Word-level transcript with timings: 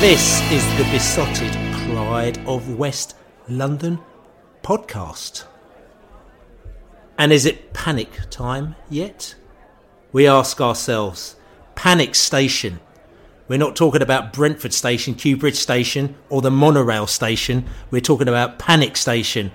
This 0.00 0.40
is 0.50 0.66
the 0.78 0.84
Beesotted 0.84 1.52
Pride 1.84 2.38
of 2.46 2.78
West 2.78 3.16
London 3.50 3.98
podcast. 4.62 5.44
And 7.18 7.30
is 7.34 7.44
it 7.44 7.74
panic 7.74 8.08
time 8.30 8.76
yet? 8.88 9.34
We 10.10 10.26
ask 10.26 10.58
ourselves, 10.58 11.36
panic 11.74 12.14
station. 12.14 12.80
We're 13.46 13.58
not 13.58 13.76
talking 13.76 14.00
about 14.00 14.32
Brentford 14.32 14.72
Station, 14.72 15.14
Kew 15.16 15.36
Bridge 15.36 15.56
Station, 15.56 16.16
or 16.30 16.40
the 16.40 16.50
monorail 16.50 17.06
station. 17.06 17.66
We're 17.90 18.00
talking 18.00 18.26
about 18.26 18.58
panic 18.58 18.96
station 18.96 19.52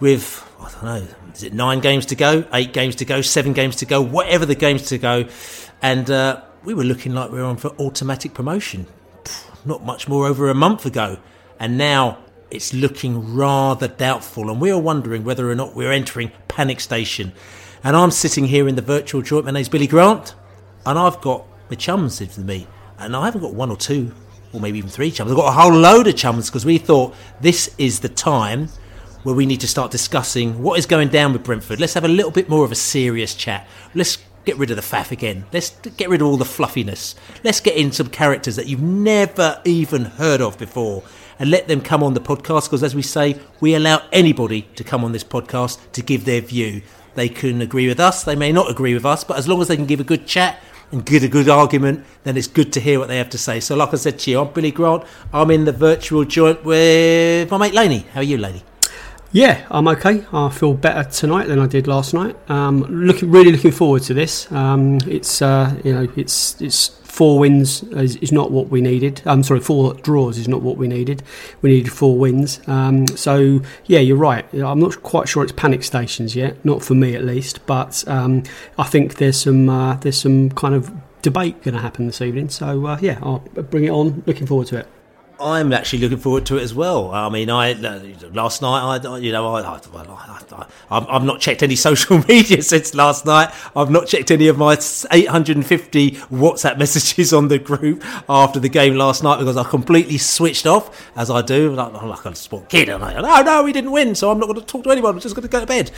with, 0.00 0.44
I 0.58 0.70
don't 0.72 0.82
know, 0.82 1.06
is 1.32 1.44
it 1.44 1.54
nine 1.54 1.78
games 1.78 2.06
to 2.06 2.16
go, 2.16 2.44
eight 2.52 2.72
games 2.72 2.96
to 2.96 3.04
go, 3.04 3.22
seven 3.22 3.52
games 3.52 3.76
to 3.76 3.86
go, 3.86 4.02
whatever 4.02 4.44
the 4.44 4.56
games 4.56 4.88
to 4.88 4.98
go. 4.98 5.28
And 5.80 6.10
uh, 6.10 6.42
we 6.64 6.74
were 6.74 6.82
looking 6.82 7.14
like 7.14 7.30
we 7.30 7.38
were 7.38 7.44
on 7.44 7.56
for 7.56 7.68
automatic 7.78 8.34
promotion 8.34 8.88
not 9.64 9.84
much 9.84 10.08
more 10.08 10.26
over 10.26 10.48
a 10.48 10.54
month 10.54 10.86
ago. 10.86 11.18
And 11.58 11.76
now 11.76 12.18
it's 12.50 12.74
looking 12.74 13.34
rather 13.34 13.88
doubtful. 13.88 14.50
And 14.50 14.60
we 14.60 14.70
are 14.70 14.78
wondering 14.78 15.24
whether 15.24 15.50
or 15.50 15.54
not 15.54 15.74
we're 15.74 15.92
entering 15.92 16.32
panic 16.48 16.80
station. 16.80 17.32
And 17.84 17.96
I'm 17.96 18.10
sitting 18.10 18.46
here 18.46 18.68
in 18.68 18.76
the 18.76 18.82
virtual 18.82 19.22
joint. 19.22 19.44
My 19.44 19.50
name's 19.52 19.68
Billy 19.68 19.86
Grant. 19.86 20.34
And 20.86 20.98
I've 20.98 21.20
got 21.20 21.46
my 21.68 21.76
chums 21.76 22.20
with 22.20 22.38
me. 22.38 22.66
And 22.98 23.14
I 23.16 23.24
haven't 23.24 23.40
got 23.40 23.54
one 23.54 23.70
or 23.70 23.76
two, 23.76 24.12
or 24.52 24.60
maybe 24.60 24.78
even 24.78 24.90
three 24.90 25.10
chums. 25.10 25.30
I've 25.30 25.36
got 25.36 25.48
a 25.48 25.58
whole 25.58 25.72
load 25.72 26.06
of 26.06 26.16
chums 26.16 26.50
because 26.50 26.64
we 26.64 26.78
thought 26.78 27.14
this 27.40 27.74
is 27.78 28.00
the 28.00 28.08
time 28.08 28.68
where 29.22 29.34
we 29.34 29.46
need 29.46 29.60
to 29.60 29.68
start 29.68 29.90
discussing 29.90 30.62
what 30.62 30.78
is 30.78 30.86
going 30.86 31.08
down 31.08 31.32
with 31.32 31.42
Brentford. 31.42 31.80
Let's 31.80 31.94
have 31.94 32.04
a 32.04 32.08
little 32.08 32.30
bit 32.30 32.48
more 32.48 32.64
of 32.64 32.72
a 32.72 32.76
serious 32.76 33.34
chat. 33.34 33.68
Let's 33.94 34.18
get 34.44 34.56
rid 34.56 34.70
of 34.70 34.76
the 34.76 34.82
faff 34.82 35.10
again. 35.10 35.44
Let's 35.52 35.70
get 35.96 36.08
rid 36.08 36.20
of 36.20 36.26
all 36.26 36.36
the 36.36 36.44
fluffiness. 36.44 37.14
Let's 37.44 37.60
get 37.60 37.76
in 37.76 37.92
some 37.92 38.08
characters 38.08 38.56
that 38.56 38.66
you've 38.66 38.82
never 38.82 39.60
even 39.64 40.04
heard 40.04 40.40
of 40.40 40.58
before 40.58 41.02
and 41.38 41.50
let 41.50 41.68
them 41.68 41.80
come 41.80 42.02
on 42.02 42.14
the 42.14 42.20
podcast 42.20 42.64
because, 42.64 42.82
as 42.82 42.94
we 42.94 43.02
say, 43.02 43.40
we 43.60 43.74
allow 43.74 44.02
anybody 44.12 44.62
to 44.76 44.84
come 44.84 45.04
on 45.04 45.12
this 45.12 45.24
podcast 45.24 45.78
to 45.92 46.02
give 46.02 46.24
their 46.24 46.40
view. 46.40 46.82
They 47.14 47.28
can 47.28 47.60
agree 47.60 47.88
with 47.88 47.98
us, 47.98 48.22
they 48.24 48.36
may 48.36 48.52
not 48.52 48.70
agree 48.70 48.94
with 48.94 49.06
us, 49.06 49.24
but 49.24 49.36
as 49.36 49.48
long 49.48 49.60
as 49.60 49.68
they 49.68 49.76
can 49.76 49.86
give 49.86 50.00
a 50.00 50.04
good 50.04 50.26
chat 50.26 50.62
and 50.92 51.04
give 51.04 51.22
a 51.22 51.28
good 51.28 51.48
argument, 51.48 52.04
then 52.24 52.36
it's 52.36 52.46
good 52.46 52.72
to 52.74 52.80
hear 52.80 52.98
what 52.98 53.08
they 53.08 53.16
have 53.16 53.30
to 53.30 53.38
say. 53.38 53.60
So, 53.60 53.74
like 53.76 53.92
I 53.92 53.96
said 53.96 54.18
to 54.20 54.30
you, 54.30 54.40
I'm 54.40 54.52
Billy 54.52 54.70
Grant. 54.70 55.04
I'm 55.32 55.50
in 55.50 55.64
the 55.64 55.72
virtual 55.72 56.24
joint 56.24 56.64
with 56.64 57.50
my 57.50 57.58
mate 57.58 57.74
Laney. 57.74 58.06
How 58.12 58.20
are 58.20 58.24
you, 58.24 58.38
Laney? 58.38 58.62
Yeah, 59.32 59.64
I'm 59.70 59.86
okay. 59.86 60.24
I 60.32 60.48
feel 60.48 60.74
better 60.74 61.08
tonight 61.08 61.46
than 61.46 61.60
I 61.60 61.68
did 61.68 61.86
last 61.86 62.14
night. 62.14 62.36
Um, 62.50 62.82
looking 62.82 63.30
really 63.30 63.52
looking 63.52 63.70
forward 63.70 64.02
to 64.04 64.14
this. 64.14 64.50
Um, 64.50 64.98
it's 65.06 65.40
uh, 65.40 65.80
you 65.84 65.94
know 65.94 66.08
it's 66.16 66.60
it's 66.60 66.88
four 66.88 67.38
wins 67.38 67.84
is, 67.84 68.16
is, 68.16 68.32
not 68.32 68.50
what 68.50 68.70
we 68.70 68.80
needed. 68.80 69.22
I'm 69.26 69.44
sorry, 69.44 69.60
four 69.60 69.94
draws 69.94 70.36
is 70.36 70.48
not 70.48 70.62
what 70.62 70.78
we 70.78 70.88
needed. 70.88 71.22
We 71.62 71.70
needed 71.70 71.92
four 71.92 72.18
wins. 72.18 72.60
Um, 72.66 73.06
so 73.08 73.60
yeah, 73.86 74.00
you're 74.00 74.16
right. 74.16 74.52
I'm 74.52 74.80
not 74.80 75.00
quite 75.04 75.28
sure 75.28 75.44
it's 75.44 75.52
panic 75.52 75.84
stations 75.84 76.34
yet, 76.34 76.64
not 76.64 76.82
for 76.82 76.94
me 76.94 77.14
at 77.14 77.24
least. 77.24 77.64
But 77.66 78.02
um, 78.08 78.42
I 78.78 78.84
think 78.84 79.16
there's 79.16 79.42
some 79.42 79.68
uh, 79.68 79.94
there's 79.94 80.20
some 80.20 80.50
kind 80.50 80.74
of 80.74 80.90
debate 81.22 81.62
going 81.62 81.74
to 81.74 81.80
happen 81.80 82.06
this 82.06 82.20
evening. 82.20 82.48
So 82.48 82.84
uh, 82.84 82.98
yeah, 83.00 83.20
I'll 83.22 83.38
bring 83.38 83.84
it 83.84 83.90
on. 83.90 84.24
Looking 84.26 84.48
forward 84.48 84.66
to 84.68 84.78
it. 84.78 84.88
I'm 85.40 85.72
actually 85.72 86.00
looking 86.00 86.18
forward 86.18 86.46
to 86.46 86.58
it 86.58 86.62
as 86.62 86.74
well. 86.74 87.10
I 87.10 87.28
mean, 87.28 87.50
I 87.50 87.72
last 88.32 88.62
night, 88.62 88.80
I 88.84 89.18
you 89.18 89.32
know, 89.32 89.54
I, 89.54 89.80
I, 90.90 91.12
have 91.12 91.24
not 91.24 91.40
checked 91.40 91.62
any 91.62 91.76
social 91.88 92.18
media 92.28 92.62
since 92.62 92.94
last 92.94 93.24
night. 93.24 93.52
I've 93.74 93.90
not 93.90 94.06
checked 94.06 94.30
any 94.30 94.48
of 94.48 94.58
my 94.58 94.72
850 94.72 96.10
WhatsApp 96.12 96.78
messages 96.78 97.32
on 97.32 97.48
the 97.48 97.58
group 97.58 98.04
after 98.28 98.60
the 98.60 98.68
game 98.68 98.96
last 98.96 99.22
night 99.22 99.38
because 99.38 99.56
I 99.56 99.64
completely 99.64 100.18
switched 100.18 100.66
off, 100.66 101.10
as 101.16 101.30
I 101.30 101.42
do. 101.42 101.74
Like, 101.74 101.94
I'm 101.94 102.08
like 102.08 102.24
a 102.24 102.34
sport 102.34 102.68
kid, 102.68 102.88
and 102.88 103.02
I, 103.02 103.20
no, 103.20 103.42
no, 103.42 103.62
we 103.62 103.72
didn't 103.72 103.92
win, 103.92 104.14
so 104.14 104.30
I'm 104.30 104.38
not 104.38 104.46
going 104.46 104.60
to 104.60 104.66
talk 104.66 104.84
to 104.84 104.90
anyone. 104.90 105.14
I'm 105.14 105.20
just 105.20 105.34
going 105.34 105.46
to 105.46 105.48
go 105.48 105.60
to 105.60 105.66
bed. 105.66 105.90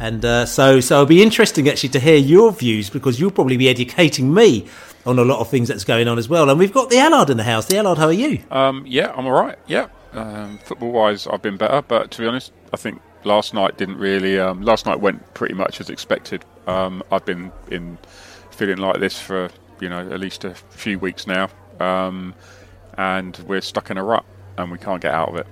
And 0.00 0.24
uh, 0.24 0.46
so, 0.46 0.80
so 0.80 0.96
it'll 0.96 1.06
be 1.06 1.22
interesting 1.22 1.68
actually 1.68 1.90
to 1.90 2.00
hear 2.00 2.16
your 2.16 2.52
views 2.52 2.90
because 2.90 3.20
you'll 3.20 3.30
probably 3.30 3.56
be 3.56 3.68
educating 3.68 4.32
me 4.32 4.66
on 5.06 5.18
a 5.18 5.24
lot 5.24 5.38
of 5.38 5.48
things 5.48 5.68
that's 5.68 5.84
going 5.84 6.08
on 6.08 6.18
as 6.18 6.28
well. 6.28 6.50
And 6.50 6.58
we've 6.58 6.72
got 6.72 6.90
the 6.90 6.98
Allard 6.98 7.30
in 7.30 7.36
the 7.36 7.44
house. 7.44 7.66
The 7.66 7.78
Allard, 7.78 7.98
how 7.98 8.06
are 8.06 8.12
you? 8.12 8.42
Um, 8.50 8.84
yeah, 8.86 9.12
I'm 9.16 9.26
all 9.26 9.32
right. 9.32 9.58
Yeah, 9.66 9.88
um, 10.12 10.58
football 10.58 10.90
wise, 10.90 11.26
I've 11.26 11.42
been 11.42 11.56
better. 11.56 11.82
But 11.82 12.10
to 12.12 12.22
be 12.22 12.26
honest, 12.26 12.52
I 12.72 12.76
think 12.76 13.00
last 13.24 13.54
night 13.54 13.78
didn't 13.78 13.98
really. 13.98 14.38
Um, 14.38 14.62
last 14.62 14.84
night 14.86 15.00
went 15.00 15.34
pretty 15.34 15.54
much 15.54 15.80
as 15.80 15.88
expected. 15.88 16.44
Um, 16.66 17.02
I've 17.12 17.24
been 17.24 17.52
in 17.70 17.98
feeling 18.50 18.78
like 18.78 18.98
this 18.98 19.18
for 19.20 19.50
you 19.80 19.88
know 19.88 20.10
at 20.10 20.18
least 20.18 20.44
a 20.44 20.54
few 20.54 20.98
weeks 20.98 21.26
now, 21.26 21.48
um, 21.78 22.34
and 22.98 23.36
we're 23.46 23.60
stuck 23.60 23.90
in 23.90 23.98
a 23.98 24.04
rut 24.04 24.24
and 24.58 24.70
we 24.70 24.78
can't 24.78 25.02
get 25.02 25.14
out 25.14 25.28
of 25.28 25.36
it. 25.36 25.46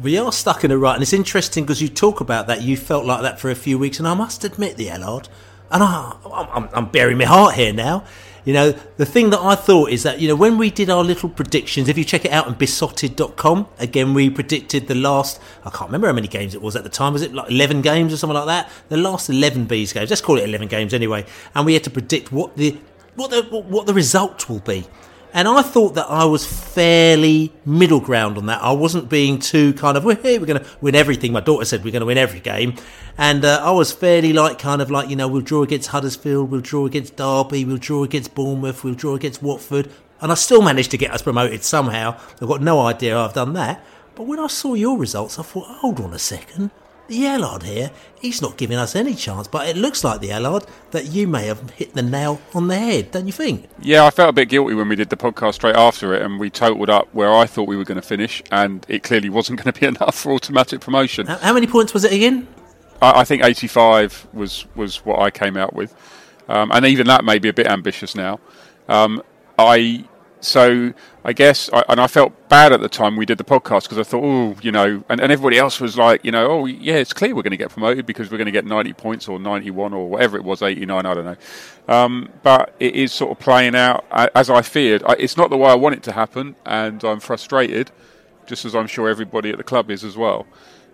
We 0.00 0.16
are 0.16 0.32
stuck 0.32 0.64
in 0.64 0.70
a 0.70 0.78
rut, 0.78 0.94
and 0.94 1.02
it's 1.02 1.12
interesting 1.12 1.64
because 1.64 1.82
you 1.82 1.88
talk 1.88 2.22
about 2.22 2.46
that. 2.46 2.62
You 2.62 2.78
felt 2.78 3.04
like 3.04 3.20
that 3.20 3.38
for 3.38 3.50
a 3.50 3.54
few 3.54 3.78
weeks, 3.78 3.98
and 3.98 4.08
I 4.08 4.14
must 4.14 4.44
admit, 4.44 4.78
the 4.78 4.88
Allard, 4.88 5.28
and 5.70 5.82
I, 5.82 6.16
I'm, 6.32 6.70
I'm 6.72 6.86
bearing 6.86 7.18
my 7.18 7.26
heart 7.26 7.54
here 7.54 7.74
now 7.74 8.04
you 8.44 8.52
know, 8.52 8.72
the 8.96 9.06
thing 9.06 9.30
that 9.30 9.40
I 9.40 9.54
thought 9.54 9.90
is 9.90 10.02
that, 10.02 10.20
you 10.20 10.28
know, 10.28 10.36
when 10.36 10.58
we 10.58 10.70
did 10.70 10.88
our 10.90 11.04
little 11.04 11.28
predictions, 11.28 11.88
if 11.88 11.98
you 11.98 12.04
check 12.04 12.24
it 12.24 12.32
out 12.32 12.46
on 12.46 12.54
beesotted.com, 12.54 13.68
again, 13.78 14.14
we 14.14 14.30
predicted 14.30 14.88
the 14.88 14.94
last, 14.94 15.40
I 15.64 15.70
can't 15.70 15.88
remember 15.88 16.06
how 16.06 16.12
many 16.12 16.28
games 16.28 16.54
it 16.54 16.62
was 16.62 16.76
at 16.76 16.84
the 16.84 16.90
time. 16.90 17.12
Was 17.12 17.22
it 17.22 17.34
like 17.34 17.50
11 17.50 17.82
games 17.82 18.12
or 18.12 18.16
something 18.16 18.34
like 18.34 18.46
that? 18.46 18.70
The 18.88 18.96
last 18.96 19.28
11 19.28 19.66
Bees 19.66 19.92
games. 19.92 20.10
Let's 20.10 20.22
call 20.22 20.38
it 20.38 20.44
11 20.44 20.68
games 20.68 20.94
anyway. 20.94 21.26
And 21.54 21.66
we 21.66 21.74
had 21.74 21.84
to 21.84 21.90
predict 21.90 22.32
what 22.32 22.56
the, 22.56 22.78
what 23.14 23.30
the, 23.30 23.42
what 23.42 23.86
the 23.86 23.94
result 23.94 24.48
will 24.48 24.60
be. 24.60 24.86
And 25.32 25.46
I 25.46 25.62
thought 25.62 25.94
that 25.94 26.06
I 26.08 26.24
was 26.24 26.44
fairly 26.44 27.52
middle 27.64 28.00
ground 28.00 28.36
on 28.36 28.46
that. 28.46 28.62
I 28.62 28.72
wasn't 28.72 29.08
being 29.08 29.38
too 29.38 29.72
kind 29.74 29.96
of, 29.96 30.04
hey, 30.22 30.38
we're 30.38 30.46
going 30.46 30.62
to 30.62 30.66
win 30.80 30.94
everything. 30.94 31.32
My 31.32 31.40
daughter 31.40 31.64
said 31.64 31.84
we're 31.84 31.92
going 31.92 32.00
to 32.00 32.06
win 32.06 32.18
every 32.18 32.40
game. 32.40 32.74
And 33.16 33.44
uh, 33.44 33.60
I 33.62 33.70
was 33.70 33.92
fairly 33.92 34.32
like, 34.32 34.58
kind 34.58 34.82
of 34.82 34.90
like, 34.90 35.08
you 35.08 35.16
know, 35.16 35.28
we'll 35.28 35.42
draw 35.42 35.62
against 35.62 35.88
Huddersfield, 35.88 36.50
we'll 36.50 36.60
draw 36.60 36.86
against 36.86 37.16
Derby, 37.16 37.64
we'll 37.64 37.76
draw 37.76 38.02
against 38.02 38.34
Bournemouth, 38.34 38.82
we'll 38.82 38.94
draw 38.94 39.14
against 39.14 39.42
Watford. 39.42 39.90
And 40.20 40.32
I 40.32 40.34
still 40.34 40.62
managed 40.62 40.90
to 40.92 40.98
get 40.98 41.12
us 41.12 41.22
promoted 41.22 41.62
somehow. 41.62 42.18
I've 42.40 42.48
got 42.48 42.60
no 42.60 42.80
idea 42.80 43.18
I've 43.18 43.34
done 43.34 43.52
that. 43.54 43.84
But 44.14 44.24
when 44.24 44.38
I 44.38 44.48
saw 44.48 44.74
your 44.74 44.98
results, 44.98 45.38
I 45.38 45.42
thought, 45.42 45.66
hold 45.66 46.00
on 46.00 46.12
a 46.12 46.18
second. 46.18 46.70
The 47.10 47.26
Allard 47.26 47.64
here, 47.64 47.90
he's 48.20 48.40
not 48.40 48.56
giving 48.56 48.78
us 48.78 48.96
any 48.96 49.14
chance. 49.14 49.46
But 49.46 49.68
it 49.68 49.76
looks 49.76 50.02
like 50.02 50.20
the 50.20 50.32
Allard 50.32 50.64
that 50.92 51.06
you 51.06 51.26
may 51.28 51.46
have 51.46 51.70
hit 51.70 51.92
the 51.94 52.02
nail 52.02 52.40
on 52.54 52.68
the 52.68 52.78
head, 52.78 53.10
don't 53.10 53.26
you 53.26 53.32
think? 53.32 53.68
Yeah, 53.82 54.06
I 54.06 54.10
felt 54.10 54.30
a 54.30 54.32
bit 54.32 54.48
guilty 54.48 54.74
when 54.74 54.88
we 54.88 54.96
did 54.96 55.10
the 55.10 55.16
podcast 55.16 55.54
straight 55.54 55.76
after 55.76 56.14
it, 56.14 56.22
and 56.22 56.40
we 56.40 56.48
totaled 56.48 56.88
up 56.88 57.12
where 57.12 57.34
I 57.34 57.44
thought 57.44 57.68
we 57.68 57.76
were 57.76 57.84
going 57.84 58.00
to 58.00 58.06
finish, 58.06 58.42
and 58.50 58.86
it 58.88 59.02
clearly 59.02 59.28
wasn't 59.28 59.60
going 59.62 59.72
to 59.72 59.78
be 59.78 59.86
enough 59.86 60.14
for 60.14 60.32
automatic 60.32 60.80
promotion. 60.80 61.26
How, 61.26 61.36
how 61.38 61.52
many 61.52 61.66
points 61.66 61.92
was 61.92 62.04
it 62.04 62.12
again? 62.12 62.48
I, 63.02 63.20
I, 63.20 63.24
think 63.24 63.44
85 63.44 64.28
was 64.32 64.66
was 64.74 65.04
what 65.04 65.20
I 65.20 65.30
came 65.30 65.56
out 65.56 65.74
with, 65.74 65.94
um, 66.48 66.70
and 66.72 66.86
even 66.86 67.06
that 67.08 67.24
may 67.24 67.38
be 67.38 67.48
a 67.48 67.52
bit 67.52 67.66
ambitious 67.66 68.14
now. 68.14 68.40
Um, 68.88 69.22
I 69.58 70.04
so 70.40 70.92
I 71.22 71.34
guess, 71.34 71.68
I, 71.72 71.84
and 71.88 72.00
I 72.00 72.06
felt 72.06 72.48
bad 72.48 72.72
at 72.72 72.80
the 72.80 72.88
time 72.88 73.16
we 73.16 73.26
did 73.26 73.36
the 73.36 73.44
podcast 73.44 73.82
because 73.82 73.98
I 73.98 74.04
thought, 74.04 74.24
oh, 74.24 74.56
you 74.62 74.72
know, 74.72 75.04
and, 75.10 75.20
and 75.20 75.30
everybody 75.30 75.58
else 75.58 75.78
was 75.78 75.98
like, 75.98 76.24
you 76.24 76.32
know, 76.32 76.50
oh, 76.50 76.64
yeah, 76.64 76.94
it's 76.94 77.12
clear 77.12 77.34
we're 77.34 77.42
going 77.42 77.50
to 77.50 77.58
get 77.58 77.70
promoted 77.70 78.06
because 78.06 78.30
we're 78.30 78.38
going 78.38 78.46
to 78.46 78.52
get 78.52 78.64
90 78.64 78.94
points 78.94 79.28
or 79.28 79.38
91 79.38 79.92
or 79.92 80.08
whatever 80.08 80.38
it 80.38 80.44
was, 80.44 80.62
89, 80.62 81.04
I 81.04 81.14
don't 81.14 81.24
know. 81.24 81.36
Um, 81.94 82.30
but 82.42 82.74
it 82.80 82.94
is 82.94 83.12
sort 83.12 83.32
of 83.32 83.38
playing 83.38 83.74
out 83.74 84.06
as 84.10 84.48
I 84.48 84.62
feared. 84.62 85.02
I, 85.04 85.16
it's 85.18 85.36
not 85.36 85.50
the 85.50 85.58
way 85.58 85.70
I 85.70 85.74
want 85.74 85.94
it 85.96 86.02
to 86.04 86.12
happen, 86.12 86.56
and 86.64 87.04
I'm 87.04 87.20
frustrated, 87.20 87.90
just 88.46 88.64
as 88.64 88.74
I'm 88.74 88.86
sure 88.86 89.08
everybody 89.08 89.50
at 89.50 89.58
the 89.58 89.64
club 89.64 89.90
is 89.90 90.04
as 90.04 90.16
well. 90.16 90.46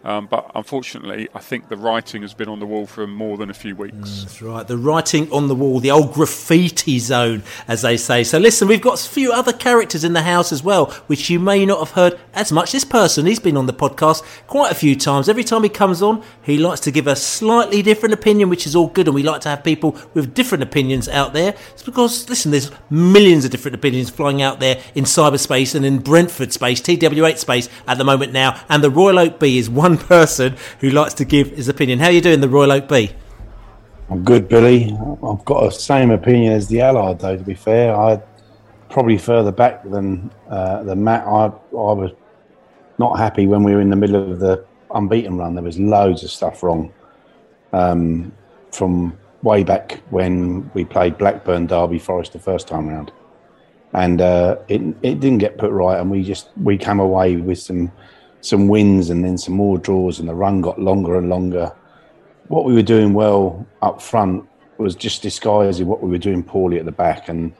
Um, 0.06 0.29
but 0.29 0.53
unfortunately, 0.55 1.29
I 1.35 1.41
think 1.41 1.69
the 1.69 1.76
writing 1.76 2.23
has 2.23 2.32
been 2.32 2.49
on 2.49 2.61
the 2.61 2.67
wall 2.67 2.87
for 2.87 3.08
more 3.08 3.37
than 3.37 3.50
a 3.50 3.55
few 3.55 3.75
weeks. 3.75 3.97
Mm, 3.97 4.23
that's 4.23 4.41
right. 4.41 4.67
The 4.67 4.79
writing 4.79 5.29
on 5.32 5.49
the 5.49 5.55
wall, 5.56 5.81
the 5.81 5.91
old 5.91 6.14
graffiti 6.14 7.00
zone, 7.00 7.43
as 7.67 7.82
they 7.82 7.97
say. 7.97 8.23
So 8.23 8.38
listen, 8.38 8.69
we've 8.69 8.81
got 8.81 9.05
a 9.05 9.08
few 9.08 9.32
other 9.32 9.53
characters 9.53 10.05
in 10.05 10.12
the 10.12 10.23
house 10.23 10.53
as 10.53 10.62
well, 10.62 10.87
which 11.08 11.29
you 11.29 11.41
may 11.41 11.67
not 11.67 11.81
have 11.81 11.91
heard 11.91 12.20
as 12.35 12.53
much. 12.53 12.70
This 12.70 12.85
person, 12.85 13.26
he's 13.26 13.41
been 13.41 13.56
on 13.56 13.67
the 13.67 13.73
podcast 13.73 14.23
quite 14.47 14.70
a 14.70 14.76
few 14.76 14.94
times. 14.94 15.29
Every 15.29 15.43
time 15.43 15.64
he 15.64 15.69
comes 15.69 16.00
on, 16.03 16.23
he 16.41 16.56
likes 16.56 16.81
to 16.82 16.93
give 16.93 17.08
a 17.08 17.17
slightly 17.17 17.82
different 17.82 18.12
opinion, 18.12 18.49
which 18.49 18.64
is 18.64 18.76
all 18.76 18.87
good. 18.87 19.08
And 19.08 19.14
we 19.17 19.25
like 19.25 19.41
to 19.41 19.49
have 19.49 19.64
people 19.64 19.99
with 20.14 20.35
different 20.35 20.62
opinions 20.62 21.08
out 21.08 21.32
there. 21.32 21.56
It's 21.73 21.82
because, 21.82 22.29
listen, 22.29 22.53
there's 22.53 22.70
millions 22.91 23.44
of 23.44 23.50
different 23.50 23.75
opinions 23.75 24.11
flying 24.11 24.41
out 24.41 24.61
there 24.61 24.81
in 24.94 25.03
cyberspace 25.03 25.75
and 25.75 25.85
in 25.85 25.99
Brentford 25.99 26.53
space, 26.53 26.81
TW8 26.81 27.38
space 27.38 27.69
at 27.88 27.99
the 27.99 28.05
moment 28.05 28.32
now. 28.32 28.62
And 28.69 28.85
the 28.85 28.91
Royal 28.91 29.19
Oak 29.19 29.41
Bee 29.41 29.58
is 29.58 29.69
one 29.69 29.95
person 29.98 30.56
who 30.81 30.90
likes 30.90 31.14
to 31.14 31.25
give 31.25 31.50
his 31.50 31.69
opinion. 31.69 31.98
How 31.98 32.06
are 32.06 32.12
you 32.12 32.20
doing, 32.20 32.40
the 32.40 32.48
Royal 32.48 32.72
Oak 32.72 32.88
Bee? 32.88 33.12
I'm 34.08 34.22
good, 34.22 34.48
Billy. 34.48 34.96
I've 35.25 35.44
got 35.44 35.64
the 35.64 35.70
same 35.70 36.10
opinion 36.10 36.52
as 36.52 36.69
the 36.69 36.81
Allard, 36.81 37.19
though. 37.19 37.37
To 37.37 37.43
be 37.43 37.54
fair, 37.54 37.94
I 37.94 38.20
probably 38.88 39.19
further 39.19 39.52
back 39.52 39.82
than 39.82 40.31
uh, 40.48 40.94
Matt. 40.96 41.26
I 41.26 41.46
I 41.46 41.93
was 41.93 42.12
not 42.98 43.19
happy 43.19 43.46
when 43.46 43.62
we 43.62 43.75
were 43.75 43.81
in 43.81 43.90
the 43.90 43.96
middle 43.96 44.32
of 44.32 44.38
the 44.38 44.64
unbeaten 44.94 45.37
run. 45.37 45.54
There 45.54 45.64
was 45.64 45.78
loads 45.78 46.22
of 46.22 46.31
stuff 46.31 46.62
wrong 46.62 46.93
um, 47.72 48.32
from 48.72 49.19
way 49.43 49.64
back 49.64 50.00
when 50.10 50.70
we 50.72 50.84
played 50.84 51.19
Blackburn, 51.19 51.66
Derby, 51.66 51.98
Forest 51.98 52.32
the 52.32 52.38
first 52.38 52.69
time 52.69 52.88
round, 52.88 53.12
and 53.93 54.20
uh, 54.20 54.56
it 54.69 54.81
it 55.02 55.20
didn't 55.20 55.38
get 55.38 55.58
put 55.58 55.72
right, 55.72 55.98
and 55.98 56.10
we 56.10 56.22
just 56.22 56.48
we 56.62 56.78
came 56.78 57.00
away 57.00 57.37
with 57.37 57.58
some 57.58 57.90
some 58.41 58.69
wins 58.69 59.11
and 59.11 59.25
then 59.25 59.38
some 59.38 59.55
more 59.55 59.79
draws, 59.79 60.19
and 60.19 60.29
the 60.29 60.35
run 60.35 60.61
got 60.61 60.81
longer 60.81 61.17
and 61.17 61.29
longer. 61.29 61.73
What 62.49 62.65
we 62.65 62.75
were 62.75 62.83
doing 62.83 63.12
well 63.12 63.67
up 63.83 64.00
front 64.00 64.49
was 64.79 64.94
just 64.94 65.23
disguising 65.23 65.87
what 65.87 66.03
we 66.03 66.11
were 66.11 66.19
doing 66.19 66.43
poorly 66.43 66.79
at 66.79 66.85
the 66.85 66.93
back, 66.93 67.29
and 67.29 67.53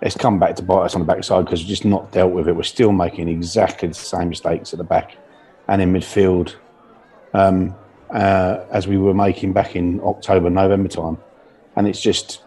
it's 0.00 0.16
come 0.16 0.38
back 0.38 0.56
to 0.56 0.62
bite 0.62 0.84
us 0.84 0.94
on 0.94 1.00
the 1.00 1.06
backside 1.06 1.44
because 1.44 1.62
we're 1.62 1.68
just 1.68 1.84
not 1.84 2.10
dealt 2.12 2.32
with 2.32 2.48
it. 2.48 2.56
We're 2.56 2.62
still 2.64 2.92
making 2.92 3.28
exactly 3.28 3.88
the 3.88 3.94
same 3.94 4.30
mistakes 4.30 4.72
at 4.72 4.78
the 4.78 4.84
back 4.84 5.16
and 5.68 5.80
in 5.80 5.92
midfield 5.92 6.56
um, 7.34 7.74
uh, 8.10 8.64
as 8.70 8.88
we 8.88 8.98
were 8.98 9.14
making 9.14 9.52
back 9.52 9.76
in 9.76 10.00
October, 10.00 10.50
November 10.50 10.88
time, 10.88 11.18
and 11.76 11.86
it's 11.86 12.00
just 12.00 12.42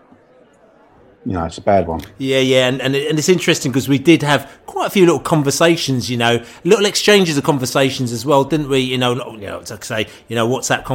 you 1.26 1.34
know, 1.34 1.46
it's 1.46 1.58
a 1.58 1.62
bad 1.62 1.88
one. 1.88 2.02
Yeah, 2.20 2.40
yeah, 2.40 2.68
and, 2.68 2.80
and, 2.82 2.96
and 2.96 3.18
it's 3.18 3.30
interesting 3.30 3.72
because 3.72 3.90
we 3.90 3.98
did 3.98 4.22
have 4.22 4.60
quite 4.68 4.86
a 4.86 4.90
few 4.92 5.06
little 5.06 5.20
conversations, 5.20 6.10
you 6.10 6.18
know, 6.18 6.44
little 6.64 6.86
exchanges 6.86 7.38
of 7.38 7.44
conversations 7.44 8.12
as 8.12 8.26
well, 8.26 8.44
didn't 8.44 8.70
we? 8.70 8.80
You 8.80 9.00
know, 9.00 9.34
you 9.34 9.48
know, 9.48 9.62
to 9.62 9.84
say, 9.84 10.08
you 10.28 10.36
know, 10.36 10.48
WhatsApp 10.48 10.86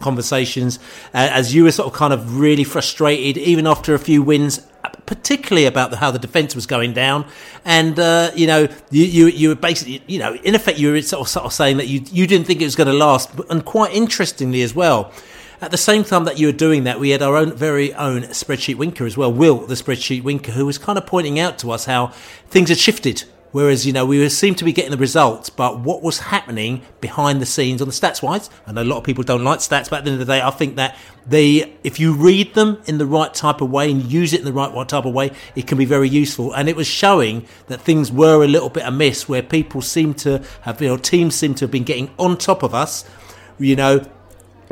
conversations, 0.00 0.78
uh, 1.14 1.28
as 1.32 1.52
you 1.54 1.64
were 1.64 1.72
sort 1.72 1.88
of 1.88 1.94
kind 1.94 2.12
of 2.12 2.38
really 2.38 2.64
frustrated, 2.64 3.36
even 3.38 3.66
after 3.66 3.92
a 3.94 3.98
few 3.98 4.22
wins, 4.22 4.64
particularly 5.06 5.66
about 5.66 5.90
the, 5.90 5.96
how 5.96 6.12
the 6.12 6.18
defence 6.18 6.54
was 6.54 6.66
going 6.66 6.92
down, 6.92 7.26
and 7.64 7.98
uh, 7.98 8.30
you 8.36 8.46
know, 8.46 8.68
you, 8.90 9.04
you 9.04 9.26
you 9.26 9.48
were 9.48 9.56
basically, 9.56 10.00
you 10.06 10.20
know, 10.20 10.34
in 10.36 10.54
effect, 10.54 10.78
you 10.78 10.92
were 10.92 11.02
sort 11.02 11.22
of, 11.22 11.28
sort 11.28 11.44
of 11.44 11.52
saying 11.52 11.78
that 11.78 11.88
you 11.88 12.02
you 12.12 12.28
didn't 12.28 12.46
think 12.46 12.60
it 12.60 12.64
was 12.64 12.76
going 12.76 12.86
to 12.86 12.92
last, 12.92 13.30
and 13.50 13.64
quite 13.64 13.92
interestingly 13.92 14.62
as 14.62 14.76
well 14.76 15.12
at 15.62 15.70
the 15.70 15.78
same 15.78 16.02
time 16.02 16.24
that 16.24 16.38
you 16.38 16.48
were 16.48 16.52
doing 16.52 16.84
that, 16.84 16.98
we 16.98 17.10
had 17.10 17.22
our 17.22 17.36
own 17.36 17.54
very 17.54 17.94
own 17.94 18.22
spreadsheet 18.22 18.74
winker 18.74 19.06
as 19.06 19.16
well, 19.16 19.32
Will, 19.32 19.58
the 19.58 19.74
spreadsheet 19.74 20.24
winker, 20.24 20.52
who 20.52 20.66
was 20.66 20.76
kind 20.76 20.98
of 20.98 21.06
pointing 21.06 21.38
out 21.38 21.56
to 21.60 21.70
us 21.70 21.84
how 21.84 22.08
things 22.48 22.68
had 22.68 22.78
shifted. 22.78 23.24
Whereas, 23.52 23.86
you 23.86 23.92
know, 23.92 24.06
we 24.06 24.26
seemed 24.30 24.56
to 24.58 24.64
be 24.64 24.72
getting 24.72 24.90
the 24.90 24.96
results, 24.96 25.50
but 25.50 25.78
what 25.78 26.02
was 26.02 26.18
happening 26.18 26.80
behind 27.02 27.40
the 27.40 27.46
scenes 27.46 27.82
on 27.82 27.86
the 27.86 27.92
stats 27.92 28.22
wise, 28.22 28.48
I 28.66 28.72
know 28.72 28.82
a 28.82 28.84
lot 28.84 28.96
of 28.96 29.04
people 29.04 29.24
don't 29.24 29.44
like 29.44 29.58
stats, 29.58 29.90
but 29.90 29.98
at 29.98 30.04
the 30.04 30.10
end 30.10 30.20
of 30.20 30.26
the 30.26 30.32
day, 30.32 30.40
I 30.40 30.50
think 30.50 30.76
that 30.76 30.96
they, 31.26 31.76
if 31.84 32.00
you 32.00 32.14
read 32.14 32.54
them 32.54 32.80
in 32.86 32.96
the 32.96 33.04
right 33.04 33.32
type 33.32 33.60
of 33.60 33.70
way 33.70 33.90
and 33.90 34.10
use 34.10 34.32
it 34.32 34.40
in 34.40 34.46
the 34.46 34.54
right 34.54 34.72
type 34.88 35.04
of 35.04 35.12
way, 35.12 35.32
it 35.54 35.66
can 35.66 35.76
be 35.76 35.84
very 35.84 36.08
useful. 36.08 36.52
And 36.54 36.66
it 36.66 36.76
was 36.76 36.86
showing 36.86 37.46
that 37.66 37.82
things 37.82 38.10
were 38.10 38.42
a 38.42 38.48
little 38.48 38.70
bit 38.70 38.84
amiss 38.86 39.28
where 39.28 39.42
people 39.42 39.82
seem 39.82 40.14
to 40.14 40.42
have, 40.62 40.80
you 40.80 40.88
know, 40.88 40.96
teams 40.96 41.34
seem 41.34 41.54
to 41.56 41.66
have 41.66 41.70
been 41.70 41.84
getting 41.84 42.10
on 42.18 42.38
top 42.38 42.62
of 42.62 42.74
us, 42.74 43.04
you 43.58 43.76
know, 43.76 44.02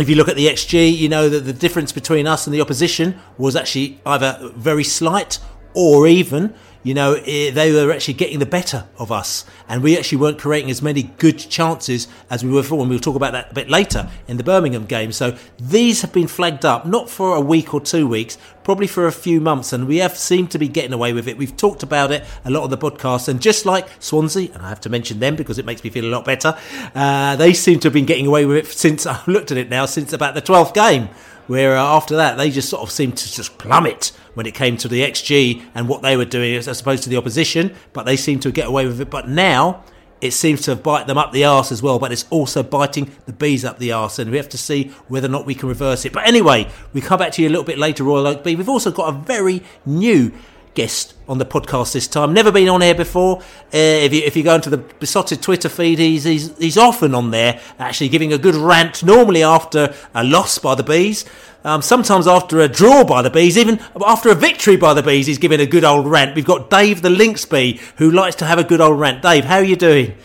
if 0.01 0.09
you 0.09 0.17
look 0.17 0.29
at 0.29 0.37
the 0.37 0.47
XG, 0.47 0.97
you 0.97 1.09
know 1.09 1.29
that 1.29 1.41
the 1.41 1.53
difference 1.53 1.93
between 1.93 2.27
us 2.27 2.47
and 2.47 2.55
the 2.55 2.61
opposition 2.61 3.19
was 3.39 3.57
actually 3.57 4.01
either 4.07 4.39
very 4.57 4.85
slight 4.85 5.39
or 5.75 6.07
even 6.07 6.55
you 6.83 6.95
know, 6.95 7.15
eh, 7.27 7.51
they 7.51 7.73
were 7.73 7.93
actually 7.93 8.15
getting 8.15 8.39
the 8.39 8.47
better 8.47 8.85
of 8.99 9.13
us, 9.13 9.45
and 9.69 9.83
we 9.83 9.99
actually 9.99 10.19
weren't 10.19 10.39
creating 10.39 10.71
as 10.71 10.81
many 10.81 11.03
good 11.19 11.39
chances 11.39 12.09
as 12.31 12.43
we 12.43 12.51
were 12.51 12.63
before. 12.63 12.81
And 12.81 12.89
we'll 12.89 12.99
talk 12.99 13.17
about 13.17 13.33
that 13.33 13.51
a 13.51 13.55
bit 13.55 13.69
later 13.69 14.09
in 14.27 14.37
the 14.37 14.45
Birmingham 14.45 14.87
game. 14.87 15.13
So 15.13 15.37
these 15.59 16.03
have 16.03 16.13
been 16.13 16.27
flagged 16.27 16.65
up, 16.65 16.87
not 16.87 17.11
for 17.11 17.37
a 17.37 17.41
week 17.41 17.75
or 17.75 17.81
two 17.81 18.07
weeks, 18.07 18.39
probably 18.65 18.87
for 18.87 19.07
a 19.07 19.13
few 19.13 19.41
months, 19.41 19.73
and 19.73 19.87
we 19.87 19.99
have 19.99 20.17
seemed 20.17 20.51
to 20.53 20.59
be 20.59 20.69
getting 20.69 20.93
away 20.93 21.13
with 21.13 21.29
it. 21.29 21.37
We've 21.37 21.57
talked 21.57 21.83
about 21.83 22.13
it 22.13 22.25
a 22.45 22.51
lot 22.51 22.65
of 22.65 22.71
the 22.71 22.79
podcasts, 22.79 23.29
and 23.29 23.41
just 23.41 23.67
like 23.67 23.89
Swansea, 23.99 24.51
and 24.55 24.63
I 24.63 24.69
have 24.69 24.81
to 24.83 24.89
mention 24.89 25.21
them 25.21 25.37
because 25.37 25.59
it 25.59 25.67
makes 25.67 25.85
me 25.85 25.91
feel 25.91 26.05
a 26.05 26.13
lot 26.13 26.25
better, 26.25 26.57
uh, 26.95 27.37
they 27.37 27.53
seem 27.53 27.79
to 27.81 27.87
have 27.87 27.95
been 27.95 28.07
getting 28.07 28.27
away 28.27 28.47
with 28.47 28.57
it 28.57 28.67
since 28.67 29.07
I've 29.07 29.29
looked 29.29 29.51
at 29.51 29.59
it 29.59 29.69
now, 29.69 29.87
since 29.87 30.13
about 30.13 30.35
the 30.35 30.43
12th 30.43 30.75
game 30.75 31.09
where 31.51 31.77
uh, 31.77 31.83
after 31.83 32.15
that 32.15 32.39
they 32.39 32.49
just 32.49 32.69
sort 32.69 32.81
of 32.81 32.93
seemed 32.93 33.17
to 33.17 33.33
just 33.33 33.59
plummet 33.59 34.13
when 34.35 34.47
it 34.47 34.55
came 34.55 34.77
to 34.77 34.87
the 34.87 35.01
XG 35.03 35.61
and 35.75 35.89
what 35.89 36.01
they 36.01 36.17
were 36.17 36.25
doing 36.25 36.55
as 36.55 36.81
opposed 36.81 37.03
to 37.03 37.11
the 37.11 37.17
opposition, 37.17 37.75
but 37.93 38.07
they 38.07 38.17
seemed 38.17 38.41
to 38.41 38.53
get 38.53 38.69
away 38.69 38.87
with 38.87 39.01
it. 39.01 39.11
But 39.11 39.29
now 39.29 39.83
it 40.21 40.31
seems 40.31 40.63
to 40.63 40.71
have 40.71 40.85
bite 40.85 41.09
them 41.09 41.19
up 41.19 41.33
the 41.33 41.45
arse 41.45 41.73
as 41.73 41.83
well, 41.83 41.99
but 41.99 42.13
it's 42.13 42.25
also 42.31 42.63
biting 42.63 43.11
the 43.27 43.33
bees 43.33 43.65
up 43.65 43.81
the 43.81 43.91
arse, 43.91 44.21
and 44.21 44.31
we 44.31 44.37
have 44.37 44.49
to 44.51 44.59
see 44.59 44.93
whether 45.09 45.27
or 45.27 45.31
not 45.33 45.45
we 45.45 45.57
can 45.57 45.69
reverse 45.69 46.05
it. 46.05 46.13
But 46.13 46.25
anyway, 46.25 46.71
we 46.93 47.01
come 47.01 47.19
back 47.19 47.33
to 47.33 47.43
you 47.43 47.49
a 47.49 47.51
little 47.51 47.65
bit 47.65 47.79
later, 47.79 48.05
Royal 48.05 48.29
Oak 48.29 48.45
Bee. 48.45 48.55
We've 48.55 48.69
also 48.69 48.93
got 48.93 49.13
a 49.13 49.19
very 49.19 49.61
new 49.85 50.33
guest 50.75 51.15
on 51.29 51.39
the 51.39 51.45
podcast 51.45 51.93
this 51.93 52.07
time. 52.07 52.33
Never 52.33 52.53
been 52.53 52.69
on 52.69 52.81
here 52.81 52.95
before. 52.95 53.39
Uh, 53.39 53.43
if 53.73 54.13
you 54.13 54.23
if 54.23 54.37
you 54.37 54.43
go 54.43 54.55
into 54.55 54.71
the 54.71 54.79
beesotted 54.79 55.43
Twitter 55.43 55.69
feed, 55.69 55.99
he's, 55.99 56.25
he's 56.25 56.57
he's 56.59 56.79
often 56.79 57.15
on 57.15 57.31
there, 57.31 57.61
actually 57.79 58.09
giving 58.09 58.33
a 58.33 58.39
good 58.39 58.55
rant. 58.55 59.03
Normally 59.03 59.43
after 59.43 59.95
a 60.15 60.25
loss 60.25 60.59
by 60.59 60.75
the 60.75 60.83
bees, 60.83 61.25
um, 61.65 61.83
sometimes 61.83 62.27
after 62.27 62.61
a 62.61 62.69
draw 62.69 63.05
by 63.05 63.23
the 63.23 63.31
bees, 63.31 63.59
even 63.59 63.81
after 64.05 64.31
a 64.31 64.35
victory 64.35 64.77
by 64.77 64.95
the 64.95 65.03
bees, 65.03 65.27
he's 65.27 65.39
giving 65.39 65.61
a 65.61 65.67
good 65.67 65.85
old 65.85 66.07
rant. 66.07 66.35
We've 66.35 66.45
got 66.45 66.71
Dave 66.71 67.03
the 67.03 67.11
Lincs 67.11 67.49
Bee 67.49 67.81
who 67.97 68.11
likes 68.11 68.37
to 68.37 68.47
have 68.47 68.59
a 68.59 68.65
good 68.65 68.81
old 68.81 68.99
rant. 68.99 69.23
Dave, 69.23 69.45
how 69.45 69.57
are 69.57 69.65
you 69.65 69.77
doing? 69.77 70.17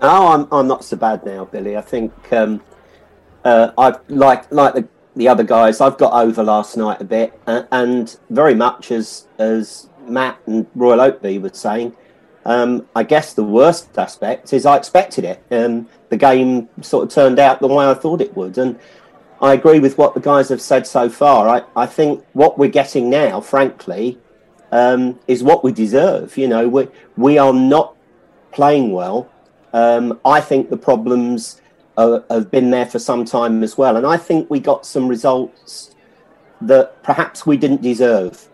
Oh, 0.00 0.28
I'm 0.28 0.48
I'm 0.52 0.68
not 0.68 0.84
so 0.84 0.96
bad 0.96 1.24
now, 1.24 1.46
Billy. 1.46 1.76
I 1.76 1.80
think 1.80 2.12
um, 2.32 2.62
uh, 3.44 3.70
I 3.78 3.94
like 4.08 4.50
like 4.52 4.74
the 4.74 4.88
the 5.16 5.28
other 5.28 5.42
guys. 5.42 5.80
I've 5.80 5.98
got 5.98 6.12
over 6.12 6.42
last 6.44 6.76
night 6.76 7.00
a 7.00 7.04
bit, 7.04 7.38
and 7.46 8.16
very 8.30 8.54
much 8.54 8.90
as 8.90 9.26
as 9.38 9.88
Matt 10.06 10.38
and 10.46 10.66
Royal 10.74 11.00
Oak 11.00 11.22
Bee 11.22 11.38
were 11.38 11.50
saying. 11.52 11.96
Um, 12.44 12.86
I 12.94 13.02
guess 13.02 13.34
the 13.34 13.42
worst 13.42 13.98
aspect 13.98 14.52
is 14.52 14.66
I 14.66 14.76
expected 14.76 15.24
it. 15.24 15.42
Um, 15.50 15.88
the 16.10 16.16
game 16.16 16.68
sort 16.80 17.08
of 17.08 17.10
turned 17.12 17.40
out 17.40 17.58
the 17.58 17.66
way 17.66 17.90
I 17.90 17.94
thought 17.94 18.20
it 18.20 18.36
would, 18.36 18.56
and 18.58 18.78
I 19.40 19.54
agree 19.54 19.80
with 19.80 19.98
what 19.98 20.14
the 20.14 20.20
guys 20.20 20.48
have 20.50 20.60
said 20.60 20.86
so 20.86 21.08
far. 21.08 21.48
I, 21.48 21.62
I 21.74 21.86
think 21.86 22.24
what 22.34 22.56
we're 22.56 22.68
getting 22.70 23.10
now, 23.10 23.40
frankly, 23.40 24.18
um, 24.70 25.18
is 25.26 25.42
what 25.42 25.64
we 25.64 25.72
deserve. 25.72 26.36
You 26.36 26.46
know, 26.46 26.68
we 26.68 26.88
we 27.16 27.38
are 27.38 27.52
not 27.52 27.96
playing 28.52 28.92
well. 28.92 29.28
Um, 29.72 30.20
I 30.24 30.40
think 30.40 30.70
the 30.70 30.76
problems 30.76 31.60
have 31.96 32.50
been 32.50 32.70
there 32.70 32.86
for 32.86 32.98
some 32.98 33.24
time 33.24 33.62
as 33.62 33.78
well, 33.78 33.96
and 33.96 34.06
I 34.06 34.16
think 34.16 34.50
we 34.50 34.60
got 34.60 34.86
some 34.86 35.08
results 35.08 35.94
that 36.60 37.02
perhaps 37.02 37.46
we 37.46 37.56
didn't 37.56 37.82
deserve 37.82 38.48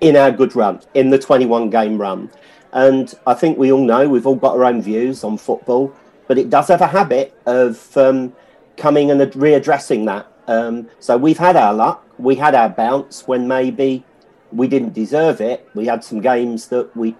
in 0.00 0.16
our 0.16 0.30
good 0.30 0.54
run, 0.56 0.80
in 0.94 1.10
the 1.10 1.18
21 1.18 1.70
game 1.70 1.98
run. 1.98 2.30
And 2.72 3.14
I 3.26 3.34
think 3.34 3.58
we 3.58 3.72
all 3.72 3.84
know 3.84 4.08
we've 4.08 4.26
all 4.26 4.36
got 4.36 4.56
our 4.56 4.64
own 4.64 4.82
views 4.82 5.24
on 5.24 5.38
football, 5.38 5.94
but 6.26 6.38
it 6.38 6.50
does 6.50 6.68
have 6.68 6.80
a 6.80 6.86
habit 6.86 7.38
of 7.46 7.96
um, 7.96 8.34
coming 8.76 9.10
and 9.10 9.20
readdressing 9.20 10.06
that. 10.06 10.26
Um, 10.46 10.88
so 10.98 11.16
we've 11.16 11.38
had 11.38 11.56
our 11.56 11.72
luck. 11.72 12.04
We 12.18 12.34
had 12.34 12.54
our 12.54 12.68
bounce 12.68 13.26
when 13.26 13.46
maybe 13.46 14.04
we 14.52 14.66
didn't 14.66 14.92
deserve 14.92 15.40
it. 15.40 15.68
We 15.74 15.86
had 15.86 16.02
some 16.02 16.20
games 16.20 16.68
that 16.68 16.94
we, 16.96 17.16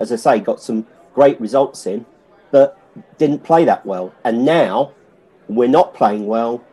as 0.00 0.12
I 0.12 0.16
say, 0.16 0.40
got 0.40 0.60
some 0.60 0.86
great 1.14 1.40
results 1.40 1.86
in, 1.86 2.04
but 2.50 2.78
didn't 3.18 3.44
play 3.44 3.64
that 3.64 3.84
well. 3.84 4.14
And 4.24 4.44
now 4.44 4.92
we're 5.48 5.68
not 5.68 5.94
playing 5.94 6.26
well 6.26 6.64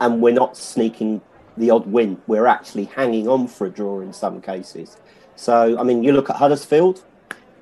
and 0.00 0.20
we're 0.20 0.34
not 0.34 0.56
sneaking 0.56 1.20
the 1.56 1.70
odd 1.70 1.86
win. 1.86 2.20
We're 2.26 2.46
actually 2.46 2.84
hanging 2.84 3.28
on 3.28 3.46
for 3.46 3.66
a 3.66 3.70
draw 3.70 4.00
in 4.00 4.12
some 4.12 4.40
cases. 4.40 4.96
So, 5.36 5.78
I 5.78 5.82
mean, 5.82 6.02
you 6.02 6.12
look 6.12 6.30
at 6.30 6.36
Huddersfield. 6.36 7.04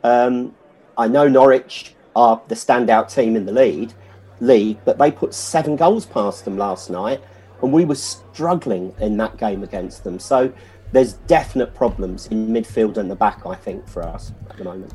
Um, 0.03 0.55
I 0.97 1.09
know 1.09 1.29
Norwich 1.29 1.95
are 2.17 2.41
the 2.49 2.55
standout 2.55 3.13
team 3.13 3.37
in 3.37 3.47
the 3.47 3.53
lead 3.53 3.93
league, 4.41 4.79
but 4.85 4.99
they 4.99 5.11
put 5.11 5.35
seven 5.35 5.77
goals 5.77 6.07
past 6.07 6.45
them 6.45 6.57
last 6.57 6.91
night, 6.91 7.23
and 7.63 7.73
we 7.73 7.85
were 7.85 7.95
struggling 7.95 8.95
in 9.01 9.17
that 9.19 9.37
game 9.37 9.63
against 9.63 10.05
them. 10.05 10.19
So, 10.19 10.53
there's 10.93 11.15
definite 11.15 11.75
problems 11.75 12.27
in 12.29 12.49
midfield 12.49 12.97
and 12.97 13.11
the 13.11 13.15
back, 13.15 13.47
I 13.47 13.55
think, 13.55 13.87
for 13.87 14.03
us 14.03 14.33
at 14.49 14.57
the 14.57 14.65
moment. 14.65 14.93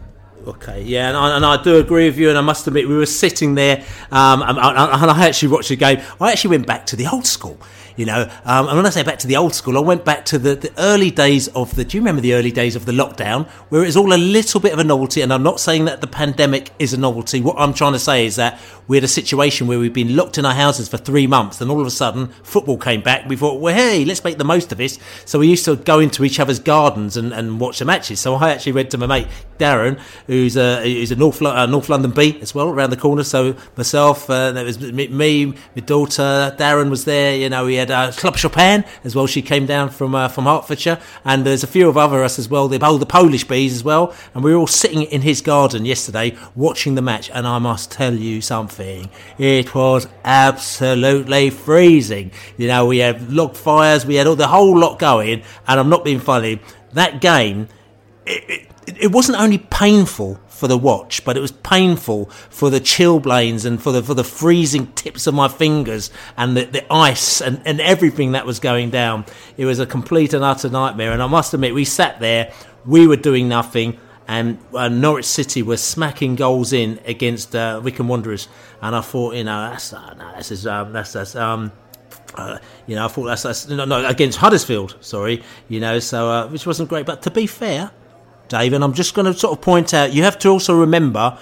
Okay, 0.47 0.83
yeah, 0.83 1.07
and 1.07 1.17
I, 1.17 1.35
and 1.35 1.45
I, 1.45 1.61
do 1.63 1.77
agree 1.77 2.05
with 2.05 2.19
you. 2.19 2.29
And 2.29 2.37
I 2.37 2.41
must 2.41 2.67
admit, 2.67 2.87
we 2.87 2.95
were 2.95 3.07
sitting 3.07 3.55
there, 3.55 3.83
um, 4.11 4.43
and, 4.43 4.59
and 4.59 4.59
I 4.59 5.27
actually 5.27 5.49
watched 5.49 5.69
the 5.69 5.75
game. 5.75 6.01
I 6.21 6.31
actually 6.31 6.51
went 6.51 6.67
back 6.67 6.85
to 6.87 6.95
the 6.95 7.07
old 7.07 7.25
school. 7.25 7.57
You 7.95 8.05
know, 8.05 8.29
um, 8.43 8.67
and 8.67 8.75
when 8.75 8.85
I 8.85 8.89
say 8.89 9.03
back 9.03 9.19
to 9.19 9.27
the 9.27 9.37
old 9.37 9.53
school, 9.53 9.77
I 9.77 9.81
went 9.81 10.03
back 10.03 10.25
to 10.25 10.37
the, 10.37 10.55
the 10.55 10.71
early 10.77 11.11
days 11.11 11.47
of 11.49 11.75
the. 11.75 11.85
Do 11.85 11.97
you 11.97 12.01
remember 12.01 12.21
the 12.21 12.33
early 12.33 12.51
days 12.51 12.75
of 12.75 12.85
the 12.85 12.91
lockdown, 12.91 13.47
where 13.69 13.83
it 13.83 13.85
was 13.85 13.97
all 13.97 14.13
a 14.13 14.17
little 14.17 14.59
bit 14.59 14.73
of 14.73 14.79
a 14.79 14.83
novelty? 14.83 15.21
And 15.21 15.31
I'm 15.31 15.43
not 15.43 15.59
saying 15.59 15.85
that 15.85 16.01
the 16.01 16.07
pandemic 16.07 16.71
is 16.77 16.93
a 16.93 16.97
novelty. 16.97 17.41
What 17.41 17.57
I'm 17.57 17.73
trying 17.73 17.93
to 17.93 17.99
say 17.99 18.25
is 18.25 18.35
that 18.35 18.59
we 18.87 18.97
had 18.97 19.03
a 19.03 19.07
situation 19.07 19.67
where 19.67 19.79
we've 19.79 19.93
been 19.93 20.15
locked 20.15 20.37
in 20.37 20.45
our 20.45 20.53
houses 20.53 20.89
for 20.89 20.97
three 20.97 21.25
months, 21.25 21.61
and 21.61 21.71
all 21.71 21.79
of 21.79 21.87
a 21.87 21.91
sudden 21.91 22.27
football 22.43 22.77
came 22.77 23.01
back. 23.01 23.27
We 23.27 23.35
thought, 23.35 23.59
well, 23.61 23.73
hey, 23.73 24.03
let's 24.05 24.23
make 24.23 24.37
the 24.37 24.43
most 24.43 24.71
of 24.71 24.77
this. 24.77 24.99
So 25.25 25.39
we 25.39 25.47
used 25.47 25.65
to 25.65 25.75
go 25.75 25.99
into 25.99 26.23
each 26.23 26.39
other's 26.39 26.59
gardens 26.59 27.17
and, 27.17 27.33
and 27.33 27.59
watch 27.59 27.79
the 27.79 27.85
matches. 27.85 28.19
So 28.19 28.35
I 28.35 28.51
actually 28.51 28.73
went 28.73 28.91
to 28.91 28.97
my 28.97 29.07
mate 29.07 29.27
Darren, 29.57 29.99
who's 30.27 30.57
a 30.57 30.83
who's 30.83 31.11
a 31.11 31.15
North 31.15 31.41
uh, 31.41 31.65
North 31.65 31.89
London 31.89 32.11
beat 32.11 32.41
as 32.41 32.53
well, 32.53 32.69
around 32.69 32.89
the 32.89 32.97
corner. 32.97 33.23
So 33.23 33.55
myself, 33.77 34.29
uh, 34.29 34.51
there 34.51 34.65
was 34.65 34.79
me, 34.79 35.45
my 35.45 35.81
daughter, 35.85 36.55
Darren 36.57 36.89
was 36.89 37.05
there. 37.05 37.35
You 37.35 37.49
know, 37.49 37.65
we 37.65 37.75
had 37.75 37.84
uh, 37.91 38.11
Club 38.11 38.37
Chopin 38.37 38.83
as 39.03 39.15
well. 39.15 39.27
She 39.27 39.41
came 39.41 39.65
down 39.65 39.89
from 39.89 40.15
uh, 40.15 40.27
from 40.27 40.45
Hertfordshire, 40.45 40.99
and 41.23 41.45
there's 41.45 41.63
a 41.63 41.67
few 41.67 41.89
of 41.89 41.97
other 41.97 42.23
us 42.23 42.39
as 42.39 42.49
well. 42.49 42.67
The 42.67 42.79
oh, 42.81 42.97
the 42.97 43.05
Polish 43.05 43.43
bees 43.43 43.73
as 43.73 43.83
well, 43.83 44.13
and 44.33 44.43
we 44.43 44.51
were 44.51 44.57
all 44.57 44.67
sitting 44.67 45.03
in 45.03 45.21
his 45.21 45.41
garden 45.41 45.85
yesterday 45.85 46.37
watching 46.55 46.95
the 46.95 47.01
match. 47.01 47.29
And 47.31 47.47
I 47.47 47.59
must 47.59 47.91
tell 47.91 48.13
you 48.13 48.41
something, 48.41 49.09
it 49.37 49.73
was 49.73 50.07
absolutely 50.23 51.49
freezing. 51.49 52.31
You 52.57 52.67
know, 52.67 52.85
we 52.85 52.99
had 52.99 53.31
log 53.31 53.55
fires, 53.55 54.05
we 54.05 54.15
had 54.15 54.27
all 54.27 54.35
the 54.35 54.47
whole 54.47 54.77
lot 54.77 54.99
going, 54.99 55.43
and 55.67 55.79
I'm 55.79 55.89
not 55.89 56.03
being 56.03 56.19
funny. 56.19 56.61
That 56.93 57.21
game. 57.21 57.67
It, 58.25 58.43
it, 58.87 58.97
it 58.97 59.11
wasn't 59.11 59.39
only 59.39 59.57
painful 59.57 60.39
for 60.55 60.67
the 60.69 60.77
watch, 60.77 61.23
but 61.25 61.35
it 61.35 61.41
was 61.41 61.51
painful 61.51 62.25
for 62.49 62.69
the 62.69 62.79
chilblains 62.79 63.65
and 63.65 63.81
for 63.81 63.91
the 63.91 64.01
for 64.01 64.13
the 64.13 64.23
freezing 64.23 64.87
tips 64.93 65.27
of 65.27 65.33
my 65.33 65.49
fingers 65.49 66.09
and 66.37 66.55
the, 66.55 66.65
the 66.65 66.93
ice 66.93 67.41
and, 67.41 67.61
and 67.65 67.81
everything 67.81 68.31
that 68.31 68.45
was 68.45 68.59
going 68.59 68.89
down. 68.89 69.25
It 69.57 69.65
was 69.65 69.79
a 69.79 69.85
complete 69.85 70.33
and 70.33 70.43
utter 70.43 70.69
nightmare. 70.69 71.11
And 71.11 71.21
I 71.21 71.27
must 71.27 71.53
admit, 71.53 71.73
we 71.73 71.85
sat 71.85 72.19
there, 72.19 72.53
we 72.85 73.05
were 73.05 73.17
doing 73.17 73.49
nothing, 73.49 73.99
and 74.27 74.57
uh, 74.73 74.87
Norwich 74.87 75.25
City 75.25 75.61
were 75.61 75.77
smacking 75.77 76.35
goals 76.35 76.71
in 76.71 76.99
against 77.05 77.55
uh, 77.55 77.81
Wycombe 77.83 78.07
Wanderers. 78.07 78.47
And 78.81 78.95
I 78.95 79.01
thought, 79.01 79.35
you 79.35 79.43
know, 79.43 79.69
that's 79.69 79.91
uh, 79.91 80.13
no, 80.13 80.31
that's 80.33 80.49
just, 80.49 80.65
um, 80.65 80.93
that's 80.93 81.13
that's 81.13 81.35
um. 81.35 81.71
Uh, 82.33 82.57
you 82.85 82.95
know, 82.95 83.05
I 83.05 83.07
thought 83.07 83.25
that's, 83.25 83.43
that's 83.43 83.67
no, 83.69 83.85
no, 83.85 84.05
against 84.05 84.37
Huddersfield. 84.37 84.97
Sorry, 84.99 85.41
you 85.69 85.79
know, 85.79 85.99
so 85.99 86.29
uh, 86.29 86.47
which 86.49 86.65
wasn't 86.65 86.89
great. 86.89 87.05
But 87.05 87.21
to 87.21 87.31
be 87.31 87.47
fair, 87.47 87.91
Dave, 88.47 88.73
and 88.73 88.83
I'm 88.83 88.93
just 88.93 89.13
going 89.13 89.31
to 89.31 89.37
sort 89.37 89.57
of 89.57 89.61
point 89.61 89.93
out 89.93 90.13
you 90.13 90.23
have 90.23 90.39
to 90.39 90.49
also 90.49 90.77
remember 90.77 91.37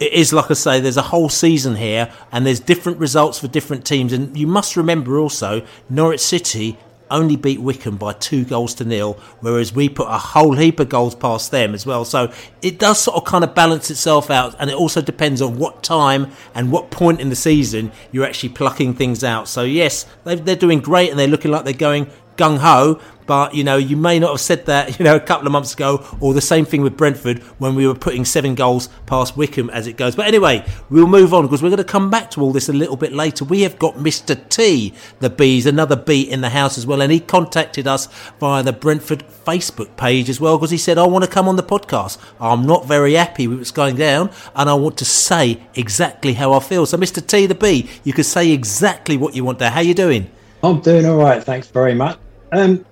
it 0.00 0.12
is 0.12 0.32
like 0.32 0.50
I 0.50 0.54
say, 0.54 0.80
there's 0.80 0.96
a 0.96 1.02
whole 1.02 1.28
season 1.28 1.76
here, 1.76 2.12
and 2.30 2.46
there's 2.46 2.60
different 2.60 2.98
results 2.98 3.38
for 3.38 3.48
different 3.48 3.84
teams. 3.84 4.12
And 4.12 4.36
you 4.36 4.46
must 4.46 4.76
remember 4.76 5.18
also, 5.18 5.66
Norwich 5.88 6.20
City 6.20 6.78
only 7.10 7.36
beat 7.36 7.60
Wycombe 7.60 7.96
by 7.96 8.12
two 8.12 8.44
goals 8.44 8.74
to 8.74 8.84
nil, 8.84 9.14
whereas 9.40 9.72
we 9.72 9.88
put 9.88 10.08
a 10.08 10.18
whole 10.18 10.54
heap 10.54 10.78
of 10.78 10.88
goals 10.88 11.14
past 11.14 11.50
them 11.50 11.74
as 11.74 11.86
well. 11.86 12.04
So 12.04 12.32
it 12.62 12.78
does 12.78 13.00
sort 13.00 13.16
of 13.16 13.24
kind 13.24 13.44
of 13.44 13.54
balance 13.54 13.90
itself 13.90 14.30
out, 14.30 14.54
and 14.58 14.70
it 14.70 14.76
also 14.76 15.00
depends 15.00 15.42
on 15.42 15.58
what 15.58 15.82
time 15.82 16.30
and 16.54 16.70
what 16.70 16.90
point 16.90 17.20
in 17.20 17.30
the 17.30 17.36
season 17.36 17.92
you're 18.12 18.26
actually 18.26 18.50
plucking 18.50 18.94
things 18.94 19.24
out. 19.24 19.48
So 19.48 19.64
yes, 19.64 20.06
they're 20.24 20.54
doing 20.56 20.80
great, 20.80 21.10
and 21.10 21.18
they're 21.18 21.26
looking 21.26 21.50
like 21.50 21.64
they're 21.64 21.72
going 21.72 22.10
gung 22.38 22.58
ho, 22.58 23.00
but 23.28 23.54
you 23.54 23.62
know, 23.62 23.76
you 23.76 23.96
may 23.96 24.18
not 24.18 24.30
have 24.30 24.40
said 24.40 24.64
that, 24.66 24.98
you 24.98 25.04
know, 25.04 25.14
a 25.14 25.20
couple 25.20 25.46
of 25.46 25.52
months 25.52 25.74
ago, 25.74 26.04
or 26.18 26.32
the 26.32 26.40
same 26.40 26.64
thing 26.64 26.80
with 26.80 26.96
Brentford 26.96 27.40
when 27.58 27.74
we 27.74 27.86
were 27.86 27.94
putting 27.94 28.24
seven 28.24 28.54
goals 28.54 28.88
past 29.04 29.36
Wycombe 29.36 29.68
as 29.70 29.86
it 29.86 29.98
goes. 29.98 30.16
But 30.16 30.26
anyway, 30.26 30.64
we'll 30.88 31.06
move 31.06 31.34
on 31.34 31.42
because 31.42 31.62
we're 31.62 31.68
going 31.68 31.76
to 31.76 31.84
come 31.84 32.08
back 32.08 32.30
to 32.32 32.40
all 32.40 32.52
this 32.52 32.70
a 32.70 32.72
little 32.72 32.96
bit 32.96 33.12
later. 33.12 33.44
We 33.44 33.60
have 33.62 33.78
got 33.78 33.96
Mr. 33.96 34.48
T, 34.48 34.94
the 35.20 35.28
bees, 35.28 35.66
another 35.66 35.94
bee 35.94 36.22
in 36.22 36.40
the 36.40 36.48
house 36.48 36.78
as 36.78 36.86
well, 36.86 37.02
and 37.02 37.12
he 37.12 37.20
contacted 37.20 37.86
us 37.86 38.06
via 38.40 38.62
the 38.62 38.72
Brentford 38.72 39.24
Facebook 39.44 39.94
page 39.98 40.30
as 40.30 40.40
well 40.40 40.56
because 40.56 40.70
he 40.70 40.78
said, 40.78 40.96
I 40.96 41.06
want 41.06 41.24
to 41.24 41.30
come 41.30 41.48
on 41.48 41.56
the 41.56 41.62
podcast. 41.62 42.16
I'm 42.40 42.64
not 42.64 42.86
very 42.86 43.12
happy 43.12 43.46
with 43.46 43.58
what's 43.58 43.70
going 43.70 43.96
down, 43.96 44.30
and 44.54 44.70
I 44.70 44.74
want 44.74 44.96
to 44.98 45.04
say 45.04 45.60
exactly 45.74 46.32
how 46.32 46.54
I 46.54 46.60
feel. 46.60 46.86
So, 46.86 46.96
Mr. 46.96 47.24
T, 47.24 47.44
the 47.44 47.54
bee, 47.54 47.90
you 48.04 48.14
can 48.14 48.24
say 48.24 48.52
exactly 48.52 49.18
what 49.18 49.34
you 49.34 49.44
want 49.44 49.58
there. 49.58 49.70
How 49.70 49.80
you 49.80 49.92
doing? 49.92 50.30
I'm 50.62 50.80
doing 50.80 51.04
all 51.04 51.18
right, 51.18 51.44
thanks 51.44 51.68
very 51.68 51.94
much. 51.94 52.18
Um, 52.52 52.84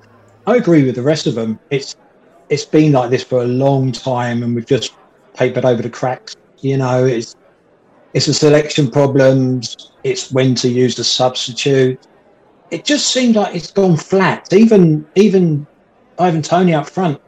I 0.47 0.57
agree 0.57 0.85
with 0.85 0.95
the 0.95 1.03
rest 1.03 1.27
of 1.27 1.35
them. 1.35 1.59
It's 1.71 1.97
it's 2.49 2.65
been 2.65 2.93
like 2.93 3.11
this 3.11 3.25
for 3.25 3.43
a 3.43 3.47
long 3.47 3.91
time, 3.93 4.43
and 4.43 4.55
we've 4.55 4.67
just 4.67 4.95
papered 5.35 5.65
over 5.65 5.83
the 5.83 5.91
cracks. 5.91 6.37
You 6.61 6.77
know, 6.77 7.05
it's 7.05 7.35
it's 8.15 8.29
a 8.29 8.35
selection 8.35 8.91
problems. 8.91 9.93
It's 10.05 10.31
when 10.31 10.55
to 10.57 10.69
use 10.69 10.95
the 10.95 11.05
substitute. 11.05 11.99
It 12.71 12.85
just 12.85 13.09
seemed 13.09 13.37
like 13.37 13.55
it's 13.55 13.71
gone 13.71 13.97
flat. 13.97 14.53
Even 14.53 15.07
even 15.15 15.67
Ivan 16.19 16.43
Toney 16.43 16.75
up 16.75 16.89
front 16.89 17.21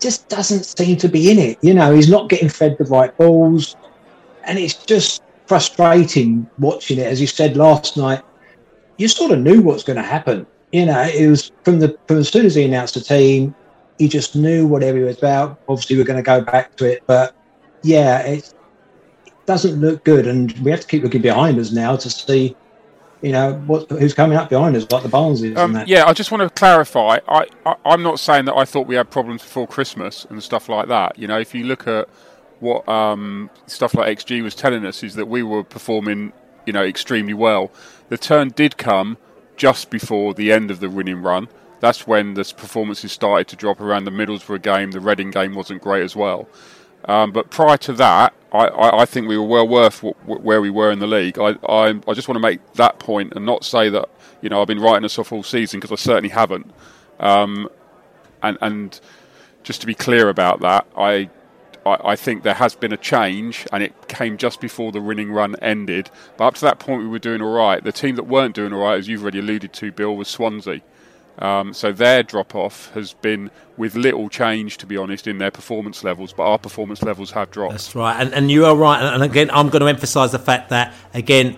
just 0.00 0.28
doesn't 0.28 0.64
seem 0.64 0.96
to 0.96 1.08
be 1.08 1.30
in 1.30 1.38
it. 1.38 1.58
You 1.60 1.74
know, 1.74 1.94
he's 1.94 2.08
not 2.08 2.28
getting 2.28 2.48
fed 2.48 2.78
the 2.78 2.84
right 2.84 3.16
balls, 3.16 3.76
and 4.44 4.58
it's 4.58 4.84
just 4.86 5.22
frustrating 5.46 6.48
watching 6.58 6.98
it. 6.98 7.06
As 7.06 7.20
you 7.20 7.26
said 7.26 7.56
last 7.56 7.96
night, 7.96 8.22
you 8.96 9.08
sort 9.08 9.32
of 9.32 9.40
knew 9.40 9.60
what's 9.60 9.82
going 9.82 9.96
to 9.96 10.02
happen 10.02 10.46
you 10.72 10.86
know, 10.86 11.00
it 11.02 11.28
was 11.28 11.50
from 11.64 11.78
the 11.78 11.98
from 12.06 12.18
as 12.18 12.28
soon 12.28 12.46
as 12.46 12.54
he 12.54 12.64
announced 12.64 12.94
the 12.94 13.00
team, 13.00 13.54
he 13.98 14.08
just 14.08 14.36
knew 14.36 14.66
whatever 14.66 14.98
he 14.98 15.04
was 15.04 15.18
about. 15.18 15.60
Obviously, 15.68 15.96
we're 15.96 16.04
going 16.04 16.18
to 16.18 16.22
go 16.22 16.40
back 16.40 16.76
to 16.76 16.84
it, 16.84 17.02
but 17.06 17.34
yeah, 17.82 18.20
it 18.20 18.52
doesn't 19.46 19.80
look 19.80 20.04
good, 20.04 20.26
and 20.26 20.52
we 20.58 20.70
have 20.70 20.80
to 20.80 20.86
keep 20.86 21.02
looking 21.02 21.22
behind 21.22 21.58
us 21.58 21.72
now 21.72 21.96
to 21.96 22.10
see, 22.10 22.54
you 23.22 23.32
know, 23.32 23.54
what 23.66 23.90
who's 23.90 24.14
coming 24.14 24.36
up 24.36 24.50
behind 24.50 24.76
us, 24.76 24.86
like 24.90 25.02
the 25.02 25.08
Barneses. 25.08 25.56
Um, 25.56 25.82
yeah, 25.86 26.06
I 26.06 26.12
just 26.12 26.30
want 26.30 26.42
to 26.42 26.50
clarify. 26.50 27.18
I, 27.26 27.46
I 27.64 27.74
I'm 27.86 28.02
not 28.02 28.20
saying 28.20 28.44
that 28.44 28.54
I 28.54 28.64
thought 28.64 28.86
we 28.86 28.94
had 28.94 29.10
problems 29.10 29.42
before 29.42 29.66
Christmas 29.66 30.26
and 30.26 30.42
stuff 30.42 30.68
like 30.68 30.88
that. 30.88 31.18
You 31.18 31.26
know, 31.28 31.38
if 31.38 31.54
you 31.54 31.64
look 31.64 31.86
at 31.86 32.08
what 32.60 32.86
um, 32.88 33.48
stuff 33.66 33.94
like 33.94 34.18
XG 34.18 34.42
was 34.42 34.54
telling 34.54 34.84
us, 34.84 35.02
is 35.02 35.14
that 35.14 35.26
we 35.26 35.42
were 35.42 35.64
performing, 35.64 36.34
you 36.66 36.74
know, 36.74 36.82
extremely 36.82 37.34
well. 37.34 37.70
The 38.10 38.18
turn 38.18 38.50
did 38.50 38.76
come 38.76 39.16
just 39.58 39.90
before 39.90 40.32
the 40.32 40.50
end 40.50 40.70
of 40.70 40.80
the 40.80 40.88
winning 40.88 41.20
run. 41.20 41.48
That's 41.80 42.06
when 42.06 42.34
the 42.34 42.44
performances 42.56 43.12
started 43.12 43.46
to 43.48 43.56
drop 43.56 43.80
around 43.80 44.04
the 44.04 44.10
Middlesbrough 44.10 44.62
game. 44.62 44.92
The 44.92 45.00
Reading 45.00 45.30
game 45.30 45.54
wasn't 45.54 45.82
great 45.82 46.02
as 46.02 46.16
well. 46.16 46.48
Um, 47.04 47.30
but 47.32 47.50
prior 47.50 47.76
to 47.78 47.92
that, 47.94 48.32
I, 48.52 48.66
I, 48.66 49.02
I, 49.02 49.04
think 49.04 49.28
we 49.28 49.36
were 49.36 49.44
well 49.44 49.68
worth 49.68 50.00
w- 50.00 50.14
w- 50.22 50.40
where 50.40 50.60
we 50.60 50.70
were 50.70 50.90
in 50.90 50.98
the 50.98 51.06
league. 51.06 51.38
I, 51.38 51.50
I, 51.68 52.00
I, 52.08 52.14
just 52.14 52.26
want 52.26 52.36
to 52.36 52.40
make 52.40 52.72
that 52.74 52.98
point 52.98 53.34
and 53.36 53.46
not 53.46 53.64
say 53.64 53.88
that 53.90 54.08
you 54.42 54.48
know 54.48 54.60
I've 54.60 54.66
been 54.66 54.80
writing 54.80 55.04
us 55.04 55.18
off 55.18 55.30
all 55.30 55.44
season 55.44 55.78
because 55.78 55.92
I 55.92 55.96
certainly 55.96 56.30
haven't. 56.30 56.70
Um, 57.20 57.68
and, 58.42 58.58
and 58.60 59.00
just 59.62 59.80
to 59.82 59.86
be 59.86 59.94
clear 59.94 60.28
about 60.28 60.60
that, 60.60 60.86
I 60.96 61.30
I, 61.88 62.12
I, 62.12 62.16
think 62.16 62.42
there 62.42 62.54
has 62.54 62.74
been 62.74 62.92
a 62.92 62.96
change, 62.96 63.66
and 63.72 63.82
it 63.82 64.08
came 64.08 64.36
just 64.36 64.60
before 64.60 64.92
the 64.92 65.00
winning 65.00 65.30
run 65.30 65.56
ended. 65.62 66.10
But 66.36 66.46
up 66.46 66.54
to 66.56 66.60
that 66.62 66.78
point, 66.78 67.02
we 67.02 67.08
were 67.08 67.18
doing 67.18 67.42
all 67.42 67.52
right. 67.52 67.82
The 67.82 67.92
team 67.92 68.16
that 68.16 68.24
weren't 68.24 68.54
doing 68.54 68.72
all 68.72 68.80
right, 68.80 68.98
as 68.98 69.08
you've 69.08 69.22
already 69.22 69.40
alluded 69.40 69.72
to, 69.74 69.92
Bill, 69.92 70.16
was 70.16 70.28
Swansea. 70.28 70.80
Um, 71.38 71.72
so 71.72 71.92
their 71.92 72.22
drop 72.22 72.54
off 72.54 72.92
has 72.94 73.14
been 73.14 73.50
with 73.76 73.94
little 73.94 74.28
change, 74.28 74.76
to 74.78 74.86
be 74.86 74.96
honest, 74.96 75.26
in 75.26 75.38
their 75.38 75.52
performance 75.52 76.02
levels. 76.02 76.32
But 76.32 76.44
our 76.44 76.58
performance 76.58 77.02
levels 77.02 77.30
have 77.30 77.50
dropped. 77.50 77.72
That's 77.72 77.94
right, 77.94 78.20
and, 78.20 78.34
and 78.34 78.50
you 78.50 78.66
are 78.66 78.76
right. 78.76 79.00
And 79.00 79.22
again, 79.22 79.50
I'm 79.52 79.68
going 79.68 79.80
to 79.80 79.86
emphasise 79.86 80.32
the 80.32 80.38
fact 80.38 80.70
that 80.70 80.94
again. 81.14 81.56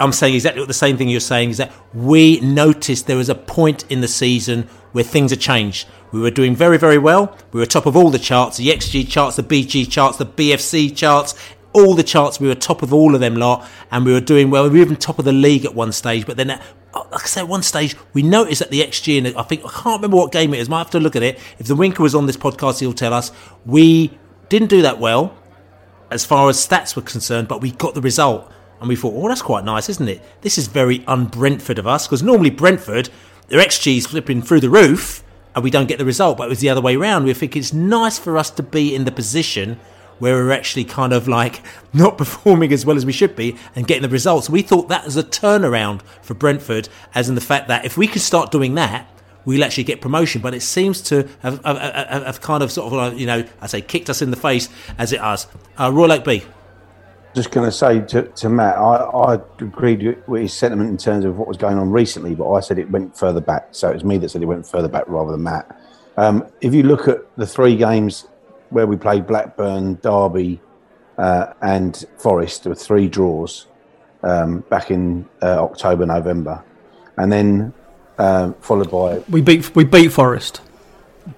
I'm 0.00 0.12
saying 0.12 0.34
exactly 0.34 0.60
what 0.60 0.68
the 0.68 0.74
same 0.74 0.96
thing 0.96 1.08
you're 1.08 1.20
saying 1.20 1.50
is 1.50 1.56
that 1.56 1.72
we 1.92 2.40
noticed 2.40 3.06
there 3.06 3.16
was 3.16 3.28
a 3.28 3.34
point 3.34 3.84
in 3.90 4.00
the 4.00 4.08
season 4.08 4.68
where 4.92 5.04
things 5.04 5.30
had 5.30 5.40
changed 5.40 5.88
we 6.12 6.20
were 6.20 6.30
doing 6.30 6.54
very, 6.54 6.78
very 6.78 6.98
well. 6.98 7.36
We 7.52 7.60
were 7.60 7.66
top 7.66 7.86
of 7.86 7.96
all 7.96 8.10
the 8.10 8.18
charts 8.18 8.56
the 8.56 8.68
XG 8.68 9.08
charts, 9.08 9.36
the 9.36 9.42
BG 9.42 9.90
charts, 9.90 10.18
the 10.18 10.26
BFC 10.26 10.94
charts. 10.96 11.34
all 11.72 11.94
the 11.94 12.02
charts. 12.02 12.40
We 12.40 12.48
were 12.48 12.54
top 12.54 12.82
of 12.82 12.94
all 12.94 13.14
of 13.14 13.20
them 13.20 13.36
lot, 13.36 13.68
and 13.90 14.04
we 14.04 14.12
were 14.12 14.20
doing 14.20 14.50
well. 14.50 14.64
We 14.64 14.78
were 14.78 14.84
even 14.84 14.96
top 14.96 15.18
of 15.18 15.24
the 15.24 15.32
league 15.32 15.64
at 15.64 15.74
one 15.74 15.92
stage. 15.92 16.26
But 16.26 16.36
then, 16.38 16.50
uh, 16.50 16.60
like 16.94 17.22
I 17.22 17.26
said, 17.26 17.42
at 17.42 17.48
one 17.48 17.62
stage 17.62 17.94
we 18.14 18.22
noticed 18.22 18.60
that 18.60 18.70
the 18.70 18.80
XG, 18.80 19.18
and 19.18 19.36
I 19.36 19.42
think 19.42 19.64
I 19.64 19.68
can't 19.68 20.00
remember 20.00 20.16
what 20.16 20.32
game 20.32 20.54
it 20.54 20.60
is. 20.60 20.68
Might 20.68 20.78
have 20.78 20.90
to 20.90 21.00
look 21.00 21.14
at 21.14 21.22
it. 21.22 21.38
If 21.58 21.66
the 21.66 21.76
Winker 21.76 22.02
was 22.02 22.14
on 22.14 22.26
this 22.26 22.36
podcast, 22.36 22.80
he'll 22.80 22.92
tell 22.92 23.12
us 23.12 23.30
we 23.66 24.18
didn't 24.48 24.68
do 24.68 24.82
that 24.82 24.98
well 24.98 25.36
as 26.10 26.24
far 26.24 26.48
as 26.48 26.56
stats 26.56 26.96
were 26.96 27.02
concerned, 27.02 27.48
but 27.48 27.60
we 27.60 27.70
got 27.70 27.94
the 27.94 28.00
result. 28.00 28.50
And 28.80 28.88
we 28.88 28.96
thought, 28.96 29.14
oh, 29.16 29.28
that's 29.28 29.42
quite 29.42 29.64
nice, 29.64 29.88
isn't 29.88 30.08
it? 30.08 30.22
This 30.42 30.58
is 30.58 30.68
very 30.68 31.04
un 31.06 31.26
Brentford 31.26 31.78
of 31.78 31.86
us, 31.86 32.06
because 32.06 32.22
normally 32.22 32.50
Brentford, 32.50 33.10
their 33.48 33.60
XG's 33.60 34.06
flipping 34.06 34.42
through 34.42 34.60
the 34.60 34.70
roof, 34.70 35.22
and 35.54 35.64
we 35.64 35.70
don't 35.70 35.88
get 35.88 35.98
the 35.98 36.04
result, 36.04 36.38
but 36.38 36.44
it 36.44 36.50
was 36.50 36.60
the 36.60 36.68
other 36.68 36.80
way 36.80 36.96
around. 36.96 37.24
We 37.24 37.34
think 37.34 37.56
it's 37.56 37.72
nice 37.72 38.18
for 38.18 38.38
us 38.38 38.50
to 38.50 38.62
be 38.62 38.94
in 38.94 39.04
the 39.04 39.12
position 39.12 39.80
where 40.18 40.34
we're 40.34 40.52
actually 40.52 40.84
kind 40.84 41.12
of 41.12 41.28
like 41.28 41.62
not 41.92 42.18
performing 42.18 42.72
as 42.72 42.84
well 42.84 42.96
as 42.96 43.06
we 43.06 43.12
should 43.12 43.34
be 43.34 43.56
and 43.74 43.86
getting 43.86 44.02
the 44.02 44.08
results. 44.08 44.50
We 44.50 44.62
thought 44.62 44.88
that 44.88 45.04
was 45.04 45.16
a 45.16 45.22
turnaround 45.22 46.02
for 46.22 46.34
Brentford, 46.34 46.88
as 47.14 47.28
in 47.28 47.34
the 47.34 47.40
fact 47.40 47.68
that 47.68 47.84
if 47.84 47.96
we 47.96 48.06
could 48.06 48.22
start 48.22 48.50
doing 48.50 48.74
that, 48.74 49.08
we'll 49.44 49.64
actually 49.64 49.84
get 49.84 50.00
promotion. 50.00 50.42
But 50.42 50.54
it 50.54 50.60
seems 50.60 51.00
to 51.02 51.28
have, 51.40 51.64
have, 51.64 51.78
have, 51.78 52.22
have 52.24 52.40
kind 52.40 52.62
of 52.62 52.70
sort 52.70 52.92
of, 52.92 53.18
you 53.18 53.26
know, 53.26 53.44
I 53.60 53.66
say 53.66 53.80
kicked 53.80 54.10
us 54.10 54.20
in 54.20 54.30
the 54.30 54.36
face 54.36 54.68
as 54.98 55.12
it 55.12 55.20
has. 55.20 55.46
Uh, 55.78 55.90
Royal 55.92 56.12
Oak 56.12 56.24
Bee. 56.24 56.44
Just 57.34 57.50
going 57.50 57.68
to 57.68 57.72
say 57.72 58.00
to, 58.00 58.22
to 58.22 58.48
Matt, 58.48 58.76
I, 58.76 58.96
I 58.96 59.34
agreed 59.60 60.22
with 60.26 60.42
his 60.42 60.52
sentiment 60.52 60.90
in 60.90 60.96
terms 60.96 61.24
of 61.24 61.36
what 61.36 61.46
was 61.46 61.56
going 61.56 61.78
on 61.78 61.90
recently, 61.90 62.34
but 62.34 62.50
I 62.50 62.60
said 62.60 62.78
it 62.78 62.90
went 62.90 63.16
further 63.16 63.40
back. 63.40 63.68
So 63.72 63.90
it 63.90 63.94
was 63.94 64.04
me 64.04 64.18
that 64.18 64.30
said 64.30 64.42
it 64.42 64.46
went 64.46 64.66
further 64.66 64.88
back 64.88 65.04
rather 65.06 65.32
than 65.32 65.42
Matt. 65.42 65.80
Um, 66.16 66.46
if 66.60 66.74
you 66.74 66.82
look 66.82 67.06
at 67.06 67.18
the 67.36 67.46
three 67.46 67.76
games 67.76 68.26
where 68.70 68.86
we 68.86 68.96
played 68.96 69.26
Blackburn, 69.26 69.98
Derby, 70.02 70.60
uh, 71.16 71.52
and 71.60 72.04
Forest, 72.16 72.64
there 72.64 72.70
were 72.70 72.76
three 72.76 73.08
draws 73.08 73.66
um, 74.22 74.60
back 74.70 74.90
in 74.90 75.28
uh, 75.42 75.62
October, 75.62 76.06
November, 76.06 76.64
and 77.16 77.30
then 77.30 77.74
uh, 78.18 78.52
followed 78.60 78.90
by 78.90 79.18
we 79.30 79.40
beat 79.40 79.74
we 79.76 79.84
beat 79.84 80.08
Forest 80.08 80.60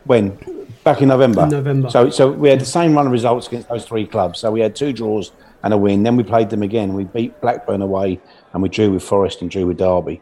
when 0.05 0.39
back 0.85 1.03
in 1.03 1.09
November. 1.09 1.43
In 1.43 1.49
November. 1.51 1.91
So 1.91 2.11
so 2.11 2.31
we 2.31 2.49
had 2.49 2.61
the 2.61 2.67
same 2.67 2.95
run 2.95 3.07
of 3.07 3.13
results 3.13 3.47
against 3.49 3.69
those 3.69 3.85
three 3.85 4.07
clubs. 4.07 4.39
So 4.39 4.51
we 4.51 4.61
had 4.61 4.75
two 4.75 4.93
draws 4.93 5.33
and 5.63 5.75
a 5.75 5.79
win. 5.79 6.03
Then 6.03 6.17
we 6.17 6.23
played 6.23 6.51
them 6.51 6.63
again. 6.63 6.95
We 6.95 7.05
beat 7.05 7.41
Blackburn 7.41 7.83
away, 7.83 8.21
and 8.53 8.63
we 8.63 8.69
drew 8.69 8.93
with 8.93 9.03
Forest 9.03 9.43
and 9.43 9.51
drew 9.51 9.67
with 9.67 9.79
Derby. 9.79 10.21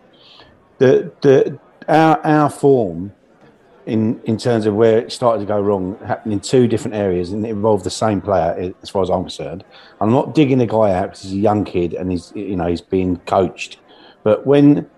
The 0.79 1.13
the 1.23 1.59
our 1.89 2.25
our 2.25 2.51
form 2.51 3.13
in 3.87 4.21
in 4.25 4.37
terms 4.37 4.67
of 4.67 4.75
where 4.75 4.99
it 4.99 5.11
started 5.11 5.41
to 5.41 5.47
go 5.47 5.61
wrong 5.61 5.99
happened 6.07 6.33
in 6.33 6.41
two 6.41 6.69
different 6.69 6.95
areas, 6.95 7.33
and 7.33 7.45
it 7.47 7.51
involved 7.51 7.85
the 7.85 7.91
same 7.91 8.21
player 8.21 8.75
as 8.83 8.91
far 8.91 9.03
as 9.03 9.11
I'm 9.11 9.23
concerned. 9.23 9.65
I'm 10.01 10.13
not 10.13 10.35
digging 10.35 10.59
the 10.59 10.67
guy 10.67 10.93
out 10.93 11.11
because 11.11 11.23
he's 11.23 11.33
a 11.33 11.37
young 11.37 11.65
kid 11.65 11.95
and 11.95 12.11
he's 12.11 12.33
you 12.35 12.57
know 12.57 12.67
he's 12.67 12.83
being 12.83 13.17
coached, 13.19 13.79
but 14.23 14.47
when 14.47 14.89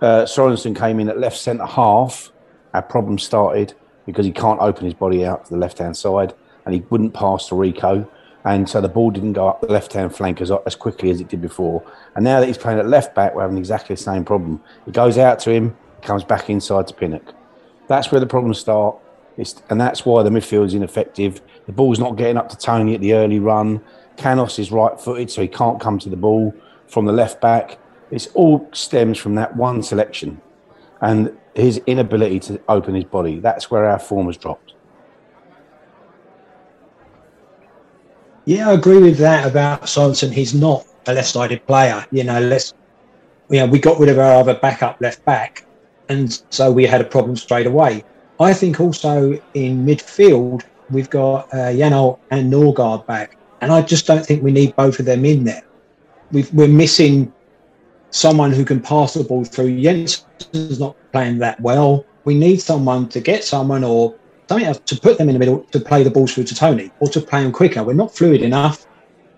uh, 0.00 0.24
Sorensen 0.24 0.76
came 0.76 1.00
in 1.00 1.08
at 1.08 1.18
left 1.18 1.36
centre 1.36 1.66
half, 1.66 2.30
our 2.72 2.82
problem 2.82 3.18
started 3.18 3.74
because 4.06 4.24
he 4.24 4.32
can't 4.32 4.60
open 4.60 4.84
his 4.84 4.94
body 4.94 5.26
out 5.26 5.44
to 5.44 5.50
the 5.50 5.58
left 5.58 5.78
hand 5.78 5.96
side, 5.96 6.34
and 6.64 6.74
he 6.74 6.80
wouldn't 6.88 7.12
pass 7.12 7.48
to 7.48 7.54
Rico 7.54 8.10
and 8.44 8.68
so 8.68 8.80
the 8.80 8.88
ball 8.88 9.10
didn't 9.10 9.32
go 9.32 9.48
up 9.48 9.60
the 9.60 9.66
left 9.66 9.92
hand 9.92 10.14
flank 10.14 10.40
as, 10.40 10.50
as 10.66 10.74
quickly 10.76 11.10
as 11.10 11.20
it 11.20 11.28
did 11.28 11.40
before. 11.40 11.82
And 12.14 12.24
now 12.24 12.40
that 12.40 12.46
he's 12.46 12.58
playing 12.58 12.78
at 12.78 12.86
left 12.86 13.14
back, 13.14 13.34
we're 13.34 13.42
having 13.42 13.58
exactly 13.58 13.96
the 13.96 14.02
same 14.02 14.24
problem. 14.24 14.62
It 14.86 14.94
goes 14.94 15.18
out 15.18 15.38
to 15.40 15.50
him, 15.50 15.76
comes 16.02 16.24
back 16.24 16.48
inside 16.48 16.86
to 16.88 16.94
Pinnock. 16.94 17.34
That's 17.88 18.12
where 18.12 18.20
the 18.20 18.26
problems 18.26 18.58
start. 18.58 18.96
It's, 19.36 19.62
and 19.70 19.80
that's 19.80 20.04
why 20.04 20.22
the 20.22 20.30
midfield 20.30 20.66
is 20.66 20.74
ineffective. 20.74 21.40
The 21.66 21.72
ball's 21.72 21.98
not 21.98 22.16
getting 22.16 22.36
up 22.36 22.48
to 22.50 22.56
Toney 22.56 22.94
at 22.94 23.00
the 23.00 23.14
early 23.14 23.38
run. 23.38 23.82
Canos 24.16 24.58
is 24.58 24.72
right 24.72 25.00
footed, 25.00 25.30
so 25.30 25.42
he 25.42 25.48
can't 25.48 25.80
come 25.80 25.98
to 26.00 26.08
the 26.08 26.16
ball 26.16 26.54
from 26.88 27.06
the 27.06 27.12
left 27.12 27.40
back. 27.40 27.78
It 28.10 28.26
all 28.34 28.68
stems 28.72 29.18
from 29.18 29.34
that 29.36 29.54
one 29.56 29.82
selection 29.82 30.40
and 31.00 31.36
his 31.54 31.80
inability 31.86 32.40
to 32.40 32.60
open 32.68 32.94
his 32.94 33.04
body. 33.04 33.38
That's 33.38 33.70
where 33.70 33.84
our 33.84 33.98
form 33.98 34.26
has 34.26 34.36
dropped. 34.36 34.67
Yeah, 38.48 38.70
I 38.70 38.72
agree 38.72 39.02
with 39.02 39.18
that 39.18 39.46
about 39.46 39.82
Sorensen. 39.82 40.32
He's 40.32 40.54
not 40.54 40.86
a 41.06 41.12
left-sided 41.12 41.66
player. 41.66 42.06
You 42.10 42.24
know, 42.24 42.40
let's 42.40 42.72
you 43.50 43.58
know, 43.58 43.66
we 43.66 43.78
got 43.78 44.00
rid 44.00 44.08
of 44.08 44.18
our 44.18 44.40
other 44.40 44.54
backup 44.54 45.02
left 45.02 45.22
back, 45.26 45.66
and 46.08 46.42
so 46.48 46.72
we 46.72 46.86
had 46.86 47.02
a 47.02 47.04
problem 47.04 47.36
straight 47.36 47.66
away. 47.66 48.04
I 48.40 48.54
think 48.54 48.80
also 48.80 49.38
in 49.52 49.84
midfield 49.84 50.64
we've 50.88 51.10
got 51.10 51.52
uh, 51.52 51.76
and 52.30 52.50
Norgaard 52.50 53.06
back, 53.06 53.36
and 53.60 53.70
I 53.70 53.82
just 53.82 54.06
don't 54.06 54.24
think 54.24 54.42
we 54.42 54.50
need 54.50 54.74
both 54.76 54.98
of 54.98 55.04
them 55.04 55.26
in 55.26 55.44
there. 55.44 55.64
we 56.32 56.64
are 56.64 56.68
missing 56.68 57.30
someone 58.12 58.52
who 58.52 58.64
can 58.64 58.80
pass 58.80 59.12
the 59.12 59.24
ball 59.24 59.44
through. 59.44 59.78
Jensen's 59.78 60.80
not 60.80 60.96
playing 61.12 61.36
that 61.40 61.60
well. 61.60 62.06
We 62.24 62.34
need 62.34 62.62
someone 62.62 63.10
to 63.10 63.20
get 63.20 63.44
someone 63.44 63.84
or 63.84 64.14
something 64.48 64.66
else 64.66 64.80
to 64.86 64.96
put 65.00 65.18
them 65.18 65.28
in 65.28 65.34
the 65.34 65.38
middle 65.38 65.60
to 65.72 65.80
play 65.80 66.02
the 66.02 66.10
balls 66.10 66.34
through 66.34 66.44
to 66.44 66.54
Toney 66.54 66.90
or 67.00 67.08
to 67.08 67.20
play 67.20 67.42
them 67.42 67.52
quicker. 67.52 67.82
We're 67.82 67.92
not 67.92 68.14
fluid 68.14 68.42
enough. 68.42 68.86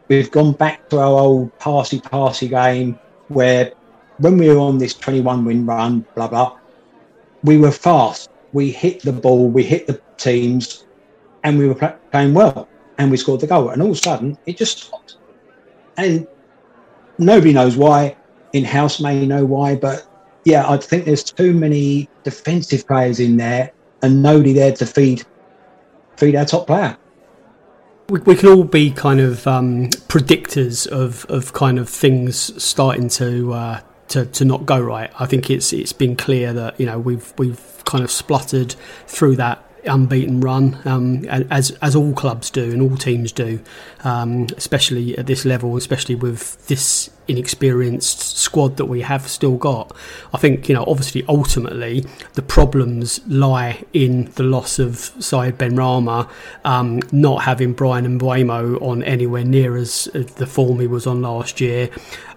We've 0.09 0.31
gone 0.31 0.53
back 0.53 0.89
to 0.91 0.99
our 0.99 1.19
old 1.21 1.59
passy 1.59 2.01
passy 2.01 2.49
game 2.49 2.99
where 3.29 3.73
when 4.19 4.39
we 4.39 4.49
were 4.49 4.59
on 4.59 4.79
this 4.79 4.95
21 4.95 5.45
win 5.45 5.67
run, 5.67 6.05
blah 6.15 6.29
blah, 6.29 6.57
we 7.43 7.59
were 7.59 7.73
fast. 7.73 8.29
We 8.53 8.71
hit 8.71 9.03
the 9.03 9.13
ball, 9.13 9.49
we 9.49 9.63
hit 9.63 9.87
the 9.87 10.01
teams, 10.17 10.85
and 11.45 11.59
we 11.59 11.69
were 11.69 11.75
pl- 11.75 11.97
playing 12.11 12.35
well, 12.35 12.69
and 12.99 13.11
we 13.11 13.17
scored 13.17 13.41
the 13.41 13.47
goal. 13.47 13.71
And 13.71 13.81
all 13.81 13.91
of 13.91 13.97
a 13.97 14.01
sudden, 14.01 14.37
it 14.47 14.57
just 14.57 14.79
stopped. 14.79 15.17
And 15.97 16.27
nobody 17.19 17.53
knows 17.53 17.77
why. 17.77 18.17
In 18.53 18.65
house 18.65 19.01
may 19.01 19.25
know 19.27 19.45
why, 19.45 19.77
but 19.77 20.09
yeah, 20.45 20.69
I 20.69 20.77
think 20.77 21.05
there's 21.05 21.23
too 21.23 21.53
many 21.53 22.09
defensive 22.25 22.85
players 22.89 23.21
in 23.21 23.37
there 23.37 23.73
and 24.03 24.23
nobody 24.23 24.53
there 24.53 24.73
to 24.73 24.87
feed 24.87 25.25
feed 26.17 26.37
our 26.37 26.45
top 26.45 26.67
player. 26.67 26.97
We, 28.09 28.21
we 28.21 28.37
can 28.37 28.49
all 28.49 28.65
be 28.65 28.91
kind 28.91 29.21
of 29.21 29.47
um, 29.47 29.89
predictors 30.09 30.87
of, 30.87 31.25
of 31.27 31.53
kind 31.53 31.79
of 31.79 31.89
things 31.89 32.63
starting 32.63 33.09
to, 33.11 33.53
uh, 33.53 33.81
to 34.09 34.27
to 34.27 34.45
not 34.45 34.67
go 34.67 34.79
right. 34.81 35.11
I 35.19 35.27
think 35.27 35.51
it's 35.51 35.73
it's 35.73 35.93
been 35.93 36.17
clear 36.17 36.53
that 36.53 36.79
you 36.79 36.87
know 36.87 36.99
we've 36.99 37.33
we've 37.39 37.83
kind 37.85 38.05
of 38.05 38.11
spluttered 38.11 38.75
through 39.07 39.37
that 39.37 39.65
unbeaten 39.85 40.41
run, 40.41 40.79
um, 40.85 41.25
as 41.27 41.71
as 41.83 41.97
all 41.97 42.13
clubs 42.13 42.51
do 42.51 42.73
and 42.73 42.83
all 42.83 42.97
teams 42.97 43.33
do, 43.33 43.61
um, 44.05 44.49
especially 44.57 45.17
at 45.17 45.27
this 45.27 45.45
level, 45.45 45.77
especially 45.77 46.15
with 46.15 46.67
this 46.67 47.11
inexperienced 47.31 48.37
squad 48.37 48.77
that 48.77 48.87
we 48.87 49.01
have 49.03 49.29
still 49.29 49.57
got. 49.57 49.97
I 50.35 50.39
think 50.39 50.69
you 50.69 50.75
know, 50.75 50.85
obviously, 50.87 51.25
ultimately, 51.29 52.05
the 52.35 52.43
problems 52.43 53.21
lie 53.27 53.85
in 53.93 54.31
the 54.35 54.43
loss 54.43 54.79
of 54.79 54.97
Said 54.97 55.59
Benrahma, 55.59 56.29
um, 56.65 57.01
not 57.13 57.43
having 57.45 57.73
Brian 57.73 58.05
and 58.05 58.21
Mbeumo 58.21 58.81
on 58.83 59.03
anywhere 59.05 59.45
near 59.45 59.77
as 59.77 60.05
the 60.13 60.47
form 60.47 60.81
he 60.81 60.87
was 60.87 61.07
on 61.07 61.23
last 61.23 61.61
year. 61.61 61.89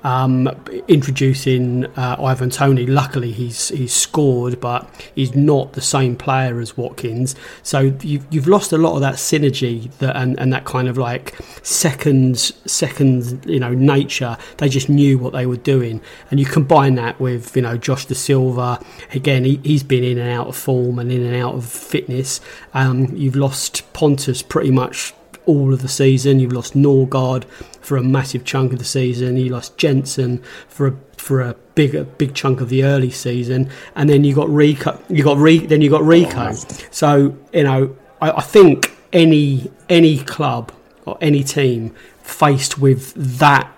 Um, 0.04 0.50
introducing 0.88 1.86
uh, 1.98 2.18
Ivan 2.22 2.50
Toney. 2.50 2.86
luckily 2.86 3.32
he's 3.32 3.70
he's 3.70 3.94
scored, 3.94 4.60
but 4.60 4.90
he's 5.16 5.34
not 5.34 5.74
the 5.74 5.82
same 5.82 6.16
player 6.16 6.60
as 6.60 6.76
Watkins. 6.76 7.36
So 7.62 7.94
you've, 8.02 8.26
you've 8.30 8.48
lost 8.48 8.74
a 8.74 8.78
lot 8.78 8.96
of 8.96 9.02
that 9.02 9.16
synergy 9.16 9.92
that 10.00 10.16
and, 10.16 10.38
and 10.40 10.52
that 10.52 10.66
kind 10.66 10.88
of 10.88 10.98
like 10.98 11.36
second 11.62 12.38
second 12.38 13.46
you 13.46 13.60
know 13.60 13.74
nature. 13.74 14.38
They 14.58 14.70
just 14.70 14.90
knew 14.90 15.18
what 15.18 15.32
they 15.34 15.46
were 15.46 15.58
doing, 15.58 16.02
and 16.30 16.40
you 16.40 16.46
combine 16.46 16.96
that 16.96 17.20
with 17.20 17.56
you 17.56 17.62
know 17.62 17.78
Josh 17.78 18.08
Dasilva. 18.08 18.84
Again, 19.14 19.46
he, 19.46 19.60
he's 19.64 19.84
been 19.84 20.04
in 20.04 20.18
and 20.18 20.30
out 20.30 20.48
of 20.48 20.58
form 20.58 21.00
and 21.00 21.12
in 21.12 21.24
and 21.24 21.36
out 21.36 21.56
of 21.56 21.66
fitness. 21.66 22.42
Um, 22.74 23.08
you've 23.16 23.36
lost 23.36 23.92
Pontus 23.94 24.42
pretty 24.42 24.72
much 24.72 25.14
all 25.46 25.74
of 25.74 25.82
the 25.82 25.88
season. 25.88 26.40
You've 26.40 26.54
lost 26.54 26.74
Norgaard 26.74 27.46
for 27.82 27.98
a 27.98 28.04
massive 28.04 28.46
chunk 28.46 28.74
of 28.74 28.80
the 28.80 28.86
season. 28.86 29.38
You 29.38 29.50
lost 29.50 29.78
Jensen 29.78 30.42
for 30.68 30.88
a 30.88 30.96
for 31.18 31.42
a 31.42 31.56
big 31.76 31.96
a 31.96 32.04
big 32.04 32.34
chunk 32.34 32.62
of 32.62 32.70
the 32.70 32.84
early 32.84 33.10
season, 33.10 33.70
and 33.96 34.10
then 34.10 34.24
you 34.24 34.36
got 34.36 34.50
Rico. 34.50 35.00
You 35.10 35.24
got 35.24 35.38
Re, 35.38 35.60
then 35.60 35.82
you 35.82 35.90
got 35.90 36.04
Rico. 36.04 36.52
So 36.92 37.38
you 37.54 37.64
know, 37.64 37.96
I, 38.22 38.32
I 38.32 38.42
think 38.42 38.96
any 39.12 39.72
any 39.90 40.20
club 40.20 40.72
or 41.06 41.18
any 41.22 41.44
team 41.44 41.94
faced 42.22 42.78
with 42.80 43.14
that 43.40 43.72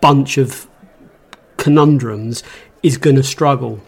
bunch 0.00 0.38
of 0.38 0.66
conundrums 1.56 2.42
is 2.82 2.96
going 2.96 3.16
to 3.16 3.22
struggle. 3.22 3.80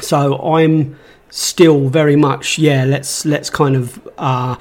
So 0.00 0.38
I'm 0.38 0.96
still 1.30 1.88
very 1.88 2.16
much 2.16 2.58
yeah. 2.58 2.84
Let's 2.84 3.24
let's 3.24 3.50
kind 3.50 3.76
of 3.76 4.08
uh, 4.18 4.56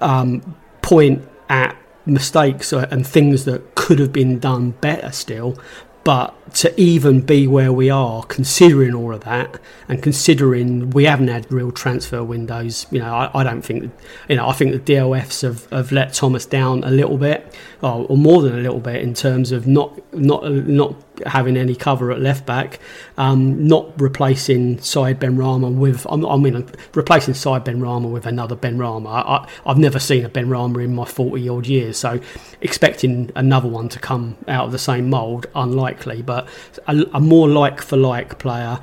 um, 0.00 0.56
point 0.84 1.26
at 1.48 1.74
mistakes 2.06 2.72
and 2.72 3.06
things 3.06 3.46
that 3.46 3.74
could 3.74 3.98
have 3.98 4.12
been 4.12 4.38
done 4.38 4.72
better 4.72 5.10
still. 5.10 5.58
But 6.04 6.54
to 6.56 6.78
even 6.78 7.22
be 7.22 7.46
where 7.46 7.72
we 7.72 7.88
are, 7.88 8.24
considering 8.24 8.94
all 8.94 9.14
of 9.14 9.24
that, 9.24 9.58
and 9.88 10.02
considering 10.02 10.90
we 10.90 11.04
haven't 11.04 11.28
had 11.28 11.50
real 11.50 11.72
transfer 11.72 12.22
windows, 12.22 12.86
you 12.90 12.98
know, 12.98 13.14
I, 13.14 13.30
I 13.40 13.42
don't 13.42 13.62
think, 13.62 13.90
you 14.28 14.36
know, 14.36 14.46
I 14.46 14.52
think 14.52 14.72
the 14.72 14.92
DLFs 14.92 15.40
have, 15.40 15.64
have 15.70 15.92
let 15.92 16.12
Thomas 16.12 16.44
down 16.44 16.84
a 16.84 16.90
little 16.90 17.16
bit, 17.16 17.56
or, 17.80 18.04
or 18.04 18.18
more 18.18 18.42
than 18.42 18.52
a 18.52 18.60
little 18.60 18.80
bit, 18.80 19.00
in 19.00 19.14
terms 19.14 19.50
of 19.50 19.66
not 19.66 19.98
not 20.14 20.44
not 20.52 21.13
having 21.26 21.56
any 21.56 21.74
cover 21.74 22.10
at 22.10 22.20
left 22.20 22.46
back, 22.46 22.80
um, 23.16 23.66
not 23.66 24.00
replacing 24.00 24.78
Said 24.80 25.20
Benrahma 25.20 25.74
with, 25.74 26.06
I 26.08 26.36
mean, 26.36 26.66
replacing 26.94 27.34
Said 27.34 27.64
Benrahma 27.64 28.10
with 28.10 28.26
another 28.26 28.56
Benrahma. 28.56 29.06
I, 29.06 29.48
have 29.66 29.78
never 29.78 29.98
seen 29.98 30.24
a 30.24 30.28
Benrahma 30.28 30.84
in 30.84 30.94
my 30.94 31.04
40 31.04 31.48
odd 31.48 31.66
years, 31.66 31.96
so 31.96 32.20
expecting 32.60 33.30
another 33.34 33.68
one 33.68 33.88
to 33.90 33.98
come 33.98 34.36
out 34.48 34.66
of 34.66 34.72
the 34.72 34.78
same 34.78 35.10
mould, 35.10 35.46
unlikely, 35.54 36.22
but 36.22 36.48
a, 36.86 37.04
a 37.14 37.20
more 37.20 37.48
like 37.48 37.80
for 37.80 37.96
like 37.96 38.38
player. 38.38 38.80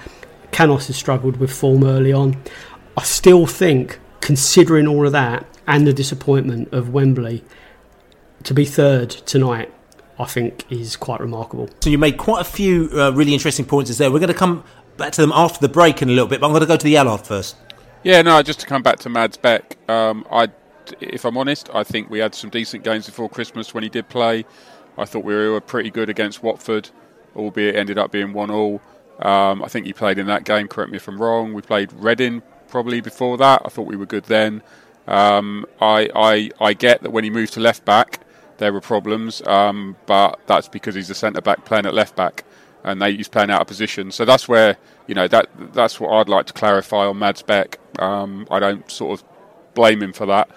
Canos 0.52 0.88
has 0.88 0.96
struggled 0.98 1.38
with 1.38 1.52
form 1.52 1.84
early 1.84 2.12
on. 2.12 2.42
I 2.98 3.04
still 3.04 3.46
think, 3.46 4.00
considering 4.20 4.88
all 4.88 5.06
of 5.06 5.14
that 5.14 5.46
and 5.66 5.88
the 5.88 5.94
disappointment 5.94 6.74
of 6.74 6.90
Wembley, 6.90 7.44
to 8.44 8.54
be 8.54 8.66
third 8.66 9.10
tonight 9.10 9.72
I 10.22 10.26
think 10.26 10.72
is 10.72 10.96
quite 10.96 11.20
remarkable. 11.20 11.70
So 11.82 11.90
you 11.90 11.98
made 11.98 12.18
quite 12.18 12.42
a 12.42 12.50
few 12.50 12.90
uh, 12.94 13.12
really 13.12 13.34
interesting 13.34 13.66
points 13.66 13.98
there. 13.98 14.12
We're 14.12 14.20
going 14.20 14.28
to 14.28 14.34
come 14.34 14.64
back 14.98 15.14
to 15.14 15.22
them 15.22 15.32
after 15.34 15.60
the 15.60 15.70
break 15.70 16.02
in 16.02 16.10
a 16.10 16.12
little 16.12 16.28
bit, 16.28 16.40
but 16.40 16.48
I'm 16.48 16.52
going 16.52 16.62
to 16.62 16.68
go 16.68 16.78
to 16.78 16.84
the 16.84 16.96
Allard 16.98 17.22
first. 17.22 17.56
Yeah, 18.04 18.22
no, 18.22 18.42
just 18.42 18.60
to 18.62 18.68
come 18.68 18.84
back 18.84 19.00
to 19.00 19.10
Mads 19.10 19.38
Bech, 19.38 19.78
um, 19.90 20.26
I, 20.32 20.50
if 21.00 21.26
I'm 21.26 21.38
honest, 21.38 21.70
I 21.74 21.84
think 21.84 22.10
we 22.10 22.20
had 22.20 22.36
some 22.36 22.50
decent 22.50 22.84
games 22.84 23.06
before 23.06 23.30
Christmas 23.30 23.74
when 23.74 23.84
he 23.84 23.90
did 23.90 24.10
play. 24.10 24.46
I 24.98 25.06
thought 25.06 25.24
we 25.24 25.34
were 25.34 25.62
pretty 25.62 25.90
good 25.90 26.10
against 26.10 26.44
Watford, 26.44 26.90
albeit 27.36 27.76
ended 27.76 27.98
up 27.98 28.12
being 28.12 28.34
one 28.34 28.52
all. 28.52 28.82
Um, 29.20 29.64
I 29.64 29.68
think 29.68 29.86
he 29.86 29.94
played 29.94 30.18
in 30.18 30.28
that 30.28 30.46
game. 30.46 30.68
Correct 30.68 30.92
me 30.92 30.98
if 30.98 31.08
I'm 31.08 31.22
wrong. 31.22 31.54
We 31.54 31.62
played 31.62 31.94
Reading 31.94 32.42
probably 32.68 33.02
before 33.02 33.38
that. 33.38 33.62
I 33.66 33.70
thought 33.70 33.88
we 33.88 33.96
were 33.96 34.06
good 34.06 34.26
then. 34.26 34.62
Um, 35.08 35.66
I, 35.80 36.10
I 36.16 36.52
I 36.60 36.74
get 36.74 37.02
that 37.02 37.12
when 37.12 37.24
he 37.24 37.30
moved 37.30 37.54
to 37.54 37.60
left 37.60 37.86
back, 37.86 38.20
there 38.62 38.72
were 38.72 38.80
problems, 38.80 39.42
um, 39.48 39.96
but 40.06 40.40
that's 40.46 40.68
because 40.70 40.94
he's 40.94 41.10
a 41.10 41.16
centre 41.16 41.42
back 41.42 41.66
playing 41.66 41.88
at 41.88 41.96
left 41.96 42.16
back, 42.16 42.46
and 42.84 43.02
they, 43.02 43.16
he's 43.16 43.28
playing 43.28 43.50
out 43.50 43.60
of 43.60 43.68
position. 43.68 44.12
So 44.12 44.24
that's 44.24 44.48
where 44.48 44.78
you 45.08 45.16
know 45.16 45.28
that 45.30 45.50
that's 45.74 46.00
what 46.00 46.14
I'd 46.14 46.30
like 46.30 46.46
to 46.46 46.54
clarify 46.54 47.08
on 47.08 47.18
Mads 47.18 47.42
Bech. 47.42 47.80
Um, 48.00 48.48
I 48.52 48.60
don't 48.60 48.90
sort 48.90 49.20
of 49.20 49.26
blame 49.74 50.02
him 50.04 50.14
for 50.14 50.28
that. 50.28 50.48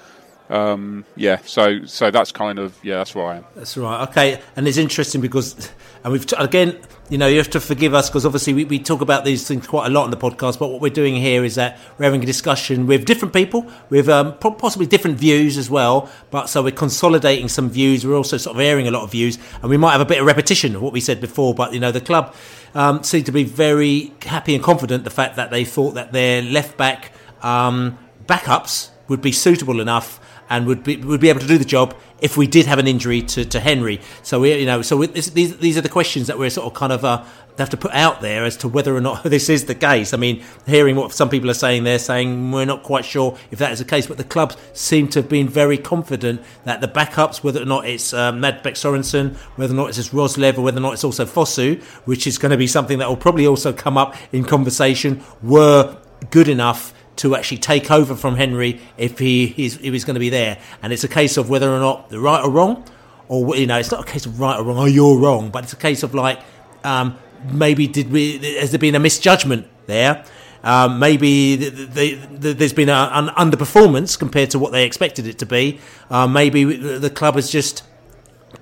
Um, 0.51 1.07
yeah, 1.17 1.39
so 1.47 1.87
so 1.87 2.11
that's 2.11 2.31
kind 2.31 2.59
of 2.59 2.79
yeah, 2.83 2.99
that's 2.99 3.15
where 3.15 3.25
I 3.25 3.37
am. 3.39 3.45
That's 3.57 3.77
right. 3.79 4.07
Okay, 4.11 4.41
and 4.55 4.69
it's 4.69 4.77
interesting 4.77 5.23
because, 5.23 5.71
and 6.05 6.13
we've 6.13 6.27
t- 6.27 6.37
again, 6.39 6.79
you 7.11 7.19
know, 7.19 7.27
you 7.27 7.37
have 7.37 7.51
to 7.51 7.61
forgive 7.61 7.93
us 7.93 8.09
because 8.09 8.25
obviously 8.25 8.55
we, 8.55 8.65
we 8.65 8.79
talk 8.79 9.03
about 9.03 9.27
these 9.27 9.47
things 9.47 9.67
quite 9.67 9.87
a 9.87 9.91
lot 9.91 10.05
on 10.05 10.11
the 10.11 10.17
podcast. 10.17 10.59
But 10.59 10.69
what 10.69 10.81
we're 10.81 10.89
doing 10.89 11.17
here 11.17 11.45
is 11.45 11.57
that 11.57 11.79
we're 11.99 12.07
having 12.07 12.23
a 12.23 12.27
discussion 12.27 12.87
with 12.87 13.05
different 13.05 13.35
people, 13.35 13.71
with 13.91 14.09
um, 14.09 14.39
possibly 14.39 14.87
different 14.87 15.19
views 15.19 15.59
as 15.59 15.69
well. 15.69 16.09
But 16.31 16.49
so 16.49 16.63
we're 16.63 16.71
consolidating 16.71 17.49
some 17.49 17.69
views. 17.69 18.07
We're 18.07 18.17
also 18.17 18.39
sort 18.39 18.57
of 18.57 18.61
airing 18.61 18.89
a 18.89 18.91
lot 18.91 19.03
of 19.03 19.13
views, 19.13 19.39
and 19.61 19.71
we 19.71 19.77
might 19.77 19.93
have 19.93 20.01
a 20.01 20.07
bit 20.07 20.19
of 20.19 20.27
repetition 20.27 20.75
of 20.77 20.83
what 20.83 20.95
we 20.95 21.01
said 21.01 21.21
before. 21.21 21.55
But 21.55 21.75
you 21.75 21.81
know, 21.81 21.93
the 21.93 22.01
club 22.01 22.35
um, 22.75 23.03
seem 23.03 23.23
to 23.25 23.33
be 23.33 23.45
very 23.45 24.13
happy 24.23 24.55
and 24.55 24.65
confident 24.65 25.05
the 25.05 25.11
fact 25.11 25.37
that 25.37 25.51
they 25.51 25.65
thought 25.65 25.95
that 25.95 26.13
their 26.13 26.41
left 26.41 26.79
back 26.79 27.13
um, 27.43 27.99
backups 28.25 28.89
would 29.09 29.21
be 29.21 29.33
suitable 29.33 29.81
enough 29.81 30.21
and 30.55 30.67
would 30.67 30.85
be 30.85 30.97
would 30.97 31.21
be 31.21 31.29
able 31.29 31.41
to 31.41 31.47
do 31.47 31.59
the 31.59 31.65
job 31.65 31.97
if 32.21 32.37
we 32.37 32.47
did 32.47 32.65
have 32.65 32.79
an 32.79 32.87
injury 32.87 33.21
to, 33.21 33.45
to 33.45 33.59
Henry. 33.59 34.01
So 34.23 34.41
we, 34.41 34.55
you 34.55 34.67
know, 34.67 34.83
so 34.83 34.97
we, 34.97 35.09
this, 35.09 35.31
these 35.31 35.57
these 35.59 35.77
are 35.77 35.81
the 35.81 35.89
questions 35.89 36.29
that 36.29 36.39
we're 36.39 36.51
sort 36.51 36.67
of 36.67 36.75
kind 36.75 36.93
of 36.93 37.05
uh, 37.05 37.25
have 37.59 37.71
to 37.71 37.77
put 37.77 37.93
out 37.93 38.21
there 38.21 38.45
as 38.45 38.57
to 38.59 38.69
whether 38.69 38.95
or 38.97 39.01
not 39.01 39.25
this 39.25 39.49
is 39.49 39.65
the 39.65 39.75
case. 39.75 40.15
I 40.15 40.17
mean, 40.17 40.45
hearing 40.65 40.95
what 40.95 41.13
some 41.13 41.29
people 41.29 41.51
are 41.51 41.55
saying, 41.55 41.83
they're 41.83 41.99
saying 41.99 42.53
we're 42.53 42.65
not 42.67 42.85
quite 42.85 43.05
sure 43.05 43.37
if 43.51 43.59
that 43.59 43.73
is 43.73 43.81
the 43.81 43.85
case, 43.85 44.07
but 44.07 44.17
the 44.17 44.25
clubs 44.25 44.57
seem 44.73 45.09
to 45.09 45.23
have 45.23 45.29
been 45.29 45.49
very 45.49 45.77
confident 45.77 46.41
that 46.65 46.81
the 46.81 46.89
backups, 46.89 47.43
whether 47.43 47.61
or 47.61 47.67
not 47.67 47.87
it's 47.87 48.15
um, 48.15 48.39
Mads 48.39 48.63
Sorensen, 48.81 49.35
whether 49.57 49.75
or 49.75 49.77
not 49.77 49.89
it's 49.89 50.09
Roerslev, 50.11 50.57
or 50.57 50.63
whether 50.63 50.79
or 50.79 50.83
not 50.83 50.93
it's 50.93 51.05
also 51.05 51.25
Fosu, 51.25 51.83
which 52.07 52.29
is 52.29 52.39
going 52.39 52.53
to 52.53 52.57
be 52.57 52.69
something 52.69 52.99
that 52.99 53.09
will 53.09 53.17
probably 53.17 53.47
also 53.47 53.73
come 53.73 53.99
up 53.99 54.15
in 54.33 54.45
conversation, 54.45 55.21
were 55.43 55.97
good 56.31 56.49
enough 56.49 56.94
to 57.17 57.37
actually 57.37 57.59
take 57.59 57.91
over 57.91 58.15
from 58.15 58.37
Henry 58.37 58.81
if 58.97 59.19
he 59.19 59.45
if 59.45 59.81
he's 59.81 60.05
going 60.05 60.15
to 60.15 60.21
be 60.21 60.31
there. 60.31 60.59
And 60.83 60.93
it's 60.93 61.05
a 61.05 61.09
case 61.09 61.37
of 61.37 61.49
whether 61.49 61.71
or 61.71 61.81
not 61.81 62.11
the 62.11 62.21
right 62.21 62.45
or 62.45 62.51
wrong, 62.51 62.85
or 63.29 63.57
you 63.57 63.67
know, 63.67 63.79
it's 63.79 63.91
not 63.91 64.09
a 64.09 64.11
case 64.11 64.27
of 64.27 64.41
right 64.41 64.59
or 64.59 64.65
wrong. 64.65 64.79
Oh, 64.79 64.87
you're 64.87 65.19
wrong, 65.19 65.51
but 65.51 65.65
it's 65.65 65.73
a 65.73 65.77
case 65.77 66.03
of 66.03 66.15
like 66.15 66.41
um, 66.83 67.19
maybe 67.53 67.87
did 67.87 68.11
we 68.11 68.39
has 68.57 68.71
there 68.71 68.79
been 68.79 68.95
a 68.95 69.01
misjudgment 69.01 69.67
there? 69.87 70.25
Um, 70.63 70.99
maybe 70.99 71.57
the, 71.57 71.69
the, 71.69 72.15
the, 72.15 72.53
there's 72.55 72.73
been 72.73 72.89
a, 72.89 73.11
an 73.13 73.27
underperformance 73.29 74.19
compared 74.19 74.51
to 74.53 74.59
what 74.59 74.73
they 74.73 74.87
expected 74.87 75.27
it 75.27 75.39
to 75.41 75.47
be. 75.47 75.79
Uh, 76.09 76.27
maybe 76.27 76.65
the 76.65 77.11
club 77.11 77.35
has 77.35 77.51
just 77.51 77.83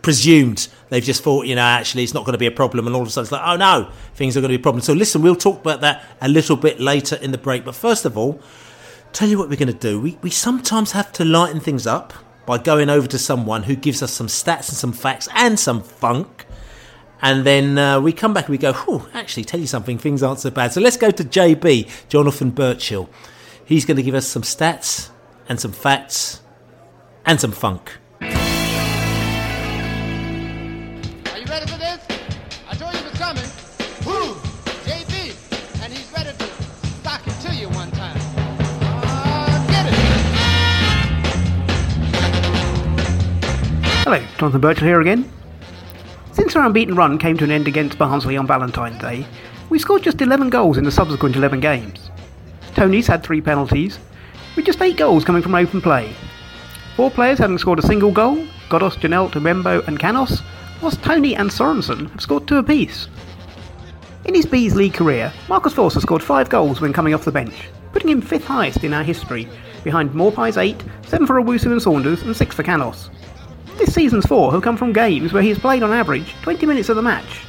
presumed 0.03 0.69
they've 0.91 1.03
just 1.03 1.23
thought, 1.23 1.47
you 1.47 1.55
know, 1.55 1.63
actually 1.63 2.03
it's 2.03 2.13
not 2.13 2.25
going 2.25 2.35
to 2.35 2.39
be 2.39 2.47
a 2.47 2.51
problem, 2.51 2.87
and 2.87 2.95
all 2.95 3.03
of 3.03 3.09
a 3.09 3.11
sudden 3.11 3.25
it's 3.25 3.33
like, 3.33 3.43
oh 3.45 3.57
no, 3.57 3.91
things 4.15 4.37
are 4.37 4.41
going 4.41 4.51
to 4.51 4.59
be 4.59 4.61
a 4.61 4.63
problem. 4.63 4.83
So 4.83 4.93
listen, 4.93 5.23
we'll 5.23 5.37
talk 5.37 5.61
about 5.61 5.81
that 5.81 6.05
a 6.21 6.29
little 6.29 6.57
bit 6.57 6.81
later 6.81 7.17
in 7.17 7.33
the 7.33 7.39
break. 7.39 7.65
But 7.65 7.75
first 7.75 8.05
of 8.05 8.19
all, 8.19 8.41
tell 9.13 9.29
you 9.29 9.39
what 9.39 9.49
we're 9.49 9.57
going 9.57 9.69
to 9.69 9.75
do. 9.75 10.01
We 10.01 10.19
we 10.23 10.31
sometimes 10.31 10.93
have 10.93 11.13
to 11.13 11.25
lighten 11.25 11.61
things 11.61 11.87
up 11.87 12.13
by 12.45 12.59
going 12.59 12.91
over 12.91 13.07
to 13.07 13.19
someone 13.19 13.65
who 13.65 13.77
gives 13.77 14.03
us 14.03 14.13
some 14.13 14.27
stats 14.27 14.69
and 14.69 14.77
some 14.77 14.93
facts 14.93 15.29
and 15.35 15.59
some 15.59 15.83
funk. 15.83 16.47
And 17.21 17.47
then 17.47 17.79
uh, 17.79 18.01
we 18.01 18.13
come 18.13 18.35
back 18.35 18.47
and 18.47 18.51
we 18.51 18.59
go, 18.59 18.73
whew, 18.73 19.09
actually, 19.15 19.45
tell 19.45 19.61
you 19.61 19.69
something, 19.69 19.97
things 19.97 20.25
aren't 20.25 20.41
so 20.41 20.51
bad. 20.51 20.73
So 20.73 20.81
let's 20.81 20.97
go 20.97 21.13
to 21.13 21.23
JB, 21.23 22.09
Jonathan 22.09 22.51
Birchall. 22.51 23.09
He's 23.65 23.85
going 23.85 23.97
to 23.97 24.03
give 24.03 24.17
us 24.17 24.27
some 24.27 24.43
stats 24.43 25.11
and 25.49 25.61
some 25.61 25.71
facts 25.71 26.41
and 27.25 27.41
some 27.41 27.53
funk. 27.53 27.99
Hello, 44.13 44.27
Jonathan 44.37 44.61
Birchall 44.61 44.89
here 44.89 45.01
again. 45.01 45.33
Since 46.33 46.55
our 46.55 46.67
unbeaten 46.67 46.95
run 46.95 47.17
came 47.17 47.35
to 47.39 47.45
an 47.45 47.51
end 47.51 47.67
against 47.67 47.97
Barnsley 47.97 48.37
on 48.37 48.47
Valentine's 48.47 49.01
Day, 49.01 49.27
we 49.71 49.79
scored 49.79 50.03
just 50.03 50.21
11 50.21 50.51
goals 50.51 50.77
in 50.77 50.85
the 50.85 50.91
subsequent 50.91 51.35
11 51.35 51.61
games. 51.61 52.11
Toney's 52.75 53.07
had 53.07 53.23
three 53.23 53.41
penalties, 53.41 53.99
with 54.55 54.67
just 54.67 54.83
8 54.83 54.99
goals 54.99 55.25
coming 55.25 55.41
from 55.41 55.55
open 55.55 55.81
play. 55.81 56.13
Four 56.95 57.11
players 57.11 57.39
having 57.39 57.57
scored 57.57 57.79
a 57.79 57.87
single 57.87 58.13
goal, 58.13 58.37
Ghoddos, 58.69 58.99
Janelt, 58.99 59.31
Mbeumo 59.31 59.89
and 59.89 59.99
Canos, 59.99 60.43
whilst 60.83 61.03
Toney 61.03 61.35
and 61.35 61.49
Sorensen 61.49 62.11
have 62.11 62.21
scored 62.21 62.47
two 62.47 62.59
apiece. 62.59 63.09
In 64.27 64.35
his 64.35 64.45
Bees 64.45 64.75
League 64.75 64.93
career, 64.93 65.33
Marcus 65.49 65.73
Forss 65.73 65.95
has 65.95 66.03
scored 66.03 66.23
5 66.23 66.51
goals 66.51 66.83
when 66.83 66.93
coming 66.93 67.15
off 67.15 67.25
the 67.25 67.33
bench, 67.33 67.71
putting 67.95 68.11
him 68.11 68.21
5th 68.21 68.45
highest 68.45 68.85
in 68.85 68.93
our 68.93 69.05
history, 69.05 69.49
behind 69.85 70.13
Maupay's 70.13 70.59
8, 70.59 70.85
7 71.07 71.27
for 71.27 71.41
Owusu 71.41 71.73
and 71.73 71.81
Saunders 71.81 72.21
and 72.21 72.37
6 72.37 72.55
for 72.55 72.63
Canos. 72.63 73.09
This 73.79 73.95
season's 73.95 74.27
four 74.27 74.53
have 74.53 74.63
come 74.63 74.77
from 74.77 74.93
games 74.93 75.33
where 75.33 75.43
he 75.43 75.49
has 75.49 75.59
played 75.59 75.83
on 75.83 75.93
average 75.93 76.35
20 76.43 76.67
minutes 76.67 76.89
of 76.89 76.97
the 76.97 77.03
match. 77.03 77.41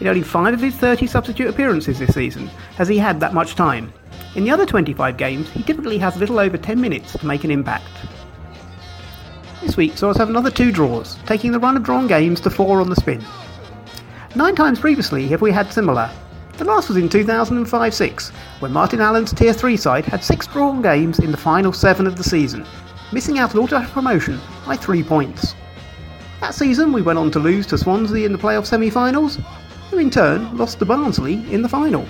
In 0.00 0.06
only 0.06 0.22
5 0.22 0.54
of 0.54 0.60
his 0.60 0.74
30 0.74 1.06
substitute 1.06 1.48
appearances 1.48 1.98
this 1.98 2.14
season 2.14 2.48
has 2.76 2.88
he 2.88 2.98
had 2.98 3.20
that 3.20 3.34
much 3.34 3.54
time. 3.54 3.92
In 4.34 4.44
the 4.44 4.50
other 4.50 4.66
25 4.66 5.16
games, 5.16 5.50
he 5.50 5.62
typically 5.62 5.98
has 5.98 6.16
little 6.16 6.38
over 6.38 6.58
10 6.58 6.80
minutes 6.80 7.12
to 7.14 7.26
make 7.26 7.44
an 7.44 7.50
impact. 7.50 7.88
This 9.62 9.76
week 9.76 9.96
saw 9.96 10.10
us 10.10 10.18
have 10.18 10.28
another 10.28 10.50
two 10.50 10.70
draws, 10.70 11.16
taking 11.26 11.52
the 11.52 11.58
run 11.58 11.76
of 11.76 11.82
drawn 11.82 12.06
games 12.06 12.40
to 12.42 12.50
four 12.50 12.80
on 12.80 12.90
the 12.90 12.96
spin. 12.96 13.24
Nine 14.34 14.54
times 14.54 14.78
previously 14.78 15.26
have 15.28 15.40
we 15.40 15.50
had 15.50 15.72
similar. 15.72 16.10
The 16.58 16.64
last 16.64 16.88
was 16.88 16.98
in 16.98 17.08
2005 17.08 17.94
6, 17.94 18.28
when 18.60 18.72
Martin 18.72 19.00
Allen's 19.00 19.32
Tier 19.32 19.52
3 19.52 19.76
side 19.76 20.04
had 20.04 20.22
six 20.22 20.46
drawn 20.46 20.82
games 20.82 21.18
in 21.18 21.30
the 21.30 21.36
final 21.36 21.72
seven 21.72 22.06
of 22.06 22.16
the 22.16 22.24
season, 22.24 22.66
missing 23.12 23.38
out 23.38 23.54
on 23.54 23.62
automatic 23.62 23.92
promotion 23.92 24.40
by 24.66 24.76
three 24.76 25.02
points. 25.02 25.54
That 26.40 26.54
season, 26.54 26.92
we 26.92 27.02
went 27.02 27.18
on 27.18 27.30
to 27.32 27.38
lose 27.38 27.66
to 27.68 27.78
Swansea 27.78 28.26
in 28.26 28.32
the 28.32 28.38
playoff 28.38 28.66
semi 28.66 28.90
finals, 28.90 29.38
who 29.90 29.98
in 29.98 30.10
turn 30.10 30.56
lost 30.56 30.78
to 30.80 30.84
Barnsley 30.84 31.34
in 31.52 31.62
the 31.62 31.68
final. 31.68 32.06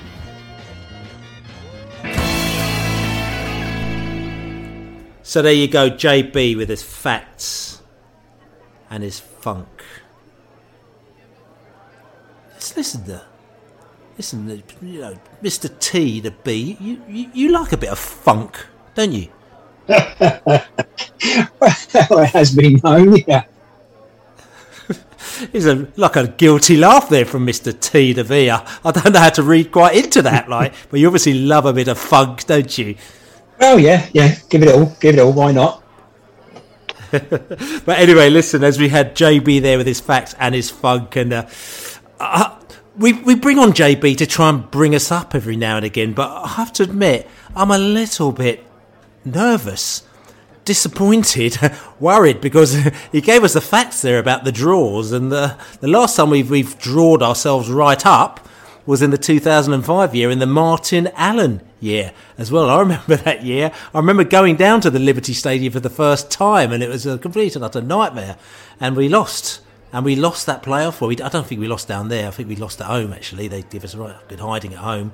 So 5.23 5.43
there 5.43 5.53
you 5.53 5.69
go, 5.69 5.91
JB 5.91 6.57
with 6.57 6.69
his 6.69 6.83
facts 6.83 7.83
and 8.89 9.03
his 9.03 9.21
funk. 9.21 9.83
Let's 12.53 12.77
listen 12.77 13.05
to, 13.07 13.23
listen, 14.17 14.63
you 14.81 15.01
know, 15.01 15.19
Mr. 15.43 15.79
T, 15.79 16.21
the 16.21 16.31
B. 16.31 16.77
You, 16.81 17.03
you, 17.09 17.31
you 17.35 17.49
like 17.51 17.73
a 17.73 17.77
bit 17.77 17.91
of 17.91 17.99
funk, 17.99 18.67
don't 18.95 19.13
you? 19.13 19.29
Well, 19.89 20.65
it 21.61 22.31
has 22.31 22.55
been 22.55 22.81
known, 22.83 23.17
yeah. 23.27 23.45
There's 25.53 25.67
a 25.67 25.89
like 25.97 26.17
a 26.17 26.29
guilty 26.29 26.77
laugh 26.77 27.09
there 27.09 27.25
from 27.25 27.45
Mister 27.45 27.73
T 27.73 28.15
to 28.15 28.25
V. 28.25 28.51
I, 28.51 28.65
don't 28.85 29.13
know 29.13 29.21
how 29.21 29.29
to 29.31 29.43
read 29.43 29.71
quite 29.71 29.97
into 29.97 30.23
that, 30.23 30.49
like, 30.49 30.73
but 30.91 31.01
you 31.01 31.07
obviously 31.07 31.35
love 31.35 31.67
a 31.67 31.73
bit 31.73 31.89
of 31.89 31.99
funk, 31.99 32.47
don't 32.47 32.77
you? 32.79 32.97
Oh 33.61 33.77
yeah, 33.77 34.09
yeah. 34.13 34.37
Give 34.49 34.63
it 34.63 34.69
all. 34.69 34.97
Give 35.01 35.15
it 35.15 35.21
all. 35.21 35.33
Why 35.33 35.53
not? 35.53 35.83
but 37.11 37.99
anyway, 37.99 38.31
listen. 38.31 38.65
As 38.65 38.79
we 38.79 38.89
had 38.89 39.15
JB 39.15 39.61
there 39.63 39.79
with 39.79 39.87
his 39.87 40.01
facts 40.01 40.35
and 40.39 40.55
his 40.55 40.71
funk, 40.71 41.17
and 41.17 41.33
uh, 41.33 41.47
uh, 42.19 42.59
we 42.97 43.13
we 43.13 43.35
bring 43.35 43.59
on 43.59 43.73
JB 43.73 44.17
to 44.19 44.27
try 44.27 44.49
and 44.49 44.71
bring 44.71 44.95
us 44.95 45.11
up 45.11 45.35
every 45.35 45.57
now 45.57 45.77
and 45.77 45.85
again. 45.85 46.15
But 46.15 46.31
I 46.31 46.49
have 46.49 46.73
to 46.75 46.83
admit, 46.83 47.29
I'm 47.55 47.71
a 47.71 47.79
little 47.79 48.33
bit 48.33 48.66
nervous 49.27 50.03
disappointed, 50.67 51.59
worried 52.01 52.43
because 52.43 52.75
he 53.13 53.23
gave 53.23 53.43
us 53.43 53.55
the 53.55 53.61
facts 53.63 54.03
there 54.03 54.19
about 54.19 54.45
the 54.45 54.53
draws, 54.53 55.13
and 55.13 55.33
the 55.33 55.57
the 55.81 55.89
last 55.89 56.17
time 56.17 56.29
we've 56.29 56.51
we've 56.51 56.79
drawed 56.79 57.23
ourselves 57.23 57.71
right 57.71 58.05
up 58.05 58.47
was 58.85 59.03
in 59.03 59.11
the 59.11 59.19
2005 59.19 60.15
year 60.15 60.31
in 60.31 60.39
the 60.39 60.47
Martin 60.47 61.09
Allen 61.17 61.61
year 61.81 62.13
as 62.39 62.53
well. 62.53 62.69
I 62.69 62.79
remember 62.87 63.17
that 63.17 63.43
year. 63.43 63.73
I 63.95 63.99
remember 63.99 64.25
going 64.25 64.57
down 64.57 64.83
to 64.83 64.91
the 64.91 64.99
Liberty 64.99 65.33
Stadium 65.33 65.73
for 65.73 65.81
the 65.81 65.91
first 65.91 66.31
time, 66.31 66.73
and 66.73 66.83
it 66.83 66.91
was 66.91 67.07
a 67.07 67.17
complete 67.17 67.57
and 67.57 67.65
utter 67.65 67.81
nightmare, 67.81 68.37
and 68.79 68.95
we 68.95 69.09
lost. 69.09 69.63
And 69.93 70.05
we 70.05 70.17
lost 70.17 70.45
that 70.47 70.63
playoff. 70.65 71.01
Well, 71.01 71.09
we, 71.09 71.19
I 71.21 71.29
don't 71.29 71.47
think 71.47 71.61
we 71.61 71.69
lost 71.69 71.89
down 71.89 72.09
there. 72.09 72.27
I 72.27 72.31
think 72.31 72.49
we 72.49 72.57
lost 72.57 72.81
at 72.81 72.89
home. 72.89 73.13
Actually, 73.13 73.49
they 73.49 73.63
gave 73.63 73.85
us 73.85 73.95
a 73.95 73.99
right 73.99 74.17
good 74.29 74.41
hiding 74.41 74.75
at 74.75 74.81
home, 74.81 75.13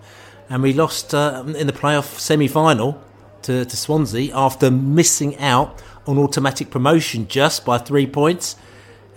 and 0.49 0.63
we 0.63 0.73
lost 0.73 1.15
uh, 1.15 1.45
in 1.47 1.67
the 1.67 1.75
playoff 1.75 2.19
semi-final 2.19 3.01
to, 3.43 3.65
to 3.65 3.77
Swansea 3.77 4.35
after 4.35 4.71
missing 4.71 5.37
out 5.39 5.83
on 6.07 6.19
automatic 6.19 6.71
promotion 6.71 7.29
just 7.29 7.65
by 7.65 7.79
three 7.79 8.07
points. 8.07 8.57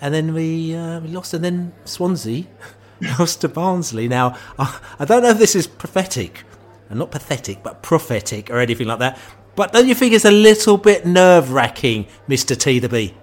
And 0.00 0.12
then 0.12 0.34
we, 0.34 0.74
uh, 0.74 1.00
we 1.00 1.08
lost, 1.08 1.32
and 1.34 1.44
then 1.44 1.72
Swansea 1.84 2.44
lost 3.18 3.40
to 3.40 3.48
Barnsley. 3.48 4.08
Now, 4.08 4.36
I, 4.58 4.80
I 4.98 5.04
don't 5.04 5.22
know 5.22 5.30
if 5.30 5.38
this 5.38 5.54
is 5.54 5.66
prophetic, 5.66 6.44
and 6.90 6.98
not 6.98 7.10
pathetic, 7.10 7.62
but 7.62 7.82
prophetic 7.82 8.50
or 8.50 8.58
anything 8.58 8.86
like 8.86 8.98
that. 8.98 9.18
But 9.54 9.72
don't 9.72 9.88
you 9.88 9.94
think 9.94 10.12
it's 10.12 10.26
a 10.26 10.30
little 10.30 10.76
bit 10.76 11.06
nerve 11.06 11.52
wracking, 11.52 12.06
Mr. 12.28 12.56
T 12.56 12.78
the 12.78 12.90
B? 12.90 13.14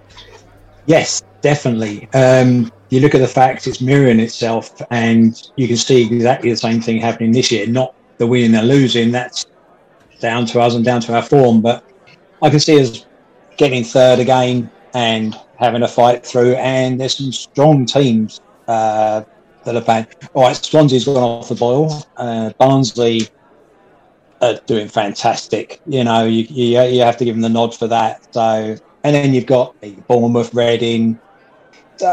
Yes, 0.86 1.22
definitely. 1.40 2.08
Um, 2.12 2.72
you 2.90 3.00
look 3.00 3.14
at 3.14 3.18
the 3.18 3.28
facts, 3.28 3.66
it's 3.66 3.80
mirroring 3.80 4.20
itself, 4.20 4.82
and 4.90 5.50
you 5.56 5.68
can 5.68 5.76
see 5.76 6.04
exactly 6.04 6.50
the 6.50 6.56
same 6.56 6.80
thing 6.80 7.00
happening 7.00 7.32
this 7.32 7.50
year. 7.52 7.66
Not 7.66 7.94
the 8.18 8.26
winning 8.26 8.54
and 8.54 8.68
losing, 8.68 9.12
that's 9.12 9.46
down 10.24 10.46
to 10.46 10.58
us 10.58 10.74
and 10.74 10.82
down 10.82 11.02
to 11.02 11.14
our 11.14 11.22
form. 11.22 11.60
But 11.60 11.84
I 12.42 12.48
can 12.48 12.58
see 12.58 12.80
us 12.80 13.04
getting 13.58 13.84
third 13.84 14.18
again 14.18 14.70
and 14.94 15.38
having 15.56 15.82
a 15.82 15.88
fight 15.88 16.24
through. 16.24 16.54
And 16.54 16.98
there's 16.98 17.18
some 17.18 17.30
strong 17.30 17.84
teams 17.84 18.40
uh, 18.66 19.22
that 19.64 19.76
are 19.76 19.82
playing. 19.82 20.06
All 20.32 20.44
right, 20.44 20.56
Swansea's 20.56 21.04
gone 21.04 21.18
off 21.18 21.50
the 21.50 21.54
boil. 21.54 22.06
Uh, 22.16 22.50
Barnsley 22.58 23.28
are 24.40 24.58
doing 24.66 24.88
fantastic. 24.88 25.82
You 25.86 26.04
know, 26.04 26.24
you, 26.24 26.44
you, 26.48 26.80
you 26.80 27.02
have 27.02 27.18
to 27.18 27.24
give 27.26 27.34
them 27.34 27.42
the 27.42 27.50
nod 27.50 27.76
for 27.76 27.86
that. 27.88 28.32
So, 28.32 28.76
and 29.04 29.14
then 29.14 29.34
you've 29.34 29.46
got 29.46 29.76
Bournemouth, 30.08 30.54
Reading. 30.54 31.20
So 31.96 32.12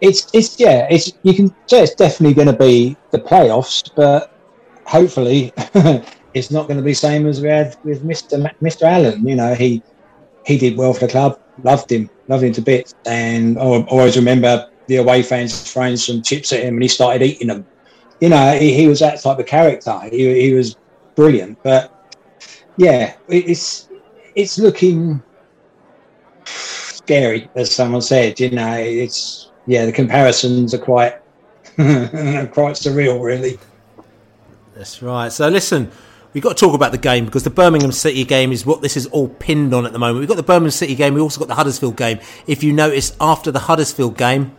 it's 0.00 0.30
it's 0.32 0.58
yeah, 0.58 0.86
it's 0.88 1.12
you 1.22 1.34
can 1.34 1.48
say 1.66 1.82
it's 1.82 1.94
definitely 1.94 2.34
going 2.34 2.46
to 2.46 2.56
be 2.56 2.96
the 3.10 3.18
playoffs, 3.18 3.90
but 3.94 4.32
hopefully 4.86 5.52
it's 6.34 6.50
not 6.50 6.66
going 6.68 6.76
to 6.76 6.82
be 6.82 6.94
same 6.94 7.26
as 7.26 7.40
we 7.40 7.48
had 7.48 7.76
with 7.84 8.04
Mr. 8.04 8.50
Mr. 8.60 8.82
Allen. 8.82 9.26
You 9.26 9.36
know, 9.36 9.54
he 9.54 9.82
he 10.46 10.58
did 10.58 10.76
well 10.76 10.92
for 10.92 11.06
the 11.06 11.12
club, 11.12 11.40
loved 11.62 11.90
him, 11.90 12.08
loved 12.28 12.44
him 12.44 12.52
to 12.52 12.62
bits, 12.62 12.94
and 13.06 13.58
I 13.58 13.62
always 13.62 14.16
remember 14.16 14.68
the 14.86 14.96
away 14.96 15.22
fans 15.22 15.70
throwing 15.70 15.96
some 15.96 16.22
chips 16.22 16.52
at 16.52 16.60
him, 16.60 16.74
and 16.74 16.82
he 16.82 16.88
started 16.88 17.22
eating 17.22 17.48
them. 17.48 17.66
You 18.20 18.30
know, 18.30 18.58
he, 18.58 18.72
he 18.72 18.88
was 18.88 19.00
that 19.00 19.20
type 19.20 19.38
of 19.38 19.46
character. 19.46 20.00
He, 20.10 20.48
he 20.48 20.54
was 20.54 20.76
brilliant, 21.14 21.62
but 21.62 21.94
yeah, 22.76 23.14
it's 23.28 23.88
it's 24.34 24.58
looking 24.58 25.22
scary, 26.44 27.50
as 27.54 27.74
someone 27.74 28.02
said. 28.02 28.40
You 28.40 28.50
know, 28.50 28.74
it's 28.74 29.50
yeah, 29.66 29.84
the 29.84 29.92
comparisons 29.92 30.74
are 30.74 30.78
quite 30.78 31.20
quite 31.76 32.74
surreal, 32.74 33.22
really. 33.22 33.58
That's 34.74 35.02
right. 35.02 35.30
So 35.30 35.48
listen, 35.48 35.90
we've 36.38 36.44
got 36.44 36.56
to 36.56 36.64
talk 36.66 36.74
about 36.74 36.92
the 36.92 36.98
game 36.98 37.24
because 37.24 37.42
the 37.42 37.50
Birmingham 37.50 37.90
City 37.90 38.22
game 38.22 38.52
is 38.52 38.64
what 38.64 38.80
this 38.80 38.96
is 38.96 39.06
all 39.06 39.26
pinned 39.26 39.74
on 39.74 39.84
at 39.84 39.92
the 39.92 39.98
moment. 39.98 40.20
We've 40.20 40.28
got 40.28 40.36
the 40.36 40.44
Birmingham 40.44 40.70
City 40.70 40.94
game, 40.94 41.14
we 41.14 41.20
also 41.20 41.40
got 41.40 41.48
the 41.48 41.56
Huddersfield 41.56 41.96
game. 41.96 42.20
If 42.46 42.62
you 42.62 42.72
notice, 42.72 43.16
after 43.20 43.50
the 43.50 43.58
Huddersfield 43.58 44.16
game, 44.16 44.54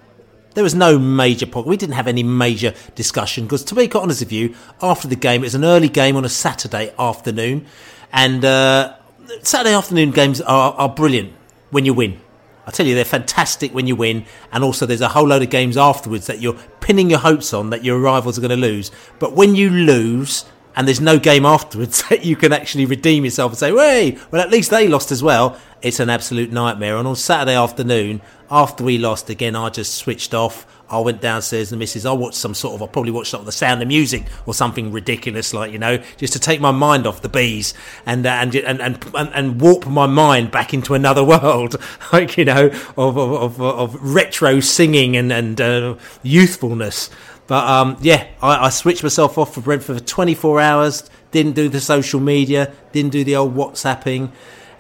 there 0.55 0.63
was 0.63 0.75
no 0.75 0.99
major 0.99 1.45
We 1.45 1.77
didn't 1.77 1.95
have 1.95 2.07
any 2.07 2.21
major 2.21 2.73
discussion 2.95 3.45
because, 3.45 3.63
to 3.63 3.75
be 3.75 3.87
quite 3.87 4.01
honest 4.01 4.19
with 4.19 4.33
you, 4.33 4.55
after 4.81 5.07
the 5.07 5.15
game, 5.15 5.41
it 5.41 5.45
was 5.45 5.55
an 5.55 5.63
early 5.63 5.87
game 5.87 6.17
on 6.17 6.25
a 6.25 6.29
Saturday 6.29 6.93
afternoon, 6.99 7.65
and 8.11 8.43
uh, 8.43 8.97
Saturday 9.43 9.73
afternoon 9.73 10.11
games 10.11 10.41
are, 10.41 10.73
are 10.73 10.89
brilliant 10.89 11.31
when 11.69 11.85
you 11.85 11.93
win. 11.93 12.19
I 12.67 12.71
tell 12.71 12.85
you, 12.85 12.93
they're 12.93 13.05
fantastic 13.05 13.73
when 13.73 13.87
you 13.87 13.95
win, 13.95 14.25
and 14.51 14.65
also 14.65 14.85
there's 14.85 14.99
a 14.99 15.07
whole 15.07 15.27
load 15.27 15.43
of 15.43 15.49
games 15.49 15.77
afterwards 15.77 16.27
that 16.27 16.41
you're 16.41 16.57
pinning 16.81 17.09
your 17.09 17.19
hopes 17.19 17.53
on 17.53 17.69
that 17.69 17.85
your 17.85 17.99
rivals 17.99 18.37
are 18.37 18.41
going 18.41 18.49
to 18.49 18.57
lose. 18.57 18.91
But 19.17 19.31
when 19.31 19.55
you 19.55 19.69
lose, 19.69 20.43
and 20.75 20.87
there's 20.87 21.01
no 21.01 21.19
game 21.19 21.45
afterwards 21.45 22.03
that 22.09 22.25
you 22.25 22.35
can 22.35 22.53
actually 22.53 22.85
redeem 22.85 23.25
yourself 23.25 23.51
and 23.51 23.59
say, 23.59 23.71
"Hey, 23.71 24.17
well, 24.31 24.41
at 24.41 24.49
least 24.51 24.71
they 24.71 24.87
lost 24.87 25.11
as 25.11 25.23
well." 25.23 25.57
It's 25.81 25.99
an 26.01 26.09
absolute 26.09 26.51
nightmare. 26.51 26.97
And 26.97 27.07
on 27.07 27.15
Saturday 27.15 27.55
afternoon, 27.55 28.21
after 28.51 28.83
we 28.83 28.97
lost 28.97 29.29
again, 29.29 29.55
I 29.55 29.69
just 29.69 29.95
switched 29.95 30.33
off. 30.33 30.65
I 30.89 30.99
went 30.99 31.21
downstairs 31.21 31.71
and 31.71 31.79
the 31.79 31.83
missus, 31.83 32.05
I 32.05 32.11
watched 32.13 32.37
some 32.37 32.55
sort 32.55 32.73
of, 32.73 32.81
I 32.81 32.87
probably 32.87 33.11
watched 33.11 33.29
sort 33.29 33.41
of 33.41 33.45
the 33.45 33.51
sound 33.51 33.81
of 33.81 33.87
music 33.87 34.25
or 34.47 34.55
something 34.55 34.91
ridiculous 34.91 35.53
like, 35.53 35.71
you 35.71 35.77
know, 35.77 36.01
just 36.17 36.33
to 36.33 36.39
take 36.39 36.59
my 36.59 36.71
mind 36.71 37.05
off 37.05 37.21
the 37.21 37.29
bees 37.29 37.75
and, 38.07 38.25
uh, 38.25 38.29
and, 38.29 38.55
and, 38.55 38.81
and, 38.81 39.05
and, 39.13 39.61
warp 39.61 39.85
my 39.85 40.07
mind 40.07 40.49
back 40.49 40.73
into 40.73 40.95
another 40.95 41.23
world, 41.23 41.75
like, 42.11 42.37
you 42.37 42.45
know, 42.45 42.67
of, 42.97 43.17
of, 43.17 43.17
of, 43.17 43.61
of 43.61 43.95
retro 44.01 44.59
singing 44.59 45.15
and, 45.15 45.31
and 45.31 45.61
uh, 45.61 45.95
youthfulness. 46.23 47.11
But 47.49 47.67
um, 47.67 47.97
yeah, 47.99 48.27
I, 48.43 48.67
I, 48.67 48.69
switched 48.69 49.01
myself 49.01 49.39
off 49.39 49.55
for 49.55 49.61
Brentford 49.61 49.97
for 49.97 50.03
24 50.03 50.61
hours. 50.61 51.09
Didn't 51.31 51.53
do 51.53 51.67
the 51.67 51.81
social 51.81 52.19
media. 52.19 52.71
Didn't 52.91 53.11
do 53.11 53.23
the 53.23 53.37
old 53.37 53.55
WhatsApping. 53.55 54.31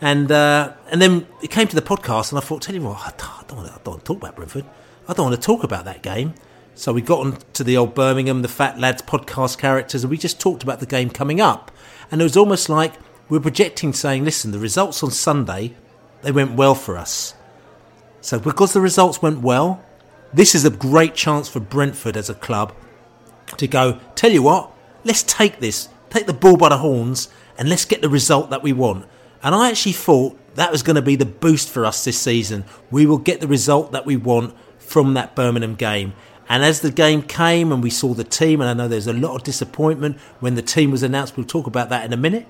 And 0.01 0.31
uh, 0.31 0.73
and 0.91 1.01
then 1.01 1.25
it 1.41 1.49
came 1.49 1.67
to 1.67 1.75
the 1.75 1.81
podcast, 1.81 2.31
and 2.31 2.37
I 2.37 2.41
thought, 2.41 2.61
tell 2.61 2.75
you 2.75 2.83
what, 2.83 2.99
I 2.99 3.11
don't, 3.17 3.57
want 3.57 3.67
to, 3.69 3.73
I 3.73 3.77
don't 3.83 3.87
want 3.87 4.05
to 4.05 4.05
talk 4.05 4.17
about 4.17 4.35
Brentford. 4.35 4.65
I 5.07 5.13
don't 5.13 5.31
want 5.31 5.41
to 5.41 5.45
talk 5.45 5.63
about 5.63 5.85
that 5.85 6.03
game. 6.03 6.35
So 6.75 6.93
we 6.93 7.01
got 7.01 7.21
on 7.21 7.39
to 7.53 7.63
the 7.63 7.75
old 7.75 7.95
Birmingham, 7.95 8.43
the 8.43 8.47
Fat 8.47 8.79
Lads 8.79 9.01
podcast 9.01 9.57
characters, 9.57 10.03
and 10.03 10.11
we 10.11 10.19
just 10.19 10.39
talked 10.39 10.61
about 10.61 10.79
the 10.79 10.85
game 10.85 11.09
coming 11.09 11.41
up. 11.41 11.71
And 12.11 12.21
it 12.21 12.23
was 12.23 12.37
almost 12.37 12.69
like 12.69 12.93
we 13.29 13.39
we're 13.39 13.41
projecting, 13.41 13.93
saying, 13.93 14.25
listen, 14.25 14.51
the 14.51 14.59
results 14.59 15.01
on 15.01 15.09
Sunday, 15.09 15.73
they 16.21 16.31
went 16.31 16.53
well 16.53 16.75
for 16.75 16.97
us. 16.97 17.33
So 18.21 18.39
because 18.39 18.73
the 18.73 18.79
results 18.79 19.23
went 19.23 19.41
well, 19.41 19.83
this 20.33 20.55
is 20.55 20.65
a 20.65 20.69
great 20.69 21.15
chance 21.15 21.49
for 21.49 21.59
Brentford 21.59 22.15
as 22.15 22.29
a 22.29 22.35
club 22.35 22.73
to 23.57 23.67
go, 23.67 23.99
tell 24.15 24.31
you 24.31 24.43
what, 24.43 24.71
let's 25.03 25.23
take 25.23 25.59
this, 25.59 25.89
take 26.09 26.27
the 26.27 26.33
bull 26.33 26.57
by 26.57 26.69
the 26.69 26.77
horns, 26.77 27.29
and 27.57 27.69
let's 27.69 27.85
get 27.85 28.01
the 28.01 28.09
result 28.09 28.49
that 28.49 28.63
we 28.63 28.73
want. 28.73 29.05
And 29.41 29.55
I 29.55 29.69
actually 29.69 29.93
thought 29.93 30.37
that 30.55 30.71
was 30.71 30.83
going 30.83 30.95
to 30.95 31.01
be 31.01 31.15
the 31.15 31.25
boost 31.25 31.69
for 31.69 31.85
us 31.85 32.03
this 32.03 32.19
season. 32.19 32.65
We 32.91 33.05
will 33.05 33.17
get 33.17 33.41
the 33.41 33.47
result 33.47 33.91
that 33.91 34.05
we 34.05 34.17
want 34.17 34.55
from 34.77 35.13
that 35.13 35.35
Birmingham 35.35 35.75
game. 35.75 36.13
And 36.47 36.63
as 36.63 36.81
the 36.81 36.91
game 36.91 37.21
came 37.21 37.71
and 37.71 37.83
we 37.83 37.91
saw 37.91 38.13
the 38.13 38.23
team, 38.23 38.59
and 38.59 38.69
I 38.69 38.73
know 38.73 38.87
there's 38.87 39.07
a 39.07 39.13
lot 39.13 39.35
of 39.35 39.43
disappointment 39.43 40.17
when 40.39 40.55
the 40.55 40.61
team 40.61 40.91
was 40.91 41.03
announced, 41.03 41.37
we'll 41.37 41.45
talk 41.45 41.67
about 41.67 41.89
that 41.89 42.05
in 42.05 42.11
a 42.11 42.17
minute. 42.17 42.47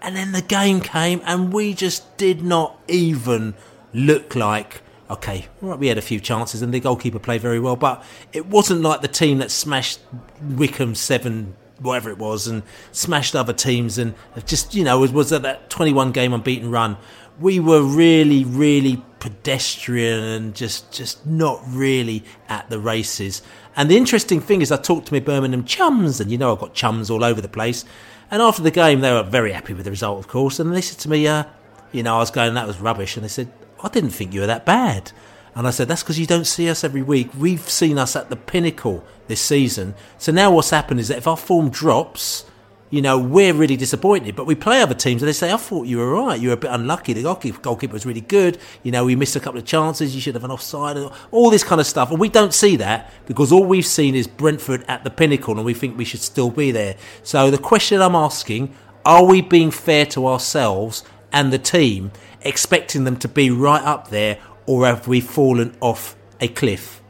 And 0.00 0.16
then 0.16 0.32
the 0.32 0.42
game 0.42 0.80
came, 0.80 1.20
and 1.24 1.52
we 1.52 1.74
just 1.74 2.16
did 2.16 2.42
not 2.42 2.78
even 2.88 3.54
look 3.92 4.34
like 4.34 4.82
okay, 5.14 5.46
right, 5.60 5.78
we 5.78 5.88
had 5.88 5.98
a 5.98 6.02
few 6.02 6.20
chances 6.20 6.62
and 6.62 6.72
the 6.72 6.80
goalkeeper 6.80 7.18
played 7.18 7.40
very 7.40 7.60
well, 7.60 7.76
but 7.76 8.04
it 8.32 8.46
wasn't 8.46 8.82
like 8.82 9.00
the 9.00 9.08
team 9.08 9.38
that 9.38 9.50
smashed 9.50 10.00
Wycombe 10.42 10.94
seven, 10.94 11.54
whatever 11.80 12.10
it 12.10 12.18
was, 12.18 12.46
and 12.46 12.62
smashed 12.92 13.34
other 13.34 13.52
teams 13.52 13.98
and 13.98 14.14
just, 14.46 14.74
you 14.74 14.84
know, 14.84 14.98
was, 14.98 15.12
was 15.12 15.30
that 15.30 15.70
21 15.70 16.12
game 16.12 16.32
unbeaten 16.32 16.70
run. 16.70 16.96
We 17.40 17.58
were 17.58 17.82
really, 17.82 18.44
really 18.44 19.02
pedestrian 19.18 20.22
and 20.22 20.54
just, 20.54 20.92
just 20.92 21.26
not 21.26 21.62
really 21.66 22.24
at 22.48 22.70
the 22.70 22.78
races. 22.78 23.42
And 23.76 23.90
the 23.90 23.96
interesting 23.96 24.40
thing 24.40 24.62
is, 24.62 24.70
I 24.70 24.76
talked 24.76 25.08
to 25.08 25.14
my 25.14 25.20
Birmingham 25.20 25.64
chums, 25.64 26.20
and 26.20 26.30
you 26.30 26.38
know, 26.38 26.52
I've 26.52 26.60
got 26.60 26.74
chums 26.74 27.10
all 27.10 27.24
over 27.24 27.40
the 27.40 27.48
place. 27.48 27.84
And 28.30 28.40
after 28.40 28.62
the 28.62 28.70
game, 28.70 29.00
they 29.00 29.12
were 29.12 29.22
very 29.22 29.52
happy 29.52 29.74
with 29.74 29.84
the 29.84 29.90
result, 29.90 30.18
of 30.18 30.28
course. 30.28 30.60
And 30.60 30.74
they 30.74 30.80
said 30.80 30.98
to 31.00 31.10
me, 31.10 31.26
uh, 31.26 31.44
you 31.92 32.02
know, 32.02 32.16
I 32.16 32.18
was 32.18 32.30
going, 32.30 32.54
that 32.54 32.66
was 32.66 32.80
rubbish. 32.80 33.16
And 33.16 33.24
they 33.24 33.28
said, 33.28 33.50
I 33.84 33.88
didn't 33.88 34.10
think 34.10 34.32
you 34.32 34.40
were 34.40 34.46
that 34.46 34.64
bad. 34.64 35.12
And 35.54 35.66
I 35.66 35.70
said, 35.70 35.88
That's 35.88 36.02
because 36.02 36.18
you 36.18 36.26
don't 36.26 36.46
see 36.46 36.68
us 36.68 36.82
every 36.82 37.02
week. 37.02 37.30
We've 37.38 37.68
seen 37.68 37.98
us 37.98 38.16
at 38.16 38.30
the 38.30 38.36
pinnacle 38.36 39.04
this 39.28 39.40
season. 39.40 39.94
So 40.18 40.32
now 40.32 40.50
what's 40.50 40.70
happened 40.70 41.00
is 41.00 41.08
that 41.08 41.18
if 41.18 41.26
our 41.28 41.36
form 41.36 41.70
drops, 41.70 42.44
you 42.90 43.02
know, 43.02 43.18
we're 43.18 43.52
really 43.52 43.76
disappointed. 43.76 44.36
But 44.36 44.46
we 44.46 44.54
play 44.54 44.80
other 44.80 44.94
teams 44.94 45.22
and 45.22 45.28
they 45.28 45.32
say, 45.32 45.52
I 45.52 45.56
thought 45.56 45.86
you 45.86 45.98
were 45.98 46.12
right. 46.12 46.40
You 46.40 46.48
were 46.48 46.54
a 46.54 46.58
bit 46.58 46.70
unlucky. 46.70 47.12
The 47.12 47.22
goalkeeper, 47.22 47.92
was 47.92 48.06
really 48.06 48.20
good. 48.20 48.58
You 48.82 48.92
know, 48.92 49.04
we 49.04 49.16
missed 49.16 49.36
a 49.36 49.40
couple 49.40 49.58
of 49.58 49.66
chances. 49.66 50.14
You 50.14 50.20
should 50.20 50.34
have 50.34 50.44
an 50.44 50.50
offside. 50.50 50.96
All 51.30 51.50
this 51.50 51.64
kind 51.64 51.80
of 51.80 51.86
stuff. 51.86 52.10
And 52.10 52.20
we 52.20 52.28
don't 52.28 52.54
see 52.54 52.76
that 52.76 53.12
because 53.26 53.52
all 53.52 53.64
we've 53.64 53.86
seen 53.86 54.14
is 54.14 54.26
Brentford 54.26 54.84
at 54.86 55.02
the 55.04 55.10
pinnacle 55.10 55.56
and 55.56 55.64
we 55.64 55.74
think 55.74 55.98
we 55.98 56.04
should 56.04 56.20
still 56.20 56.50
be 56.50 56.70
there. 56.70 56.96
So 57.22 57.50
the 57.50 57.58
question 57.58 58.00
I'm 58.00 58.14
asking, 58.14 58.74
are 59.04 59.24
we 59.24 59.42
being 59.42 59.70
fair 59.70 60.06
to 60.06 60.26
ourselves 60.26 61.04
and 61.32 61.52
the 61.52 61.58
team, 61.58 62.12
expecting 62.44 63.04
them 63.04 63.16
to 63.18 63.28
be 63.28 63.50
right 63.50 63.82
up 63.82 64.08
there 64.08 64.38
or 64.66 64.86
have 64.86 65.08
we 65.08 65.20
fallen 65.20 65.76
off 65.80 66.16
a 66.40 66.48
cliff? 66.48 67.02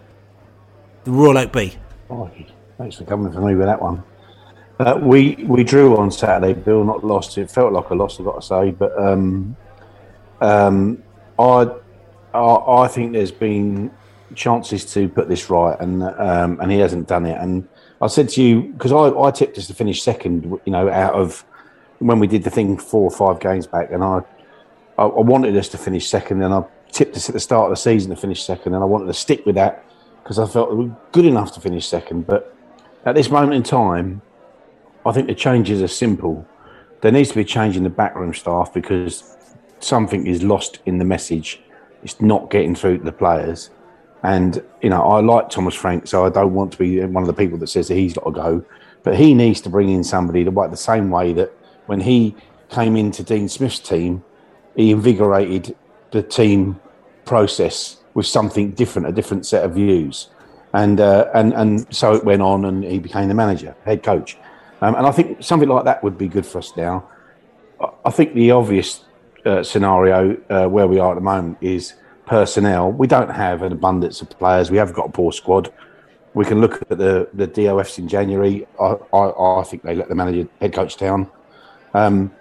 The 1.04 1.10
Royal 1.10 1.38
Oak 1.38 1.52
B. 1.52 1.76
Oh, 2.10 2.30
thanks 2.78 2.96
for 2.96 3.04
coming 3.04 3.32
for 3.32 3.40
me 3.40 3.54
with 3.54 3.66
that 3.66 3.80
one. 3.80 4.02
Uh, 4.78 4.98
we 5.00 5.36
we 5.46 5.62
drew 5.62 5.96
on 5.96 6.10
Saturday, 6.10 6.52
Bill, 6.52 6.82
not 6.82 7.04
lost. 7.04 7.38
It 7.38 7.50
felt 7.50 7.72
like 7.72 7.90
a 7.90 7.94
loss, 7.94 8.18
I've 8.18 8.26
got 8.26 8.40
to 8.40 8.42
say, 8.42 8.70
but 8.72 8.96
um, 8.98 9.56
um, 10.40 11.02
I, 11.38 11.70
I, 12.32 12.82
I 12.82 12.88
think 12.88 13.12
there's 13.12 13.30
been 13.30 13.92
chances 14.34 14.84
to 14.94 15.08
put 15.08 15.28
this 15.28 15.48
right, 15.48 15.78
and 15.78 16.02
um, 16.02 16.58
and 16.60 16.72
he 16.72 16.78
hasn't 16.78 17.06
done 17.06 17.24
it. 17.24 17.40
And 17.40 17.68
I 18.00 18.08
said 18.08 18.28
to 18.30 18.42
you 18.42 18.62
because 18.62 18.90
I, 18.90 19.16
I 19.16 19.30
tipped 19.30 19.58
us 19.58 19.68
to 19.68 19.74
finish 19.74 20.02
second, 20.02 20.44
you 20.64 20.72
know, 20.72 20.90
out 20.90 21.14
of 21.14 21.44
when 22.00 22.18
we 22.18 22.26
did 22.26 22.42
the 22.42 22.50
thing 22.50 22.76
four 22.76 23.04
or 23.04 23.10
five 23.10 23.40
games 23.40 23.68
back, 23.68 23.92
and 23.92 24.02
I 24.02 24.22
I, 24.98 25.04
I 25.04 25.20
wanted 25.20 25.56
us 25.56 25.68
to 25.70 25.78
finish 25.78 26.08
second, 26.08 26.42
and 26.42 26.52
I 26.52 26.64
tipped 26.90 27.16
us 27.16 27.28
at 27.28 27.34
the 27.34 27.40
start 27.40 27.64
of 27.64 27.70
the 27.70 27.80
season 27.80 28.10
to 28.10 28.16
finish 28.16 28.42
second, 28.42 28.74
and 28.74 28.82
I 28.82 28.86
wanted 28.86 29.06
to 29.06 29.14
stick 29.14 29.44
with 29.46 29.56
that 29.56 29.84
because 30.22 30.38
I 30.38 30.46
felt 30.46 30.70
we 30.70 30.86
were 30.86 30.96
good 31.12 31.26
enough 31.26 31.52
to 31.54 31.60
finish 31.60 31.86
second. 31.86 32.26
But 32.26 32.56
at 33.04 33.14
this 33.14 33.30
moment 33.30 33.54
in 33.54 33.62
time, 33.62 34.22
I 35.04 35.12
think 35.12 35.26
the 35.26 35.34
changes 35.34 35.82
are 35.82 35.88
simple. 35.88 36.46
There 37.02 37.12
needs 37.12 37.28
to 37.30 37.34
be 37.34 37.42
a 37.42 37.44
change 37.44 37.76
in 37.76 37.82
the 37.82 37.90
backroom 37.90 38.32
staff 38.32 38.72
because 38.72 39.36
something 39.80 40.26
is 40.26 40.42
lost 40.42 40.78
in 40.86 40.98
the 40.98 41.04
message. 41.04 41.60
It's 42.02 42.20
not 42.20 42.50
getting 42.50 42.74
through 42.74 42.98
to 42.98 43.04
the 43.04 43.12
players. 43.12 43.70
And, 44.22 44.62
you 44.80 44.88
know, 44.88 45.02
I 45.02 45.20
like 45.20 45.50
Thomas 45.50 45.74
Frank, 45.74 46.06
so 46.06 46.24
I 46.24 46.30
don't 46.30 46.54
want 46.54 46.72
to 46.72 46.78
be 46.78 47.04
one 47.04 47.22
of 47.22 47.26
the 47.26 47.34
people 47.34 47.58
that 47.58 47.66
says 47.66 47.88
that 47.88 47.94
he's 47.94 48.14
got 48.14 48.24
to 48.24 48.30
go. 48.30 48.64
But 49.02 49.16
he 49.16 49.34
needs 49.34 49.60
to 49.62 49.68
bring 49.68 49.90
in 49.90 50.02
somebody 50.02 50.48
work 50.48 50.70
the 50.70 50.78
same 50.78 51.10
way 51.10 51.34
that 51.34 51.52
when 51.84 52.00
he 52.00 52.34
came 52.70 52.96
into 52.96 53.22
Dean 53.22 53.50
Smith's 53.50 53.78
team, 53.78 54.24
he 54.76 54.90
invigorated 54.90 55.76
the 56.10 56.22
team 56.22 56.80
process 57.24 57.98
with 58.14 58.26
something 58.26 58.70
different, 58.72 59.08
a 59.08 59.12
different 59.12 59.46
set 59.46 59.64
of 59.64 59.74
views. 59.74 60.28
And, 60.72 61.00
uh, 61.00 61.30
and, 61.34 61.52
and 61.52 61.94
so 61.94 62.14
it 62.14 62.24
went 62.24 62.42
on, 62.42 62.64
and 62.64 62.84
he 62.84 62.98
became 62.98 63.28
the 63.28 63.34
manager, 63.34 63.76
head 63.84 64.02
coach. 64.02 64.36
Um, 64.80 64.94
and 64.94 65.06
I 65.06 65.12
think 65.12 65.42
something 65.42 65.68
like 65.68 65.84
that 65.84 66.02
would 66.02 66.18
be 66.18 66.28
good 66.28 66.44
for 66.44 66.58
us 66.58 66.76
now. 66.76 67.08
I 68.04 68.10
think 68.10 68.34
the 68.34 68.50
obvious 68.50 69.04
uh, 69.44 69.62
scenario 69.62 70.36
uh, 70.50 70.66
where 70.68 70.86
we 70.86 70.98
are 70.98 71.12
at 71.12 71.14
the 71.14 71.20
moment 71.20 71.58
is 71.60 71.94
personnel. 72.26 72.90
We 72.92 73.06
don't 73.06 73.30
have 73.30 73.62
an 73.62 73.72
abundance 73.72 74.22
of 74.22 74.30
players. 74.30 74.70
We 74.70 74.78
have 74.78 74.92
got 74.92 75.08
a 75.08 75.12
poor 75.12 75.32
squad. 75.32 75.72
We 76.34 76.44
can 76.44 76.60
look 76.60 76.82
at 76.90 76.98
the, 76.98 77.28
the 77.34 77.46
DOFs 77.46 77.98
in 77.98 78.08
January. 78.08 78.66
I, 78.80 78.96
I, 79.12 79.60
I 79.60 79.64
think 79.64 79.82
they 79.82 79.94
let 79.94 80.08
the 80.08 80.14
manager, 80.14 80.48
head 80.60 80.72
coach 80.72 80.96
down. 80.96 81.30
Um, 81.92 82.32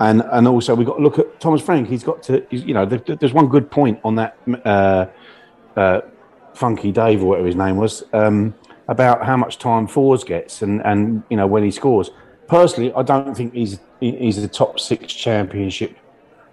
and 0.00 0.22
and 0.32 0.46
also 0.46 0.74
we've 0.74 0.86
got 0.86 0.96
to 0.96 1.02
look 1.02 1.18
at 1.18 1.40
Thomas 1.40 1.62
Frank. 1.62 1.88
He's 1.88 2.04
got 2.04 2.22
to, 2.24 2.46
you 2.50 2.74
know, 2.74 2.84
there's 2.84 3.32
one 3.32 3.48
good 3.48 3.70
point 3.70 4.00
on 4.04 4.16
that 4.16 4.36
uh, 4.64 5.06
uh, 5.76 6.00
Funky 6.54 6.92
Dave 6.92 7.22
or 7.22 7.26
whatever 7.26 7.46
his 7.46 7.56
name 7.56 7.76
was. 7.76 8.04
Um, 8.12 8.54
about 8.88 9.24
how 9.24 9.36
much 9.36 9.58
time 9.58 9.86
Forss 9.88 10.24
gets 10.24 10.62
and, 10.62 10.84
and 10.84 11.22
you 11.28 11.36
know 11.36 11.46
when 11.46 11.64
he 11.64 11.70
scores. 11.70 12.10
Personally, 12.48 12.92
I 12.94 13.02
don't 13.02 13.34
think 13.36 13.54
he's 13.54 13.80
he's 14.00 14.38
a 14.38 14.48
top 14.48 14.78
six 14.78 15.12
championship 15.12 15.96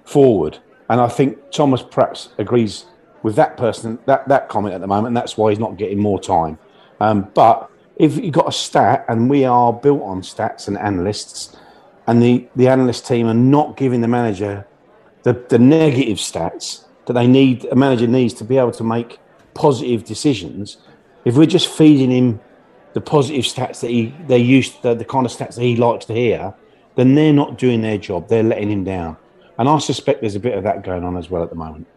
forward, 0.06 0.58
and 0.90 1.00
I 1.00 1.08
think 1.08 1.52
Thomas 1.52 1.84
perhaps 1.84 2.30
agrees 2.38 2.86
with 3.22 3.36
that 3.36 3.58
person 3.58 4.00
that 4.06 4.28
that 4.28 4.50
comment 4.50 4.74
at 4.74 4.82
the 4.82 4.88
moment. 4.88 5.08
And 5.08 5.18
that's 5.18 5.38
why 5.38 5.52
he's 5.52 5.60
not 5.60 5.78
getting 5.78 6.00
more 6.00 6.20
time. 6.20 6.58
Um, 7.00 7.30
but 7.34 7.70
if 7.98 8.18
you've 8.18 8.34
got 8.34 8.48
a 8.48 8.52
stat, 8.52 9.06
and 9.08 9.30
we 9.30 9.46
are 9.46 9.72
built 9.72 10.02
on 10.02 10.22
stats 10.22 10.68
and 10.68 10.78
analysts, 10.78 11.56
and 12.08 12.22
the 12.22 12.48
the 12.56 12.68
analyst 12.68 13.08
team 13.08 13.28
are 13.28 13.34
not 13.34 13.78
giving 13.78 14.02
the 14.02 14.08
manager 14.08 14.66
the, 15.24 15.34
the 15.50 15.58
negative 15.58 16.18
stats 16.18 16.86
that 17.06 17.14
they 17.14 17.28
need, 17.28 17.66
a 17.66 17.76
manager 17.76 18.08
needs 18.08 18.34
to 18.36 18.44
be 18.44 18.58
able 18.58 18.72
to 18.72 18.84
make 18.84 19.20
positive 19.54 20.04
decisions 20.04 20.78
if 21.26 21.36
we're 21.36 21.46
just 21.46 21.68
feeding 21.68 22.12
him 22.12 22.40
the 22.94 23.02
positive 23.02 23.44
stats 23.44 23.80
that 23.82 23.90
he 23.90 24.14
they 24.28 24.38
used 24.38 24.82
the, 24.84 24.94
the 24.94 25.06
kind 25.06 25.26
of 25.26 25.32
stats 25.32 25.56
that 25.56 25.62
he 25.62 25.76
likes 25.76 26.06
to 26.06 26.14
hear, 26.14 26.54
then 26.96 27.16
they're 27.16 27.34
not 27.34 27.58
doing 27.58 27.82
their 27.82 27.98
job. 27.98 28.28
They're 28.28 28.44
letting 28.44 28.70
him 28.70 28.84
down, 28.84 29.18
and 29.58 29.68
I 29.68 29.80
suspect 29.80 30.22
there's 30.22 30.36
a 30.36 30.40
bit 30.40 30.58
of 30.58 30.64
that 30.64 30.84
going 30.84 31.04
on 31.04 31.18
as 31.18 31.30
well 31.30 31.44
at 31.44 31.50
the 31.50 31.56
moment. 31.56 31.88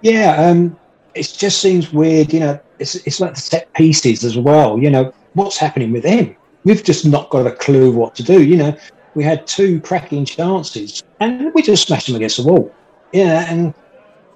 Yeah, 0.00 0.36
um, 0.36 0.78
it 1.14 1.34
just 1.36 1.60
seems 1.60 1.92
weird. 1.92 2.32
You 2.32 2.40
know, 2.40 2.60
it's 2.78 2.94
it's 2.94 3.20
like 3.20 3.34
the 3.34 3.40
set 3.40 3.72
pieces 3.74 4.24
as 4.24 4.38
well. 4.38 4.78
You 4.78 4.90
know, 4.90 5.12
what's 5.34 5.58
happening 5.58 5.92
with 5.92 6.04
him? 6.04 6.34
We've 6.64 6.82
just 6.82 7.04
not 7.04 7.28
got 7.30 7.46
a 7.46 7.52
clue 7.52 7.90
what 7.90 8.14
to 8.14 8.22
do. 8.22 8.42
You 8.42 8.56
know, 8.56 8.76
we 9.14 9.24
had 9.24 9.46
two 9.46 9.80
cracking 9.80 10.24
chances, 10.24 11.02
and 11.20 11.52
we 11.54 11.62
just 11.62 11.86
smashed 11.86 12.06
them 12.06 12.16
against 12.16 12.38
the 12.38 12.44
wall. 12.44 12.74
Yeah, 13.12 13.50
and 13.52 13.74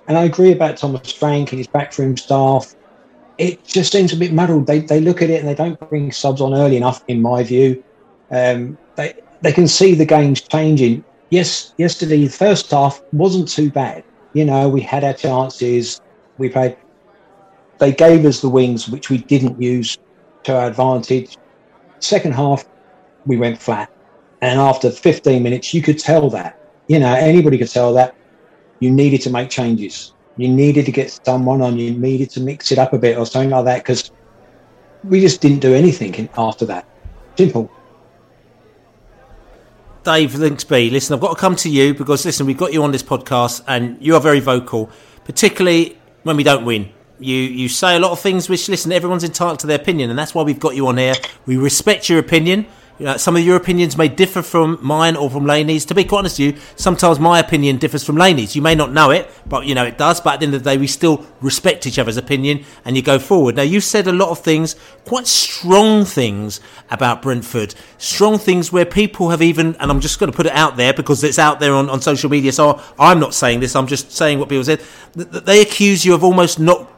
and 0.08 0.16
I 0.16 0.24
agree 0.24 0.52
about 0.52 0.76
Thomas 0.76 1.12
Frank 1.12 1.52
and 1.52 1.58
his 1.58 1.66
backroom 1.66 2.16
staff 2.16 2.74
it 3.38 3.64
just 3.64 3.92
seems 3.92 4.12
a 4.12 4.16
bit 4.16 4.32
muddled. 4.32 4.66
They, 4.66 4.80
they 4.80 5.00
look 5.00 5.22
at 5.22 5.30
it 5.30 5.40
and 5.40 5.48
they 5.48 5.54
don't 5.54 5.78
bring 5.88 6.10
subs 6.12 6.40
on 6.40 6.54
early 6.54 6.76
enough, 6.76 7.04
in 7.08 7.20
my 7.20 7.42
view. 7.42 7.82
Um, 8.30 8.78
they 8.96 9.14
they 9.42 9.52
can 9.52 9.68
see 9.68 9.94
the 9.94 10.06
game's 10.06 10.40
changing. 10.40 11.04
Yes, 11.30 11.74
yesterday 11.76 12.24
the 12.24 12.30
first 12.30 12.70
half 12.70 13.02
wasn't 13.12 13.48
too 13.48 13.70
bad. 13.70 14.04
You 14.32 14.44
know, 14.44 14.68
we 14.68 14.80
had 14.80 15.04
our 15.04 15.12
chances. 15.12 16.00
We 16.38 16.48
played. 16.48 16.76
They 17.78 17.92
gave 17.92 18.24
us 18.24 18.40
the 18.40 18.48
wings, 18.48 18.88
which 18.88 19.10
we 19.10 19.18
didn't 19.18 19.60
use 19.60 19.98
to 20.44 20.56
our 20.56 20.68
advantage. 20.68 21.36
Second 21.98 22.32
half, 22.32 22.64
we 23.26 23.36
went 23.36 23.60
flat, 23.60 23.90
and 24.46 24.60
after 24.60 24.90
15 24.90 25.42
minutes, 25.42 25.74
you 25.74 25.82
could 25.82 25.98
tell 25.98 26.30
that. 26.30 26.58
You 26.88 27.00
know, 27.00 27.12
anybody 27.12 27.58
could 27.58 27.70
tell 27.70 27.92
that 27.94 28.14
you 28.80 28.90
needed 28.90 29.20
to 29.22 29.30
make 29.30 29.50
changes 29.50 30.12
you 30.36 30.48
needed 30.48 30.84
to 30.86 30.92
get 30.92 31.18
someone 31.24 31.62
on, 31.62 31.78
you 31.78 31.92
needed 31.92 32.30
to 32.30 32.40
mix 32.40 32.70
it 32.70 32.78
up 32.78 32.92
a 32.92 32.98
bit 32.98 33.16
or 33.16 33.26
something 33.26 33.50
like 33.50 33.64
that 33.64 33.78
because 33.78 34.10
we 35.04 35.20
just 35.20 35.40
didn't 35.40 35.60
do 35.60 35.74
anything 35.74 36.28
after 36.36 36.66
that. 36.66 36.86
Simple. 37.36 37.70
Dave 40.04 40.32
Lincs 40.32 40.68
Bee, 40.68 40.90
listen, 40.90 41.14
I've 41.14 41.20
got 41.20 41.34
to 41.34 41.40
come 41.40 41.56
to 41.56 41.68
you 41.68 41.92
because, 41.94 42.24
listen, 42.24 42.46
we've 42.46 42.56
got 42.56 42.72
you 42.72 42.82
on 42.84 42.92
this 42.92 43.02
podcast 43.02 43.64
and 43.66 44.00
you 44.00 44.14
are 44.14 44.20
very 44.20 44.40
vocal, 44.40 44.90
particularly 45.24 45.98
when 46.22 46.36
we 46.36 46.44
don't 46.44 46.64
win. 46.64 46.90
You 47.18 47.34
you 47.34 47.68
say 47.68 47.96
a 47.96 47.98
lot 47.98 48.12
of 48.12 48.20
things 48.20 48.48
which, 48.48 48.68
listen, 48.68 48.92
everyone's 48.92 49.24
entitled 49.24 49.58
to 49.60 49.66
their 49.66 49.80
opinion, 49.80 50.10
and 50.10 50.18
that's 50.18 50.34
why 50.34 50.42
we've 50.42 50.60
got 50.60 50.76
you 50.76 50.86
on 50.86 50.98
here. 50.98 51.14
We 51.46 51.56
respect 51.56 52.10
your 52.10 52.18
opinion. 52.18 52.66
You 52.98 53.04
know, 53.04 53.16
some 53.18 53.36
of 53.36 53.42
your 53.42 53.56
opinions 53.56 53.98
may 53.98 54.08
differ 54.08 54.40
from 54.40 54.78
mine 54.80 55.16
or 55.16 55.28
from 55.28 55.44
Laney's. 55.44 55.84
To 55.86 55.94
be 55.94 56.04
quite 56.04 56.20
honest 56.20 56.38
with 56.38 56.54
you, 56.54 56.62
sometimes 56.76 57.20
my 57.20 57.38
opinion 57.38 57.76
differs 57.76 58.02
from 58.02 58.16
Laney's. 58.16 58.56
You 58.56 58.62
may 58.62 58.74
not 58.74 58.90
know 58.90 59.10
it, 59.10 59.30
but 59.44 59.66
you 59.66 59.74
know 59.74 59.84
it 59.84 59.98
does. 59.98 60.20
But 60.20 60.34
at 60.34 60.40
the 60.40 60.46
end 60.46 60.54
of 60.54 60.64
the 60.64 60.70
day, 60.70 60.78
we 60.78 60.86
still 60.86 61.26
respect 61.42 61.86
each 61.86 61.98
other's 61.98 62.16
opinion, 62.16 62.64
and 62.86 62.96
you 62.96 63.02
go 63.02 63.18
forward. 63.18 63.56
Now, 63.56 63.62
you've 63.62 63.84
said 63.84 64.06
a 64.06 64.12
lot 64.12 64.30
of 64.30 64.38
things, 64.38 64.76
quite 65.04 65.26
strong 65.26 66.06
things 66.06 66.60
about 66.90 67.20
Brentford, 67.20 67.74
strong 67.98 68.38
things 68.38 68.72
where 68.72 68.86
people 68.86 69.28
have 69.28 69.42
even, 69.42 69.76
and 69.76 69.90
I'm 69.90 70.00
just 70.00 70.18
going 70.18 70.32
to 70.32 70.36
put 70.36 70.46
it 70.46 70.52
out 70.52 70.78
there 70.78 70.94
because 70.94 71.22
it's 71.22 71.38
out 71.38 71.60
there 71.60 71.74
on, 71.74 71.90
on 71.90 72.00
social 72.00 72.30
media. 72.30 72.50
So 72.52 72.80
I'm 72.98 73.20
not 73.20 73.34
saying 73.34 73.60
this. 73.60 73.76
I'm 73.76 73.86
just 73.86 74.10
saying 74.12 74.38
what 74.38 74.48
people 74.48 74.64
said. 74.64 74.80
They 75.14 75.60
accuse 75.60 76.04
you 76.04 76.14
of 76.14 76.24
almost 76.24 76.58
not 76.58 76.90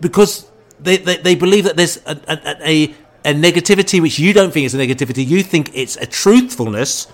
because 0.00 0.50
they, 0.80 0.96
they, 0.98 1.16
they 1.16 1.34
believe 1.34 1.64
that 1.64 1.76
there's 1.76 1.96
a, 2.06 2.18
a, 2.28 2.68
a 2.68 2.94
a 3.24 3.34
negativity 3.34 4.00
which 4.00 4.18
you 4.18 4.32
don't 4.32 4.52
think 4.52 4.66
is 4.66 4.74
a 4.74 4.78
negativity, 4.78 5.26
you 5.26 5.42
think 5.42 5.70
it's 5.74 5.96
a 5.96 6.06
truthfulness, 6.06 7.06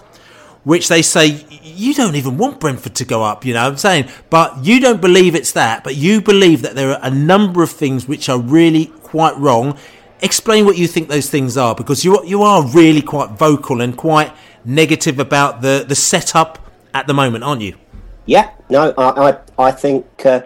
which 0.64 0.88
they 0.88 1.03
say 1.03 1.47
you 1.62 1.95
don't 1.95 2.16
even 2.16 2.37
want 2.37 2.59
Brentford 2.59 2.95
to 2.97 3.05
go 3.05 3.23
up, 3.23 3.45
you 3.45 3.55
know 3.55 3.62
what 3.62 3.73
I'm 3.73 3.77
saying? 3.77 4.09
But 4.31 4.64
you 4.64 4.81
don't 4.81 5.01
believe 5.01 5.35
it's 5.35 5.53
that, 5.53 5.85
but 5.85 5.95
you 5.97 6.21
believe 6.21 6.62
that 6.62 6.75
there 6.75 6.90
are 6.90 7.01
a 7.03 7.11
number 7.11 7.62
of 7.62 7.71
things 7.71 8.09
which 8.09 8.29
are 8.29 8.38
really 8.40 8.87
quite 9.03 9.37
wrong. 9.37 9.79
Explain 10.23 10.64
what 10.64 10.77
you 10.77 10.88
think 10.88 11.09
those 11.09 11.31
things 11.31 11.57
are, 11.57 11.75
because 11.75 12.05
you 12.05 12.25
you 12.25 12.42
are 12.42 12.66
really 12.66 13.03
quite 13.03 13.31
vocal 13.38 13.81
and 13.81 13.97
quite 13.97 14.33
negative 14.64 15.19
about 15.19 15.61
the, 15.61 15.85
the 15.87 15.95
setup 15.95 16.59
at 16.95 17.07
the 17.07 17.14
moment, 17.14 17.45
aren't 17.45 17.62
you? 17.62 17.77
Yeah, 18.25 18.51
no, 18.71 18.95
I 18.97 19.31
I, 19.31 19.38
I 19.69 19.71
think 19.73 20.07
uh, 20.25 20.42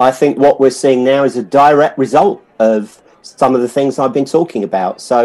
I 0.00 0.10
think 0.10 0.38
what 0.38 0.58
we're 0.58 0.70
seeing 0.70 1.04
now 1.04 1.24
is 1.24 1.36
a 1.36 1.42
direct 1.42 1.98
result 1.98 2.42
of 2.58 3.00
some 3.42 3.52
of 3.56 3.60
the 3.66 3.72
things 3.76 3.98
I've 3.98 4.16
been 4.20 4.30
talking 4.38 4.62
about. 4.70 4.94
So 5.10 5.18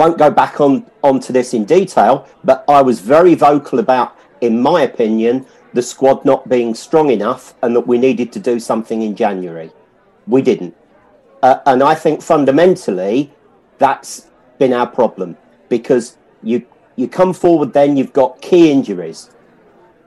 won't 0.00 0.18
go 0.24 0.30
back 0.42 0.54
on 0.66 0.72
onto 1.02 1.30
this 1.38 1.48
in 1.58 1.62
detail, 1.78 2.14
but 2.48 2.58
I 2.78 2.80
was 2.88 2.96
very 3.16 3.34
vocal 3.48 3.78
about, 3.86 4.08
in 4.40 4.54
my 4.70 4.78
opinion, 4.90 5.34
the 5.76 5.84
squad 5.92 6.18
not 6.30 6.40
being 6.54 6.70
strong 6.86 7.08
enough 7.18 7.42
and 7.62 7.70
that 7.76 7.86
we 7.90 7.96
needed 8.06 8.28
to 8.36 8.40
do 8.50 8.54
something 8.70 9.00
in 9.08 9.12
January. 9.24 9.70
We 10.34 10.40
didn't. 10.50 10.74
Uh, 11.46 11.58
and 11.70 11.80
I 11.92 11.94
think 12.02 12.16
fundamentally 12.34 13.18
that's 13.84 14.12
been 14.60 14.72
our 14.80 14.88
problem 15.00 15.30
because 15.68 16.04
you 16.50 16.58
You 17.00 17.08
come 17.22 17.32
forward, 17.44 17.70
then 17.72 17.96
you've 17.96 18.16
got 18.22 18.30
key 18.48 18.64
injuries. 18.76 19.20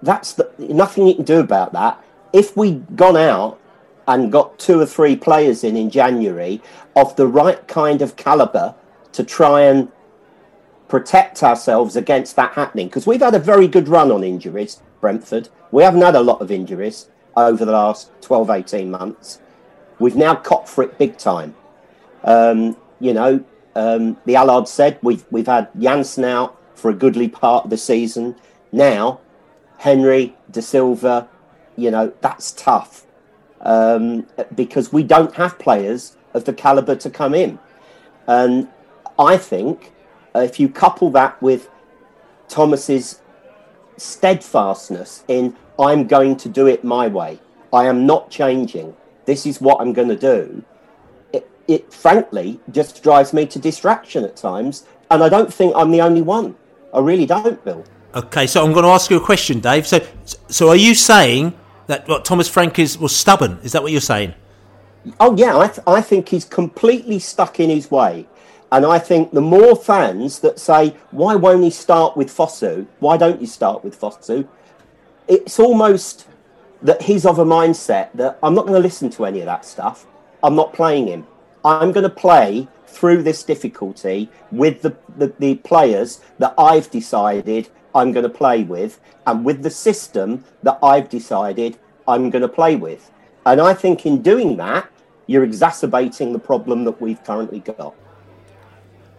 That's 0.09 0.30
the, 0.38 0.45
nothing 0.82 1.07
you 1.09 1.15
can 1.20 1.26
do 1.36 1.39
about 1.49 1.70
that. 1.80 1.93
If 2.41 2.47
we'd 2.59 2.82
gone 3.03 3.20
out 3.32 3.51
and 4.08 4.32
got 4.32 4.60
two 4.60 4.80
or 4.80 4.86
three 4.86 5.16
players 5.16 5.64
in 5.64 5.76
in 5.76 5.89
January 5.89 6.62
of 6.95 7.16
the 7.16 7.28
right 7.28 7.68
kind 7.68 8.01
of 8.01 8.16
caliber 8.16 8.76
to 9.14 9.24
try 9.24 9.62
and 9.62 9.91
protect 10.88 11.41
ourselves 11.41 11.95
against 11.95 12.36
that 12.36 12.54
happening, 12.54 12.88
because 12.88 13.08
we've 13.08 13.22
had 13.22 13.34
a 13.34 13.39
very 13.39 13.68
good 13.68 13.88
run 13.88 14.12
on 14.12 14.24
injuries, 14.24 14.82
Brentford. 15.01 15.49
We 15.72 15.84
haven't 15.84 16.01
had 16.01 16.16
a 16.16 16.22
lot 16.22 16.41
of 16.41 16.51
injuries 16.51 17.10
over 17.36 17.66
the 17.66 17.72
last 17.72 18.12
12, 18.22 18.49
18 18.49 18.91
months. 18.91 19.39
We've 19.99 20.16
now 20.16 20.36
caught 20.36 20.70
for 20.70 20.84
it 20.84 20.97
big 20.97 21.18
time. 21.18 21.56
Um, 22.24 22.78
you 22.99 23.14
know, 23.14 23.43
um, 23.76 24.18
the 24.26 24.36
Allard 24.36 24.68
said 24.68 24.99
we've 25.01 25.26
we've 25.32 25.47
had 25.47 25.70
Jensen 25.80 26.26
out 26.26 26.60
for 26.76 26.91
a 26.91 26.93
goodly 26.93 27.28
part 27.28 27.66
of 27.66 27.70
the 27.70 27.78
season. 27.78 28.36
Now, 28.72 29.20
Henry 29.78 30.36
Dasilva, 30.51 31.28
you 31.76 31.91
know, 31.91 32.14
that's 32.22 32.51
tough 32.51 33.03
um, 33.64 34.28
because 34.55 34.93
we 34.93 35.03
don't 35.03 35.34
have 35.36 35.57
players 35.57 36.16
of 36.34 36.45
the 36.45 36.53
caliber 36.53 36.95
to 36.95 37.09
come 37.09 37.34
in. 37.34 37.59
And 38.28 38.68
I 39.18 39.38
think 39.38 39.91
if 40.36 40.59
you 40.59 40.70
couple 40.70 41.09
that 41.11 41.41
with 41.41 41.70
Thomas's 42.47 43.22
steadfastness 43.97 45.24
in 45.28 45.55
I'm 45.80 46.07
going 46.07 46.38
to 46.38 46.49
do 46.49 46.68
it 46.68 46.84
my 46.84 47.07
way. 47.07 47.39
I 47.72 47.86
am 47.86 48.05
not 48.05 48.30
changing. 48.30 48.95
This 49.26 49.45
is 49.45 49.59
what 49.59 49.82
I'm 49.82 49.93
going 49.93 50.09
to 50.09 50.16
do. 50.16 50.64
It, 51.32 51.49
it 51.68 51.91
frankly 51.91 52.59
just 52.72 53.01
drives 53.01 53.34
me 53.34 53.47
to 53.47 53.59
distraction 53.59 54.24
at 54.24 54.36
times, 54.36 54.86
and 55.09 55.24
I 55.24 55.30
don't 55.30 55.51
think 55.51 55.74
I'm 55.76 55.91
the 55.91 56.01
only 56.01 56.22
one. 56.22 56.55
I 56.93 56.99
really 56.99 57.26
don't, 57.26 57.64
Bill. 57.66 57.84
Okay, 58.14 58.45
so 58.45 58.64
I'm 58.64 58.74
going 58.74 58.84
to 58.84 58.91
ask 58.91 59.09
you 59.09 59.18
a 59.18 59.26
question, 59.26 59.59
Dave. 59.59 59.88
So, 59.88 60.05
so 60.47 60.70
are 60.70 60.76
you 60.76 60.93
saying 60.93 61.57
that 61.88 62.07
what 62.07 62.25
Thomas 62.25 62.47
Frank 62.47 62.79
is 62.79 62.97
was 62.97 63.15
stubborn? 63.15 63.59
Is 63.63 63.71
that 63.73 63.84
what 63.84 63.91
you're 63.91 64.01
saying? 64.01 64.34
Oh 65.19 65.36
yeah, 65.36 65.57
I, 65.57 65.67
th- 65.67 65.86
I 65.86 66.01
think 66.01 66.29
he's 66.29 66.45
completely 66.45 67.19
stuck 67.19 67.59
in 67.59 67.69
his 67.69 67.91
way. 67.91 68.27
And 68.71 68.86
I 68.88 68.97
think 68.97 69.31
the 69.31 69.41
more 69.41 69.75
fans 69.75 70.39
that 70.39 70.59
say, 70.59 70.95
why 71.11 71.36
won't 71.36 71.63
he 71.63 71.69
start 71.69 72.17
with 72.17 72.29
Fosu? 72.29 72.88
Why 72.99 73.17
don't 73.17 73.39
you 73.39 73.45
start 73.45 73.84
with 73.84 73.99
Fosu? 73.99 74.47
It's 75.27 75.59
almost 75.59 76.27
that 76.81 77.03
he's 77.03 77.25
of 77.25 77.38
a 77.38 77.45
mindset 77.45 78.09
that 78.15 78.39
I'm 78.41 78.55
not 78.55 78.65
going 78.65 78.73
to 78.73 78.81
listen 78.81 79.11
to 79.11 79.25
any 79.25 79.41
of 79.41 79.45
that 79.45 79.63
stuff. 79.63 80.07
I'm 80.41 80.55
not 80.55 80.73
playing 80.73 81.07
him. 81.07 81.27
I'm 81.63 81.91
going 81.91 82.03
to 82.03 82.09
play 82.09 82.67
through 82.88 83.23
this 83.23 83.43
difficulty 83.43 84.29
with 84.51 84.81
the, 84.81 84.95
the, 85.17 85.34
the 85.39 85.55
players 85.55 86.21
that 86.39 86.53
I've 86.57 86.89
decided 86.89 87.69
I'm 87.96 88.12
going 88.12 88.24
to 88.24 88.30
play 88.30 88.64
with 88.64 89.00
and 89.28 89.46
with 89.46 89.64
the 89.64 89.70
system 89.70 90.44
that 90.64 90.80
I've 90.82 91.10
decided 91.10 91.78
I'm 92.08 92.30
going 92.30 92.41
to 92.41 92.48
play 92.48 92.76
with. 92.76 93.12
And 93.46 93.62
I 93.62 93.74
think 93.74 94.06
in 94.06 94.22
doing 94.22 94.58
that, 94.58 94.89
you're 95.28 95.44
exacerbating 95.44 96.34
the 96.34 96.39
problem 96.39 96.84
that 96.86 97.02
we've 97.02 97.24
currently 97.24 97.60
got. 97.60 97.96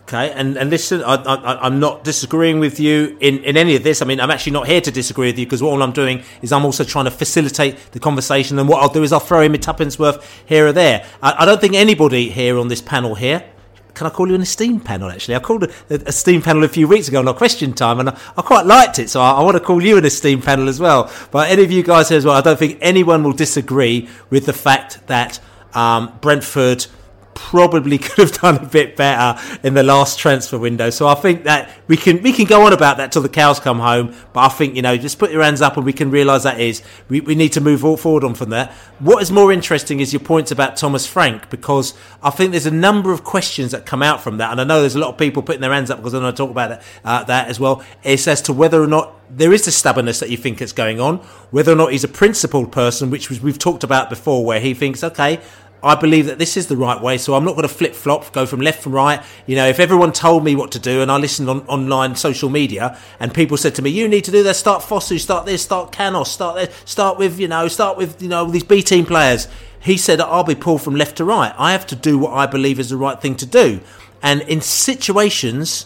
Okay, 0.02 0.32
and, 0.32 0.58
and 0.58 0.68
listen, 0.68 1.02
I, 1.02 1.14
I'm 1.62 1.80
not 1.80 2.04
disagreeing 2.04 2.60
with 2.60 2.78
you 2.78 3.16
in, 3.20 3.42
in 3.42 3.56
any 3.56 3.74
of 3.74 3.84
this. 3.84 4.02
I 4.02 4.04
mean, 4.04 4.20
I'm 4.20 4.30
actually 4.30 4.52
not 4.52 4.66
here 4.66 4.82
to 4.82 4.90
disagree 4.90 5.28
with 5.28 5.38
you 5.38 5.46
because 5.46 5.62
all 5.62 5.82
I'm 5.82 5.92
doing 5.92 6.22
is 6.42 6.52
I'm 6.52 6.66
also 6.66 6.84
trying 6.84 7.06
to 7.06 7.10
facilitate 7.10 7.78
the 7.92 8.00
conversation. 8.00 8.58
And 8.58 8.68
what 8.68 8.82
I'll 8.82 8.92
do 8.92 9.02
is 9.02 9.14
I'll 9.14 9.20
throw 9.20 9.40
in 9.40 9.54
a 9.54 9.58
tuppence 9.58 9.98
worth 9.98 10.42
here 10.44 10.66
or 10.66 10.72
there. 10.72 11.06
I, 11.22 11.42
I 11.42 11.44
don't 11.46 11.58
think 11.58 11.74
anybody 11.74 12.28
here 12.28 12.58
on 12.58 12.68
this 12.68 12.82
panel 12.82 13.14
here 13.14 13.50
can 13.94 14.06
I 14.08 14.10
call 14.10 14.28
you 14.28 14.34
an 14.34 14.42
esteemed 14.42 14.84
panel? 14.84 15.10
Actually, 15.10 15.36
I 15.36 15.38
called 15.38 15.64
a, 15.64 15.72
a 15.90 16.40
panel 16.40 16.64
a 16.64 16.68
few 16.68 16.88
weeks 16.88 17.08
ago 17.08 17.20
on 17.20 17.28
our 17.28 17.34
question 17.34 17.72
time, 17.72 18.00
and 18.00 18.10
I, 18.10 18.18
I 18.36 18.42
quite 18.42 18.66
liked 18.66 18.98
it. 18.98 19.08
So 19.08 19.20
I, 19.20 19.32
I, 19.32 19.42
want 19.42 19.56
to 19.56 19.62
call 19.62 19.82
you 19.82 19.96
an 19.96 20.04
esteemed 20.04 20.42
panel 20.42 20.68
as 20.68 20.80
well. 20.80 21.10
But 21.30 21.50
any 21.50 21.62
of 21.62 21.70
you 21.70 21.82
guys 21.82 22.08
here 22.08 22.18
as 22.18 22.24
well, 22.24 22.34
I 22.34 22.40
don't 22.40 22.58
think 22.58 22.78
anyone 22.80 23.22
will 23.22 23.32
disagree 23.32 24.08
with 24.30 24.46
the 24.46 24.52
fact 24.52 25.06
that 25.06 25.40
um, 25.74 26.18
Brentford 26.20 26.86
probably 27.34 27.98
could 28.04 28.18
have 28.18 28.32
done 28.40 28.56
a 28.56 28.66
bit 28.66 28.96
better 28.96 29.40
in 29.62 29.74
the 29.74 29.82
last 29.82 30.18
transfer 30.18 30.58
window. 30.58 30.90
So 30.90 31.06
I 31.06 31.14
think 31.14 31.44
that 31.44 31.70
we 31.86 31.96
can 31.96 32.22
we 32.22 32.32
can 32.32 32.44
go 32.46 32.66
on 32.66 32.72
about 32.72 32.96
that 32.98 33.12
till 33.12 33.22
the 33.22 33.28
cows 33.28 33.60
come 33.60 33.78
home. 33.78 34.14
But 34.32 34.40
I 34.40 34.48
think 34.48 34.76
you 34.76 34.82
know 34.82 34.96
just 34.96 35.18
put 35.18 35.30
your 35.30 35.42
hands 35.42 35.62
up 35.62 35.76
and 35.76 35.84
we 35.84 35.92
can 35.92 36.10
realise 36.10 36.42
that 36.44 36.60
is 36.60 36.82
we, 37.08 37.20
we 37.20 37.34
need 37.34 37.52
to 37.52 37.60
move 37.60 37.84
all 37.84 37.96
forward 37.96 38.24
on 38.24 38.34
from 38.34 38.50
there. 38.50 38.72
What 38.98 39.22
is 39.22 39.30
more 39.30 39.52
interesting 39.52 40.00
is 40.00 40.12
your 40.12 40.20
points 40.20 40.50
about 40.50 40.76
Thomas 40.76 41.06
Frank 41.06 41.50
because 41.50 41.94
I 42.22 42.30
think 42.30 42.52
there's 42.52 42.66
a 42.66 42.70
number 42.70 43.12
of 43.12 43.24
questions 43.24 43.72
that 43.72 43.86
come 43.86 44.02
out 44.02 44.22
from 44.22 44.38
that, 44.38 44.50
and 44.50 44.60
I 44.60 44.64
know 44.64 44.80
there's 44.80 44.96
a 44.96 45.00
lot 45.00 45.10
of 45.10 45.18
people 45.18 45.42
putting 45.42 45.60
their 45.60 45.72
hands 45.72 45.90
up 45.90 45.98
because 45.98 46.14
I 46.14 46.20
want 46.20 46.36
to 46.36 46.42
talk 46.42 46.50
about 46.50 46.70
that, 46.70 46.82
uh, 47.04 47.24
that 47.24 47.48
as 47.48 47.60
well. 47.60 47.84
It's 48.02 48.26
as 48.28 48.42
to 48.42 48.52
whether 48.52 48.82
or 48.82 48.86
not 48.86 49.14
there 49.30 49.52
is 49.52 49.64
the 49.64 49.70
stubbornness 49.70 50.20
that 50.20 50.30
you 50.30 50.36
think 50.36 50.60
is 50.60 50.72
going 50.72 51.00
on, 51.00 51.18
whether 51.50 51.72
or 51.72 51.76
not 51.76 51.92
he's 51.92 52.04
a 52.04 52.08
principled 52.08 52.70
person, 52.72 53.10
which 53.10 53.28
was, 53.28 53.40
we've 53.40 53.58
talked 53.58 53.84
about 53.84 54.10
before, 54.10 54.44
where 54.44 54.60
he 54.60 54.74
thinks, 54.74 55.02
okay, 55.02 55.40
I 55.84 55.94
believe 55.94 56.26
that 56.26 56.38
this 56.38 56.56
is 56.56 56.68
the 56.68 56.78
right 56.78 56.98
way, 57.00 57.18
so 57.18 57.34
I'm 57.34 57.44
not 57.44 57.56
going 57.56 57.68
to 57.68 57.74
flip 57.74 57.94
flop, 57.94 58.32
go 58.32 58.46
from 58.46 58.62
left 58.62 58.84
to 58.84 58.90
right. 58.90 59.22
You 59.46 59.54
know, 59.54 59.68
if 59.68 59.78
everyone 59.78 60.12
told 60.12 60.42
me 60.42 60.56
what 60.56 60.72
to 60.72 60.78
do 60.78 61.02
and 61.02 61.12
I 61.12 61.18
listened 61.18 61.50
on 61.50 61.60
online 61.66 62.16
social 62.16 62.48
media 62.48 62.98
and 63.20 63.34
people 63.34 63.58
said 63.58 63.74
to 63.74 63.82
me, 63.82 63.90
you 63.90 64.08
need 64.08 64.24
to 64.24 64.30
do 64.30 64.42
this, 64.42 64.58
start 64.58 64.82
Fosu, 64.82 65.20
start 65.20 65.44
this, 65.44 65.62
start 65.62 65.92
Canos, 65.92 66.30
start 66.30 66.56
this, 66.56 66.82
start 66.86 67.18
with, 67.18 67.38
you 67.38 67.48
know, 67.48 67.68
start 67.68 67.98
with, 67.98 68.22
you 68.22 68.28
know, 68.28 68.50
these 68.50 68.64
B 68.64 68.82
team 68.82 69.04
players. 69.04 69.46
He 69.78 69.98
said, 69.98 70.22
I'll 70.22 70.42
be 70.42 70.54
pulled 70.54 70.80
from 70.80 70.96
left 70.96 71.18
to 71.18 71.24
right. 71.24 71.54
I 71.58 71.72
have 71.72 71.86
to 71.88 71.96
do 71.96 72.18
what 72.18 72.32
I 72.32 72.46
believe 72.46 72.80
is 72.80 72.88
the 72.88 72.96
right 72.96 73.20
thing 73.20 73.36
to 73.36 73.46
do. 73.46 73.80
And 74.22 74.40
in 74.42 74.62
situations, 74.62 75.84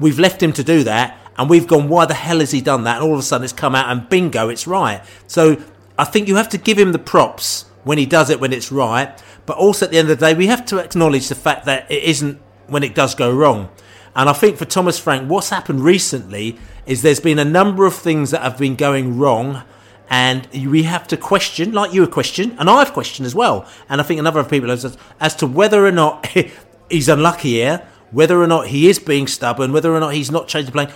we've 0.00 0.18
left 0.18 0.42
him 0.42 0.52
to 0.54 0.64
do 0.64 0.82
that 0.82 1.16
and 1.38 1.48
we've 1.48 1.68
gone, 1.68 1.88
why 1.88 2.04
the 2.04 2.14
hell 2.14 2.40
has 2.40 2.50
he 2.50 2.60
done 2.60 2.82
that? 2.82 2.96
And 2.96 3.04
all 3.04 3.14
of 3.14 3.20
a 3.20 3.22
sudden 3.22 3.44
it's 3.44 3.52
come 3.52 3.76
out 3.76 3.88
and 3.88 4.08
bingo, 4.08 4.48
it's 4.48 4.66
right. 4.66 5.02
So 5.28 5.62
I 5.96 6.04
think 6.04 6.26
you 6.26 6.34
have 6.34 6.48
to 6.48 6.58
give 6.58 6.76
him 6.76 6.90
the 6.90 6.98
props 6.98 7.66
when 7.84 7.98
he 7.98 8.06
does 8.06 8.30
it 8.30 8.40
when 8.40 8.52
it's 8.52 8.70
right. 8.70 9.22
But 9.46 9.56
also 9.56 9.86
at 9.86 9.92
the 9.92 9.98
end 9.98 10.10
of 10.10 10.18
the 10.18 10.26
day, 10.26 10.34
we 10.34 10.46
have 10.46 10.64
to 10.66 10.78
acknowledge 10.78 11.28
the 11.28 11.34
fact 11.34 11.64
that 11.66 11.90
it 11.90 12.02
isn't 12.04 12.40
when 12.66 12.82
it 12.82 12.94
does 12.94 13.14
go 13.14 13.32
wrong. 13.32 13.68
And 14.14 14.28
I 14.28 14.32
think 14.32 14.56
for 14.56 14.64
Thomas 14.64 14.98
Frank, 14.98 15.30
what's 15.30 15.50
happened 15.50 15.84
recently 15.84 16.58
is 16.86 17.02
there's 17.02 17.20
been 17.20 17.38
a 17.38 17.44
number 17.44 17.86
of 17.86 17.94
things 17.94 18.32
that 18.32 18.42
have 18.42 18.58
been 18.58 18.76
going 18.76 19.18
wrong. 19.18 19.62
And 20.08 20.48
we 20.52 20.82
have 20.82 21.06
to 21.08 21.16
question, 21.16 21.72
like 21.72 21.94
you 21.94 22.00
have 22.00 22.10
questioned, 22.10 22.56
and 22.58 22.68
I've 22.68 22.92
questioned 22.92 23.26
as 23.26 23.34
well. 23.34 23.68
And 23.88 24.00
I 24.00 24.04
think 24.04 24.18
another 24.18 24.40
of 24.40 24.50
people 24.50 24.70
as 24.70 25.36
to 25.36 25.46
whether 25.46 25.86
or 25.86 25.92
not 25.92 26.26
he's 26.90 27.08
unlucky 27.08 27.52
here, 27.52 27.86
whether 28.10 28.42
or 28.42 28.48
not 28.48 28.66
he 28.68 28.88
is 28.88 28.98
being 28.98 29.28
stubborn, 29.28 29.72
whether 29.72 29.94
or 29.94 30.00
not 30.00 30.14
he's 30.14 30.32
not 30.32 30.48
changed 30.48 30.68
the 30.68 30.72
plane, 30.72 30.88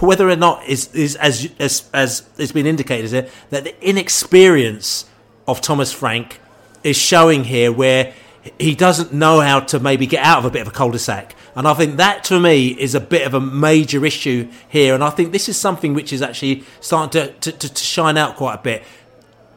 whether 0.00 0.28
or 0.28 0.36
not 0.36 0.66
is, 0.66 0.94
is 0.94 1.16
as 1.16 1.50
as 1.58 1.88
as 1.94 2.28
it's 2.36 2.52
been 2.52 2.66
indicated 2.66 3.10
here 3.10 3.28
that 3.48 3.64
the 3.64 3.88
inexperience 3.88 5.06
of 5.46 5.60
Thomas 5.60 5.92
Frank 5.92 6.40
is 6.84 6.96
showing 6.96 7.44
here 7.44 7.70
where 7.72 8.14
he 8.58 8.74
doesn't 8.74 9.12
know 9.12 9.40
how 9.40 9.60
to 9.60 9.78
maybe 9.78 10.06
get 10.06 10.24
out 10.24 10.38
of 10.38 10.44
a 10.44 10.50
bit 10.50 10.62
of 10.62 10.68
a 10.68 10.72
cul-de-sac. 10.72 11.34
And 11.54 11.68
I 11.68 11.74
think 11.74 11.96
that 11.96 12.24
to 12.24 12.40
me 12.40 12.68
is 12.68 12.94
a 12.94 13.00
bit 13.00 13.26
of 13.26 13.34
a 13.34 13.40
major 13.40 14.04
issue 14.04 14.48
here. 14.68 14.94
And 14.94 15.04
I 15.04 15.10
think 15.10 15.32
this 15.32 15.48
is 15.48 15.56
something 15.56 15.94
which 15.94 16.12
is 16.12 16.22
actually 16.22 16.64
starting 16.80 17.10
to, 17.20 17.52
to, 17.52 17.68
to 17.68 17.84
shine 17.84 18.16
out 18.16 18.36
quite 18.36 18.54
a 18.54 18.62
bit. 18.62 18.82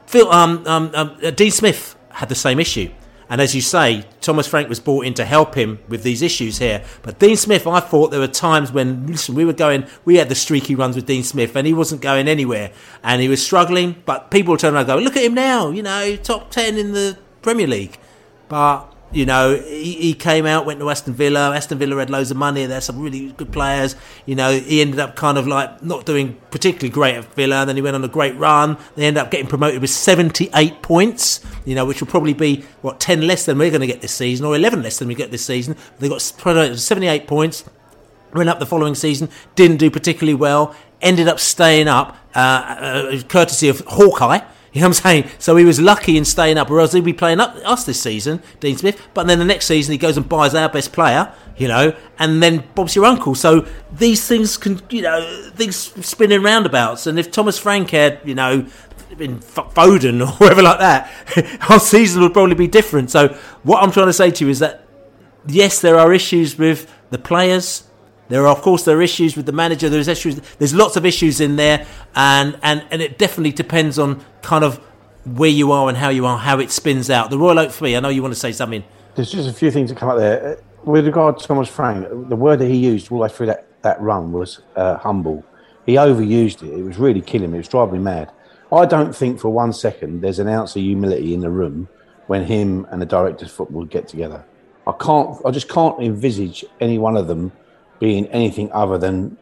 Phil, 0.06 0.30
um, 0.32 0.66
um, 0.68 0.92
um, 0.94 1.18
uh, 1.24 1.32
Dean 1.32 1.52
Smith 1.52 1.96
had 2.12 2.30
the 2.30 2.36
same 2.36 2.60
issue. 2.60 2.92
And 3.30 3.42
as 3.42 3.56
you 3.56 3.62
say, 3.62 4.06
Thomas 4.22 4.48
Frank 4.48 4.70
was 4.70 4.80
brought 4.80 5.06
in 5.06 5.14
to 5.16 5.26
help 5.26 5.56
him 5.56 5.80
with 5.88 6.04
these 6.04 6.22
issues 6.22 6.60
here. 6.60 6.84
But 7.02 7.20
Dean 7.20 7.36
Smith, 7.38 7.66
I 7.66 7.80
thought 7.80 8.12
there 8.12 8.20
were 8.20 8.28
times 8.28 8.72
when, 8.72 9.08
listen, 9.08 9.36
we 9.36 9.46
were 9.46 9.54
going, 9.54 9.88
we 10.04 10.18
had 10.18 10.30
the 10.30 10.36
streaky 10.36 10.76
runs 10.76 10.96
with 10.96 11.06
Dean 11.06 11.24
Smith 11.24 11.56
and 11.56 11.66
he 11.66 11.74
wasn't 11.74 12.02
going 12.02 12.28
anywhere. 12.28 12.72
And 13.04 13.22
he 13.22 13.28
was 13.28 13.44
struggling, 13.44 14.02
but 14.06 14.32
people 14.32 14.58
turn 14.58 14.74
around 14.74 14.90
and 14.90 15.00
go, 15.00 15.04
look 15.04 15.18
at 15.18 15.24
him 15.24 15.34
now, 15.34 15.70
you 15.72 15.82
know, 15.82 16.16
top 16.18 16.52
10 16.52 16.78
in 16.78 16.92
the 16.92 17.18
Premier 17.42 17.68
League. 17.68 17.98
But 18.48 18.95
you 19.12 19.26
know, 19.26 19.56
he, 19.56 19.94
he, 19.94 20.14
came 20.14 20.46
out, 20.46 20.66
went 20.66 20.80
to 20.80 20.90
Aston 20.90 21.14
Villa. 21.14 21.56
Aston 21.56 21.78
Villa 21.78 21.98
had 21.98 22.10
loads 22.10 22.32
of 22.32 22.38
money. 22.38 22.66
There's 22.66 22.86
some 22.86 23.00
really 23.00 23.32
good 23.34 23.52
players. 23.52 23.96
You 24.26 24.36
know, 24.36 24.52
he 24.52 24.82
ended 24.82 25.00
up 25.00 25.16
kind 25.16 25.38
of 25.38 25.48
like 25.48 25.82
not 25.84 26.06
doing 26.06 26.38
particularly 26.52 26.90
great 26.90 27.16
at 27.16 27.34
Villa. 27.34 27.66
Then 27.66 27.76
he 27.76 27.82
went 27.82 27.96
on 27.96 28.04
a 28.04 28.10
great 28.10 28.36
run. 28.36 28.78
They 28.96 29.06
ended 29.06 29.24
up 29.24 29.32
getting 29.32 29.48
promoted 29.48 29.82
with 29.82 29.90
78 29.90 30.82
points, 30.82 31.40
you 31.66 31.76
know, 31.76 31.86
which 31.86 32.02
will 32.02 32.08
probably 32.08 32.34
be, 32.34 32.66
what, 32.82 33.00
10 33.00 33.26
less 33.26 33.46
than 33.46 33.58
we're 33.58 33.70
going 33.70 33.82
to 33.82 33.88
get 33.88 34.02
this 34.02 34.14
season, 34.14 34.46
or 34.46 34.56
11 34.56 34.84
less 34.84 35.00
than 35.00 35.08
we 35.08 35.16
get 35.16 35.32
this 35.32 35.46
season. 35.46 35.78
They 36.00 36.10
got 36.10 36.22
78 36.22 37.28
points. 37.28 37.64
Went 38.34 38.50
up 38.50 38.60
the 38.60 38.66
following 38.66 38.96
season, 38.96 39.30
didn't 39.56 39.78
do 39.78 39.90
particularly 39.90 40.34
well, 40.34 40.76
ended 41.02 41.30
up 41.30 41.40
staying 41.40 41.88
up, 41.88 42.18
uh, 42.36 42.40
uh, 42.40 43.22
courtesy 43.30 43.70
of 43.70 43.80
Hawkeye 43.88 44.42
you 44.76 44.82
know 44.82 44.90
what 44.90 44.98
I'm 44.98 45.04
saying? 45.04 45.30
So 45.40 45.56
he 45.56 45.64
was 45.64 45.80
lucky 45.80 46.18
in 46.18 46.26
staying 46.26 46.58
up, 46.58 46.70
or 46.70 46.82
else 46.82 46.92
he'd 46.92 47.06
be 47.06 47.14
playing 47.14 47.40
up 47.40 47.56
us 47.64 47.86
this 47.86 48.02
season, 48.02 48.44
Dean 48.60 48.76
Smith. 48.76 49.02
But 49.14 49.26
then 49.26 49.40
the 49.40 49.46
next 49.46 49.68
season 49.68 49.94
he 49.94 49.98
goes 49.98 50.18
and 50.18 50.28
buys 50.28 50.54
our 50.54 50.68
best 50.68 50.92
player, 50.92 51.34
you 51.56 51.70
know, 51.70 51.96
and 52.20 52.44
then 52.44 52.66
Bob's 52.76 52.94
your 52.94 53.06
uncle. 53.06 53.36
So 53.36 53.66
these 53.90 54.28
things 54.28 54.58
can, 54.58 54.82
you 54.90 55.02
know, 55.02 55.50
things 55.56 55.78
spin 56.06 56.34
in 56.34 56.44
roundabouts. 56.44 57.08
And 57.08 57.18
if 57.18 57.32
Thomas 57.32 57.58
Frank 57.58 57.92
had, 57.92 58.20
you 58.26 58.36
know, 58.36 58.68
been 59.18 59.40
Foden 59.40 60.20
or 60.20 60.34
whatever 60.40 60.62
like 60.62 60.80
that, 60.80 61.10
our 61.70 61.80
season 61.80 62.22
would 62.24 62.34
probably 62.34 62.56
be 62.56 62.68
different. 62.68 63.10
So 63.10 63.30
what 63.64 63.82
I'm 63.82 63.94
trying 63.94 64.08
to 64.08 64.14
say 64.14 64.30
to 64.30 64.44
you 64.44 64.52
is 64.52 64.60
that 64.60 64.86
yes, 65.48 65.80
there 65.80 65.98
are 65.98 66.12
issues 66.12 66.58
with 66.58 66.94
the 67.12 67.18
players, 67.18 67.85
There 68.28 68.46
are, 68.46 68.52
of 68.56 68.62
course, 68.62 68.84
there 68.86 68.98
are 68.98 69.02
issues 69.02 69.36
with 69.36 69.46
the 69.46 69.52
manager. 69.52 69.88
There's 69.90 70.08
issues. 70.08 70.42
There's 70.58 70.74
lots 70.74 70.96
of 70.96 71.06
issues 71.06 71.40
in 71.40 71.56
there, 71.58 71.86
and 72.16 72.58
and 72.64 72.86
and 72.90 73.02
it 73.02 73.18
definitely 73.18 73.52
depends 73.52 74.00
on 74.00 74.24
kind 74.42 74.64
of 74.64 74.78
where 75.26 75.50
you 75.50 75.72
are 75.72 75.88
and 75.90 75.98
how 75.98 76.10
you 76.10 76.26
are, 76.26 76.38
how 76.38 76.60
it 76.60 76.72
spins 76.72 77.10
out. 77.10 77.30
The 77.30 77.38
Royal 77.38 77.60
Oak 77.60 77.80
Bee. 77.80 77.96
I 77.96 78.00
know 78.00 78.10
you 78.10 78.22
want 78.22 78.34
to 78.34 78.40
say 78.40 78.52
something. 78.52 78.84
There's 79.16 79.32
just 79.32 79.50
a 79.50 79.54
few 79.54 79.72
things 79.72 79.90
that 79.90 79.98
come 79.98 80.10
up 80.10 80.18
there. 80.18 80.58
Uh, 80.58 80.92
With 80.92 81.06
regard 81.06 81.40
to 81.40 81.48
Thomas 81.48 81.70
Frank, 81.70 82.08
the 82.30 82.36
word 82.36 82.60
that 82.60 82.68
he 82.68 82.78
used 82.78 83.12
all 83.12 83.20
the 83.20 83.24
way 83.24 83.30
through 83.30 83.48
that, 83.48 83.66
that 83.82 84.00
run 84.02 84.32
was 84.32 84.62
uh, 84.76 84.98
humble. 84.98 85.44
He 85.86 85.94
overused 85.94 86.64
it. 86.64 86.78
It 86.80 86.84
was 86.84 86.98
really 86.98 87.22
killing 87.22 87.52
me. 87.52 87.58
It 87.58 87.62
was 87.62 87.68
driving 87.68 87.94
me 87.94 88.00
mad. 88.00 88.32
I 88.72 88.86
don't 88.86 89.16
think 89.16 89.40
for 89.40 89.50
one 89.50 89.72
second 89.72 90.22
there's 90.22 90.40
an 90.40 90.48
ounce 90.48 90.76
of 90.76 90.82
humility 90.82 91.34
in 91.34 91.42
the 91.42 91.50
room 91.50 91.88
when 92.28 92.44
him 92.44 92.86
and 92.90 93.02
the 93.02 93.06
directors 93.06 93.50
of 93.50 93.56
football 93.56 93.86
get 93.86 94.08
together. 94.08 94.44
I 94.88 94.92
can't. 95.00 95.38
I 95.46 95.52
just 95.52 95.70
can't 95.70 96.00
envisage 96.02 96.66
any 96.80 96.98
one 96.98 97.18
of 97.18 97.28
them 97.28 97.52
being 98.00 98.28
anything 98.28 98.72
other 98.72 98.98
than 98.98 99.38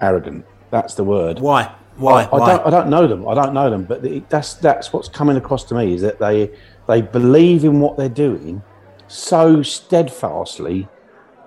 arrogant. 0.00 0.44
That's 0.70 0.94
the 0.94 1.04
word. 1.04 1.38
Why? 1.38 1.74
Why? 1.96 2.22
I, 2.22 2.24
I 2.24 2.28
Why? 2.38 2.56
don't. 2.56 2.66
I 2.66 2.70
don't 2.70 2.88
know 2.88 3.06
them. 3.06 3.28
I 3.28 3.34
don't 3.34 3.52
know 3.52 3.70
them. 3.70 3.84
But 3.84 4.02
the, 4.02 4.22
that's 4.28 4.54
that's 4.54 4.92
what's 4.92 5.08
coming 5.08 5.36
across 5.36 5.64
to 5.64 5.74
me 5.74 5.94
is 5.94 6.02
that 6.02 6.18
they 6.18 6.50
they 6.88 7.02
believe 7.02 7.64
in 7.64 7.80
what 7.80 7.96
they're 7.96 8.08
doing 8.08 8.62
so 9.08 9.62
steadfastly 9.62 10.88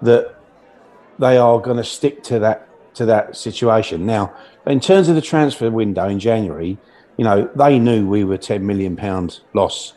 that 0.01 0.35
they 1.17 1.37
are 1.37 1.59
going 1.59 1.77
to 1.77 1.83
stick 1.83 2.21
to 2.23 2.39
that 2.39 2.67
to 2.95 3.05
that 3.05 3.35
situation. 3.35 4.05
Now, 4.05 4.33
in 4.67 4.79
terms 4.79 5.09
of 5.09 5.15
the 5.15 5.21
transfer 5.21 5.69
window 5.71 6.07
in 6.07 6.19
January, 6.19 6.77
you 7.17 7.25
know 7.25 7.49
they 7.55 7.79
knew 7.79 8.07
we 8.07 8.23
were 8.23 8.37
ten 8.37 8.65
million 8.65 8.95
pound 8.95 9.39
loss 9.53 9.93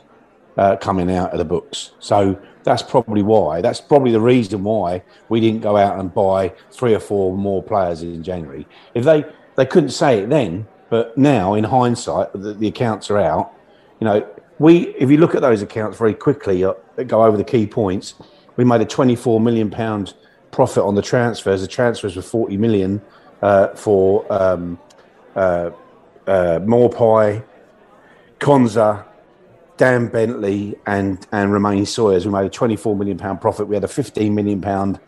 uh, 0.56 0.76
coming 0.76 1.10
out 1.10 1.32
of 1.32 1.38
the 1.38 1.44
books. 1.44 1.92
So 1.98 2.40
that's 2.68 2.82
probably 2.82 3.22
why. 3.22 3.62
That's 3.62 3.80
probably 3.80 4.12
the 4.12 4.20
reason 4.20 4.62
why 4.62 5.02
we 5.30 5.40
didn't 5.40 5.62
go 5.62 5.78
out 5.78 5.98
and 5.98 6.12
buy 6.12 6.52
three 6.70 6.94
or 6.94 7.00
four 7.00 7.34
more 7.34 7.62
players 7.62 8.02
in 8.02 8.22
January. 8.22 8.68
If 8.92 9.04
they 9.04 9.24
they 9.56 9.64
couldn't 9.64 9.90
say 9.90 10.20
it 10.20 10.28
then, 10.28 10.68
but 10.90 11.16
now 11.16 11.54
in 11.54 11.64
hindsight, 11.64 12.30
the, 12.34 12.52
the 12.52 12.68
accounts 12.68 13.10
are 13.10 13.18
out. 13.18 13.54
You 14.00 14.04
know, 14.04 14.28
we 14.58 14.88
if 14.96 15.10
you 15.10 15.16
look 15.16 15.34
at 15.34 15.40
those 15.40 15.62
accounts 15.62 15.96
very 15.96 16.12
quickly, 16.12 16.62
uh, 16.62 16.74
go 17.06 17.24
over 17.24 17.38
the 17.38 17.44
key 17.44 17.66
points. 17.66 18.14
We 18.56 18.64
made 18.64 18.82
a 18.82 18.84
24 18.84 19.40
million 19.40 19.70
pound 19.70 20.12
profit 20.50 20.84
on 20.84 20.94
the 20.94 21.00
transfers. 21.02 21.62
The 21.62 21.68
transfers 21.68 22.16
were 22.16 22.22
40 22.22 22.58
million 22.58 23.00
uh, 23.40 23.68
for 23.68 24.30
um, 24.30 24.78
uh, 25.34 25.70
uh, 26.26 26.60
Maupay, 26.60 27.42
Konsa, 28.38 29.06
Dan 29.78 30.08
Bentley, 30.08 30.74
and 30.86 31.26
and 31.32 31.52
Romaine 31.52 31.86
Sawyers. 31.86 32.26
We 32.26 32.32
made 32.32 32.44
a 32.44 32.50
24 32.50 32.96
million 32.96 33.16
pound 33.16 33.40
profit. 33.40 33.68
We 33.68 33.76
had 33.76 33.84
a 33.84 33.88
15 33.88 34.34
million 34.34 34.60
pound 34.60 35.00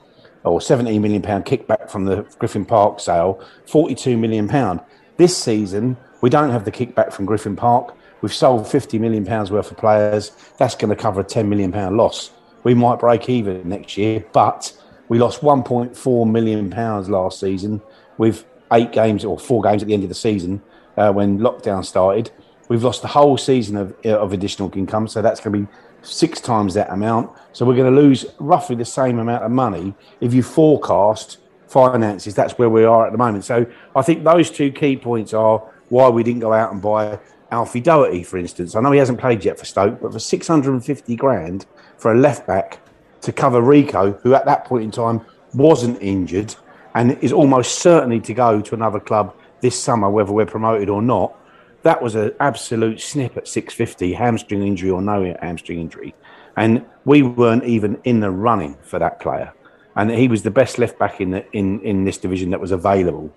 or 0.44 0.60
17 0.60 1.02
million 1.02 1.20
pound 1.20 1.44
kickback 1.44 1.90
from 1.90 2.06
the 2.06 2.22
Griffin 2.38 2.64
Park 2.64 3.00
sale. 3.00 3.44
42 3.66 4.16
million 4.16 4.48
pound. 4.48 4.80
This 5.18 5.36
season, 5.36 5.98
we 6.22 6.30
don't 6.30 6.50
have 6.50 6.64
the 6.64 6.72
kickback 6.72 7.12
from 7.12 7.26
Griffin 7.26 7.56
Park. 7.56 7.94
We've 8.22 8.32
sold 8.32 8.66
50 8.66 8.98
million 8.98 9.24
pounds 9.26 9.50
worth 9.50 9.70
of 9.70 9.76
players. 9.76 10.30
That's 10.56 10.74
going 10.74 10.90
to 10.90 10.96
cover 10.96 11.20
a 11.20 11.24
10 11.24 11.48
million 11.48 11.72
pound 11.72 11.96
loss. 11.96 12.30
We 12.62 12.74
might 12.74 13.00
break 13.00 13.28
even 13.28 13.68
next 13.68 13.96
year, 13.96 14.24
but 14.32 14.72
we 15.08 15.18
lost 15.18 15.40
1.4 15.40 16.30
million 16.30 16.70
pounds 16.70 17.08
last 17.10 17.40
season 17.40 17.82
with 18.18 18.46
eight 18.72 18.92
games 18.92 19.24
or 19.24 19.38
four 19.38 19.62
games 19.62 19.82
at 19.82 19.88
the 19.88 19.94
end 19.94 20.04
of 20.04 20.08
the 20.08 20.14
season 20.14 20.62
uh, 20.96 21.12
when 21.12 21.38
lockdown 21.38 21.84
started. 21.84 22.30
We've 22.70 22.84
lost 22.84 23.02
the 23.02 23.08
whole 23.08 23.36
season 23.36 23.76
of, 23.76 24.06
of 24.06 24.32
additional 24.32 24.70
income, 24.76 25.08
so 25.08 25.20
that's 25.20 25.40
going 25.40 25.52
to 25.52 25.58
be 25.66 25.78
six 26.02 26.40
times 26.40 26.72
that 26.74 26.88
amount. 26.92 27.36
So 27.52 27.66
we're 27.66 27.74
going 27.74 27.92
to 27.92 28.00
lose 28.00 28.26
roughly 28.38 28.76
the 28.76 28.84
same 28.84 29.18
amount 29.18 29.42
of 29.42 29.50
money 29.50 29.92
if 30.20 30.32
you 30.32 30.44
forecast 30.44 31.38
finances. 31.66 32.32
That's 32.36 32.58
where 32.58 32.70
we 32.70 32.84
are 32.84 33.04
at 33.04 33.10
the 33.10 33.18
moment. 33.18 33.44
So 33.44 33.66
I 33.96 34.02
think 34.02 34.22
those 34.22 34.52
two 34.52 34.70
key 34.70 34.96
points 34.96 35.34
are 35.34 35.58
why 35.88 36.10
we 36.10 36.22
didn't 36.22 36.42
go 36.42 36.52
out 36.52 36.72
and 36.72 36.80
buy 36.80 37.18
Alfie 37.50 37.80
Doughty, 37.80 38.22
for 38.22 38.38
instance. 38.38 38.76
I 38.76 38.80
know 38.80 38.92
he 38.92 39.00
hasn't 39.00 39.18
played 39.18 39.44
yet 39.44 39.58
for 39.58 39.64
Stoke, 39.64 40.00
but 40.00 40.12
for 40.12 40.20
650 40.20 41.16
grand 41.16 41.66
for 41.98 42.12
a 42.12 42.14
left 42.16 42.46
back 42.46 42.78
to 43.22 43.32
cover 43.32 43.60
Rico, 43.60 44.12
who 44.22 44.32
at 44.34 44.44
that 44.44 44.64
point 44.64 44.84
in 44.84 44.92
time 44.92 45.22
wasn't 45.54 46.00
injured 46.00 46.54
and 46.94 47.18
is 47.20 47.32
almost 47.32 47.80
certainly 47.80 48.20
to 48.20 48.32
go 48.32 48.60
to 48.60 48.76
another 48.76 49.00
club 49.00 49.34
this 49.60 49.76
summer, 49.76 50.08
whether 50.08 50.30
we're 50.30 50.46
promoted 50.46 50.88
or 50.88 51.02
not. 51.02 51.36
That 51.82 52.02
was 52.02 52.14
an 52.14 52.32
absolute 52.40 53.00
snip 53.00 53.36
at 53.36 53.48
650, 53.48 54.12
hamstring 54.12 54.62
injury 54.62 54.90
or 54.90 55.00
no 55.00 55.34
hamstring 55.40 55.80
injury. 55.80 56.14
And 56.56 56.84
we 57.04 57.22
weren't 57.22 57.64
even 57.64 57.98
in 58.04 58.20
the 58.20 58.30
running 58.30 58.76
for 58.82 58.98
that 58.98 59.20
player. 59.20 59.52
And 59.96 60.10
he 60.10 60.28
was 60.28 60.42
the 60.42 60.50
best 60.50 60.78
left 60.78 60.98
back 60.98 61.20
in, 61.20 61.30
the, 61.30 61.50
in, 61.52 61.80
in 61.80 62.04
this 62.04 62.18
division 62.18 62.50
that 62.50 62.60
was 62.60 62.70
available. 62.70 63.32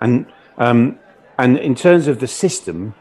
And, 0.00 0.26
um, 0.58 0.98
and 1.38 1.58
in 1.58 1.74
terms 1.74 2.06
of 2.06 2.20
the 2.20 2.28
system, 2.28 2.94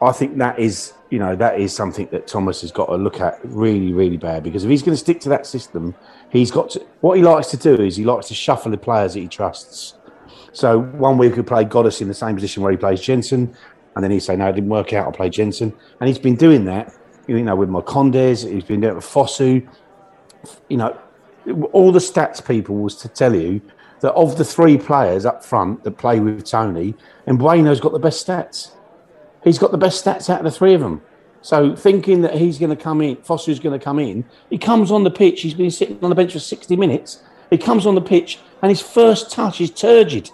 I 0.00 0.12
think 0.12 0.36
that 0.38 0.58
is, 0.58 0.92
you 1.10 1.18
know, 1.18 1.34
that 1.36 1.58
is 1.58 1.74
something 1.74 2.08
that 2.10 2.26
Thomas 2.26 2.60
has 2.60 2.70
got 2.70 2.86
to 2.86 2.96
look 2.96 3.20
at 3.20 3.38
really, 3.44 3.92
really 3.92 4.16
bad 4.16 4.42
because 4.42 4.64
if 4.64 4.70
he's 4.70 4.82
going 4.82 4.94
to 4.94 5.00
stick 5.00 5.20
to 5.20 5.28
that 5.30 5.46
system, 5.46 5.94
he's 6.30 6.50
got 6.50 6.70
to. 6.70 6.80
What 7.00 7.16
he 7.16 7.22
likes 7.22 7.48
to 7.48 7.56
do 7.56 7.74
is 7.82 7.96
he 7.96 8.04
likes 8.04 8.28
to 8.28 8.34
shuffle 8.34 8.70
the 8.70 8.78
players 8.78 9.14
that 9.14 9.20
he 9.20 9.28
trusts. 9.28 9.94
So 10.52 10.80
one 10.80 11.18
week 11.18 11.34
he 11.34 11.42
played 11.42 11.68
Ghoddos 11.68 12.00
in 12.00 12.08
the 12.08 12.14
same 12.14 12.34
position 12.34 12.62
where 12.62 12.72
he 12.72 12.78
plays 12.78 13.00
Jensen, 13.00 13.54
and 13.96 14.04
then 14.04 14.12
he'd 14.12 14.20
say, 14.20 14.36
"No, 14.36 14.46
it 14.46 14.52
didn't 14.52 14.70
work 14.70 14.92
out. 14.92 15.06
I'll 15.06 15.12
play 15.12 15.28
Jensen," 15.28 15.72
and 15.98 16.08
he's 16.08 16.18
been 16.18 16.36
doing 16.36 16.64
that. 16.66 16.94
You 17.26 17.42
know, 17.42 17.56
with 17.56 17.68
Marcondes, 17.68 18.48
he's 18.48 18.62
been 18.62 18.80
doing 18.80 18.92
it 18.92 18.96
with 18.96 19.04
Fosu. 19.04 19.66
You 20.68 20.76
know, 20.76 20.96
all 21.72 21.90
the 21.90 21.98
stats 21.98 22.46
people 22.46 22.76
was 22.76 22.94
to 22.98 23.08
tell 23.08 23.34
you 23.34 23.60
that 24.02 24.12
of 24.12 24.38
the 24.38 24.44
three 24.44 24.78
players 24.78 25.26
up 25.26 25.44
front 25.44 25.82
that 25.82 25.98
play 25.98 26.20
with 26.20 26.44
Toney, 26.44 26.94
and 27.26 27.40
Mbeumo's 27.40 27.80
got 27.80 27.90
the 27.90 27.98
best 27.98 28.24
stats 28.24 28.70
he's 29.46 29.58
got 29.58 29.70
the 29.70 29.78
best 29.78 30.04
stats 30.04 30.28
out 30.28 30.40
of 30.40 30.44
the 30.44 30.50
three 30.50 30.74
of 30.74 30.80
them. 30.80 31.00
So 31.40 31.76
thinking 31.76 32.22
that 32.22 32.34
he's 32.34 32.58
going 32.58 32.76
to 32.76 32.82
come 32.82 33.00
in, 33.00 33.16
Foster's 33.16 33.60
going 33.60 33.78
to 33.78 33.82
come 33.82 34.00
in, 34.00 34.24
he 34.50 34.58
comes 34.58 34.90
on 34.90 35.04
the 35.04 35.10
pitch. 35.10 35.42
He's 35.42 35.54
been 35.54 35.70
sitting 35.70 35.98
on 36.02 36.10
the 36.10 36.16
bench 36.16 36.32
for 36.32 36.40
60 36.40 36.76
minutes. 36.76 37.22
He 37.48 37.56
comes 37.56 37.86
on 37.86 37.94
the 37.94 38.00
pitch 38.00 38.40
and 38.60 38.70
his 38.70 38.82
first 38.82 39.30
touch 39.30 39.60
is 39.60 39.70
turgid. 39.70 40.30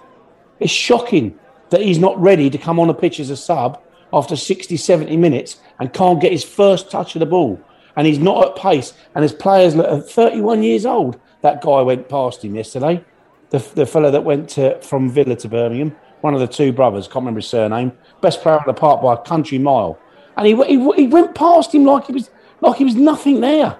It's 0.58 0.72
shocking 0.72 1.38
that 1.72 1.82
he's 1.82 1.98
not 1.98 2.20
ready 2.20 2.48
to 2.48 2.56
come 2.56 2.78
on 2.78 2.86
the 2.86 2.94
pitch 2.94 3.18
as 3.20 3.30
a 3.30 3.36
sub 3.36 3.82
after 4.12 4.36
60, 4.36 4.76
70 4.76 5.16
minutes 5.16 5.58
and 5.78 5.92
can't 5.92 6.20
get 6.20 6.32
his 6.32 6.44
first 6.44 6.90
touch 6.90 7.16
of 7.16 7.20
the 7.20 7.26
ball. 7.26 7.60
And 7.96 8.06
he's 8.06 8.18
not 8.18 8.46
at 8.46 8.56
pace. 8.56 8.94
And 9.14 9.22
his 9.22 9.32
players 9.32 9.74
are 9.74 10.00
31 10.00 10.62
years 10.62 10.86
old, 10.86 11.20
that 11.42 11.60
guy 11.60 11.82
went 11.82 12.08
past 12.08 12.44
him 12.44 12.54
yesterday. 12.54 13.04
The, 13.50 13.58
the 13.74 13.84
fellow 13.84 14.10
that 14.10 14.24
went 14.24 14.48
to, 14.50 14.80
from 14.80 15.10
Villa 15.10 15.36
to 15.36 15.48
Birmingham, 15.48 15.94
one 16.22 16.34
of 16.34 16.40
the 16.40 16.46
two 16.46 16.72
brothers, 16.72 17.06
can't 17.06 17.16
remember 17.16 17.40
his 17.40 17.48
surname, 17.48 17.92
best 18.20 18.40
player 18.40 18.56
on 18.56 18.64
the 18.66 18.72
park 18.72 19.02
by 19.02 19.14
a 19.14 19.18
country 19.18 19.58
mile, 19.58 19.98
and 20.36 20.46
he, 20.46 20.54
he, 20.54 20.92
he 20.94 21.06
went 21.06 21.34
past 21.34 21.74
him 21.74 21.84
like 21.84 22.06
he 22.06 22.12
was 22.12 22.30
like 22.60 22.76
he 22.76 22.84
was 22.84 22.94
nothing 22.94 23.40
there, 23.40 23.76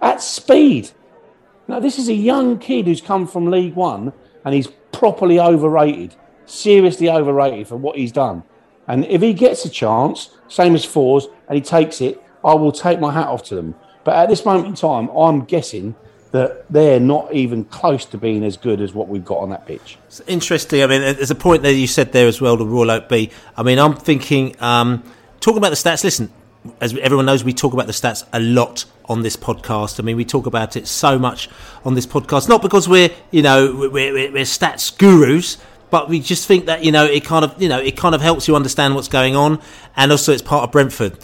at 0.00 0.22
speed. 0.22 0.90
Now 1.66 1.80
this 1.80 1.98
is 1.98 2.08
a 2.08 2.14
young 2.14 2.58
kid 2.58 2.86
who's 2.86 3.00
come 3.00 3.26
from 3.26 3.50
League 3.50 3.74
One, 3.74 4.12
and 4.44 4.54
he's 4.54 4.68
properly 4.92 5.40
overrated, 5.40 6.14
seriously 6.48 7.08
overrated 7.08 7.68
for 7.68 7.76
what 7.76 7.96
he's 7.96 8.12
done. 8.12 8.42
And 8.86 9.04
if 9.06 9.20
he 9.20 9.34
gets 9.34 9.64
a 9.64 9.70
chance, 9.70 10.30
same 10.48 10.74
as 10.74 10.84
Forss, 10.84 11.26
and 11.48 11.56
he 11.56 11.60
takes 11.60 12.00
it, 12.00 12.22
I 12.44 12.54
will 12.54 12.72
take 12.72 13.00
my 13.00 13.12
hat 13.12 13.26
off 13.26 13.42
to 13.44 13.54
them. 13.54 13.74
But 14.04 14.16
at 14.16 14.28
this 14.28 14.44
moment 14.44 14.68
in 14.68 14.74
time, 14.74 15.08
I'm 15.10 15.44
guessing 15.44 15.94
that 16.30 16.70
they're 16.70 17.00
not 17.00 17.32
even 17.32 17.64
close 17.64 18.04
to 18.06 18.18
being 18.18 18.44
as 18.44 18.56
good 18.56 18.80
as 18.80 18.94
what 18.94 19.08
we've 19.08 19.24
got 19.24 19.38
on 19.38 19.50
that 19.50 19.66
pitch. 19.66 19.98
It's 20.06 20.20
interesting. 20.20 20.82
I 20.82 20.86
mean, 20.86 21.00
there's 21.00 21.30
a 21.30 21.34
point 21.34 21.62
that 21.62 21.74
you 21.74 21.86
said 21.86 22.12
there 22.12 22.26
as 22.26 22.40
well, 22.40 22.56
the 22.56 22.66
Royal 22.66 22.90
Oak 22.90 23.08
Bee. 23.08 23.30
I 23.56 23.62
mean, 23.62 23.78
I'm 23.78 23.94
thinking, 23.94 24.54
um, 24.62 25.02
talking 25.40 25.58
about 25.58 25.70
the 25.70 25.76
stats, 25.76 26.04
listen, 26.04 26.30
as 26.80 26.96
everyone 26.98 27.26
knows, 27.26 27.44
we 27.44 27.54
talk 27.54 27.72
about 27.72 27.86
the 27.86 27.92
stats 27.92 28.24
a 28.32 28.40
lot 28.40 28.84
on 29.06 29.22
this 29.22 29.36
podcast. 29.36 30.00
I 30.00 30.02
mean, 30.02 30.16
we 30.16 30.24
talk 30.24 30.46
about 30.46 30.76
it 30.76 30.86
so 30.86 31.18
much 31.18 31.48
on 31.84 31.94
this 31.94 32.06
podcast, 32.06 32.48
not 32.48 32.60
because 32.60 32.88
we're, 32.88 33.10
you 33.30 33.42
know, 33.42 33.74
we're, 33.74 33.90
we're, 33.90 34.32
we're 34.32 34.44
stats 34.44 34.96
gurus, 34.96 35.56
but 35.90 36.08
we 36.08 36.20
just 36.20 36.46
think 36.46 36.66
that, 36.66 36.84
you 36.84 36.92
know, 36.92 37.04
it 37.04 37.24
kind 37.24 37.44
of, 37.44 37.60
you 37.60 37.68
know, 37.68 37.78
it 37.78 37.96
kind 37.96 38.14
of 38.14 38.20
helps 38.20 38.48
you 38.48 38.56
understand 38.56 38.94
what's 38.94 39.08
going 39.08 39.36
on. 39.36 39.60
And 39.96 40.10
also 40.12 40.32
it's 40.32 40.42
part 40.42 40.64
of 40.64 40.72
Brentford. 40.72 41.18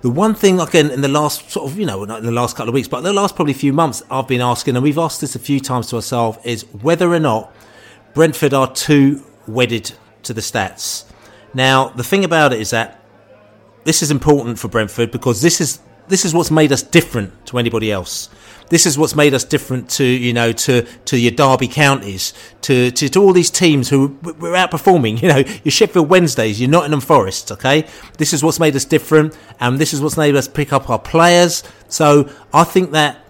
The 0.00 0.10
one 0.10 0.34
thing, 0.34 0.60
again, 0.60 0.90
in 0.90 1.00
the 1.00 1.08
last 1.08 1.50
sort 1.50 1.70
of, 1.70 1.78
you 1.78 1.86
know, 1.86 2.04
not 2.04 2.20
in 2.20 2.24
the 2.24 2.32
last 2.32 2.56
couple 2.56 2.68
of 2.68 2.74
weeks, 2.74 2.88
but 2.88 3.00
the 3.00 3.12
last 3.12 3.34
probably 3.34 3.52
few 3.52 3.72
months, 3.72 4.02
I've 4.10 4.28
been 4.28 4.40
asking, 4.40 4.76
and 4.76 4.82
we've 4.82 4.98
asked 4.98 5.20
this 5.20 5.34
a 5.34 5.40
few 5.40 5.58
times 5.58 5.88
to 5.88 5.96
ourselves, 5.96 6.38
is 6.44 6.62
whether 6.82 7.12
or 7.12 7.18
not 7.18 7.52
Brentford 8.14 8.54
are 8.54 8.72
too 8.72 9.24
wedded 9.48 9.92
to 10.22 10.32
the 10.32 10.40
stats. 10.40 11.04
Now, 11.52 11.88
the 11.88 12.04
thing 12.04 12.24
about 12.24 12.52
it 12.52 12.60
is 12.60 12.70
that 12.70 13.02
this 13.84 14.02
is 14.02 14.10
important 14.10 14.58
for 14.58 14.68
Brentford 14.68 15.10
because 15.10 15.42
this 15.42 15.60
is 15.60 15.80
this 16.08 16.24
is 16.24 16.34
what's 16.34 16.50
made 16.50 16.72
us 16.72 16.82
different 16.82 17.46
to 17.46 17.58
anybody 17.58 17.92
else. 17.92 18.28
This 18.70 18.84
is 18.84 18.98
what's 18.98 19.14
made 19.14 19.32
us 19.32 19.44
different 19.44 19.88
to 19.90 20.04
you 20.04 20.32
know 20.32 20.52
to 20.52 20.82
to 20.82 21.18
your 21.18 21.32
Derby 21.32 21.68
counties, 21.68 22.34
to, 22.62 22.90
to 22.90 23.08
to 23.08 23.22
all 23.22 23.32
these 23.32 23.50
teams 23.50 23.88
who 23.88 24.18
we're 24.22 24.54
outperforming. 24.54 25.22
You 25.22 25.28
know 25.28 25.38
your 25.64 25.72
Sheffield 25.72 26.08
Wednesdays, 26.08 26.60
your 26.60 26.70
Nottingham 26.70 27.00
Forest. 27.00 27.52
Okay, 27.52 27.86
this 28.18 28.32
is 28.32 28.42
what's 28.42 28.60
made 28.60 28.76
us 28.76 28.84
different, 28.84 29.36
and 29.60 29.78
this 29.78 29.94
is 29.94 30.00
what's 30.00 30.16
made 30.16 30.36
us 30.36 30.48
pick 30.48 30.72
up 30.72 30.90
our 30.90 30.98
players. 30.98 31.62
So 31.88 32.30
I 32.52 32.64
think 32.64 32.92
that 32.92 33.24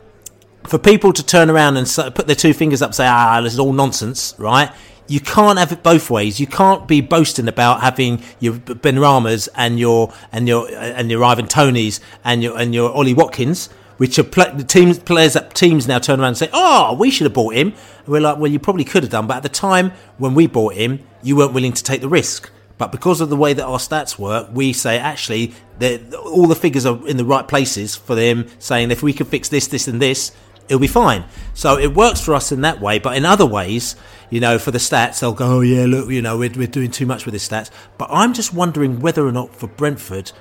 for 0.66 0.78
people 0.78 1.12
to 1.12 1.24
turn 1.24 1.50
around 1.50 1.76
and 1.76 1.86
put 2.14 2.26
their 2.26 2.36
two 2.36 2.52
fingers 2.52 2.82
up 2.82 2.88
and 2.88 2.94
say, 2.94 3.06
ah, 3.06 3.40
this 3.40 3.54
is 3.54 3.58
all 3.58 3.72
nonsense, 3.72 4.34
right? 4.38 4.70
You 5.08 5.20
can't 5.20 5.58
have 5.58 5.72
it 5.72 5.82
both 5.82 6.10
ways. 6.10 6.38
You 6.38 6.46
can't 6.46 6.86
be 6.86 7.00
boasting 7.00 7.48
about 7.48 7.80
having 7.80 8.22
your 8.40 8.54
Benrahmas 8.54 9.48
and 9.54 9.78
your 9.80 10.12
and 10.30 10.46
your 10.46 10.68
and 10.70 11.10
your 11.10 11.24
Ivan 11.24 11.46
Toneys 11.46 11.98
and 12.24 12.42
your 12.42 12.58
and 12.58 12.74
your 12.74 12.92
Ollie 12.92 13.14
Watkins, 13.14 13.70
which 13.96 14.18
are 14.18 14.24
pla 14.24 14.50
the 14.52 14.64
teams 14.64 14.98
players 14.98 15.32
that 15.32 15.54
teams 15.54 15.88
now 15.88 15.98
turn 15.98 16.20
around 16.20 16.28
and 16.28 16.38
say, 16.38 16.50
"Oh, 16.52 16.94
we 16.94 17.10
should 17.10 17.24
have 17.24 17.32
bought 17.32 17.54
him." 17.54 17.68
And 17.68 18.08
we're 18.08 18.20
like, 18.20 18.38
"Well, 18.38 18.50
you 18.50 18.58
probably 18.58 18.84
could 18.84 19.02
have 19.02 19.10
done, 19.10 19.26
but 19.26 19.38
at 19.38 19.42
the 19.42 19.48
time 19.48 19.92
when 20.18 20.34
we 20.34 20.46
bought 20.46 20.74
him, 20.74 21.00
you 21.22 21.36
weren't 21.36 21.54
willing 21.54 21.72
to 21.72 21.82
take 21.82 22.02
the 22.02 22.08
risk." 22.08 22.50
But 22.76 22.92
because 22.92 23.20
of 23.20 23.28
the 23.28 23.36
way 23.36 23.54
that 23.54 23.64
our 23.64 23.78
stats 23.78 24.18
work, 24.18 24.50
we 24.52 24.72
say 24.72 24.98
actually 24.98 25.52
that 25.80 26.14
all 26.14 26.46
the 26.46 26.54
figures 26.54 26.86
are 26.86 27.06
in 27.08 27.16
the 27.16 27.24
right 27.24 27.46
places 27.46 27.96
for 27.96 28.14
them, 28.14 28.46
saying 28.58 28.92
if 28.92 29.02
we 29.02 29.12
can 29.12 29.26
fix 29.26 29.48
this, 29.48 29.66
this, 29.66 29.88
and 29.88 30.00
this, 30.00 30.30
it'll 30.68 30.80
be 30.80 30.86
fine. 30.86 31.24
So 31.54 31.78
it 31.78 31.94
works 31.94 32.20
for 32.20 32.34
us 32.34 32.52
in 32.52 32.60
that 32.62 32.80
way. 32.80 32.98
But 32.98 33.16
in 33.16 33.24
other 33.24 33.46
ways, 33.46 33.96
you 34.30 34.40
know, 34.40 34.58
for 34.58 34.70
the 34.70 34.78
stats, 34.78 35.20
they'll 35.20 35.32
go, 35.32 35.58
oh, 35.58 35.60
yeah, 35.60 35.86
look, 35.86 36.10
you 36.10 36.22
know, 36.22 36.38
we're, 36.38 36.52
we're 36.54 36.66
doing 36.66 36.90
too 36.90 37.06
much 37.06 37.24
with 37.24 37.32
the 37.32 37.38
stats. 37.38 37.70
But 37.96 38.08
I'm 38.12 38.34
just 38.34 38.52
wondering 38.52 39.00
whether 39.00 39.26
or 39.26 39.32
not 39.32 39.54
for 39.54 39.66
Brentford, 39.66 40.32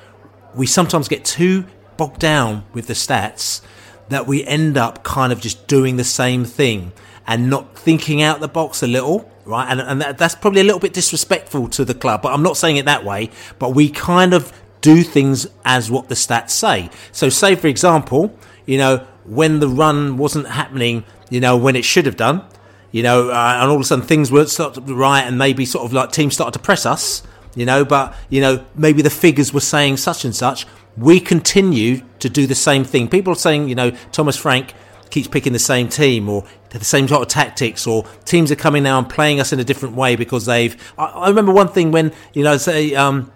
we 0.56 0.66
sometimes 0.66 1.08
get 1.08 1.26
too 1.26 1.66
bogged 1.96 2.20
down 2.20 2.66
with 2.74 2.88
the 2.88 2.94
stats 2.94 3.62
that 4.10 4.28
we 4.28 4.46
end 4.46 4.78
up 4.78 5.04
kind 5.04 5.34
of 5.34 5.42
just 5.42 5.68
doing 5.68 5.98
the 5.98 6.04
same 6.04 6.46
thing 6.46 6.94
and 7.26 7.50
not 7.50 7.78
thinking 7.78 8.22
out 8.22 8.40
the 8.40 8.48
box 8.48 8.82
a 8.82 8.88
little, 8.88 9.30
right? 9.46 9.70
And, 9.70 9.82
and 9.82 10.02
that, 10.02 10.18
that's 10.18 10.36
probably 10.36 10.62
a 10.62 10.64
little 10.64 10.80
bit 10.80 10.94
disrespectful 10.94 11.68
to 11.70 11.84
the 11.84 11.94
club, 11.94 12.22
but 12.22 12.34
I'm 12.34 12.44
not 12.44 12.56
saying 12.56 12.78
it 12.78 12.86
that 12.86 13.04
way. 13.04 13.30
But 13.60 13.76
we 13.76 13.90
kind 13.90 14.34
of 14.34 14.54
do 14.82 15.04
things 15.04 15.48
as 15.66 15.92
what 15.92 16.08
the 16.08 16.16
stats 16.16 16.52
say. 16.52 16.90
So, 17.12 17.28
say 17.30 17.56
for 17.56 17.68
example, 17.68 18.38
you 18.66 18.78
know, 18.78 19.06
when 19.28 19.60
the 19.60 19.68
run 19.68 20.18
wasn't 20.18 20.48
happening, 20.48 21.04
you 21.30 21.40
know, 21.40 21.58
when 21.58 21.76
it 21.76 21.86
should 21.86 22.06
have 22.06 22.18
done, 22.18 22.44
you 22.92 23.04
know, 23.04 23.30
uh, 23.30 23.58
and 23.62 23.70
all 23.70 23.76
of 23.76 23.82
a 23.82 23.84
sudden 23.84 24.06
things 24.06 24.32
weren't 24.32 24.50
sort 24.50 24.78
right, 24.84 25.22
and 25.22 25.38
maybe 25.38 25.66
sort 25.66 25.86
of 25.86 25.94
like 25.94 26.12
teams 26.12 26.34
started 26.34 26.54
to 26.54 26.60
press 26.60 26.86
us, 26.86 27.24
you 27.56 27.66
know, 27.66 27.84
but 27.84 28.16
you 28.30 28.42
know, 28.42 28.66
maybe 28.76 29.02
the 29.02 29.10
figures 29.10 29.54
were 29.54 29.60
saying 29.60 29.98
such 29.98 30.24
and 30.26 30.36
such. 30.36 30.66
We 30.96 31.20
continue 31.20 32.02
to 32.20 32.30
do 32.30 32.48
the 32.48 32.56
same 32.56 32.84
thing. 32.84 33.08
People 33.08 33.34
are 33.34 33.38
saying, 33.38 33.70
you 33.70 33.76
know, 33.76 33.92
Thomas 34.12 34.36
Frank 34.36 34.74
keeps 35.10 35.28
picking 35.28 35.54
the 35.54 35.60
same 35.60 35.90
team 35.90 36.28
or 36.30 36.44
the 36.70 36.84
same 36.84 37.08
sort 37.08 37.22
of 37.22 37.28
tactics 37.28 37.88
or 37.88 38.06
teams 38.26 38.52
are 38.52 38.56
coming 38.56 38.84
now 38.84 39.00
and 39.00 39.10
playing 39.10 39.40
us 39.40 39.54
in 39.54 39.60
a 39.60 39.64
different 39.64 39.96
way 39.96 40.16
because 40.16 40.46
they've 40.46 40.76
I, 40.98 41.06
I 41.06 41.30
remember 41.30 41.52
one 41.52 41.70
thing 41.70 41.92
when 41.92 42.14
you 42.34 42.44
know 42.44 42.58
say 42.58 42.94
um 42.94 43.32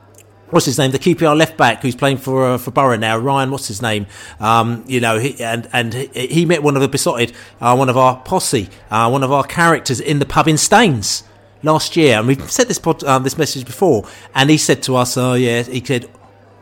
what's 0.51 0.65
his 0.65 0.77
name? 0.77 0.91
The 0.91 0.99
QPR 0.99 1.35
left 1.35 1.57
back 1.57 1.81
who's 1.81 1.95
playing 1.95 2.17
for 2.17 2.45
uh, 2.45 2.57
for 2.57 2.71
Borough 2.71 2.97
now 2.97 3.17
Ryan 3.17 3.51
what's 3.51 3.67
his 3.67 3.81
name? 3.81 4.07
Um 4.39 4.83
you 4.87 4.99
know 4.99 5.19
he, 5.19 5.41
and 5.43 5.67
and 5.73 5.93
he, 5.93 6.45
met 6.45 6.63
one 6.63 6.75
of 6.75 6.81
the 6.81 6.87
Beesotted 6.87 7.33
uh, 7.59 7.75
one 7.75 7.89
of 7.89 7.97
our 7.97 8.17
posse 8.21 8.69
uh, 8.89 9.09
one 9.09 9.23
of 9.23 9.31
our 9.31 9.43
characters 9.43 9.99
in 9.99 10.19
the 10.19 10.25
pub 10.25 10.47
in 10.47 10.57
Staines 10.57 11.23
last 11.63 11.95
year. 11.95 12.19
And 12.19 12.27
we've 12.27 12.51
said 12.51 12.67
this 12.67 12.79
pod, 12.79 13.03
um, 13.03 13.23
this 13.23 13.37
message 13.37 13.65
before. 13.65 14.07
And 14.33 14.49
he 14.49 14.57
said 14.57 14.83
to 14.83 14.95
us 14.95 15.17
oh 15.17 15.33
yeah 15.33 15.63
he 15.63 15.83
said 15.83 16.09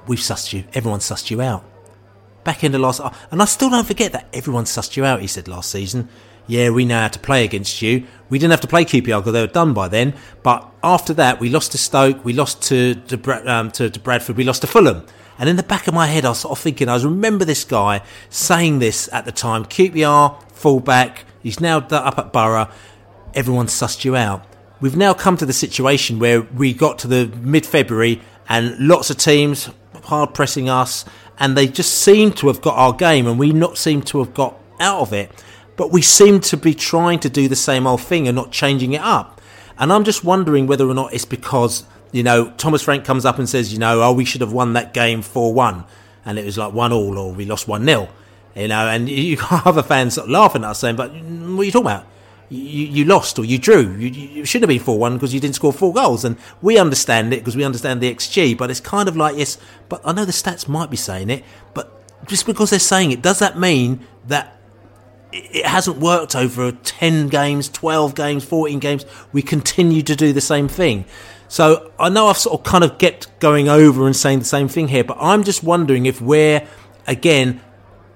we've 0.07 0.19
sussed 0.19 0.53
you. 0.53 0.63
Everyone's 0.73 1.03
sussed 1.03 1.29
you 1.29 1.41
out. 1.41 1.63
Back 2.43 2.63
in 2.63 2.71
the 2.71 2.79
last, 2.79 3.01
and 3.31 3.41
I 3.41 3.45
still 3.45 3.69
don't 3.69 3.85
forget 3.85 4.13
that 4.13 4.27
everyone 4.33 4.63
sussed 4.63 4.97
you 4.97 5.05
out. 5.05 5.21
He 5.21 5.27
said 5.27 5.47
last 5.47 5.69
season, 5.71 6.09
"Yeah, 6.49 6.71
we 6.71 6.83
know 6.83 6.99
how 6.99 7.07
to 7.07 7.19
play 7.19 7.45
against 7.45 7.81
you. 7.81 8.03
We 8.29 8.39
didn't 8.39 8.51
have 8.51 8.61
to 8.61 8.67
play 8.67 8.83
QPR 8.83 9.21
because 9.21 9.31
they 9.31 9.41
were 9.41 9.47
done 9.47 9.73
by 9.73 9.87
then. 9.87 10.13
But 10.43 10.69
after 10.83 11.13
that, 11.13 11.39
we 11.39 11.49
lost 11.49 11.71
to 11.71 11.77
Stoke, 11.77 12.25
we 12.25 12.33
lost 12.33 12.61
to 12.63 12.95
to, 12.95 13.51
um, 13.53 13.71
to, 13.71 13.89
to 13.89 13.99
Bradford, 13.99 14.35
we 14.35 14.43
lost 14.43 14.61
to 14.61 14.67
Fulham." 14.67 15.05
And 15.37 15.47
in 15.47 15.55
the 15.55 15.63
back 15.63 15.87
of 15.87 15.93
my 15.93 16.07
head, 16.07 16.25
I 16.25 16.29
was 16.29 16.39
sort 16.39 16.51
of 16.51 16.61
thinking, 16.61 16.89
I 16.89 17.01
remember 17.01 17.45
this 17.45 17.63
guy 17.63 18.01
saying 18.29 18.79
this 18.79 19.07
at 19.13 19.23
the 19.23 19.31
time. 19.31 19.63
QPR 19.63 20.51
fullback, 20.51 21.23
he's 21.41 21.61
now 21.61 21.77
up 21.77 22.19
at 22.19 22.33
Borough. 22.33 22.67
Everyone 23.33 23.67
sussed 23.67 24.03
you 24.03 24.17
out. 24.17 24.43
We've 24.81 24.97
now 24.97 25.13
come 25.13 25.37
to 25.37 25.45
the 25.45 25.53
situation 25.53 26.19
where 26.19 26.41
we 26.41 26.73
got 26.73 26.99
to 26.99 27.07
the 27.07 27.27
mid 27.37 27.65
February 27.65 28.21
and 28.49 28.77
lots 28.79 29.09
of 29.09 29.15
teams 29.17 29.69
hard 30.09 30.33
pressing 30.33 30.67
us, 30.67 31.05
and 31.39 31.55
they 31.55 31.67
just 31.67 31.93
seem 31.93 32.31
to 32.33 32.47
have 32.47 32.61
got 32.61 32.75
our 32.75 32.93
game, 32.93 33.27
and 33.27 33.39
we 33.39 33.51
not 33.53 33.77
seem 33.77 34.01
to 34.01 34.19
have 34.19 34.33
got 34.33 34.59
out 34.79 35.01
of 35.01 35.13
it. 35.13 35.31
But 35.79 35.91
we 35.93 36.01
seem 36.01 36.41
to 36.41 36.57
be 36.57 36.73
trying 36.73 37.19
to 37.19 37.29
do 37.29 37.47
the 37.47 37.55
same 37.55 37.87
old 37.87 38.01
thing 38.01 38.27
and 38.27 38.35
not 38.35 38.51
changing 38.51 38.91
it 38.91 39.01
up. 39.01 39.39
And 39.77 39.93
I'm 39.93 40.03
just 40.03 40.25
wondering 40.25 40.67
whether 40.67 40.85
or 40.85 40.93
not 40.93 41.13
it's 41.13 41.23
because 41.23 41.85
you 42.11 42.21
know 42.21 42.51
Thomas 42.57 42.81
Frank 42.81 43.05
comes 43.05 43.23
up 43.23 43.39
and 43.39 43.47
says, 43.47 43.71
you 43.71 43.79
know, 43.79 44.03
oh, 44.03 44.11
we 44.11 44.25
should 44.25 44.41
have 44.41 44.51
won 44.51 44.73
that 44.73 44.93
game 44.93 45.21
four 45.21 45.53
one, 45.53 45.85
and 46.25 46.37
it 46.37 46.43
was 46.43 46.57
like 46.57 46.73
one 46.73 46.91
all, 46.91 47.17
or 47.17 47.31
we 47.31 47.45
lost 47.45 47.69
one 47.69 47.85
0 47.85 48.09
you 48.55 48.67
know, 48.67 48.89
and 48.89 49.07
you 49.29 49.37
other 49.49 49.81
fans 49.81 50.15
sort 50.15 50.25
of 50.25 50.31
laughing 50.31 50.65
at 50.65 50.71
us 50.71 50.79
saying, 50.79 50.97
but 50.97 51.13
what 51.13 51.61
are 51.61 51.63
you 51.63 51.71
talking 51.71 51.87
about? 51.87 52.05
you, 52.49 52.85
you 52.87 53.05
lost 53.05 53.39
or 53.39 53.45
you 53.45 53.57
drew. 53.57 53.95
You, 53.95 54.09
you 54.09 54.43
should 54.45 54.61
have 54.61 54.69
been 54.69 54.79
4 54.79 54.97
1 54.97 55.13
because 55.13 55.33
you 55.33 55.39
didn't 55.39 55.55
score 55.55 55.71
four 55.71 55.93
goals. 55.93 56.25
And 56.25 56.35
we 56.61 56.77
understand 56.77 57.31
it 57.33 57.37
because 57.37 57.55
we 57.55 57.63
understand 57.63 58.01
the 58.01 58.13
XG, 58.13 58.57
but 58.57 58.69
it's 58.69 58.81
kind 58.81 59.07
of 59.07 59.15
like, 59.15 59.37
yes, 59.37 59.57
but 59.87 60.01
I 60.03 60.11
know 60.11 60.25
the 60.25 60.31
stats 60.31 60.67
might 60.67 60.89
be 60.89 60.97
saying 60.97 61.29
it, 61.29 61.43
but 61.73 61.95
just 62.27 62.45
because 62.45 62.71
they're 62.71 62.79
saying 62.79 63.11
it, 63.11 63.21
does 63.21 63.39
that 63.39 63.57
mean 63.57 64.05
that 64.27 64.58
it 65.31 65.65
hasn't 65.65 65.97
worked 65.97 66.35
over 66.35 66.71
10 66.71 67.27
games, 67.27 67.69
12 67.69 68.15
games, 68.15 68.43
14 68.43 68.79
games? 68.79 69.05
We 69.31 69.41
continue 69.41 70.01
to 70.03 70.15
do 70.15 70.33
the 70.33 70.41
same 70.41 70.67
thing. 70.67 71.05
So 71.47 71.91
I 71.99 72.09
know 72.09 72.27
I've 72.27 72.37
sort 72.37 72.59
of 72.59 72.65
kind 72.65 72.83
of 72.83 72.97
get 72.97 73.27
going 73.39 73.69
over 73.69 74.05
and 74.05 74.15
saying 74.15 74.39
the 74.39 74.45
same 74.45 74.67
thing 74.67 74.87
here, 74.87 75.03
but 75.03 75.17
I'm 75.19 75.43
just 75.43 75.63
wondering 75.63 76.05
if 76.05 76.21
we're, 76.21 76.67
again, 77.07 77.61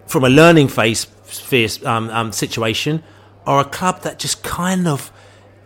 from 0.07 0.23
a 0.23 0.29
learning 0.29 0.67
phase 0.67 1.05
phase, 1.05 1.83
um, 1.85 2.09
um, 2.09 2.31
situation, 2.31 3.03
are 3.45 3.61
a 3.61 3.65
club 3.65 4.01
that 4.03 4.19
just 4.19 4.43
kind 4.43 4.87
of 4.87 5.11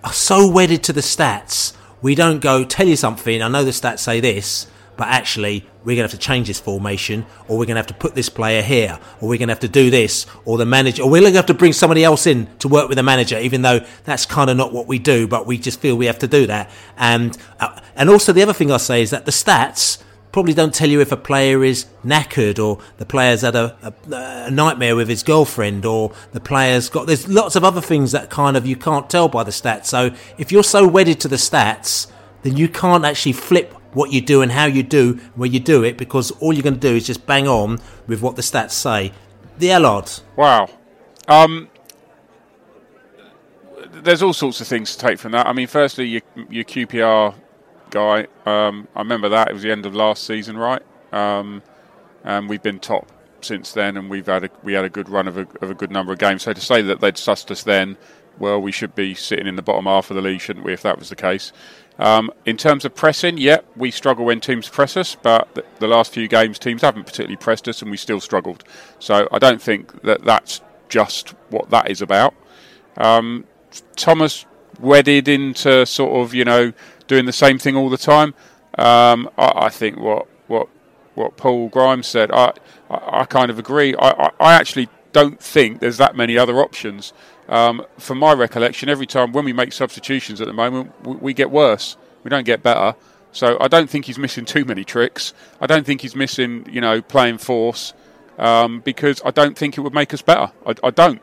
are 0.04 0.14
so 0.14 0.50
wedded 0.50 0.84
to 0.84 0.94
the 0.94 1.02
stats. 1.02 1.76
We 2.02 2.16
don't 2.16 2.40
go 2.40 2.64
tell 2.64 2.88
you 2.88 2.96
something. 2.96 3.42
I 3.42 3.48
know 3.50 3.64
the 3.64 3.72
stats 3.72 4.00
say 4.00 4.20
this, 4.20 4.68
but 4.98 5.08
actually 5.08 5.66
we're 5.84 5.96
going 5.96 6.08
to 6.08 6.12
have 6.12 6.12
to 6.12 6.18
change 6.18 6.48
this 6.48 6.60
formation, 6.60 7.26
or 7.48 7.58
we're 7.58 7.66
going 7.66 7.76
to 7.76 7.80
have 7.80 7.88
to 7.88 7.94
put 7.94 8.16
this 8.16 8.28
player 8.28 8.62
here, 8.62 9.00
or 9.22 9.30
we're 9.30 9.38
going 9.38 9.48
to 9.48 9.54
have 9.54 9.62
to 9.62 9.70
do 9.70 9.90
this, 9.90 10.26
or 10.44 10.58
the 10.58 10.66
manager, 10.66 11.04
or 11.04 11.10
we're 11.10 11.22
going 11.22 11.32
to 11.32 11.38
have 11.38 11.46
to 11.46 11.54
bring 11.54 11.72
somebody 11.74 12.04
else 12.04 12.28
in 12.28 12.48
to 12.58 12.68
work 12.68 12.90
with 12.90 12.98
the 12.98 13.04
manager, 13.04 13.40
even 13.40 13.62
though 13.62 13.80
that's 14.04 14.26
kind 14.26 14.50
of 14.50 14.58
not 14.58 14.74
what 14.74 14.88
we 14.88 15.00
do, 15.00 15.28
but 15.28 15.46
we 15.46 15.58
just 15.58 15.80
feel 15.80 15.96
we 15.96 16.08
have 16.08 16.20
to 16.20 16.28
do 16.28 16.48
that. 16.48 16.70
And 16.98 17.38
uh, 17.60 17.80
and 17.96 18.10
also 18.10 18.34
the 18.34 18.42
other 18.42 18.54
thing 18.54 18.72
I 18.72 18.78
say 18.78 19.02
is 19.02 19.12
that 19.12 19.26
the 19.26 19.32
stats 19.32 20.04
probably 20.32 20.54
don't 20.54 20.74
tell 20.74 20.90
you 20.90 21.02
if 21.02 21.12
a 21.12 21.18
player 21.18 21.64
is 21.64 21.86
knackered 22.06 22.64
or 22.64 22.80
the 22.98 23.06
player's 23.06 23.42
had 23.42 23.56
a, 23.56 23.76
a, 23.82 24.14
a, 24.14 24.52
nightmare 24.52 24.96
with 24.96 25.10
his 25.10 25.24
girlfriend 25.24 25.86
or 25.86 26.12
the 26.34 26.40
player's 26.40 26.90
got 26.90 27.08
there's 27.08 27.28
lots 27.28 27.56
of 27.56 27.64
other 27.64 27.82
things 27.82 28.12
that 28.12 28.30
kind 28.30 28.56
of 28.56 28.66
you 28.66 28.76
can't 28.76 29.10
tell 29.10 29.28
by 29.28 29.44
the 29.44 29.52
stats 29.52 29.86
so 29.86 30.12
if 30.38 30.52
you're 30.52 30.64
so 30.64 30.88
wedded 30.88 31.20
to 31.20 31.28
the 31.28 31.38
stats 31.38 32.12
then 32.44 32.56
you 32.56 32.68
can't 32.68 33.04
actually 33.04 33.32
flip 33.32 33.74
what 33.98 34.12
you 34.12 34.22
do 34.22 34.42
and 34.42 34.52
how 34.52 34.66
you 34.66 34.84
do 34.84 35.14
where 35.36 35.50
you 35.50 35.60
do 35.60 35.84
it 35.84 35.98
because 35.98 36.32
all 36.40 36.54
you're 36.54 36.64
going 36.64 36.74
to 36.74 36.80
do 36.80 36.96
is 36.96 37.06
just 37.06 37.26
bang 37.26 37.48
on 37.48 37.80
with 38.08 38.22
what 38.22 38.36
the 38.36 38.42
stats 38.42 38.72
say 38.72 39.12
the 39.58 39.72
Allard 39.72 40.10
wow 40.36 40.70
um 41.28 41.70
there's 44.04 44.22
all 44.22 44.34
sorts 44.34 44.62
of 44.62 44.68
things 44.68 44.96
to 44.96 45.00
take 45.00 45.20
from 45.20 45.32
that. 45.34 45.48
I 45.48 45.54
mean, 45.54 45.68
firstly, 45.68 46.06
your, 46.06 46.22
your 46.50 46.64
QPR 46.64 47.36
guy. 47.90 48.28
Um, 48.46 48.88
I 48.96 49.00
remember 49.00 49.30
that 49.30 49.50
it 49.50 49.54
was 49.54 49.64
the 49.64 49.72
end 49.72 49.86
of 49.86 49.96
last 49.96 50.24
season, 50.24 50.58
right? 50.58 50.82
Um, 51.12 51.64
and 52.24 52.50
we've 52.50 52.62
been 52.62 52.80
top 52.80 53.12
since 53.42 53.72
then, 53.72 53.98
and 53.98 54.10
we've 54.10 54.26
had 54.26 54.46
a, 54.46 54.50
we 54.64 54.74
had 54.74 54.86
a 54.86 54.90
good 54.90 55.10
run 55.10 55.28
of 55.28 55.38
a, 55.38 55.48
of 55.62 55.72
a 55.72 55.74
good 55.74 55.92
number 55.92 56.12
of 56.12 56.20
games. 56.20 56.44
So 56.44 56.54
to 56.54 56.62
say 56.62 56.82
that 56.82 57.02
they'd 57.02 57.16
sussed 57.16 57.52
us 57.52 57.64
then, 57.64 57.98
well, 58.40 58.62
we 58.62 58.72
should 58.72 58.94
be 58.96 59.16
sitting 59.16 59.48
in 59.48 59.56
the 59.56 59.62
bottom 59.62 59.86
half 59.86 60.12
of 60.12 60.16
the 60.16 60.22
league, 60.22 60.42
shouldn't 60.42 60.66
we? 60.66 60.74
If 60.74 60.84
that 60.84 61.00
was 61.00 61.10
the 61.10 61.16
case. 61.16 61.52
Um, 62.00 62.32
in 62.46 62.58
terms 62.58 62.86
of 62.86 62.94
pressing, 62.94 63.38
yeah, 63.38 63.60
we 63.76 63.90
struggle 63.90 64.26
when 64.26 64.40
teams 64.40 64.70
press 64.70 64.96
us, 64.96 65.16
but 65.16 65.54
the, 65.56 65.66
the 65.80 65.88
last 65.88 66.14
few 66.14 66.28
games 66.28 66.60
teams 66.60 66.82
haven't 66.82 67.06
particularly 67.06 67.38
pressed 67.38 67.68
us, 67.68 67.82
and 67.82 67.90
we 67.90 67.98
still 67.98 68.20
struggled. 68.20 68.64
So 69.00 69.28
I 69.32 69.40
don't 69.40 69.62
think 69.62 70.04
that 70.04 70.24
that's 70.24 70.62
just 70.90 71.30
what 71.50 71.70
that 71.72 71.90
is 71.90 72.02
about. 72.02 72.34
Um, 72.98 73.46
Thomas 73.96 74.46
wedded 74.80 75.28
into 75.28 75.86
sort 75.86 76.24
of 76.24 76.34
you 76.34 76.46
know 76.46 76.72
doing 77.08 77.26
the 77.26 77.34
same 77.34 77.58
thing 77.58 77.76
all 77.76 77.90
the 77.90 77.98
time. 77.98 78.34
Um, 78.78 79.30
I, 79.38 79.52
I, 79.56 79.70
think 79.70 79.98
what 79.98 80.28
what 80.48 80.68
what 81.16 81.36
Paul 81.36 81.70
Grimes 81.70 82.06
said, 82.06 82.32
I 82.32 82.54
I, 82.90 83.22
I 83.22 83.26
kind 83.26 83.50
of 83.50 83.58
agree. 83.58 83.96
I, 83.96 84.32
I, 84.40 84.54
actually 84.54 84.90
don't 85.14 85.40
think 85.40 85.80
there's 85.80 85.98
that 85.98 86.16
many 86.16 86.38
other 86.38 86.60
options. 86.60 87.12
Um, 87.48 87.86
from 87.98 88.18
my 88.20 88.34
recollection, 88.34 88.90
every 88.90 89.08
time 89.08 89.32
when 89.32 89.46
we 89.46 89.54
make 89.54 89.74
substitutions 89.74 90.42
at 90.42 90.48
the 90.48 90.54
moment, 90.54 90.94
we, 91.06 91.16
we 91.16 91.34
get 91.34 91.50
worse. 91.50 91.98
We 92.24 92.30
don't 92.30 92.46
get 92.46 92.62
better. 92.62 92.96
So 93.32 93.58
I 93.60 93.68
don't 93.68 93.90
think 93.90 94.06
he's 94.06 94.18
missing 94.18 94.46
too 94.46 94.66
many 94.66 94.84
tricks. 94.84 95.34
I 95.62 95.68
don't 95.68 95.86
think 95.86 96.02
he's 96.02 96.16
missing, 96.16 96.68
you 96.70 96.82
know, 96.82 97.02
playing 97.02 97.38
Forss 97.38 97.94
um, 98.38 98.82
because 98.82 99.22
I 99.24 99.32
don't 99.32 99.58
think 99.58 99.78
it 99.78 99.82
would 99.82 99.94
make 99.94 100.14
us 100.14 100.22
better. 100.22 100.52
I, 100.66 100.76
I 100.84 100.90
don't. 100.90 101.22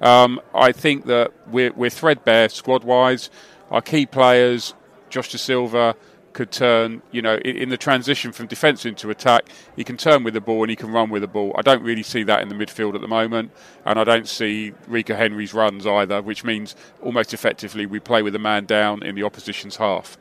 Um, 0.00 0.40
I 0.54 0.72
think 0.72 1.06
that 1.06 1.32
we're, 1.48 1.72
we're 1.72 1.90
threadbare 1.90 2.48
squad 2.48 2.84
wise. 2.84 3.30
Our 3.70 3.82
key 3.82 4.06
players 4.06 4.74
Josh 5.10 5.30
Dasilva, 5.30 5.94
could 6.38 6.52
turn, 6.52 7.02
you 7.10 7.20
know, 7.20 7.34
in, 7.34 7.56
in, 7.56 7.68
the 7.68 7.76
transition 7.76 8.30
from 8.30 8.46
defence 8.46 8.86
into 8.86 9.10
attack, 9.10 9.48
he 9.74 9.82
can 9.82 9.96
turn 9.96 10.22
with 10.22 10.34
the 10.34 10.40
ball 10.40 10.62
and 10.62 10.70
he 10.70 10.76
can 10.76 10.92
run 10.92 11.10
with 11.10 11.20
the 11.20 11.26
ball. 11.26 11.52
I 11.58 11.62
don't 11.62 11.82
really 11.82 12.04
see 12.04 12.22
that 12.22 12.42
in 12.42 12.48
the 12.48 12.54
midfield 12.54 12.94
at 12.94 13.00
the 13.00 13.08
moment, 13.08 13.50
and 13.84 13.98
I 13.98 14.04
don't 14.04 14.28
see 14.28 14.72
Rico 14.86 15.16
Henry's 15.16 15.52
runs 15.52 15.84
either, 15.84 16.22
which 16.22 16.44
means 16.44 16.76
almost 17.02 17.34
effectively 17.34 17.86
we 17.86 17.98
play 17.98 18.22
with 18.22 18.36
a 18.36 18.38
man 18.38 18.66
down 18.66 19.02
in 19.02 19.16
the 19.16 19.24
opposition's 19.24 19.74
half. 19.74 20.16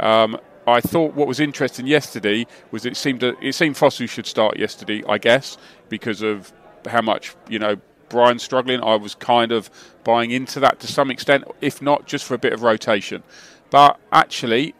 Um, 0.00 0.40
I 0.66 0.80
thought 0.80 1.14
what 1.14 1.28
was 1.28 1.38
interesting 1.38 1.86
yesterday 1.86 2.48
was 2.72 2.84
it 2.84 2.96
seemed 2.96 3.20
to, 3.20 3.36
it 3.40 3.54
seemed 3.54 3.76
Fosu 3.76 4.08
should 4.08 4.26
start 4.26 4.58
yesterday, 4.58 5.04
I 5.08 5.18
guess, 5.18 5.56
because 5.88 6.20
of 6.20 6.52
how 6.88 7.02
much 7.02 7.36
you 7.48 7.60
know 7.60 7.76
Brian 8.08 8.40
struggling. 8.40 8.82
I 8.82 8.96
was 8.96 9.14
kind 9.14 9.52
of 9.52 9.70
buying 10.02 10.32
into 10.32 10.58
that 10.58 10.80
to 10.80 10.88
some 10.88 11.12
extent, 11.12 11.44
if 11.60 11.80
not 11.80 12.06
just 12.06 12.24
for 12.24 12.34
a 12.34 12.38
bit 12.38 12.52
of 12.52 12.62
rotation. 12.62 13.22
But 13.70 14.00
actually, 14.10 14.74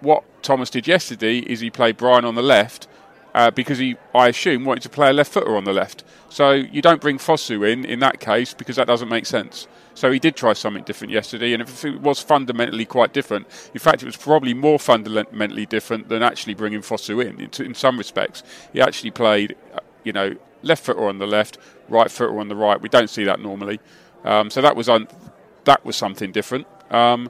what 0.00 0.24
Thomas 0.42 0.70
did 0.70 0.86
yesterday 0.86 1.38
is 1.38 1.60
he 1.60 1.70
played 1.70 1.96
Brian 1.96 2.24
on 2.24 2.34
the 2.34 2.42
left 2.42 2.88
uh, 3.34 3.50
because 3.50 3.78
he, 3.78 3.96
I 4.14 4.28
assume, 4.28 4.64
wanted 4.64 4.82
to 4.82 4.88
play 4.88 5.10
a 5.10 5.12
left 5.12 5.32
footer 5.32 5.56
on 5.56 5.64
the 5.64 5.72
left. 5.72 6.04
So 6.28 6.52
you 6.52 6.82
don't 6.82 7.00
bring 7.00 7.18
Fosu 7.18 7.70
in 7.70 7.84
in 7.84 8.00
that 8.00 8.20
case 8.20 8.54
because 8.54 8.76
that 8.76 8.86
doesn't 8.86 9.08
make 9.08 9.26
sense. 9.26 9.66
So 9.94 10.10
he 10.10 10.18
did 10.18 10.36
try 10.36 10.54
something 10.54 10.84
different 10.84 11.12
yesterday, 11.12 11.52
and 11.52 11.62
it 11.62 12.00
was 12.00 12.20
fundamentally 12.20 12.86
quite 12.86 13.12
different, 13.12 13.46
in 13.74 13.80
fact, 13.80 14.02
it 14.02 14.06
was 14.06 14.16
probably 14.16 14.54
more 14.54 14.78
fundamentally 14.78 15.66
different 15.66 16.08
than 16.08 16.22
actually 16.22 16.54
bringing 16.54 16.80
Fosu 16.80 17.22
in. 17.22 17.38
In, 17.38 17.66
in 17.66 17.74
some 17.74 17.98
respects, 17.98 18.42
he 18.72 18.80
actually 18.80 19.10
played, 19.10 19.54
uh, 19.74 19.80
you 20.02 20.12
know, 20.12 20.34
left 20.62 20.84
footer 20.84 21.06
on 21.06 21.18
the 21.18 21.26
left, 21.26 21.58
right 21.90 22.10
footer 22.10 22.40
on 22.40 22.48
the 22.48 22.56
right. 22.56 22.80
We 22.80 22.88
don't 22.88 23.10
see 23.10 23.24
that 23.24 23.40
normally, 23.40 23.80
um, 24.24 24.48
so 24.50 24.62
that 24.62 24.76
was 24.76 24.88
un- 24.88 25.08
that 25.64 25.84
was 25.84 25.94
something 25.96 26.32
different. 26.32 26.66
Um, 26.90 27.28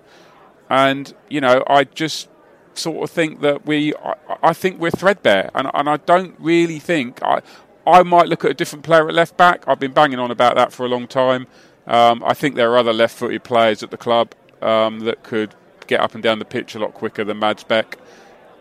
and 0.71 1.13
you 1.29 1.41
know, 1.41 1.65
I 1.67 1.85
just 1.85 2.29
sort 2.75 3.03
of 3.03 3.11
think 3.11 3.41
that 3.41 3.67
we, 3.67 3.95
I, 3.95 4.15
I 4.43 4.53
think 4.53 4.81
we're 4.81 4.91
threadbare, 4.91 5.51
and, 5.55 5.71
and 5.75 5.89
I 5.89 5.97
don't 5.99 6.35
really 6.39 6.79
think 6.79 7.23
I, 7.23 7.43
I 7.87 8.03
might 8.03 8.29
look 8.29 8.45
at 8.45 8.51
a 8.51 8.55
different 8.55 8.85
player 8.85 9.09
at 9.09 9.15
left 9.15 9.37
back. 9.37 9.67
I've 9.67 9.81
been 9.81 9.93
banging 9.93 10.19
on 10.19 10.31
about 10.31 10.55
that 10.57 10.73
for 10.73 10.85
a 10.87 10.89
long 10.89 11.07
time. 11.07 11.47
Um, 11.87 12.23
I 12.25 12.35
think 12.35 12.55
there 12.55 12.71
are 12.73 12.79
other 12.79 12.93
left-footed 12.93 13.43
players 13.43 13.83
at 13.83 13.91
the 13.91 13.97
club 13.97 14.35
um, 14.61 15.01
that 15.01 15.23
could 15.23 15.55
get 15.87 16.01
up 16.01 16.15
and 16.15 16.23
down 16.23 16.39
the 16.39 16.45
pitch 16.45 16.75
a 16.75 16.79
lot 16.79 16.95
quicker 16.95 17.25
than 17.25 17.39
Mads 17.39 17.65
Bech. 17.65 17.99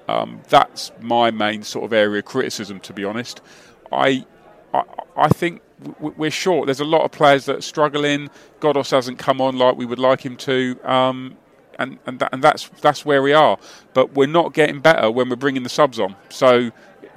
Um, 0.08 0.42
that's 0.50 0.92
my 1.00 1.32
main 1.32 1.64
sort 1.64 1.86
of 1.86 1.94
area 1.94 2.20
of 2.20 2.26
criticism, 2.26 2.80
to 2.82 2.94
be 2.94 3.06
honest. 3.06 3.42
I, 3.92 4.26
I, 4.74 4.84
I 5.16 5.30
think 5.30 5.62
we're 6.00 6.32
short. 6.32 6.66
There's 6.66 6.80
a 6.80 6.86
lot 6.86 7.04
of 7.04 7.12
players 7.12 7.46
that 7.46 7.58
are 7.58 7.62
struggling. 7.62 8.30
Ghoddos 8.60 8.92
hasn't 8.92 9.20
come 9.20 9.40
on 9.40 9.58
like 9.58 9.78
we 9.78 9.86
would 9.86 10.00
like 10.00 10.22
him 10.22 10.36
to. 10.38 10.80
Um, 10.84 11.38
and 11.82 12.00
and, 12.06 12.20
that, 12.20 12.30
and 12.34 12.44
that's 12.44 12.70
that's 12.82 13.06
where 13.06 13.22
we 13.22 13.34
are. 13.34 13.58
But 13.94 14.14
we're 14.14 14.28
not 14.28 14.54
getting 14.54 14.80
better 14.80 15.12
when 15.12 15.30
we're 15.30 15.36
bringing 15.36 15.64
the 15.64 15.70
subs 15.70 16.00
on. 16.00 16.16
So 16.30 16.72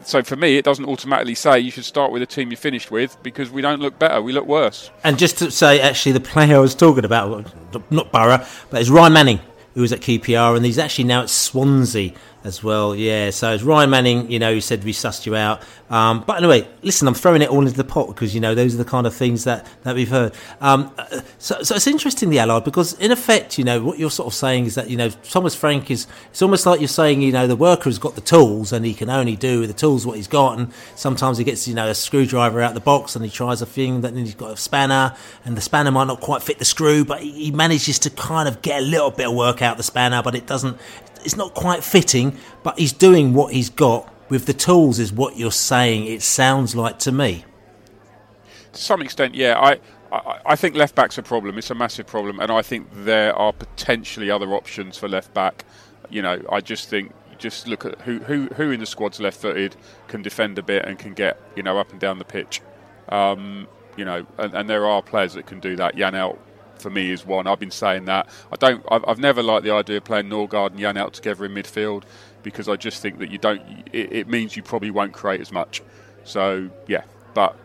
so 0.06 0.22
for 0.22 0.36
me, 0.36 0.56
it 0.56 0.64
doesn't 0.64 0.84
automatically 0.84 1.34
say 1.34 1.58
you 1.58 1.70
should 1.70 1.84
start 1.84 2.12
with 2.12 2.20
the 2.20 2.26
team 2.26 2.50
you 2.50 2.56
finished 2.56 2.90
with 2.90 3.20
because 3.22 3.50
we 3.50 3.62
don't 3.62 3.80
look 3.80 3.98
better, 3.98 4.20
we 4.20 4.32
look 4.32 4.46
worse. 4.46 4.90
And 5.02 5.18
just 5.18 5.38
to 5.38 5.50
say, 5.50 5.80
actually, 5.80 6.12
the 6.12 6.20
player 6.20 6.56
I 6.56 6.58
was 6.58 6.74
talking 6.74 7.04
about, 7.04 7.50
not 7.90 8.12
Borough, 8.12 8.44
but 8.70 8.80
it's 8.80 8.90
Ryan 8.90 9.12
Manning, 9.12 9.40
who 9.74 9.80
was 9.80 9.92
at 9.92 10.00
QPR, 10.00 10.56
and 10.56 10.64
he's 10.64 10.78
actually 10.78 11.04
now 11.04 11.22
at 11.22 11.30
Swansea 11.30 12.12
as 12.44 12.62
well. 12.62 12.94
Yeah, 12.94 13.30
so 13.30 13.52
it's 13.52 13.62
Ryan 13.62 13.90
Manning, 13.90 14.30
you 14.30 14.38
know, 14.38 14.52
who 14.52 14.60
said 14.60 14.84
we 14.84 14.92
sussed 14.92 15.24
you 15.24 15.34
out. 15.34 15.62
Um, 15.90 16.24
but 16.26 16.36
anyway, 16.36 16.68
listen, 16.82 17.08
I'm 17.08 17.14
throwing 17.14 17.40
it 17.40 17.48
all 17.48 17.62
into 17.62 17.76
the 17.76 17.84
pot 17.84 18.08
because 18.08 18.34
you 18.34 18.40
know 18.40 18.54
those 18.54 18.74
are 18.74 18.78
the 18.78 18.84
kind 18.84 19.06
of 19.06 19.14
things 19.14 19.44
that, 19.44 19.66
that 19.82 19.94
we've 19.94 20.08
heard. 20.08 20.34
Um, 20.60 20.94
so, 21.38 21.62
so 21.62 21.74
it's 21.74 21.86
interesting 21.86 22.30
the 22.30 22.38
Allard 22.38 22.64
because 22.64 22.92
in 23.00 23.10
effect, 23.10 23.58
you 23.58 23.64
know, 23.64 23.82
what 23.82 23.98
you're 23.98 24.10
sort 24.10 24.26
of 24.26 24.34
saying 24.34 24.66
is 24.66 24.74
that 24.74 24.90
you 24.90 24.96
know 24.96 25.08
Thomas 25.08 25.54
Frank 25.54 25.90
is. 25.90 26.06
It's 26.30 26.42
almost 26.42 26.66
like 26.66 26.80
you're 26.80 26.88
saying, 26.88 27.22
you 27.22 27.32
know, 27.32 27.46
the 27.46 27.56
worker 27.56 27.84
has 27.84 27.98
got 27.98 28.14
the 28.14 28.20
tools 28.20 28.72
and 28.72 28.84
he 28.84 28.92
can 28.92 29.08
only 29.08 29.36
do 29.36 29.60
with 29.60 29.70
the 29.70 29.74
tools 29.74 30.06
what 30.06 30.16
he's 30.16 30.28
got, 30.28 30.58
and 30.58 30.72
sometimes 30.96 31.38
he 31.38 31.44
gets 31.44 31.66
you 31.66 31.74
know 31.74 31.88
a 31.88 31.94
screwdriver 31.94 32.60
out 32.60 32.74
the 32.74 32.80
box 32.80 33.16
and 33.16 33.24
he 33.24 33.30
tries 33.30 33.62
a 33.62 33.66
thing, 33.66 34.02
that 34.02 34.14
then 34.14 34.24
he's 34.24 34.34
got 34.34 34.52
a 34.52 34.56
spanner, 34.56 35.16
and 35.44 35.56
the 35.56 35.62
spanner 35.62 35.90
might 35.90 36.06
not 36.06 36.20
quite 36.20 36.42
fit 36.42 36.58
the 36.58 36.64
screw, 36.64 37.04
but 37.04 37.22
he 37.22 37.50
manages 37.50 37.98
to 38.00 38.10
kind 38.10 38.48
of 38.48 38.60
get 38.60 38.82
a 38.82 38.84
little 38.84 39.10
bit 39.10 39.28
of 39.28 39.34
work 39.34 39.62
out 39.62 39.76
the 39.76 39.82
spanner, 39.82 40.22
but 40.22 40.34
it 40.34 40.46
doesn't 40.46 40.78
it's 41.24 41.36
not 41.36 41.54
quite 41.54 41.82
fitting, 41.82 42.36
but 42.62 42.78
he's 42.78 42.92
doing 42.92 43.34
what 43.34 43.52
he's 43.52 43.70
got 43.70 44.12
with 44.28 44.46
the 44.46 44.52
tools, 44.52 44.98
is 44.98 45.12
what 45.12 45.36
you're 45.36 45.52
saying. 45.52 46.06
It 46.06 46.22
sounds 46.22 46.74
like 46.74 46.98
to 47.00 47.12
me. 47.12 47.44
To 48.72 48.82
some 48.82 49.02
extent, 49.02 49.34
yeah. 49.34 49.58
I, 49.58 49.78
I, 50.12 50.40
I 50.46 50.56
think 50.56 50.74
left 50.74 50.94
back's 50.94 51.18
a 51.18 51.22
problem. 51.22 51.58
It's 51.58 51.70
a 51.70 51.74
massive 51.74 52.06
problem, 52.06 52.40
and 52.40 52.50
I 52.50 52.62
think 52.62 52.88
there 52.92 53.34
are 53.36 53.52
potentially 53.52 54.30
other 54.30 54.52
options 54.54 54.96
for 54.96 55.08
left 55.08 55.32
back. 55.34 55.64
You 56.10 56.22
know, 56.22 56.42
I 56.50 56.60
just 56.60 56.88
think 56.88 57.12
just 57.38 57.66
look 57.66 57.84
at 57.84 58.00
who 58.02 58.18
who 58.20 58.46
who 58.54 58.70
in 58.70 58.80
the 58.80 58.86
squad's 58.86 59.20
left-footed 59.20 59.76
can 60.08 60.22
defend 60.22 60.58
a 60.58 60.62
bit 60.62 60.84
and 60.84 60.98
can 60.98 61.14
get 61.14 61.40
you 61.56 61.62
know 61.62 61.78
up 61.78 61.90
and 61.90 62.00
down 62.00 62.18
the 62.18 62.24
pitch. 62.24 62.60
Um, 63.08 63.68
you 63.96 64.04
know, 64.04 64.26
and, 64.38 64.54
and, 64.54 64.68
there 64.68 64.86
are 64.86 65.02
players 65.02 65.34
that 65.34 65.46
can 65.46 65.60
do 65.60 65.76
that. 65.76 65.94
Janelt 65.94 66.38
for 66.84 66.90
me 66.90 67.10
is 67.10 67.24
one. 67.24 67.46
I've 67.46 67.58
been 67.58 67.70
saying 67.70 68.04
that. 68.04 68.28
I 68.52 68.56
don't. 68.56 68.84
I've, 68.90 69.04
I've 69.08 69.18
never 69.18 69.42
liked 69.42 69.64
the 69.64 69.72
idea 69.72 69.96
of 69.96 70.04
playing 70.04 70.26
Norgaard 70.26 70.72
and 70.72 70.78
Janelt 70.78 71.12
together 71.12 71.46
in 71.46 71.52
midfield 71.52 72.04
because 72.42 72.68
I 72.68 72.76
just 72.76 73.00
think 73.00 73.18
that 73.18 73.30
you 73.30 73.38
don't. 73.38 73.62
It, 73.92 74.12
it, 74.12 74.28
means 74.28 74.54
you 74.54 74.62
probably 74.62 74.90
won't 74.90 75.14
create 75.14 75.40
as 75.40 75.50
much. 75.50 75.82
So 76.24 76.68
yeah, 76.86 77.04
but 77.32 77.56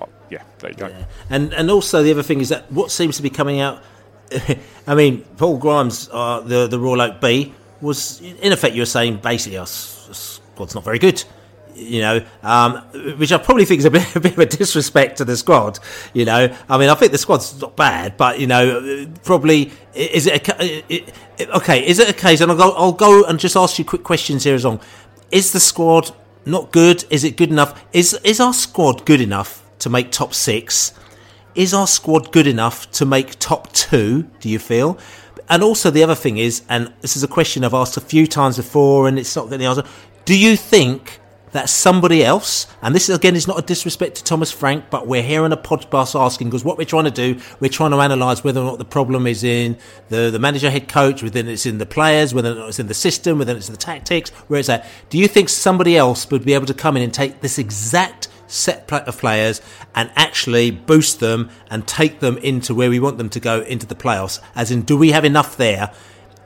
uh, 0.00 0.06
yeah, 0.30 0.44
there 0.60 0.70
you 0.70 0.76
go. 0.76 0.86
Yeah. 0.86 1.04
And 1.28 1.52
and 1.52 1.70
also 1.70 2.04
the 2.04 2.12
other 2.12 2.22
thing 2.22 2.40
is 2.40 2.48
that 2.50 2.70
what 2.70 2.90
seems 2.90 3.16
to 3.16 3.22
be 3.22 3.30
coming 3.30 3.60
out. 3.60 3.82
I 4.86 4.94
mean, 4.94 5.22
Paul 5.36 5.58
Grimes, 5.58 6.08
uh, 6.12 6.40
the 6.40 6.68
the 6.68 6.78
Royal 6.78 7.02
Oak 7.02 7.20
Bee 7.20 7.52
was 7.80 8.20
in 8.20 8.52
effect 8.52 8.76
you 8.76 8.82
were 8.82 8.86
saying 8.86 9.16
basically 9.16 9.58
our 9.58 9.66
squad's 9.66 10.76
not 10.76 10.84
very 10.84 11.00
good 11.00 11.24
you 11.74 12.00
know, 12.00 12.24
um, 12.42 12.76
which 13.16 13.32
I 13.32 13.38
probably 13.38 13.64
think 13.64 13.80
is 13.80 13.84
a 13.84 13.90
bit, 13.90 14.16
a 14.16 14.20
bit, 14.20 14.32
of 14.32 14.38
a 14.38 14.46
disrespect 14.46 15.18
to 15.18 15.24
the 15.24 15.36
squad. 15.36 15.78
You 16.12 16.24
know, 16.24 16.54
I 16.68 16.78
mean, 16.78 16.88
I 16.88 16.94
think 16.94 17.12
the 17.12 17.18
squad's 17.18 17.60
not 17.60 17.76
bad, 17.76 18.16
but 18.16 18.40
you 18.40 18.46
know, 18.46 19.06
probably 19.24 19.72
is 19.94 20.26
it, 20.26 20.48
a, 20.48 21.04
okay? 21.56 21.86
Is 21.86 21.98
it 21.98 22.08
a 22.08 22.12
case? 22.12 22.40
And 22.40 22.50
I'll 22.50 22.56
go, 22.56 22.72
I'll 22.72 22.92
go 22.92 23.24
and 23.24 23.38
just 23.38 23.56
ask 23.56 23.78
you 23.78 23.84
quick 23.84 24.04
questions 24.04 24.44
here 24.44 24.54
as 24.54 24.64
long. 24.64 24.80
Is 25.30 25.52
the 25.52 25.60
squad 25.60 26.14
not 26.44 26.72
good? 26.72 27.04
Is 27.10 27.24
it 27.24 27.36
good 27.36 27.50
enough? 27.50 27.82
Is 27.92 28.14
is 28.24 28.40
our 28.40 28.52
squad 28.52 29.06
good 29.06 29.20
enough 29.20 29.62
to 29.80 29.90
make 29.90 30.10
top 30.10 30.34
six? 30.34 30.92
Is 31.54 31.74
our 31.74 31.86
squad 31.86 32.32
good 32.32 32.46
enough 32.46 32.90
to 32.92 33.04
make 33.04 33.38
top 33.38 33.72
two? 33.72 34.24
Do 34.40 34.48
you 34.48 34.58
feel? 34.58 34.98
And 35.48 35.62
also 35.62 35.90
the 35.90 36.02
other 36.02 36.14
thing 36.14 36.38
is, 36.38 36.62
and 36.68 36.92
this 37.00 37.16
is 37.16 37.22
a 37.22 37.28
question 37.28 37.64
I've 37.64 37.74
asked 37.74 37.96
a 37.96 38.00
few 38.00 38.26
times 38.26 38.56
before, 38.56 39.06
and 39.08 39.18
it's 39.18 39.34
not 39.36 39.44
getting 39.44 39.60
the 39.60 39.66
answer. 39.66 39.84
Do 40.24 40.38
you 40.38 40.56
think 40.56 41.20
that 41.52 41.68
somebody 41.68 42.24
else, 42.24 42.66
and 42.82 42.94
this 42.94 43.08
again 43.08 43.36
is 43.36 43.46
not 43.46 43.58
a 43.58 43.62
disrespect 43.62 44.16
to 44.16 44.24
Thomas 44.24 44.50
Frank, 44.50 44.86
but 44.90 45.06
we're 45.06 45.22
here 45.22 45.44
on 45.44 45.52
a 45.52 45.56
podcast 45.56 46.18
asking 46.18 46.48
because 46.48 46.64
what 46.64 46.76
we're 46.78 46.84
trying 46.84 47.04
to 47.04 47.10
do, 47.10 47.40
we're 47.60 47.70
trying 47.70 47.92
to 47.92 47.98
analyse 47.98 48.42
whether 48.42 48.60
or 48.60 48.64
not 48.64 48.78
the 48.78 48.84
problem 48.84 49.26
is 49.26 49.44
in 49.44 49.76
the, 50.08 50.30
the 50.30 50.38
manager, 50.38 50.70
head 50.70 50.88
coach, 50.88 51.22
whether 51.22 51.40
it's 51.40 51.66
in 51.66 51.78
the 51.78 51.86
players, 51.86 52.34
whether 52.34 52.66
it's 52.66 52.78
in 52.78 52.86
the 52.86 52.94
system, 52.94 53.38
whether 53.38 53.56
it's 53.56 53.68
in 53.68 53.74
the 53.74 53.78
tactics, 53.78 54.30
where 54.48 54.58
it's 54.58 54.68
at. 54.68 54.86
Do 55.10 55.18
you 55.18 55.28
think 55.28 55.48
somebody 55.48 55.96
else 55.96 56.30
would 56.30 56.44
be 56.44 56.54
able 56.54 56.66
to 56.66 56.74
come 56.74 56.96
in 56.96 57.02
and 57.02 57.12
take 57.12 57.40
this 57.40 57.58
exact 57.58 58.28
set 58.46 58.90
of 58.92 59.18
players 59.18 59.62
and 59.94 60.10
actually 60.14 60.70
boost 60.70 61.20
them 61.20 61.50
and 61.70 61.86
take 61.86 62.20
them 62.20 62.36
into 62.38 62.74
where 62.74 62.90
we 62.90 63.00
want 63.00 63.18
them 63.18 63.30
to 63.30 63.40
go 63.40 63.60
into 63.60 63.86
the 63.86 63.94
playoffs? 63.94 64.40
As 64.54 64.70
in, 64.70 64.82
do 64.82 64.96
we 64.96 65.12
have 65.12 65.24
enough 65.24 65.56
there 65.56 65.92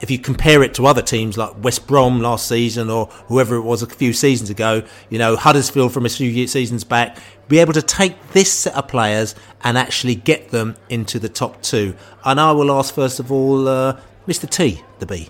if 0.00 0.10
you 0.10 0.18
compare 0.18 0.62
it 0.62 0.74
to 0.74 0.86
other 0.86 1.02
teams 1.02 1.38
like 1.38 1.62
West 1.62 1.86
Brom 1.86 2.20
last 2.20 2.48
season 2.48 2.90
or 2.90 3.06
whoever 3.28 3.56
it 3.56 3.62
was 3.62 3.82
a 3.82 3.86
few 3.86 4.12
seasons 4.12 4.50
ago, 4.50 4.82
you 5.08 5.18
know, 5.18 5.36
Huddersfield 5.36 5.92
from 5.92 6.04
a 6.06 6.08
few 6.08 6.46
seasons 6.46 6.84
back, 6.84 7.18
be 7.48 7.58
able 7.58 7.72
to 7.72 7.82
take 7.82 8.14
this 8.32 8.52
set 8.52 8.74
of 8.74 8.88
players 8.88 9.34
and 9.64 9.78
actually 9.78 10.14
get 10.14 10.50
them 10.50 10.76
into 10.88 11.18
the 11.18 11.28
top 11.28 11.62
two. 11.62 11.94
And 12.24 12.40
I 12.40 12.52
will 12.52 12.70
ask 12.70 12.94
first 12.94 13.20
of 13.20 13.32
all, 13.32 13.68
uh, 13.68 14.00
Mr. 14.26 14.48
T, 14.48 14.82
the 14.98 15.06
B. 15.06 15.28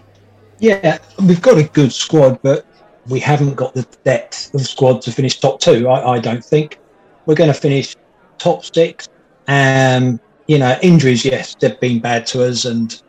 Yeah, 0.59 0.99
we've 1.27 1.43
got 1.43 1.59
a 1.59 1.64
good 1.64 1.93
squad, 1.93 2.41
but 2.43 2.67
we 3.09 3.21
haven't 3.21 3.55
got 3.55 3.75
the 3.75 3.87
depth 4.05 4.55
of 4.55 4.62
squad 4.62 5.03
to 5.03 5.12
finish 5.12 5.39
top 5.39 5.61
two. 5.61 5.89
I, 5.89 6.14
I 6.14 6.19
don't 6.19 6.45
think 6.45 6.79
we're 7.27 7.35
going 7.35 7.53
to 7.53 7.59
finish 7.59 7.95
top 8.39 8.64
six. 8.64 9.09
And 9.47 10.19
you 10.47 10.59
know, 10.59 10.79
injuries, 10.83 11.25
yes, 11.25 11.55
they've 11.57 11.79
been 11.81 12.01
bad 12.01 12.27
to 12.27 12.45
us, 12.45 12.64
and 12.64 13.01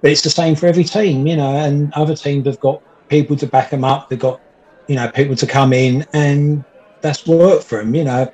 but 0.00 0.10
it's 0.10 0.22
the 0.22 0.30
same 0.30 0.54
for 0.54 0.66
every 0.66 0.84
team, 0.84 1.26
you 1.26 1.36
know, 1.36 1.56
and 1.56 1.92
other 1.94 2.14
teams 2.14 2.46
have 2.46 2.60
got 2.60 2.82
people 3.08 3.36
to 3.36 3.46
back 3.46 3.70
them 3.70 3.84
up. 3.84 4.08
They've 4.08 4.18
got, 4.18 4.40
you 4.88 4.96
know, 4.96 5.08
people 5.10 5.36
to 5.36 5.46
come 5.46 5.72
in 5.72 6.06
and 6.12 6.64
that's 7.00 7.26
worked 7.26 7.64
for 7.64 7.78
them, 7.78 7.94
you 7.94 8.04
know. 8.04 8.30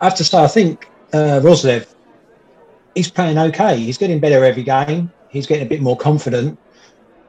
I 0.00 0.04
have 0.04 0.14
to 0.16 0.24
say, 0.24 0.38
I 0.38 0.48
think 0.48 0.88
uh, 1.12 1.40
Roerslev, 1.42 1.86
he's 2.94 3.10
playing 3.10 3.38
okay. 3.38 3.76
He's 3.76 3.98
getting 3.98 4.20
better 4.20 4.44
every 4.44 4.62
game. 4.62 5.12
He's 5.28 5.46
getting 5.46 5.66
a 5.66 5.68
bit 5.68 5.80
more 5.80 5.96
confident. 5.96 6.58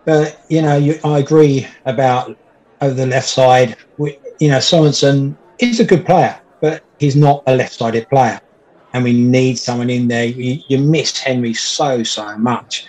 But, 0.05 0.41
you 0.49 0.61
know, 0.61 0.77
you, 0.77 0.99
I 1.03 1.19
agree 1.19 1.67
about 1.85 2.37
over 2.81 2.93
the 2.93 3.07
left 3.07 3.27
side. 3.27 3.75
We, 3.97 4.19
you 4.39 4.49
know, 4.49 4.57
Sorensen 4.57 5.35
is 5.59 5.79
a 5.79 5.85
good 5.85 6.05
player, 6.05 6.39
but 6.61 6.83
he's 6.99 7.15
not 7.15 7.43
a 7.47 7.55
left 7.55 7.73
sided 7.73 8.07
player. 8.09 8.39
And 8.93 9.03
we 9.03 9.13
need 9.13 9.59
someone 9.59 9.89
in 9.89 10.07
there. 10.07 10.25
You, 10.25 10.61
you 10.67 10.77
miss 10.77 11.17
Henry 11.19 11.53
so, 11.53 12.03
so 12.03 12.37
much. 12.37 12.87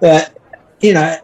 But, 0.00 0.36
you 0.80 0.94
know, 0.94 1.16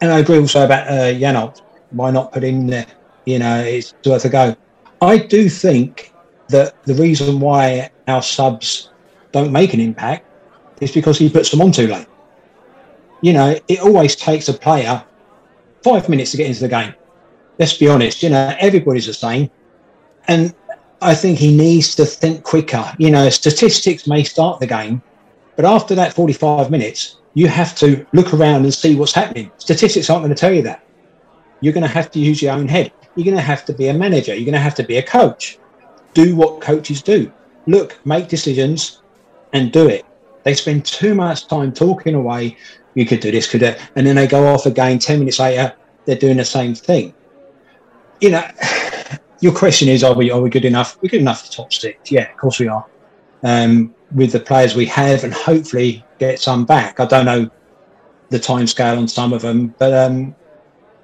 and 0.00 0.10
I 0.10 0.18
agree 0.18 0.38
also 0.38 0.64
about 0.64 0.88
uh, 0.88 1.12
Janelt. 1.12 1.62
Why 1.90 2.10
not 2.10 2.32
put 2.32 2.44
him 2.44 2.66
there? 2.66 2.86
You 3.26 3.38
know, 3.38 3.60
it's 3.60 3.94
worth 4.04 4.24
a 4.24 4.28
go. 4.28 4.56
I 5.02 5.18
do 5.18 5.48
think 5.48 6.12
that 6.48 6.82
the 6.84 6.94
reason 6.94 7.40
why 7.40 7.90
our 8.08 8.22
subs 8.22 8.90
don't 9.32 9.52
make 9.52 9.74
an 9.74 9.80
impact 9.80 10.26
is 10.80 10.92
because 10.92 11.18
he 11.18 11.28
puts 11.28 11.50
them 11.50 11.60
on 11.60 11.72
too 11.72 11.86
late. 11.86 12.06
You 13.22 13.32
know, 13.32 13.58
it 13.68 13.80
always 13.80 14.16
takes 14.16 14.48
a 14.48 14.54
player 14.54 15.04
five 15.82 16.08
minutes 16.08 16.30
to 16.32 16.36
get 16.36 16.46
into 16.46 16.60
the 16.60 16.68
game. 16.68 16.94
Let's 17.58 17.76
be 17.76 17.88
honest, 17.88 18.22
you 18.22 18.30
know, 18.30 18.56
everybody's 18.58 19.06
the 19.06 19.14
same. 19.14 19.50
And 20.28 20.54
I 21.02 21.14
think 21.14 21.38
he 21.38 21.54
needs 21.54 21.94
to 21.96 22.06
think 22.06 22.42
quicker. 22.42 22.84
You 22.98 23.10
know, 23.10 23.28
statistics 23.28 24.06
may 24.06 24.24
start 24.24 24.60
the 24.60 24.66
game, 24.66 25.02
but 25.56 25.64
after 25.64 25.94
that 25.94 26.14
45 26.14 26.70
minutes, 26.70 27.16
you 27.34 27.48
have 27.48 27.74
to 27.76 28.06
look 28.12 28.34
around 28.34 28.64
and 28.64 28.74
see 28.74 28.96
what's 28.96 29.12
happening. 29.12 29.50
Statistics 29.58 30.10
aren't 30.10 30.22
going 30.22 30.34
to 30.34 30.40
tell 30.40 30.52
you 30.52 30.62
that. 30.62 30.84
You're 31.60 31.72
going 31.72 31.82
to 31.82 31.88
have 31.88 32.10
to 32.12 32.18
use 32.18 32.42
your 32.42 32.52
own 32.52 32.68
head. 32.68 32.92
You're 33.14 33.24
going 33.24 33.36
to 33.36 33.42
have 33.42 33.64
to 33.66 33.72
be 33.72 33.88
a 33.88 33.94
manager. 33.94 34.34
You're 34.34 34.44
going 34.44 34.52
to 34.54 34.58
have 34.58 34.74
to 34.76 34.82
be 34.82 34.96
a 34.96 35.02
coach. 35.02 35.58
Do 36.14 36.34
what 36.34 36.60
coaches 36.60 37.02
do. 37.02 37.30
Look, 37.66 38.04
make 38.04 38.28
decisions 38.28 39.02
and 39.52 39.72
do 39.72 39.88
it. 39.88 40.04
They 40.42 40.54
spend 40.54 40.84
too 40.84 41.14
much 41.14 41.46
time 41.46 41.72
talking 41.72 42.14
away. 42.14 42.56
You 42.94 43.06
could 43.06 43.20
do 43.20 43.30
this, 43.30 43.48
could 43.48 43.60
do, 43.60 43.74
and 43.94 44.06
then 44.06 44.16
they 44.16 44.26
go 44.26 44.46
off 44.46 44.66
again. 44.66 44.98
Ten 44.98 45.20
minutes 45.20 45.38
later, 45.38 45.74
they're 46.04 46.16
doing 46.16 46.38
the 46.38 46.44
same 46.44 46.74
thing. 46.74 47.14
You 48.20 48.30
know, 48.30 48.50
your 49.40 49.52
question 49.52 49.88
is: 49.88 50.02
Are 50.02 50.14
we 50.14 50.30
are 50.30 50.40
we 50.40 50.50
good 50.50 50.64
enough? 50.64 50.98
We're 51.00 51.10
good 51.10 51.20
enough 51.20 51.46
for 51.46 51.52
top 51.52 51.72
six. 51.72 52.10
Yeah, 52.10 52.30
of 52.30 52.36
course 52.36 52.58
we 52.58 52.68
are. 52.68 52.84
Um, 53.42 53.94
with 54.14 54.32
the 54.32 54.40
players 54.40 54.74
we 54.74 54.86
have, 54.86 55.22
and 55.24 55.32
hopefully 55.32 56.04
get 56.20 56.38
some 56.38 56.64
back. 56.64 57.00
I 57.00 57.06
don't 57.06 57.24
know 57.24 57.50
the 58.28 58.38
time 58.38 58.66
scale 58.68 58.96
on 58.98 59.08
some 59.08 59.32
of 59.32 59.42
them, 59.42 59.74
but 59.78 59.92
um, 59.92 60.36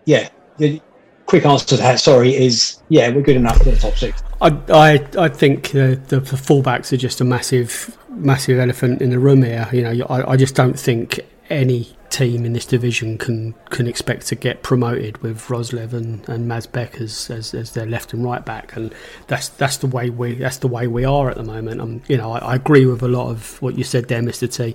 yeah, 0.04 0.28
the 0.58 0.80
quick 1.24 1.44
answer 1.44 1.66
to 1.66 1.76
that, 1.78 1.98
sorry, 1.98 2.36
is 2.36 2.78
yeah, 2.88 3.10
we're 3.10 3.22
good 3.22 3.36
enough 3.36 3.58
for 3.58 3.64
the 3.64 3.76
top 3.76 3.94
six. 3.94 4.22
I 4.40 4.48
I, 4.68 5.08
I 5.18 5.28
think 5.28 5.70
the, 5.70 6.00
the 6.06 6.20
fullbacks 6.20 6.92
are 6.92 6.96
just 6.96 7.20
a 7.20 7.24
massive 7.24 7.98
massive 8.10 8.58
elephant 8.58 9.02
in 9.02 9.10
the 9.10 9.18
room 9.18 9.42
here. 9.42 9.68
You 9.72 9.82
know, 9.82 10.06
I, 10.08 10.32
I 10.32 10.36
just 10.36 10.54
don't 10.54 10.78
think 10.78 11.20
any 11.50 11.96
team 12.08 12.44
in 12.46 12.52
this 12.52 12.64
division 12.64 13.18
can 13.18 13.54
can 13.70 13.86
expect 13.86 14.26
to 14.26 14.34
get 14.34 14.62
promoted 14.62 15.18
with 15.18 15.38
Roerslev 15.48 15.92
and, 15.92 16.26
and 16.28 16.48
Mads 16.48 16.66
Bech 16.66 17.00
as, 17.00 17.28
as, 17.30 17.52
as 17.52 17.72
their 17.72 17.84
left 17.84 18.12
and 18.12 18.24
right 18.24 18.44
back, 18.44 18.76
and 18.76 18.94
that's 19.26 19.48
that's 19.50 19.78
the 19.78 19.86
way 19.86 20.10
we 20.10 20.34
that's 20.34 20.58
the 20.58 20.68
way 20.68 20.86
we 20.86 21.04
are 21.04 21.28
at 21.30 21.36
the 21.36 21.42
moment. 21.42 21.80
Um, 21.80 22.02
you 22.08 22.16
know, 22.16 22.32
I, 22.32 22.38
I 22.38 22.54
agree 22.54 22.86
with 22.86 23.02
a 23.02 23.08
lot 23.08 23.28
of 23.28 23.60
what 23.60 23.76
you 23.76 23.84
said 23.84 24.08
there, 24.08 24.22
Mister 24.22 24.46
T. 24.46 24.74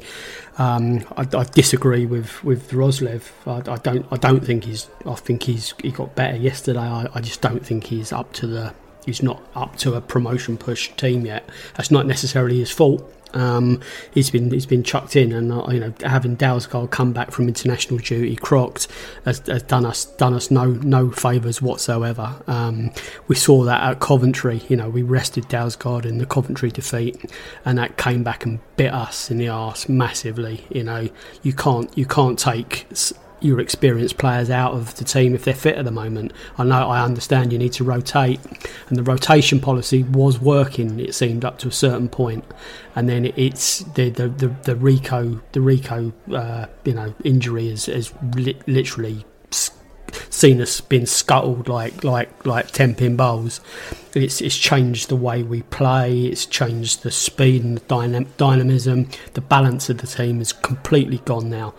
Um, 0.58 1.06
I, 1.18 1.28
I 1.36 1.44
disagree 1.44 2.06
with 2.06 2.44
with 2.44 2.72
Roerslev. 2.72 3.24
I, 3.48 3.72
I, 3.72 3.78
don't 3.78 4.06
I 4.12 4.18
don't 4.18 4.46
think 4.46 4.66
he's 4.66 4.90
I 5.06 5.16
think 5.16 5.44
he's 5.44 5.74
he 5.82 5.92
got 5.92 6.16
better 6.16 6.38
yesterday. 6.38 6.80
I, 6.80 7.08
I 7.14 7.22
just 7.22 7.42
don't 7.42 7.66
think 7.66 7.86
he's 7.86 8.12
up 8.12 8.34
to 8.34 8.48
the 8.48 8.74
he's 9.06 9.24
not 9.24 9.42
up 9.56 9.78
to 9.78 9.96
a 9.96 10.02
promotion 10.02 10.58
push 10.58 10.90
team 10.90 11.26
yet. 11.26 11.50
That's 11.76 11.92
not 11.92 12.06
necessarily 12.06 12.60
his 12.60 12.72
fault. 12.72 13.12
Um, 13.34 13.82
he's 14.14 14.30
been 14.30 14.52
he's 14.52 14.66
been 14.66 14.84
chucked 14.84 15.16
in, 15.16 15.32
and 15.32 15.52
uh, 15.52 15.68
you 15.70 15.80
know 15.80 15.94
having 16.02 16.38
Dalsgaard 16.38 16.92
come 16.92 17.14
back 17.14 17.32
from 17.32 17.48
international 17.48 18.00
duty, 18.00 18.36
crocked, 18.36 18.88
has, 19.26 19.40
has 19.48 19.64
done 19.64 19.86
us 19.86 20.06
done 20.06 20.34
us 20.34 20.52
no 20.52 20.66
no 20.66 21.12
favours 21.12 21.62
whatsoever. 21.62 22.42
Um, 22.48 22.92
we 23.28 23.36
saw 23.36 23.64
that 23.64 23.82
at 23.82 24.00
Coventry. 24.00 24.62
You 24.68 24.78
know 24.78 24.90
we 24.90 25.04
rested 25.04 25.46
Dalsgaard 25.46 26.06
in 26.06 26.18
the 26.18 26.26
Coventry 26.26 26.72
defeat, 26.72 27.32
and 27.66 27.78
that 27.78 27.98
came 27.98 28.24
back 28.24 28.46
and 28.46 28.60
bit 28.76 28.94
us 28.94 29.32
in 29.32 29.38
the 29.38 29.50
arse 29.50 29.88
massively. 29.90 30.66
You 30.70 30.84
know 30.84 31.10
you 31.44 31.54
can't 31.54 31.96
you 31.98 32.06
can't 32.06 32.38
take 32.38 32.88
your 33.42 33.60
experienced 33.60 34.18
players 34.18 34.50
out 34.50 34.74
of 34.74 34.96
the 34.96 35.04
team 35.04 35.36
if 35.36 35.44
they're 35.46 35.54
fit 35.54 35.76
at 35.76 35.86
the 35.86 35.92
moment. 35.92 36.32
I 36.58 36.64
know, 36.64 36.90
I 36.90 37.04
understand 37.04 37.52
you 37.52 37.60
need 37.60 37.74
to 37.74 37.84
rotate, 37.84 38.40
and 38.88 38.98
the 38.98 39.04
rotation 39.04 39.60
policy 39.60 40.04
was 40.04 40.40
working. 40.40 41.00
It 41.00 41.16
seemed 41.16 41.44
up 41.44 41.58
to 41.60 41.68
a 41.68 41.72
certain 41.72 42.10
point, 42.10 42.46
and 42.96 43.10
then 43.10 43.34
it's 43.36 43.80
the 43.80 44.10
the 44.10 44.28
the, 44.28 44.48
the 44.48 44.76
Rico 44.76 45.42
the 45.52 45.62
Rico 45.62 46.14
uh, 46.34 46.68
you 46.86 46.94
know 46.94 47.14
injury 47.24 47.70
has, 47.70 47.86
has 47.88 48.14
li- 48.36 48.60
literally 48.68 49.26
seen 50.30 50.62
us 50.62 50.82
being 50.82 51.06
scuttled 51.06 51.68
like 51.68 52.04
like 52.04 52.46
like 52.46 52.72
ten 52.72 52.96
pin 52.96 53.16
bowls. 53.16 53.62
It's 54.14 54.42
it's 54.42 54.58
changed 54.58 55.10
the 55.10 55.16
way 55.16 55.44
we 55.44 55.62
play. 55.64 56.26
It's 56.26 56.46
changed 56.46 57.04
the 57.04 57.12
speed 57.12 57.64
and 57.64 57.78
the 57.78 57.82
dynam- 57.82 58.28
dynamism. 58.38 59.10
The 59.34 59.42
balance 59.42 59.90
of 59.90 60.00
the 60.00 60.08
team 60.08 60.42
is 60.42 60.54
completely 60.54 61.20
gone 61.20 61.50
now. 61.50 61.74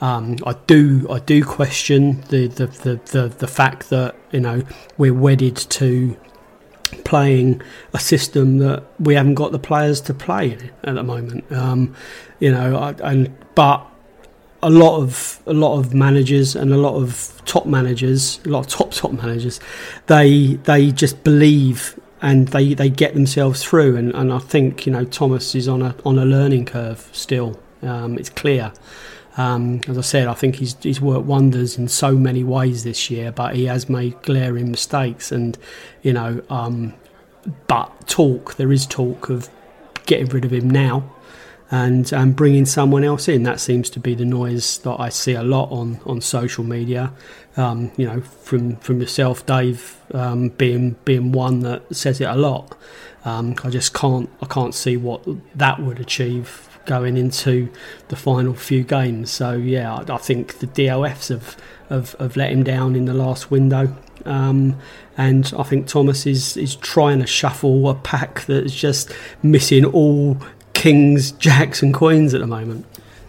Um, 0.00 0.36
I 0.46 0.54
do 0.66 1.06
I 1.10 1.18
do 1.18 1.44
question 1.44 2.22
the 2.28 2.46
the, 2.46 2.66
the, 2.66 3.00
the 3.06 3.28
the 3.28 3.48
fact 3.48 3.90
that 3.90 4.14
you 4.32 4.40
know 4.40 4.62
we're 4.96 5.14
wedded 5.14 5.56
to 5.56 6.16
playing 7.04 7.60
a 7.92 7.98
system 7.98 8.58
that 8.58 8.82
we 8.98 9.14
haven't 9.14 9.34
got 9.34 9.52
the 9.52 9.58
players 9.58 10.00
to 10.02 10.14
play 10.14 10.56
at 10.84 10.94
the 10.94 11.02
moment. 11.02 11.50
Um, 11.52 11.94
you 12.38 12.50
know, 12.52 12.76
I, 12.76 12.90
and 13.02 13.34
but 13.54 13.87
a 14.62 14.70
lot 14.70 15.00
of 15.00 15.40
a 15.46 15.52
lot 15.52 15.78
of 15.78 15.94
managers 15.94 16.56
and 16.56 16.72
a 16.72 16.76
lot 16.76 16.94
of 16.94 17.40
top 17.44 17.66
managers, 17.66 18.40
a 18.44 18.48
lot 18.48 18.60
of 18.60 18.68
top 18.68 18.92
top 18.92 19.12
managers, 19.12 19.60
they 20.06 20.54
they 20.64 20.90
just 20.90 21.22
believe 21.24 21.98
and 22.20 22.48
they, 22.48 22.74
they 22.74 22.90
get 22.90 23.14
themselves 23.14 23.62
through. 23.62 23.96
And, 23.96 24.12
and 24.14 24.32
I 24.32 24.38
think 24.38 24.86
you 24.86 24.92
know 24.92 25.04
Thomas 25.04 25.54
is 25.54 25.68
on 25.68 25.82
a 25.82 25.94
on 26.04 26.18
a 26.18 26.24
learning 26.24 26.66
curve 26.66 27.08
still. 27.12 27.60
Um, 27.82 28.18
it's 28.18 28.30
clear. 28.30 28.72
Um, 29.36 29.82
as 29.86 29.96
I 29.96 30.00
said, 30.00 30.26
I 30.26 30.34
think 30.34 30.56
he's 30.56 30.76
he's 30.82 31.00
worked 31.00 31.26
wonders 31.26 31.78
in 31.78 31.86
so 31.86 32.12
many 32.12 32.42
ways 32.42 32.82
this 32.82 33.08
year, 33.10 33.30
but 33.30 33.54
he 33.54 33.66
has 33.66 33.88
made 33.88 34.20
glaring 34.22 34.70
mistakes. 34.72 35.30
And 35.30 35.56
you 36.02 36.12
know, 36.12 36.42
um, 36.50 36.94
but 37.68 38.08
talk 38.08 38.56
there 38.56 38.72
is 38.72 38.86
talk 38.86 39.30
of 39.30 39.48
getting 40.06 40.26
rid 40.26 40.44
of 40.44 40.52
him 40.52 40.68
now 40.68 41.14
and 41.70 42.12
um, 42.14 42.32
bringing 42.32 42.64
someone 42.64 43.04
else 43.04 43.28
in. 43.28 43.42
That 43.42 43.60
seems 43.60 43.90
to 43.90 44.00
be 44.00 44.14
the 44.14 44.24
noise 44.24 44.78
that 44.78 44.98
I 44.98 45.08
see 45.08 45.34
a 45.34 45.42
lot 45.42 45.70
on, 45.70 46.00
on 46.06 46.20
social 46.20 46.64
media. 46.64 47.12
Um, 47.56 47.90
you 47.96 48.06
know, 48.06 48.20
from 48.20 48.76
from 48.76 49.00
yourself, 49.00 49.44
Dave, 49.44 49.96
um, 50.14 50.50
being 50.50 50.96
being 51.04 51.32
one 51.32 51.60
that 51.60 51.94
says 51.94 52.20
it 52.20 52.28
a 52.28 52.36
lot. 52.36 52.76
Um, 53.24 53.56
I 53.64 53.70
just 53.70 53.92
can't 53.94 54.30
I 54.40 54.46
can't 54.46 54.74
see 54.74 54.96
what 54.96 55.26
that 55.56 55.80
would 55.80 56.00
achieve 56.00 56.64
going 56.86 57.18
into 57.18 57.70
the 58.08 58.16
final 58.16 58.54
few 58.54 58.82
games. 58.82 59.30
So 59.30 59.52
yeah, 59.52 59.94
I, 59.94 60.14
I 60.14 60.18
think 60.18 60.58
the 60.60 60.66
DOFs 60.66 61.28
have, 61.28 61.56
have 61.90 62.12
have 62.18 62.36
let 62.36 62.50
him 62.50 62.62
down 62.62 62.96
in 62.96 63.04
the 63.04 63.14
last 63.14 63.50
window. 63.50 63.94
Um, 64.24 64.78
and 65.16 65.52
I 65.58 65.62
think 65.62 65.86
Thomas 65.86 66.26
is, 66.26 66.56
is 66.56 66.76
trying 66.76 67.20
to 67.20 67.26
shuffle 67.26 67.88
a 67.88 67.94
pack 67.94 68.44
that's 68.46 68.74
just 68.74 69.12
missing 69.42 69.84
all 69.84 70.38
kings, 70.72 71.32
jacks, 71.32 71.82
and 71.82 71.92
queens 71.92 72.34
at 72.34 72.40
the 72.40 72.46
moment. 72.46 72.86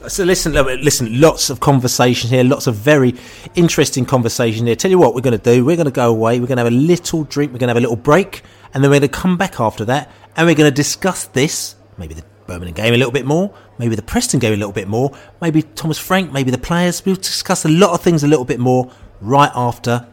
So 0.08 0.24
listen, 0.24 0.54
listen. 0.54 1.20
Lots 1.20 1.50
of 1.50 1.60
conversation 1.60 2.30
here. 2.30 2.44
Lots 2.44 2.68
of 2.68 2.76
very 2.76 3.16
interesting 3.56 4.06
conversation 4.06 4.66
here. 4.66 4.76
Tell 4.76 4.90
you 4.90 4.98
what, 4.98 5.14
we're 5.14 5.22
going 5.22 5.38
to 5.38 5.44
do. 5.44 5.66
We're 5.66 5.76
going 5.76 5.86
to 5.86 5.92
go 5.92 6.10
away. 6.10 6.40
We're 6.40 6.48
going 6.48 6.58
to 6.58 6.64
have 6.64 6.72
a 6.72 6.76
little 6.76 7.26
drink. 7.26 7.52
We're 7.52 7.60
going 7.60 7.68
to 7.68 7.74
have 7.74 7.78
a 7.78 7.82
little 7.82 7.98
break, 7.98 8.44
and 8.74 8.84
then 8.84 8.92
we're 8.92 9.00
going 9.00 9.12
to 9.12 9.18
come 9.20 9.38
back 9.38 9.60
after 9.60 9.84
that, 9.86 10.10
and 10.38 10.48
we're 10.48 10.56
going 10.56 10.72
to 10.72 10.76
discuss 10.76 11.26
this. 11.26 11.76
Maybe 11.98 12.14
the 12.14 12.24
Birmingham 12.48 12.74
game 12.74 12.94
a 12.94 12.98
little 12.98 13.12
bit 13.12 13.26
more. 13.26 13.54
Maybe 13.78 13.96
the 13.96 14.02
Preston 14.02 14.40
game 14.40 14.54
a 14.54 14.56
little 14.56 14.72
bit 14.72 14.88
more. 14.88 15.12
Maybe 15.42 15.62
Thomas 15.62 16.00
Frank. 16.00 16.32
Maybe 16.32 16.52
the 16.52 16.58
players. 16.58 17.06
We'll 17.06 17.16
discuss 17.16 17.66
a 17.66 17.70
lot 17.70 17.92
of 17.92 18.02
things 18.02 18.24
a 18.24 18.28
little 18.28 18.46
bit 18.46 18.60
more 18.60 18.92
right 19.22 19.52
after 19.54 20.08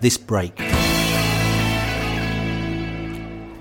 this 0.00 0.18
break. 0.18 0.77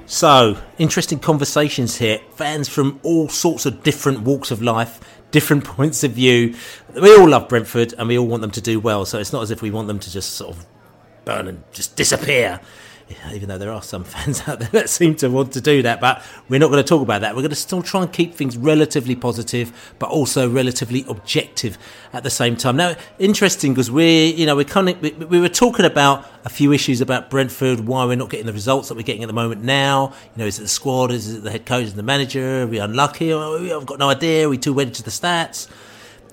So, 0.10 0.58
interesting 0.78 1.20
conversations 1.20 1.98
here. 1.98 2.20
Fans 2.36 2.70
from 2.70 3.02
all 3.04 3.28
sorts 3.28 3.66
of 3.66 3.84
different 3.84 4.22
walks 4.22 4.52
of 4.52 4.62
life, 4.62 5.02
different 5.32 5.64
points 5.66 6.02
of 6.06 6.12
view. 6.12 6.56
We 6.96 7.14
all 7.18 7.28
love 7.28 7.50
Brentford 7.50 7.94
and 7.98 8.08
we 8.08 8.18
all 8.18 8.26
want 8.26 8.40
them 8.40 8.52
to 8.52 8.62
do 8.62 8.80
well. 8.80 9.06
So, 9.06 9.20
it's 9.20 9.34
not 9.34 9.44
as 9.44 9.52
if 9.52 9.62
we 9.62 9.70
want 9.70 9.90
them 9.90 10.00
to 10.00 10.10
just 10.10 10.36
sort 10.36 10.56
of 10.56 10.66
burn 11.26 11.50
and 11.50 11.62
just 11.74 11.98
disappear 11.98 12.62
even 13.34 13.50
though 13.50 13.58
there 13.58 13.72
are 13.72 13.82
some 13.82 14.04
fans 14.04 14.42
out 14.48 14.60
there 14.60 14.70
that 14.70 14.90
seem 14.90 15.16
to 15.16 15.30
want 15.30 15.54
to 15.54 15.62
do 15.62 15.82
that. 15.82 16.00
But 16.00 16.24
we're 16.50 16.60
not 16.60 16.70
going 16.70 16.84
to 16.84 16.88
talk 16.88 17.02
about 17.02 17.22
that. 17.22 17.36
We're 17.36 17.42
going 17.42 17.50
to 17.50 17.56
still 17.56 17.82
try 17.82 18.02
and 18.02 18.12
keep 18.12 18.34
things 18.34 18.58
relatively 18.58 19.16
positive, 19.16 19.96
but 20.00 20.10
also 20.10 20.50
relatively 20.50 21.06
objective 21.08 21.78
at 22.14 22.24
the 22.24 22.30
same 22.30 22.56
time. 22.56 22.78
Now, 22.78 22.96
interesting 23.20 23.74
because 23.74 23.90
we're, 23.92 24.34
you 24.34 24.46
know, 24.46 24.56
we're 24.56 24.66
kind 24.66 24.90
of, 24.90 25.02
we, 25.02 25.12
we 25.12 25.40
were 25.40 25.50
talking 25.50 25.86
about 25.86 26.26
a 26.46 26.50
few 26.50 26.72
issues 26.72 27.02
about 27.02 27.30
Brentford, 27.30 27.82
why 27.82 28.06
we're 28.06 28.16
not 28.16 28.30
getting 28.30 28.46
the 28.46 28.54
results 28.54 28.90
that 28.90 28.96
we're 28.96 29.04
getting 29.04 29.24
at 29.24 29.28
the 29.28 29.34
moment 29.34 29.64
now. 29.64 30.14
You 30.36 30.40
know, 30.42 30.46
is 30.46 30.60
it 30.60 30.64
the 30.64 30.68
squad? 30.68 31.12
Is 31.12 31.34
it 31.34 31.44
the 31.44 31.52
head 31.52 31.66
coach 31.66 31.88
and 31.88 31.96
the 31.96 32.04
manager? 32.04 32.64
Are 32.64 32.68
we 32.68 32.80
unlucky? 32.80 33.34
I've 33.34 33.86
got 33.86 34.00
no 34.00 34.10
idea. 34.10 34.48
Are 34.48 34.50
we 34.50 34.58
too 34.58 34.74
wedded 34.74 34.94
to 34.96 35.04
the 35.04 35.12
stats? 35.12 35.68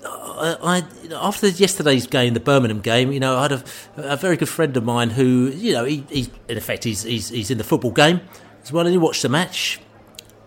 I, 0.07 0.83
after 1.13 1.47
yesterday's 1.47 2.07
game, 2.07 2.33
the 2.33 2.39
Birmingham 2.39 2.81
game, 2.81 3.11
you 3.11 3.19
know, 3.19 3.37
I 3.37 3.43
had 3.43 3.51
a, 3.53 3.63
a 3.97 4.17
very 4.17 4.37
good 4.37 4.49
friend 4.49 4.75
of 4.77 4.83
mine 4.83 5.11
who, 5.11 5.51
you 5.55 5.73
know, 5.73 5.85
he, 5.85 6.05
he 6.09 6.29
in 6.47 6.57
effect 6.57 6.83
he's, 6.83 7.03
he's 7.03 7.29
he's 7.29 7.51
in 7.51 7.57
the 7.57 7.63
football 7.63 7.91
game 7.91 8.21
as 8.63 8.71
well, 8.71 8.85
and 8.85 8.93
he 8.93 8.97
watched 8.97 9.21
the 9.21 9.29
match, 9.29 9.79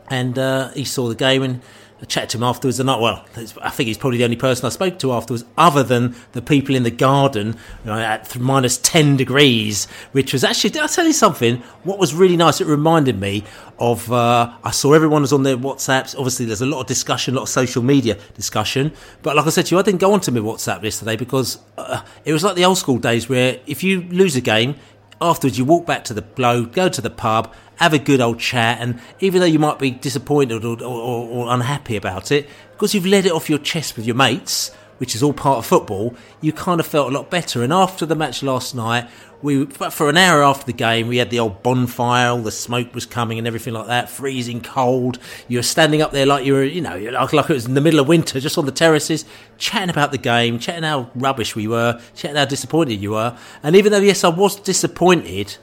and 0.09 0.39
uh, 0.39 0.71
he 0.71 0.85
saw 0.85 1.09
the 1.09 1.15
game, 1.15 1.43
and 1.43 1.63
I 2.01 2.05
checked 2.05 2.35
him 2.35 2.45
afterwards, 2.45 2.79
and 2.79 2.89
I, 2.89 2.97
well, 2.97 3.25
I 3.61 3.71
think 3.71 3.89
he's 3.89 3.99
probably 3.99 4.19
the 4.19 4.25
only 4.25 4.37
person 4.37 4.67
I 4.67 4.69
spoke 4.69 5.01
to 5.01 5.13
afterwards, 5.13 5.45
other 5.57 5.83
than 5.83 6.15
the 6.33 6.41
people 6.41 6.77
in 6.77 6.85
the 6.85 6.93
garden 6.93 7.57
you 7.85 7.91
know, 7.91 7.99
at 7.99 8.39
minus 8.39 8.79
10 8.79 9.17
degrees, 9.17 9.87
which 10.13 10.33
was 10.33 10.45
actually, 10.45 10.71
did 10.71 10.83
I 10.83 10.87
tell 10.87 11.07
you 11.07 11.13
something? 11.13 11.57
What 11.83 11.99
was 11.99 12.15
really 12.15 12.37
nice, 12.37 12.61
it 12.61 12.69
reminded 12.69 13.19
me 13.19 13.43
of, 13.81 14.13
uh, 14.13 14.53
I 14.63 14.71
saw 14.71 14.93
everyone 14.93 15.23
was 15.23 15.33
on 15.33 15.43
their 15.43 15.57
WhatsApps. 15.57 16.17
Obviously, 16.17 16.47
there's 16.47 16.63
a 16.63 16.67
lot 16.67 16.81
of 16.81 16.87
discussion, 16.87 17.35
a 17.35 17.39
lot 17.39 17.45
of 17.45 17.49
social 17.49 17.83
media 17.83 18.17
discussion. 18.35 18.93
But 19.23 19.35
like 19.35 19.47
I 19.47 19.51
said 19.51 19.67
to 19.67 19.75
you, 19.75 19.79
I 19.81 19.83
didn't 19.83 20.01
go 20.01 20.13
onto 20.13 20.31
my 20.31 20.41
WhatsApp 20.41 20.85
yesterday 20.85 21.17
because 21.17 21.59
uh, 21.77 22.03
it 22.25 22.33
was 22.33 22.45
like 22.45 22.55
the 22.55 22.65
old 22.65 22.79
school 22.79 22.99
days 22.99 23.29
where 23.29 23.61
if 23.67 23.83
you 23.83 24.03
lose 24.03 24.37
a 24.37 24.41
game, 24.41 24.77
afterwards 25.21 25.59
you 25.59 25.65
walk 25.65 25.87
back 25.87 26.05
to 26.05 26.15
the 26.15 26.23
blow, 26.23 26.65
go 26.65 26.89
to 26.89 27.01
the 27.01 27.11
pub, 27.11 27.53
have 27.79 27.93
a 27.93 27.99
good 27.99 28.21
old 28.21 28.39
chat, 28.39 28.79
and 28.81 29.01
even 29.21 29.41
though 29.41 29.47
you 29.47 29.59
might 29.59 29.79
be 29.79 29.91
disappointed 29.91 30.65
or, 30.65 30.83
or, 30.83 31.29
or 31.29 31.53
unhappy 31.53 31.97
about 31.97 32.31
it, 32.31 32.49
because 32.73 32.95
you've 32.95 33.07
let 33.07 33.27
it 33.27 33.33
off 33.33 33.49
your 33.49 33.59
chest 33.59 33.97
with 33.97 34.07
your 34.07 34.17
mates, 34.17 34.71
which 34.99 35.15
is 35.15 35.23
all 35.23 35.33
part 35.33 35.59
of 35.59 35.67
football, 35.67 36.15
you 36.41 36.53
kind 36.53 36.81
of 36.81 36.87
felt 36.87 37.13
a 37.13 37.15
lot 37.15 37.31
better. 37.31 37.63
And 37.63 37.73
after 37.73 38.05
the 38.05 38.17
match 38.17 38.43
last 38.43 38.75
night, 38.75 39.09
we 39.41 39.67
for 39.67 40.09
an 40.09 40.17
hour 40.17 40.43
after 40.43 40.67
the 40.67 40.73
game, 40.73 41.07
we 41.07 41.19
had 41.19 41.31
the 41.31 41.39
old 41.39 41.63
bonfire, 41.63 42.31
all 42.31 42.39
the 42.39 42.51
smoke 42.51 42.93
was 42.93 43.07
coming 43.07 43.39
and 43.39 43.47
everything 43.47 43.75
like 43.75 43.87
that, 43.87 44.11
freezing 44.11 44.61
cold. 44.61 45.21
You 45.47 45.59
were 45.59 45.63
standing 45.63 46.03
up 46.03 46.11
there 46.11 46.27
like 46.27 46.45
you 46.45 46.55
were, 46.55 46.65
you 46.65 46.81
know, 46.81 46.99
like, 46.99 47.33
like 47.33 47.49
it 47.49 47.53
was 47.55 47.67
in 47.67 47.75
the 47.75 47.81
middle 47.81 48.01
of 48.01 48.09
winter, 48.09 48.41
just 48.41 48.59
on 48.59 48.67
the 48.67 48.73
terraces, 48.73 49.25
chatting 49.57 49.91
about 49.91 50.11
the 50.11 50.19
game, 50.19 50.59
chatting 50.59 50.83
how 50.83 51.11
rubbish 51.15 51.55
we 51.55 51.69
were, 51.69 52.01
chatting 52.17 52.37
how 52.37 52.45
disappointed 52.45 53.01
you 53.01 53.13
were. 53.13 53.39
And 53.63 53.77
even 53.77 53.93
though, 53.93 54.01
yes, 54.01 54.25
I 54.25 54.29
was 54.31 54.57
disappointed, 54.57 55.57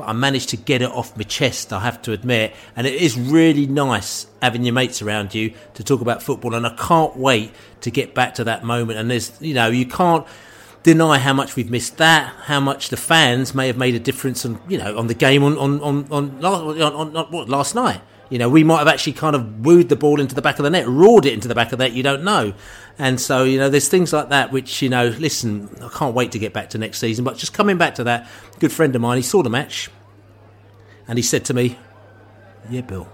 but 0.00 0.08
I 0.08 0.12
managed 0.12 0.48
to 0.50 0.56
get 0.56 0.82
it 0.82 0.90
off 0.90 1.16
my 1.16 1.22
chest, 1.22 1.72
I 1.72 1.80
have 1.80 2.00
to 2.02 2.12
admit. 2.12 2.54
And 2.74 2.86
it 2.86 2.94
is 2.94 3.18
really 3.18 3.66
nice 3.66 4.26
having 4.40 4.64
your 4.64 4.72
mates 4.72 5.02
around 5.02 5.34
you 5.34 5.52
to 5.74 5.84
talk 5.84 6.00
about 6.00 6.22
football. 6.22 6.54
And 6.54 6.66
I 6.66 6.74
can't 6.74 7.16
wait 7.16 7.52
to 7.82 7.90
get 7.90 8.14
back 8.14 8.34
to 8.34 8.44
that 8.44 8.64
moment. 8.64 8.98
And 8.98 9.10
there's, 9.10 9.32
you 9.40 9.54
know, 9.54 9.68
you 9.68 9.86
can't 9.86 10.26
deny 10.82 11.18
how 11.18 11.34
much 11.34 11.56
we've 11.56 11.70
missed 11.70 11.98
that, 11.98 12.34
how 12.44 12.60
much 12.60 12.88
the 12.88 12.96
fans 12.96 13.54
may 13.54 13.66
have 13.66 13.76
made 13.76 13.94
a 13.94 14.00
difference 14.00 14.46
on, 14.46 14.60
you 14.68 14.78
know, 14.78 14.96
on 14.96 15.06
the 15.06 15.14
game 15.14 15.44
on, 15.44 15.58
on, 15.58 15.80
on, 15.80 16.08
on, 16.10 16.44
on, 16.44 16.80
on, 16.80 17.16
on 17.16 17.26
what, 17.30 17.48
last 17.48 17.74
night. 17.74 18.00
You 18.30 18.38
know, 18.38 18.48
we 18.48 18.62
might 18.62 18.78
have 18.78 18.88
actually 18.88 19.14
kind 19.14 19.34
of 19.34 19.66
wooed 19.66 19.88
the 19.88 19.96
ball 19.96 20.20
into 20.20 20.34
the 20.34 20.42
back 20.42 20.58
of 20.58 20.62
the 20.62 20.70
net, 20.70 20.86
roared 20.86 21.26
it 21.26 21.32
into 21.32 21.48
the 21.48 21.54
back 21.54 21.72
of 21.72 21.78
the 21.78 21.84
net, 21.84 21.92
you 21.92 22.04
don't 22.04 22.22
know. 22.22 22.54
And 23.00 23.18
so, 23.18 23.44
you 23.44 23.56
know, 23.56 23.70
there's 23.70 23.88
things 23.88 24.12
like 24.12 24.28
that 24.28 24.52
which, 24.52 24.82
you 24.82 24.90
know, 24.90 25.06
listen, 25.18 25.70
I 25.82 25.88
can't 25.88 26.14
wait 26.14 26.32
to 26.32 26.38
get 26.38 26.52
back 26.52 26.68
to 26.70 26.78
next 26.78 26.98
season. 26.98 27.24
But 27.24 27.38
just 27.38 27.54
coming 27.54 27.78
back 27.78 27.94
to 27.94 28.04
that, 28.04 28.28
good 28.58 28.70
friend 28.70 28.94
of 28.94 29.00
mine, 29.00 29.16
he 29.16 29.22
saw 29.22 29.42
the 29.42 29.48
match 29.48 29.88
and 31.08 31.18
he 31.18 31.22
said 31.22 31.46
to 31.46 31.54
me, 31.54 31.78
Yeah, 32.68 32.82
Bill. 32.82 33.08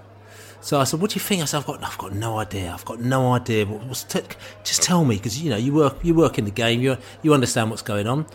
So 0.60 0.80
I 0.80 0.82
said, 0.82 1.00
"What 1.00 1.12
do 1.12 1.14
you 1.14 1.20
think?" 1.20 1.40
I 1.40 1.44
said, 1.44 1.58
"I've 1.58 1.66
got, 1.66 1.84
I've 1.84 1.98
got 1.98 2.12
no 2.12 2.38
idea. 2.40 2.72
I've 2.72 2.84
got 2.84 2.98
no 2.98 3.34
idea. 3.34 3.64
What's 3.64 4.02
t- 4.02 4.20
just 4.64 4.82
tell 4.82 5.04
me, 5.04 5.14
because 5.14 5.40
you 5.40 5.50
know, 5.50 5.56
you 5.56 5.72
work, 5.72 5.98
you 6.02 6.12
work 6.12 6.36
in 6.36 6.44
the 6.44 6.50
game. 6.50 6.80
You, 6.80 6.96
you 7.22 7.32
understand 7.32 7.70
what's 7.70 7.82
going 7.82 8.08
on." 8.08 8.26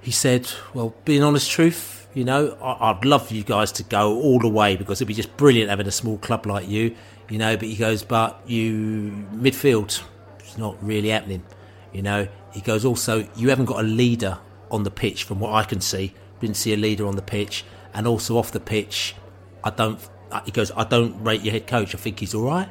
He 0.00 0.10
said, 0.10 0.50
"Well, 0.74 0.92
being 1.04 1.22
honest, 1.22 1.48
truth, 1.48 2.08
you 2.12 2.24
know, 2.24 2.58
I, 2.60 2.90
would 2.90 3.04
love 3.04 3.28
for 3.28 3.34
you 3.34 3.44
guys 3.44 3.70
to 3.72 3.84
go 3.84 4.20
all 4.20 4.40
the 4.40 4.48
way 4.48 4.74
because 4.74 4.98
it'd 4.98 5.06
be 5.06 5.14
just 5.14 5.36
brilliant 5.36 5.70
having 5.70 5.86
a 5.86 5.92
small 5.92 6.18
club 6.18 6.44
like 6.44 6.66
you, 6.66 6.96
you 7.28 7.38
know." 7.38 7.56
But 7.56 7.68
he 7.68 7.76
goes, 7.76 8.02
"But 8.02 8.42
you 8.48 9.24
midfield, 9.32 10.02
not 10.58 10.76
really 10.82 11.08
happening, 11.08 11.44
you 11.92 12.02
know." 12.02 12.28
He 12.52 12.60
goes, 12.60 12.84
"Also, 12.84 13.28
you 13.36 13.48
haven't 13.50 13.66
got 13.66 13.80
a 13.80 13.88
leader 13.88 14.38
on 14.70 14.82
the 14.82 14.90
pitch, 14.90 15.24
from 15.24 15.40
what 15.40 15.54
I 15.54 15.64
can 15.64 15.80
see. 15.80 16.14
Didn't 16.40 16.56
see 16.56 16.72
a 16.72 16.76
leader 16.76 17.06
on 17.06 17.16
the 17.16 17.22
pitch, 17.22 17.64
and 17.94 18.06
also 18.06 18.36
off 18.36 18.52
the 18.52 18.60
pitch, 18.60 19.14
I 19.64 19.70
don't." 19.70 19.98
Uh, 20.30 20.42
he 20.44 20.50
goes, 20.50 20.70
I 20.76 20.84
don't 20.84 21.24
rate 21.24 21.40
your 21.40 21.52
head 21.52 21.66
coach. 21.66 21.94
I 21.94 21.98
think 21.98 22.20
he's 22.20 22.34
all 22.34 22.44
right, 22.44 22.68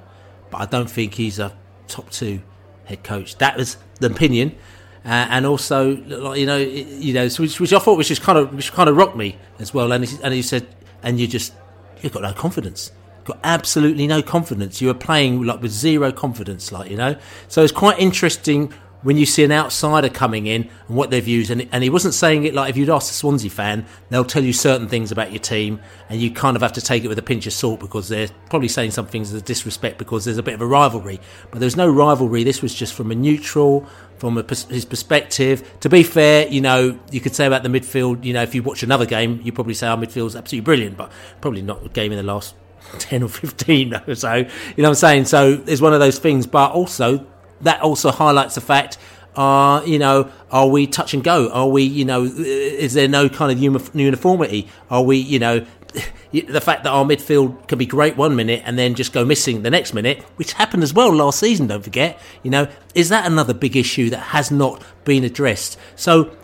but 0.51 0.61
I 0.61 0.65
don't 0.67 0.89
think 0.89 1.15
he's 1.15 1.39
a 1.39 1.57
top 1.87 2.11
two 2.11 2.41
head 2.85 3.03
coach. 3.03 3.37
That 3.39 3.57
was 3.57 3.77
the 3.99 4.07
opinion. 4.07 4.55
Uh, 5.03 5.25
and 5.29 5.45
also, 5.45 5.95
you 6.35 6.45
know, 6.45 6.57
you 6.57 7.13
know, 7.13 7.27
which, 7.27 7.59
which 7.59 7.73
I 7.73 7.79
thought 7.79 7.97
was 7.97 8.07
just 8.07 8.21
kind 8.21 8.37
of, 8.37 8.53
which 8.53 8.71
kind 8.73 8.89
of 8.89 8.95
rocked 8.95 9.15
me 9.15 9.37
as 9.57 9.73
well. 9.73 9.91
And 9.91 10.05
he, 10.05 10.17
and 10.21 10.33
he 10.33 10.41
said, 10.41 10.67
and 11.01 11.19
you 11.19 11.27
just, 11.27 11.53
you've 12.01 12.13
got 12.13 12.23
no 12.23 12.33
confidence, 12.33 12.91
got 13.27 13.39
absolutely 13.43 14.07
no 14.07 14.21
confidence. 14.21 14.81
You 14.81 14.87
were 14.87 14.93
playing 14.93 15.43
like 15.43 15.61
with 15.61 15.71
zero 15.71 16.11
confidence, 16.11 16.71
like 16.71 16.89
you 16.89 16.97
know. 16.97 17.15
So 17.47 17.63
it's 17.63 17.71
quite 17.71 17.99
interesting 17.99 18.73
when 19.03 19.15
you 19.15 19.25
see 19.25 19.43
an 19.43 19.51
outsider 19.51 20.09
coming 20.09 20.47
in 20.47 20.69
and 20.87 20.97
what 20.97 21.11
their 21.11 21.21
views, 21.21 21.49
and, 21.49 21.67
and 21.71 21.83
he 21.83 21.89
wasn't 21.89 22.13
saying 22.13 22.45
it 22.45 22.53
like 22.53 22.69
if 22.69 22.77
you'd 22.77 22.89
ask 22.89 23.11
a 23.11 23.13
Swansea 23.13 23.49
fan, 23.49 23.85
they'll 24.09 24.25
tell 24.25 24.43
you 24.43 24.51
certain 24.51 24.87
things 24.87 25.11
about 25.11 25.31
your 25.31 25.39
team, 25.39 25.79
and 26.09 26.19
you 26.19 26.31
kind 26.31 26.55
of 26.55 26.61
have 26.61 26.73
to 26.73 26.81
take 26.81 27.03
it 27.03 27.07
with 27.07 27.19
a 27.19 27.23
pinch 27.23 27.45
of 27.45 27.53
salt 27.53 27.79
because 27.79 28.09
they're 28.09 28.29
probably 28.49 28.67
saying 28.67 28.91
some 28.91 29.05
things 29.05 29.33
as 29.33 29.39
a 29.39 29.45
disrespect 29.45 29.97
because 29.97 30.25
there's 30.25 30.37
a 30.39 30.43
bit 30.43 30.55
of 30.55 30.61
a 30.61 30.65
rivalry. 30.65 31.19
But 31.51 31.59
there's 31.59 31.77
no 31.77 31.89
rivalry. 31.89 32.43
This 32.43 32.61
was 32.61 32.73
just 32.73 32.93
from 32.93 33.11
a 33.11 33.15
neutral, 33.15 33.87
from 34.17 34.37
a, 34.37 34.43
his 34.43 34.85
perspective. 34.85 35.79
To 35.81 35.89
be 35.89 36.03
fair, 36.03 36.47
you 36.47 36.61
know, 36.61 36.99
you 37.11 37.21
could 37.21 37.35
say 37.35 37.45
about 37.45 37.63
the 37.63 37.69
midfield, 37.69 38.25
you 38.25 38.33
know, 38.33 38.41
if 38.41 38.55
you 38.55 38.63
watch 38.63 38.83
another 38.83 39.05
game, 39.05 39.41
you 39.43 39.51
probably 39.51 39.75
say 39.75 39.87
our 39.87 39.97
midfield's 39.97 40.35
absolutely 40.35 40.65
brilliant, 40.65 40.97
but 40.97 41.11
probably 41.39 41.61
not 41.61 41.85
a 41.85 41.89
game 41.89 42.11
in 42.11 42.17
the 42.17 42.23
last 42.23 42.55
10 42.99 43.23
or 43.23 43.29
15 43.29 43.93
or 44.07 44.15
so. 44.15 44.35
You 44.35 44.43
know 44.43 44.49
what 44.83 44.87
I'm 44.89 44.95
saying? 44.95 45.25
So 45.25 45.63
it's 45.65 45.81
one 45.81 45.93
of 45.93 45.99
those 45.99 46.19
things, 46.19 46.47
but 46.47 46.71
also 46.71 47.25
that 47.61 47.81
also 47.81 48.11
highlights 48.11 48.55
the 48.55 48.61
fact 48.61 48.97
are 49.35 49.85
you 49.85 49.99
know 49.99 50.29
are 50.51 50.67
we 50.67 50.87
touch 50.87 51.13
and 51.13 51.23
go 51.23 51.49
are 51.51 51.67
we 51.67 51.83
you 51.83 52.03
know 52.03 52.23
is 52.23 52.93
there 52.93 53.07
no 53.07 53.29
kind 53.29 53.51
of 53.51 53.95
uniformity 53.95 54.67
are 54.89 55.03
we 55.03 55.17
you 55.17 55.37
know 55.37 55.65
the 56.31 56.61
fact 56.61 56.83
that 56.83 56.89
our 56.89 57.05
midfield 57.05 57.67
can 57.67 57.77
be 57.77 57.85
great 57.85 58.17
one 58.17 58.35
minute 58.35 58.61
and 58.65 58.77
then 58.77 58.95
just 58.95 59.13
go 59.13 59.23
missing 59.23 59.61
the 59.61 59.69
next 59.69 59.93
minute 59.93 60.21
which 60.37 60.53
happened 60.53 60.83
as 60.83 60.93
well 60.93 61.13
last 61.13 61.39
season 61.39 61.67
don't 61.67 61.83
forget 61.83 62.19
you 62.43 62.49
know 62.49 62.67
is 62.95 63.09
that 63.09 63.25
another 63.25 63.53
big 63.53 63.75
issue 63.75 64.09
that 64.09 64.17
has 64.17 64.49
not 64.51 64.81
been 65.05 65.23
addressed 65.23 65.77
so 65.95 66.35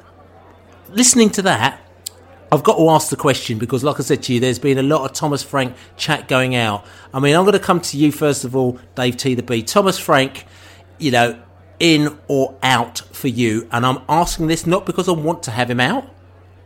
listening 0.89 1.29
to 1.29 1.41
that 1.41 1.79
I've 2.53 2.63
got 2.63 2.77
to 2.77 2.89
ask 2.89 3.09
the 3.09 3.15
question 3.15 3.57
because, 3.57 3.83
like 3.83 3.99
I 3.99 4.03
said 4.03 4.23
to 4.23 4.33
you, 4.33 4.39
there's 4.39 4.59
been 4.59 4.77
a 4.77 4.83
lot 4.83 5.03
of 5.03 5.13
Thomas 5.13 5.41
Frank 5.41 5.75
chat 5.97 6.27
going 6.27 6.55
out. 6.55 6.85
I 7.13 7.19
mean, 7.19 7.35
I'm 7.35 7.43
going 7.43 7.53
to 7.53 7.59
come 7.59 7.81
to 7.81 7.97
you 7.97 8.11
first 8.11 8.43
of 8.43 8.55
all, 8.55 8.79
Dave 8.95 9.17
T. 9.17 9.33
The 9.33 9.43
B. 9.43 9.63
Thomas 9.63 9.97
Frank 9.97 10.45
you 11.03 11.11
know, 11.11 11.41
in 11.79 12.17
or 12.27 12.57
out 12.63 12.99
for 13.11 13.27
you? 13.27 13.67
And 13.71 13.85
I'm 13.85 13.99
asking 14.07 14.47
this 14.47 14.65
not 14.65 14.85
because 14.85 15.09
I 15.09 15.11
want 15.11 15.43
to 15.43 15.51
have 15.51 15.69
him 15.69 15.79
out, 15.79 16.09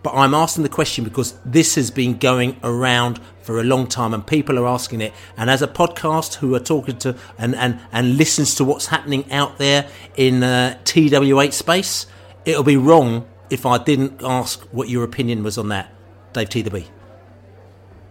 but 0.03 0.13
I'm 0.13 0.33
asking 0.33 0.63
the 0.63 0.69
question 0.69 1.03
because 1.03 1.33
this 1.43 1.75
has 1.75 1.91
been 1.91 2.17
going 2.17 2.57
around 2.63 3.19
for 3.41 3.59
a 3.59 3.63
long 3.63 3.87
time 3.87 4.13
and 4.13 4.25
people 4.25 4.59
are 4.59 4.67
asking 4.67 5.01
it. 5.01 5.13
And 5.35 5.49
as 5.49 5.61
a 5.61 5.67
podcast 5.67 6.35
who 6.35 6.53
are 6.55 6.59
talking 6.59 6.97
to 6.99 7.15
and, 7.37 7.55
and, 7.55 7.79
and 7.91 8.17
listens 8.17 8.55
to 8.55 8.63
what's 8.63 8.87
happening 8.87 9.29
out 9.31 9.57
there 9.57 9.89
in 10.15 10.43
uh, 10.43 10.77
TW8 10.83 11.53
space, 11.53 12.05
it'll 12.45 12.63
be 12.63 12.77
wrong 12.77 13.27
if 13.49 13.65
I 13.65 13.77
didn't 13.77 14.21
ask 14.23 14.61
what 14.71 14.89
your 14.89 15.03
opinion 15.03 15.43
was 15.43 15.57
on 15.57 15.69
that. 15.69 15.93
Dave 16.33 16.49
T. 16.49 16.61
the 16.61 16.71
B. 16.71 16.87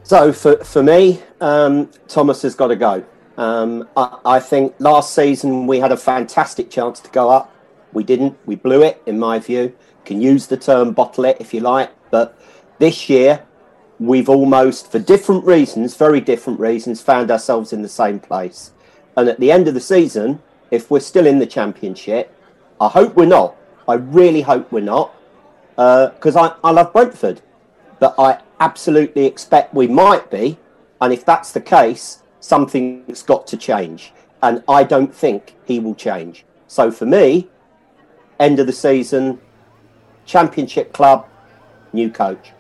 So 0.03 0.33
for, 0.33 0.57
for 0.65 0.83
me, 0.83 1.23
um, 1.41 1.91
Thomas 2.09 2.43
has 2.43 2.55
got 2.55 2.69
to 2.69 2.77
go. 2.77 3.05
Um, 3.37 3.89
I, 3.97 4.19
I, 4.25 4.41
think 4.41 4.75
last 4.79 5.15
season 5.15 5.67
we 5.67 5.79
had 5.79 5.93
a 5.93 5.97
fantastic 5.97 6.71
chance 6.71 7.01
to 7.01 7.11
go 7.11 7.29
up. 7.29 7.55
We 7.93 8.05
didn't. 8.05 8.39
We 8.47 8.55
blew 8.55 8.83
it, 8.83 9.03
in 9.07 9.19
my 9.19 9.39
view. 9.39 9.75
Can 10.05 10.23
use 10.23 10.47
the 10.47 10.57
term 10.57 10.93
bottle 10.93 11.25
it 11.25 11.37
if 11.41 11.53
you 11.53 11.61
like. 11.61 11.91
But 12.11 12.39
this 12.79 13.09
year, 13.11 13.45
we've 13.99 14.29
almost, 14.29 14.91
for 14.91 14.99
different 14.99 15.45
reasons, 15.45 15.97
very 15.97 16.21
different 16.21 16.61
reasons, 16.61 17.01
found 17.01 17.31
ourselves 17.31 17.73
in 17.73 17.83
the 17.83 17.89
same 17.89 18.21
place. 18.21 18.73
And 19.17 19.29
at 19.29 19.41
the 19.41 19.51
end 19.51 19.67
of 19.67 19.75
the 19.75 19.81
season, 19.81 20.41
if 20.71 20.91
we're 20.91 21.01
still 21.01 21.27
in 21.27 21.39
the 21.39 21.47
championship, 21.47 22.33
I 22.81 22.89
hope 22.89 23.17
we're 23.17 23.27
not. 23.27 23.57
I 23.89 23.95
really 23.95 24.43
hope 24.43 24.71
we're 24.71 24.81
not. 24.81 25.15
Because 25.77 26.37
uh, 26.37 26.55
I, 26.63 26.69
I 26.69 26.71
love 26.73 26.93
Brentford. 26.93 27.43
But 27.99 28.15
I 28.19 28.41
absolutely 28.61 29.27
expect 29.27 29.75
we 29.75 29.87
might 29.87 30.31
be. 30.31 30.59
And 31.01 31.13
if 31.13 31.25
that's 31.25 31.53
the 31.53 31.61
case, 31.61 32.23
something's 32.41 33.23
got 33.23 33.47
to 33.49 33.57
change. 33.57 34.13
And 34.43 34.63
I 34.69 34.85
don't 34.85 35.15
think 35.15 35.55
he 35.65 35.81
will 35.81 35.95
change. 35.95 36.45
So 36.67 36.91
for 36.91 37.07
me, 37.07 37.49
end 38.39 38.59
of 38.59 38.67
the 38.67 38.73
season, 38.73 39.41
championship 40.25 40.93
club, 40.93 41.27
new 41.93 42.11
coach. 42.11 42.53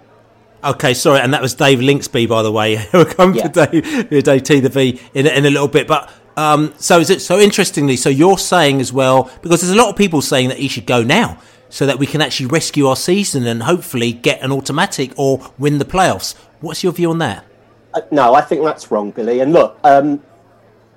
Okay, 0.64 0.94
sorry, 0.94 1.20
and 1.20 1.32
that 1.32 1.42
was 1.42 1.54
Dave 1.54 1.78
Lincs 1.80 2.10
Bee, 2.10 2.26
by 2.26 2.42
the 2.42 2.50
way. 2.50 2.84
we'll 2.92 3.04
come 3.04 3.34
yeah. 3.34 3.48
to 3.48 3.66
Dave, 3.66 4.24
Dave 4.24 4.42
T 4.42 4.60
the 4.60 4.68
V 4.68 5.00
in, 5.14 5.26
in 5.26 5.46
a 5.46 5.50
little 5.50 5.68
bit, 5.68 5.86
but 5.86 6.10
um, 6.36 6.74
so 6.76 6.98
is 6.98 7.10
it 7.10 7.20
so 7.20 7.38
interestingly? 7.38 7.96
So 7.96 8.08
you're 8.08 8.38
saying 8.38 8.80
as 8.80 8.92
well 8.92 9.30
because 9.42 9.60
there's 9.60 9.72
a 9.72 9.76
lot 9.76 9.90
of 9.90 9.96
people 9.96 10.20
saying 10.20 10.48
that 10.48 10.58
he 10.58 10.68
should 10.68 10.86
go 10.86 11.02
now, 11.02 11.38
so 11.77 11.85
that 11.85 11.99
we 11.99 12.07
can 12.07 12.22
actually 12.22 12.47
rescue 12.47 12.87
our 12.87 12.97
season 12.97 13.47
and 13.47 13.64
hopefully 13.64 14.11
get 14.11 14.41
an 14.41 14.51
automatic 14.51 15.12
or 15.18 15.53
win 15.59 15.77
the 15.77 15.85
playoffs. 15.85 16.35
What's 16.61 16.83
your 16.83 16.95
view 16.95 17.11
on 17.11 17.18
that? 17.18 17.45
Uh, 17.93 18.01
no, 18.11 18.35
I 18.35 18.41
think 18.41 18.64
that's 18.64 18.91
wrong, 18.91 19.11
Billy. 19.11 19.41
And 19.41 19.53
look, 19.53 19.79
um, 19.85 20.22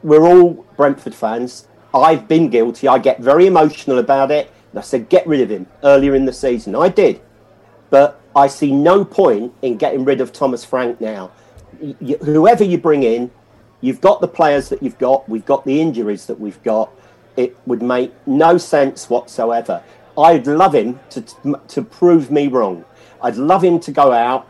we're 0.04 0.26
all 0.26 0.66
Brentford 0.78 1.14
fans. 1.14 1.68
I've 1.94 2.30
been 2.30 2.50
guilty. 2.50 2.88
I 2.88 2.98
get 2.98 3.20
very 3.20 3.46
emotional 3.46 4.00
about 4.00 4.32
it. 4.32 4.54
I 4.74 4.80
said, 4.80 5.10
get 5.10 5.28
rid 5.28 5.42
of 5.42 5.50
him 5.50 5.68
earlier 5.84 6.16
in 6.16 6.24
the 6.24 6.32
season. 6.32 6.76
I 6.76 6.88
did. 6.88 7.20
But 7.90 8.22
I 8.34 8.48
see 8.48 8.72
no 8.72 9.04
point 9.04 9.54
in 9.62 9.76
getting 9.76 10.06
rid 10.06 10.22
of 10.22 10.32
Thomas 10.32 10.64
Frank 10.64 11.02
now. 11.02 11.32
Whoever 12.24 12.64
you 12.64 12.78
bring 12.78 13.04
in, 13.04 13.32
You've 13.82 14.02
got 14.02 14.20
the 14.20 14.28
players 14.28 14.70
that 14.70 14.84
you've 14.84 14.98
got. 14.98 15.28
We've 15.30 15.46
got 15.46 15.66
the 15.66 15.80
injuries 15.80 16.26
that 16.26 16.40
we've 16.40 16.62
got. 16.64 16.92
It 17.38 17.56
would 17.66 17.82
make 17.82 18.12
no 18.28 18.58
sense 18.58 19.10
whatsoever. 19.10 19.82
I'd 20.20 20.47
love 20.47 20.76
him 20.76 20.99
to 21.11 21.24
to 21.67 21.82
prove 21.82 22.32
me 22.32 22.47
wrong. 22.47 22.86
I'd 23.22 23.38
love 23.38 23.63
him 23.63 23.80
to 23.82 23.91
go 23.91 24.11
out, 24.11 24.47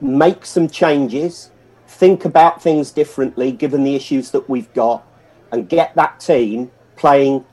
make 0.00 0.44
some 0.44 0.68
changes, 0.68 1.50
think 1.86 2.24
about 2.24 2.62
things 2.62 2.90
differently 2.90 3.52
given 3.52 3.84
the 3.84 3.94
issues 3.94 4.30
that 4.32 4.48
we've 4.48 4.72
got, 4.74 5.06
and 5.52 5.68
get 5.68 5.94
that 5.94 6.20
team 6.20 6.70
playing 6.96 7.44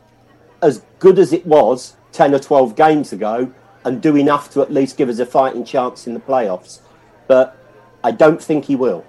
as 0.62 0.84
good 1.00 1.20
as 1.20 1.34
it 1.34 1.46
was 1.46 1.96
10 2.12 2.34
or 2.34 2.40
12 2.40 2.76
games 2.76 3.14
ago 3.14 3.52
and 3.84 4.02
do 4.02 4.16
enough 4.16 4.52
to 4.52 4.62
at 4.62 4.72
least 4.72 4.98
give 4.98 5.10
us 5.10 5.20
a 5.20 5.26
fighting 5.26 5.64
chance 5.64 6.08
in 6.08 6.14
the 6.14 6.20
playoffs. 6.20 6.80
But 7.28 7.56
I 8.04 8.12
don't 8.12 8.42
think 8.42 8.66
he 8.66 8.76
will. 8.76 9.06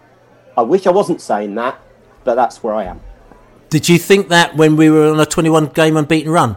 I 0.56 0.62
wish 0.62 0.86
I 0.86 0.90
wasn't 0.90 1.20
saying 1.20 1.54
that, 1.54 1.80
but 2.24 2.34
that's 2.34 2.62
where 2.62 2.74
I 2.74 2.84
am. 2.84 3.00
Did 3.70 3.88
you 3.88 3.98
think 3.98 4.28
that 4.28 4.56
when 4.56 4.76
we 4.76 4.90
were 4.90 5.10
on 5.10 5.20
a 5.20 5.26
21 5.26 5.66
game 5.66 5.96
unbeaten 5.96 6.32
run? 6.32 6.56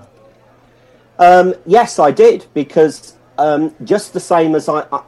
Um, 1.22 1.54
yes, 1.68 2.00
I 2.00 2.10
did, 2.10 2.48
because 2.56 3.16
um, 3.38 3.76
just 3.84 4.12
the 4.12 4.20
same 4.20 4.56
as 4.56 4.68
I, 4.68 4.88
I, 4.92 5.04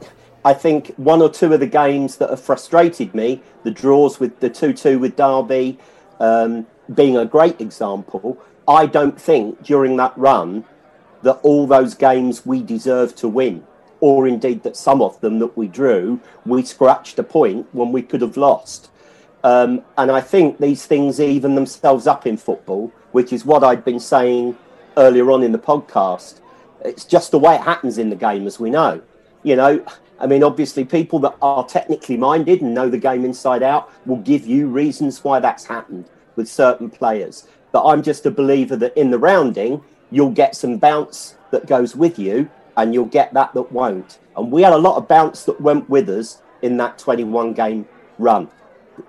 I, 0.45 0.53
think 0.53 0.93
one 0.97 1.24
or 1.24 1.30
two 1.30 1.51
of 1.51 1.59
the 1.59 1.66
games 1.66 2.18
that 2.18 2.30
have 2.30 2.39
frustrated 2.39 3.16
me, 3.16 3.41
the 3.64 3.72
draws 3.72 4.20
with 4.20 4.39
the 4.39 4.47
2 4.47 4.74
2 4.74 4.99
with 4.99 5.16
Derby 5.16 5.80
um, 6.20 6.68
being 6.93 7.18
a 7.18 7.26
great 7.26 7.59
example, 7.59 8.38
I 8.68 8.86
don't 8.86 9.20
think 9.20 9.64
during 9.64 9.97
that 9.97 10.16
run 10.16 10.66
that 11.24 11.39
all 11.41 11.66
those 11.66 11.95
games 11.95 12.45
we 12.45 12.61
deserve 12.61 13.16
to 13.16 13.28
win, 13.28 13.66
or 13.99 14.28
indeed 14.28 14.61
that 14.61 14.78
some 14.78 15.01
of 15.01 15.20
them 15.20 15.39
that 15.39 15.57
we 15.57 15.68
drew, 15.68 16.20
we 16.45 16.64
scratched 16.64 17.18
a 17.18 17.24
point 17.24 17.66
when 17.72 17.91
we 17.91 18.03
could 18.03 18.22
have 18.22 18.38
lost. 18.38 18.91
Um, 19.43 19.82
and 19.97 20.11
I 20.11 20.22
think 20.22 20.59
these 20.59 20.86
things 20.86 21.20
even 21.20 21.55
themselves 21.55 22.05
up 22.05 22.28
in 22.28 22.38
football, 22.38 22.91
which 23.14 23.34
is 23.34 23.45
what 23.45 23.64
I'd 23.64 23.84
been 23.84 23.99
saying 23.99 24.55
earlier 24.98 25.32
on 25.32 25.44
in 25.44 25.52
the 25.52 25.60
podcast. 25.60 26.39
It's 26.84 27.06
just 27.06 27.32
the 27.32 27.39
way 27.39 27.56
it 27.56 27.62
happens 27.62 27.98
in 27.98 28.10
the 28.10 28.16
game, 28.16 28.48
as 28.48 28.60
we 28.60 28.70
know. 28.70 29.02
You 29.44 29.56
know, 29.56 29.86
I 30.20 30.28
mean, 30.28 30.44
obviously, 30.44 30.86
people 30.86 31.20
that 31.20 31.36
are 31.41 31.66
technically 31.66 32.18
minded 32.18 32.62
and 32.62 32.74
know 32.74 32.89
the 32.89 32.98
game 32.98 33.26
inside 33.26 33.64
out 33.64 33.91
will 34.06 34.18
give 34.18 34.46
you 34.46 34.68
reasons 34.68 35.24
why 35.24 35.39
that's 35.39 35.66
happened 35.66 36.06
with 36.36 36.48
certain 36.48 36.89
players. 36.89 37.48
But 37.72 37.86
I'm 37.86 38.04
just 38.04 38.26
a 38.26 38.32
believer 38.32 38.76
that 38.78 38.98
in 38.98 39.12
the 39.12 39.20
rounding, 39.20 39.84
you'll 40.12 40.32
get 40.32 40.56
some 40.56 40.78
bounce 40.78 41.36
that 41.52 41.68
goes 41.68 41.96
with 41.96 42.18
you, 42.20 42.50
and 42.78 42.94
you'll 42.94 43.06
get 43.06 43.34
that 43.34 43.54
that 43.54 43.72
won't. 43.72 44.20
And 44.36 44.52
we 44.52 44.62
had 44.62 44.74
a 44.74 44.78
lot 44.78 44.98
of 44.98 45.08
bounce 45.08 45.44
that 45.44 45.60
went 45.60 45.89
with 45.89 46.10
us 46.10 46.41
in 46.62 46.78
that 46.78 46.98
21 46.98 47.54
game 47.54 47.88
run. 48.18 48.50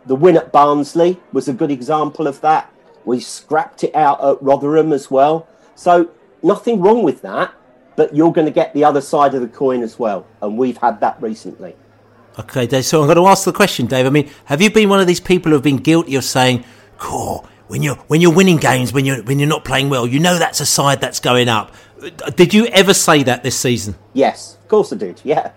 The 0.07 0.17
win 0.17 0.37
at 0.37 0.53
Barnsley 0.53 1.21
was 1.33 1.49
a 1.49 1.53
good 1.53 1.71
example 1.71 2.27
of 2.27 2.41
that. 2.41 2.73
We 3.05 3.21
scrapped 3.21 3.85
it 3.85 3.95
out 3.95 4.25
at 4.25 4.43
Rotherham 4.43 4.93
as 4.93 5.11
well. 5.11 5.47
So 5.75 6.11
nothing 6.43 6.81
wrong 6.81 7.03
with 7.03 7.23
that, 7.23 7.53
but 7.97 8.15
you're 8.15 8.33
going 8.33 8.47
to 8.47 8.53
get 8.53 8.75
the 8.75 8.85
other 8.85 9.01
side 9.01 9.35
of 9.35 9.41
the 9.41 9.49
coin 9.49 9.83
as 9.83 9.99
well, 9.99 10.27
and 10.43 10.59
we've 10.59 10.79
had 10.79 11.01
that 11.01 11.21
recently. 11.21 11.77
Okay, 12.39 12.67
Dave. 12.67 12.85
So 12.85 13.01
I'm 13.01 13.07
going 13.07 13.17
to 13.17 13.27
ask 13.27 13.45
the 13.45 13.53
question, 13.53 13.87
Dave. 13.87 14.07
I 14.07 14.11
mean, 14.11 14.31
have 14.47 14.61
you 14.61 14.71
been 14.71 14.89
one 14.89 15.01
of 15.01 15.07
these 15.07 15.21
people 15.21 15.51
who 15.51 15.55
have 15.57 15.63
been 15.63 15.77
guilty 15.77 16.17
of 16.17 16.25
saying, 16.25 16.65
"Cool, 16.99 17.47
when 17.69 17.83
you're 17.83 17.97
when 18.09 18.21
you're 18.21 18.35
winning 18.35 18.57
games, 18.57 18.93
when 18.93 19.05
you're 19.05 19.23
when 19.23 19.39
you're 19.39 19.49
not 19.49 19.65
playing 19.65 19.89
well, 19.89 20.07
you 20.07 20.19
know 20.19 20.39
that's 20.39 20.61
a 20.61 20.67
side 20.67 21.01
that's 21.01 21.21
going 21.21 21.49
up." 21.49 21.73
Did 22.37 22.53
you 22.53 22.67
ever 22.67 22.93
say 22.93 23.23
that 23.23 23.43
this 23.43 23.57
season? 23.57 23.95
Yes, 24.13 24.59
of 24.61 24.69
course 24.69 24.93
I 24.93 24.97
did. 24.97 25.21
Yeah, 25.25 25.53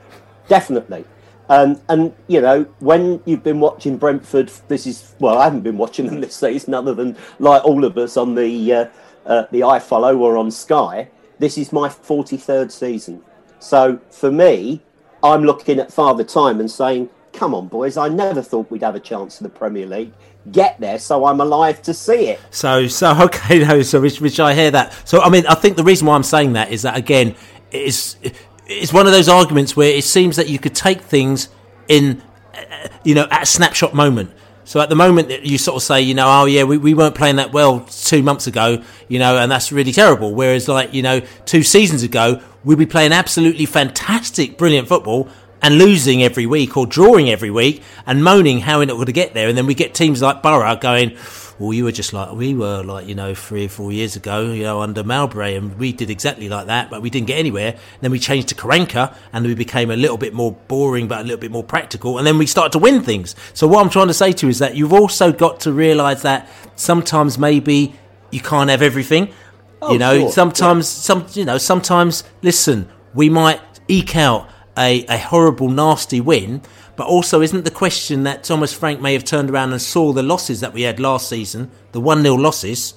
definitely. 0.47 1.03
Um, 1.49 1.81
and 1.89 2.13
you 2.27 2.41
know, 2.41 2.63
when 2.79 3.21
you've 3.25 3.43
been 3.43 3.59
watching 3.59 3.97
Brentford, 3.97 4.51
this 4.67 4.85
is 4.85 5.15
well, 5.19 5.39
I 5.39 5.45
haven't 5.45 5.61
been 5.61 5.77
watching 5.77 6.05
them 6.05 6.21
this 6.21 6.35
season, 6.35 6.75
other 6.75 6.93
than 6.93 7.17
like 7.39 7.63
all 7.65 7.85
of 7.85 7.97
us 7.97 8.17
on 8.17 8.35
the 8.35 8.73
uh, 8.73 8.85
uh, 9.27 9.45
the 9.51 9.83
follow 9.85 10.17
or 10.17 10.37
on 10.37 10.49
Sky. 10.49 11.09
This 11.37 11.57
is 11.57 11.71
my 11.71 11.89
43rd 11.89 12.71
season. 12.71 13.21
So 13.59 13.99
for 14.09 14.31
me, 14.31 14.81
I'm 15.23 15.43
looking 15.43 15.79
at 15.79 15.91
Father 15.91 16.23
Time 16.23 16.59
and 16.59 16.69
saying, 16.71 17.09
come 17.33 17.53
on, 17.53 17.67
boys, 17.67 17.97
I 17.97 18.07
never 18.07 18.41
thought 18.41 18.71
we'd 18.71 18.81
have 18.81 18.95
a 18.95 18.99
chance 18.99 19.39
in 19.39 19.43
the 19.43 19.49
Premier 19.49 19.85
League. 19.85 20.13
Get 20.51 20.79
there 20.79 20.97
so 20.97 21.25
I'm 21.25 21.41
alive 21.41 21.81
to 21.83 21.93
see 21.93 22.29
it. 22.29 22.39
So, 22.51 22.87
so 22.87 23.15
okay, 23.25 23.59
no, 23.59 23.81
so 23.81 24.01
which, 24.01 24.21
which 24.21 24.39
I 24.39 24.53
hear 24.53 24.71
that. 24.71 24.93
So, 25.07 25.21
I 25.21 25.29
mean, 25.29 25.45
I 25.47 25.55
think 25.55 25.77
the 25.77 25.83
reason 25.83 26.07
why 26.07 26.15
I'm 26.15 26.23
saying 26.23 26.53
that 26.53 26.71
is 26.71 26.83
that, 26.83 26.97
again, 26.97 27.35
it's, 27.71 28.17
it's 28.65 28.93
one 28.93 29.05
of 29.05 29.11
those 29.11 29.29
arguments 29.29 29.75
where 29.75 29.91
it 29.91 30.03
seems 30.03 30.37
that 30.37 30.49
you 30.49 30.57
could 30.57 30.73
take 30.73 31.01
things 31.01 31.49
in, 31.87 32.23
uh, 32.55 32.87
you 33.03 33.13
know, 33.13 33.27
at 33.29 33.43
a 33.43 33.45
snapshot 33.45 33.93
moment. 33.93 34.31
So 34.67 34.81
at 34.81 34.89
the 34.89 34.95
moment 34.95 35.45
you 35.45 35.57
sort 35.57 35.77
of 35.77 35.81
say, 35.81 36.01
you 36.01 36.13
know, 36.13 36.25
oh 36.27 36.43
yeah, 36.43 36.65
we, 36.65 36.77
we 36.77 36.93
weren't 36.93 37.15
playing 37.15 37.37
that 37.37 37.53
well 37.53 37.79
two 37.89 38.21
months 38.21 38.47
ago, 38.47 38.83
you 39.07 39.17
know, 39.17 39.37
and 39.37 39.49
that's 39.49 39.71
really 39.71 39.93
terrible. 39.93 40.35
Whereas 40.35 40.67
like, 40.67 40.93
you 40.93 41.01
know, 41.01 41.21
two 41.45 41.63
seasons 41.63 42.03
ago, 42.03 42.41
we'd 42.65 42.77
be 42.77 42.85
playing 42.85 43.13
absolutely 43.13 43.65
fantastic, 43.65 44.57
brilliant 44.57 44.89
football 44.89 45.29
and 45.61 45.77
losing 45.77 46.23
every 46.23 46.45
week 46.45 46.77
or 46.77 46.85
drawing 46.85 47.29
every 47.29 47.51
week 47.51 47.81
and 48.05 48.23
moaning 48.23 48.59
how 48.59 48.79
we're 48.79 48.85
not 48.85 48.95
going 48.95 49.07
to 49.07 49.11
get 49.11 49.33
there. 49.33 49.47
And 49.47 49.57
then 49.57 49.65
we 49.65 49.73
get 49.73 49.93
teams 49.93 50.21
like 50.21 50.43
Borough 50.43 50.75
going, 50.75 51.17
well, 51.59 51.73
you 51.73 51.85
were 51.85 51.91
just 51.91 52.13
like 52.13 52.33
we 52.33 52.53
were, 52.53 52.83
like 52.83 53.07
you 53.07 53.15
know, 53.15 53.33
three 53.33 53.65
or 53.65 53.69
four 53.69 53.91
years 53.91 54.15
ago, 54.15 54.51
you 54.51 54.63
know, 54.63 54.81
under 54.81 55.03
Mowbray, 55.03 55.55
and 55.55 55.77
we 55.79 55.91
did 55.91 56.09
exactly 56.09 56.49
like 56.49 56.67
that, 56.67 56.89
but 56.89 57.01
we 57.01 57.09
didn't 57.09 57.27
get 57.27 57.39
anywhere. 57.39 57.71
And 57.71 58.01
then 58.01 58.11
we 58.11 58.19
changed 58.19 58.49
to 58.49 58.55
Karanka, 58.55 59.15
and 59.33 59.45
we 59.45 59.55
became 59.55 59.89
a 59.89 59.95
little 59.95 60.17
bit 60.17 60.33
more 60.33 60.51
boring, 60.51 61.07
but 61.07 61.19
a 61.19 61.23
little 61.23 61.39
bit 61.39 61.51
more 61.51 61.63
practical, 61.63 62.17
and 62.17 62.27
then 62.27 62.37
we 62.37 62.45
started 62.45 62.73
to 62.73 62.79
win 62.79 63.01
things. 63.01 63.35
So 63.53 63.67
what 63.67 63.83
I'm 63.83 63.89
trying 63.89 64.07
to 64.07 64.13
say 64.13 64.31
to 64.33 64.45
you 64.45 64.49
is 64.51 64.59
that 64.59 64.75
you've 64.75 64.93
also 64.93 65.31
got 65.31 65.59
to 65.61 65.73
realise 65.73 66.21
that 66.21 66.47
sometimes 66.75 67.39
maybe 67.39 67.95
you 68.31 68.41
can't 68.41 68.69
have 68.69 68.81
everything. 68.81 69.33
Oh, 69.81 69.93
you 69.93 69.99
know, 69.99 70.19
sure. 70.19 70.31
sometimes 70.31 70.85
yeah. 70.85 71.01
some, 71.01 71.27
you 71.33 71.45
know, 71.45 71.57
sometimes 71.57 72.23
listen, 72.41 72.89
we 73.13 73.29
might 73.29 73.61
eke 73.87 74.15
out 74.15 74.49
a, 74.77 75.05
a 75.05 75.17
horrible, 75.17 75.69
nasty 75.69 76.21
win, 76.21 76.61
but 76.95 77.07
also, 77.07 77.41
isn't 77.41 77.65
the 77.65 77.71
question 77.71 78.23
that 78.23 78.43
Thomas 78.43 78.73
Frank 78.73 79.01
may 79.01 79.13
have 79.13 79.23
turned 79.23 79.49
around 79.49 79.71
and 79.71 79.81
saw 79.81 80.13
the 80.13 80.23
losses 80.23 80.61
that 80.61 80.73
we 80.73 80.83
had 80.83 80.99
last 80.99 81.29
season, 81.29 81.69
the 81.91 82.01
1 82.01 82.23
0 82.23 82.35
losses, 82.35 82.95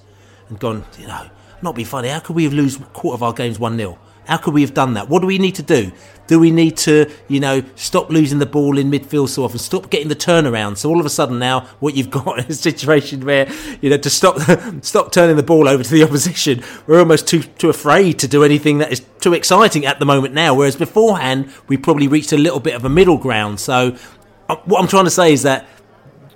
and 0.48 0.58
gone, 0.58 0.84
you 0.98 1.06
know, 1.06 1.28
not 1.62 1.74
be 1.74 1.84
funny, 1.84 2.08
how 2.08 2.20
could 2.20 2.36
we 2.36 2.44
have 2.44 2.52
lose 2.52 2.78
quarter 2.92 3.14
of 3.14 3.22
our 3.22 3.32
games 3.32 3.58
1 3.58 3.76
0? 3.76 3.98
How 4.30 4.36
could 4.36 4.54
we 4.54 4.60
have 4.60 4.74
done 4.74 4.94
that? 4.94 5.08
What 5.08 5.22
do 5.22 5.26
we 5.26 5.38
need 5.38 5.56
to 5.56 5.62
do? 5.64 5.90
Do 6.28 6.38
we 6.38 6.52
need 6.52 6.76
to, 6.78 7.10
you 7.26 7.40
know, 7.40 7.64
stop 7.74 8.10
losing 8.10 8.38
the 8.38 8.46
ball 8.46 8.78
in 8.78 8.88
midfield 8.88 9.28
so 9.28 9.42
often, 9.42 9.58
stop 9.58 9.90
getting 9.90 10.06
the 10.06 10.14
turnaround? 10.14 10.76
So 10.76 10.88
all 10.88 11.00
of 11.00 11.04
a 11.04 11.10
sudden 11.10 11.40
now, 11.40 11.62
what 11.80 11.96
you've 11.96 12.10
got 12.22 12.38
is 12.48 12.60
a 12.60 12.62
situation 12.62 13.26
where, 13.26 13.50
you 13.80 13.90
know, 13.90 13.96
to 13.96 14.08
stop 14.08 14.38
stop 14.82 15.10
turning 15.10 15.34
the 15.34 15.42
ball 15.42 15.66
over 15.66 15.82
to 15.82 15.90
the 15.90 16.04
opposition, 16.04 16.62
we're 16.86 17.00
almost 17.00 17.26
too 17.26 17.42
too 17.42 17.70
afraid 17.70 18.20
to 18.20 18.28
do 18.28 18.44
anything 18.44 18.78
that 18.78 18.92
is 18.92 19.04
too 19.18 19.34
exciting 19.34 19.84
at 19.84 19.98
the 19.98 20.06
moment 20.06 20.32
now. 20.32 20.54
Whereas 20.54 20.76
beforehand, 20.76 21.50
we 21.66 21.76
probably 21.76 22.06
reached 22.06 22.30
a 22.30 22.38
little 22.38 22.60
bit 22.60 22.76
of 22.76 22.84
a 22.84 22.88
middle 22.88 23.18
ground. 23.18 23.58
So 23.58 23.96
uh, 24.48 24.54
what 24.64 24.80
I'm 24.80 24.86
trying 24.86 25.06
to 25.06 25.10
say 25.10 25.32
is 25.32 25.42
that 25.42 25.66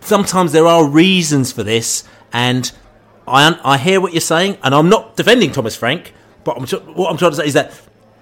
sometimes 0.01 0.51
there 0.51 0.67
are 0.67 0.85
reasons 0.85 1.53
for 1.53 1.63
this, 1.63 2.03
and 2.33 2.73
I 3.29 3.57
I 3.63 3.79
hear 3.79 4.01
what 4.01 4.13
you're 4.13 4.21
saying, 4.21 4.59
and 4.65 4.75
I'm 4.75 4.89
not 4.89 5.15
defending 5.15 5.53
Thomas 5.53 5.77
Frank. 5.77 6.13
But 6.45 6.57
I'm, 6.57 6.67
what 6.95 7.11
I'm 7.11 7.17
trying 7.17 7.33
to 7.33 7.37
say 7.37 7.47
is 7.47 7.55
that 7.55 7.73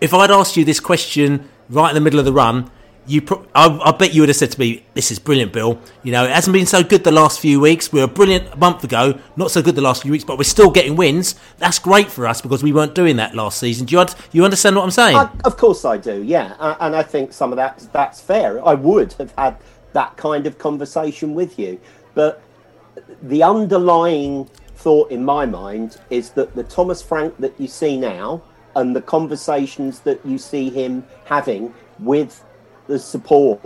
if 0.01 0.14
I'd 0.14 0.31
asked 0.31 0.57
you 0.57 0.64
this 0.64 0.81
question 0.81 1.49
right 1.68 1.89
in 1.89 1.95
the 1.95 2.01
middle 2.01 2.18
of 2.18 2.25
the 2.25 2.33
run, 2.33 2.70
you 3.07 3.20
pro- 3.20 3.45
I, 3.55 3.66
I, 3.85 3.91
bet 3.93 4.14
you 4.14 4.23
would 4.23 4.29
have 4.29 4.37
said 4.37 4.53
to 4.53 4.61
me, 4.61 4.85
"This 4.95 5.11
is 5.11 5.18
brilliant, 5.18 5.53
Bill. 5.53 5.81
You 6.03 6.12
know, 6.12 6.25
it 6.25 6.31
hasn't 6.31 6.53
been 6.53 6.66
so 6.66 6.85
good 6.85 7.03
the 7.03 7.11
last 7.11 7.41
few 7.41 7.59
weeks. 7.59 7.93
We 7.93 8.01
were 8.01 8.07
brilliant 8.07 8.53
a 8.53 8.57
month 8.57 8.85
ago, 8.85 9.18
not 9.37 9.51
so 9.51 9.61
good 9.61 9.75
the 9.75 9.83
last 9.83 10.03
few 10.03 10.12
weeks, 10.12 10.25
but 10.25 10.39
we're 10.39 10.45
still 10.45 10.70
getting 10.70 10.95
wins. 10.95 11.35
That's 11.59 11.79
great 11.79 12.11
for 12.11 12.27
us 12.27 12.41
because 12.41 12.62
we 12.62 12.73
weren't 12.73 12.95
doing 12.95 13.16
that 13.16 13.35
last 13.35 13.59
season. 13.59 13.87
Do 13.87 13.97
you 13.97 14.07
you 14.31 14.45
understand 14.45 14.77
what 14.77 14.85
I'm 14.85 14.91
saying? 14.93 15.16
I, 15.16 15.31
of 15.45 15.57
course, 15.57 15.85
I 15.85 15.97
do. 15.97 16.23
Yeah, 16.23 16.55
and 16.81 16.95
I 16.95 17.03
think 17.03 17.33
some 17.33 17.53
of 17.53 17.57
that 17.57 17.87
that's 17.93 18.20
fair. 18.20 18.64
I 18.64 18.75
would 18.75 19.14
have 19.14 19.33
had 19.37 19.57
that 19.95 20.16
kind 20.16 20.47
of 20.47 20.59
conversation 20.59 21.35
with 21.35 21.59
you, 21.59 21.81
but 22.14 22.41
the 23.23 23.43
underlying 23.43 24.49
thought 24.83 25.11
in 25.12 25.24
my 25.24 25.47
mind 25.47 25.99
is 26.11 26.30
that 26.30 26.55
the 26.57 26.64
Thomas 26.64 27.01
Frank 27.01 27.37
that 27.39 27.59
you 27.61 27.68
see 27.68 27.97
now 27.97 28.43
and 28.74 28.97
the 28.97 29.03
conversations 29.03 30.01
that 30.01 30.24
you 30.26 30.39
see 30.39 30.70
him 30.70 31.05
having 31.24 31.73
with 32.01 32.44
the 32.89 32.98
support 32.98 33.61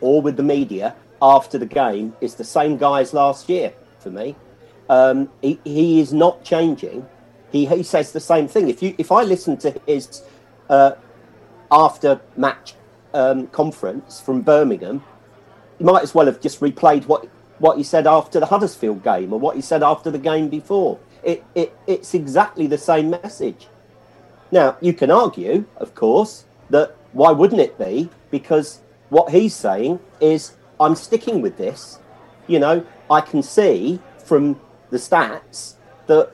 or 0.00 0.22
with 0.22 0.36
the 0.36 0.42
media 0.42 0.94
after 1.20 1.58
the 1.58 1.66
game 1.66 2.14
is 2.20 2.36
the 2.36 2.44
same 2.44 2.78
guy 2.78 3.00
as 3.00 3.12
last 3.12 3.48
year 3.48 3.72
for 3.98 4.10
me. 4.10 4.36
Um, 4.88 5.28
he, 5.42 5.60
he 5.64 6.00
is 6.00 6.12
not 6.12 6.44
changing. 6.44 7.06
He, 7.52 7.66
he 7.66 7.82
says 7.82 8.12
the 8.12 8.20
same 8.20 8.48
thing. 8.48 8.68
If 8.70 8.82
you 8.82 8.94
if 8.96 9.12
I 9.12 9.22
listen 9.22 9.56
to 9.58 9.74
his 9.86 10.22
uh, 10.70 10.92
after 11.70 12.20
match 12.36 12.74
um, 13.12 13.48
conference 13.48 14.20
from 14.20 14.40
Birmingham, 14.42 15.04
you 15.78 15.84
might 15.84 16.02
as 16.02 16.14
well 16.14 16.26
have 16.26 16.40
just 16.40 16.60
replayed 16.60 17.06
what 17.06 17.28
what 17.58 17.76
he 17.76 17.82
said 17.82 18.06
after 18.06 18.40
the 18.40 18.46
Huddersfield 18.46 19.02
game 19.02 19.32
or 19.32 19.40
what 19.40 19.56
he 19.56 19.62
said 19.62 19.82
after 19.82 20.10
the 20.10 20.18
game 20.18 20.48
before. 20.48 20.98
It, 21.22 21.44
it, 21.54 21.76
it's 21.86 22.14
exactly 22.14 22.66
the 22.66 22.78
same 22.78 23.10
message. 23.10 23.68
Now, 24.50 24.76
you 24.80 24.92
can 24.92 25.10
argue, 25.10 25.66
of 25.76 25.94
course, 25.94 26.44
that 26.70 26.96
why 27.12 27.32
wouldn't 27.32 27.60
it 27.60 27.78
be? 27.78 28.08
Because 28.30 28.80
what 29.08 29.30
he's 29.30 29.54
saying 29.54 30.00
is, 30.20 30.52
I'm 30.80 30.94
sticking 30.94 31.42
with 31.42 31.56
this. 31.56 31.98
You 32.46 32.60
know, 32.60 32.86
I 33.10 33.20
can 33.20 33.42
see 33.42 34.00
from 34.24 34.60
the 34.90 34.96
stats 34.96 35.74
that 36.06 36.32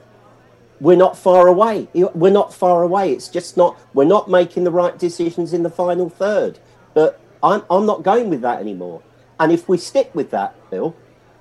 we're 0.81 0.97
not 0.97 1.17
far 1.17 1.49
away. 1.49 1.89
We're 1.95 2.33
not 2.33 2.53
far 2.53 2.83
away. 2.83 3.13
It's 3.13 3.29
just 3.29 3.57
not. 3.57 3.79
We're 3.95 4.05
not 4.05 4.29
making 4.29 4.65
the 4.65 4.71
right 4.71 4.99
decisions 4.99 5.53
in 5.53 5.63
the 5.63 5.71
final 5.71 6.09
third. 6.09 6.59
But 6.93 7.21
I'm 7.43 7.63
I'm 7.71 7.87
not 7.87 8.03
going 8.03 8.29
with 8.29 8.43
that 8.43 8.61
anymore. 8.61 9.03
And 9.41 9.51
if 9.51 9.69
we 9.69 9.79
stick 9.79 10.15
with 10.15 10.31
that, 10.31 10.55
Bill, 10.71 10.95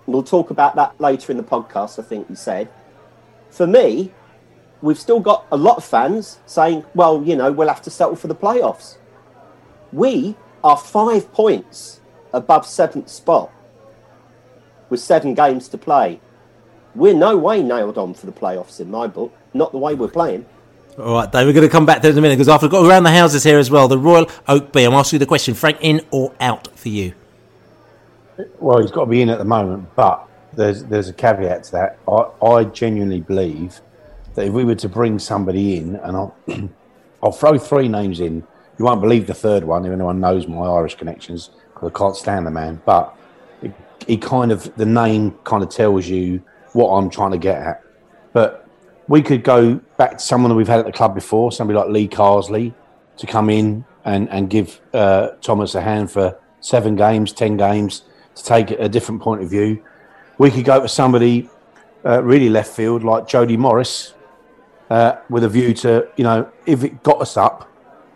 we'll 0.07 0.23
talk 0.23 0.49
about 0.49 0.75
that 0.75 0.99
later 0.99 1.31
in 1.31 1.38
the 1.38 1.43
podcast. 1.43 1.99
I 1.99 2.03
think 2.03 2.30
you 2.30 2.35
said. 2.35 2.69
For 3.49 3.67
me, 3.67 4.11
we've 4.81 4.99
still 4.99 5.19
got 5.19 5.45
a 5.51 5.57
lot 5.57 5.77
of 5.77 5.84
fans 5.84 6.39
saying, 6.45 6.85
"Well, 6.95 7.23
you 7.23 7.35
know, 7.35 7.51
we'll 7.51 7.67
have 7.67 7.81
to 7.84 7.89
settle 7.89 8.15
for 8.15 8.27
the 8.27 8.35
playoffs." 8.35 8.97
We 9.91 10.35
are 10.63 10.77
five 10.77 11.31
points 11.34 11.99
above 12.34 12.65
seventh 12.65 13.09
spot 13.09 13.51
with 14.89 14.99
seven 14.99 15.34
games 15.34 15.67
to 15.69 15.77
play. 15.77 16.19
We're 16.95 17.13
no 17.13 17.38
way 17.38 17.61
nailed 17.63 17.97
on 17.97 18.13
for 18.13 18.25
the 18.25 18.31
playoffs 18.31 18.80
in 18.80 18.89
my 18.91 19.07
book. 19.07 19.35
Not 19.53 19.71
the 19.71 19.77
way 19.77 19.95
we're 19.95 20.07
playing. 20.07 20.45
All 20.97 21.13
right, 21.13 21.31
Dave, 21.31 21.47
we're 21.47 21.53
going 21.53 21.67
to 21.67 21.71
come 21.71 21.88
back 21.88 22.03
to 22.03 22.09
in 22.09 22.17
a 22.17 22.21
minute 22.21 22.35
because 22.35 22.49
I've 22.49 22.69
got 22.69 22.85
around 22.85 23.03
the 23.03 23.11
houses 23.11 23.43
here 23.43 23.57
as 23.57 23.71
well. 23.71 23.88
The 23.88 23.97
Royal 23.97 24.30
Oak 24.47 24.71
Bee. 24.71 24.84
I'm 24.84 24.93
asking 24.93 25.17
you 25.17 25.19
the 25.19 25.25
question, 25.25 25.55
Frank, 25.55 25.77
in 25.81 26.05
or 26.11 26.34
out 26.39 26.67
for 26.77 26.89
you? 26.89 27.13
Well, 28.60 28.81
he's 28.81 28.91
got 28.91 29.05
to 29.05 29.10
be 29.10 29.22
in 29.22 29.30
at 29.30 29.38
the 29.38 29.45
moment, 29.45 29.89
but 29.95 30.27
there's 30.53 30.84
there's 30.85 31.10
a 31.10 31.14
caveat 31.14 31.65
to 31.65 31.72
that. 31.73 31.99
I, 32.07 32.45
I 32.45 32.64
genuinely 32.65 33.22
believe 33.22 33.81
that 34.35 34.47
if 34.47 34.53
we 34.53 34.64
were 34.64 34.76
to 34.76 34.89
bring 34.89 35.19
somebody 35.19 35.77
in, 35.77 35.95
and 35.97 36.18
I'll, 36.18 36.35
I'll 37.23 37.31
throw 37.31 37.57
three 37.57 37.88
names 37.88 38.19
in, 38.19 38.43
you 38.77 38.85
won't 38.85 39.01
believe 39.01 39.27
the 39.27 39.34
third 39.34 39.64
one 39.64 39.85
if 39.85 39.91
anyone 39.91 40.19
knows 40.19 40.47
my 40.47 40.65
Irish 40.65 40.95
connections 40.95 41.51
because 41.73 41.91
I 41.91 41.97
can't 41.97 42.15
stand 42.15 42.47
the 42.47 42.51
man. 42.51 42.81
But 42.85 43.15
he 44.07 44.18
kind 44.18 44.51
of 44.51 44.76
the 44.76 44.85
name 44.85 45.31
kind 45.43 45.64
of 45.64 45.69
tells 45.69 46.07
you 46.07 46.43
what 46.73 46.89
I'm 46.89 47.10
trying 47.10 47.31
to 47.31 47.38
get 47.38 47.61
at. 47.61 47.84
But 48.34 48.68
we 49.07 49.22
could 49.22 49.43
go 49.43 49.76
back 49.97 50.14
to 50.14 50.19
someone 50.19 50.49
that 50.49 50.55
we've 50.55 50.68
had 50.68 50.80
at 50.80 50.85
the 50.85 50.91
club 50.91 51.14
before, 51.14 51.51
somebody 51.51 51.77
like 51.77 51.89
Lee 51.89 52.07
Carsley, 52.07 52.73
to 53.18 53.27
come 53.27 53.49
in 53.49 53.85
and 54.05 54.30
and 54.30 54.49
give 54.49 54.81
uh, 54.93 55.30
Thomas 55.41 55.76
a 55.76 55.81
hand 55.81 56.11
for 56.11 56.38
seven 56.61 56.95
games, 56.95 57.31
ten 57.31 57.57
games, 57.57 58.03
to 58.35 58.43
take 58.43 58.72
a 58.72 58.89
different 58.89 59.22
point 59.22 59.41
of 59.41 59.49
view. 59.49 59.84
We 60.38 60.51
could 60.51 60.65
go 60.65 60.81
to 60.81 60.88
somebody 60.88 61.49
uh, 62.05 62.23
really 62.23 62.49
left 62.49 62.76
field 62.76 63.03
like 63.03 63.27
Jody 63.27 63.57
Morris, 63.57 64.14
uh, 64.89 65.18
with 65.30 65.43
a 65.43 65.49
view 65.49 65.73
to 65.76 66.07
you 66.15 66.23
know 66.23 66.49
if 66.65 66.84
it 66.84 67.03
got 67.03 67.22
us 67.22 67.38
up, 67.38 67.69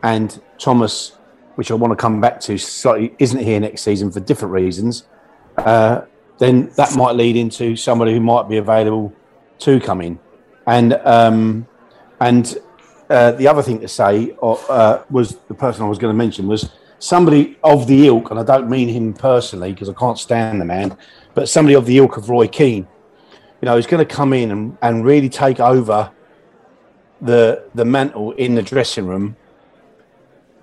and 0.04 0.42
Thomas, 0.58 1.18
which 1.56 1.72
I 1.72 1.74
want 1.76 1.92
to 1.92 1.96
come 1.96 2.20
back 2.20 2.40
to, 2.42 2.58
slightly 2.58 3.16
isn't 3.20 3.40
here 3.40 3.60
next 3.60 3.82
season 3.82 4.12
for 4.12 4.20
different 4.20 4.54
reasons 4.54 5.04
uh, 5.58 6.02
then 6.38 6.70
that 6.76 6.96
might 6.96 7.16
lead 7.16 7.36
into 7.36 7.76
somebody 7.76 8.14
who 8.14 8.20
might 8.20 8.48
be 8.48 8.58
available 8.58 9.14
to 9.60 9.80
come 9.80 10.02
in. 10.02 10.20
And 10.66 10.94
um, 10.94 11.68
and 12.20 12.58
uh, 13.10 13.32
the 13.32 13.48
other 13.48 13.62
thing 13.62 13.80
to 13.82 13.88
say 13.88 14.36
uh, 14.42 15.04
was 15.10 15.38
the 15.48 15.54
person 15.54 15.84
I 15.84 15.90
was 15.90 15.98
going 15.98 16.14
to 16.14 16.18
mention 16.18 16.48
was 16.48 16.70
somebody 17.00 17.58
of 17.64 17.88
the 17.88 18.08
ilk, 18.08 18.32
and 18.32 18.40
I 18.40 18.44
don't 18.44 18.70
mean 18.70 18.88
him 18.88 19.14
personally 19.14 19.74
because 19.74 19.90
I 19.90 19.94
can't 19.94 20.18
stand 20.18 20.62
the 20.62 20.66
man, 20.66 20.98
but 21.34 21.50
somebody 21.50 21.76
of 21.76 21.86
the 21.86 21.98
ilk 21.98 22.18
of 22.18 22.30
Roy 22.30 22.48
Keane. 22.48 22.88
You 23.62 23.66
know, 23.66 23.76
he's 23.76 23.88
going 23.88 24.06
to 24.06 24.16
come 24.16 24.34
in 24.34 24.52
and, 24.52 24.78
and 24.82 25.04
really 25.04 25.30
take 25.30 25.60
over 25.60 26.12
the 27.22 27.64
the 27.74 27.84
mantle 27.84 28.34
in 28.34 28.56
the 28.56 28.62
dressing 28.62 29.08
room, 29.08 29.36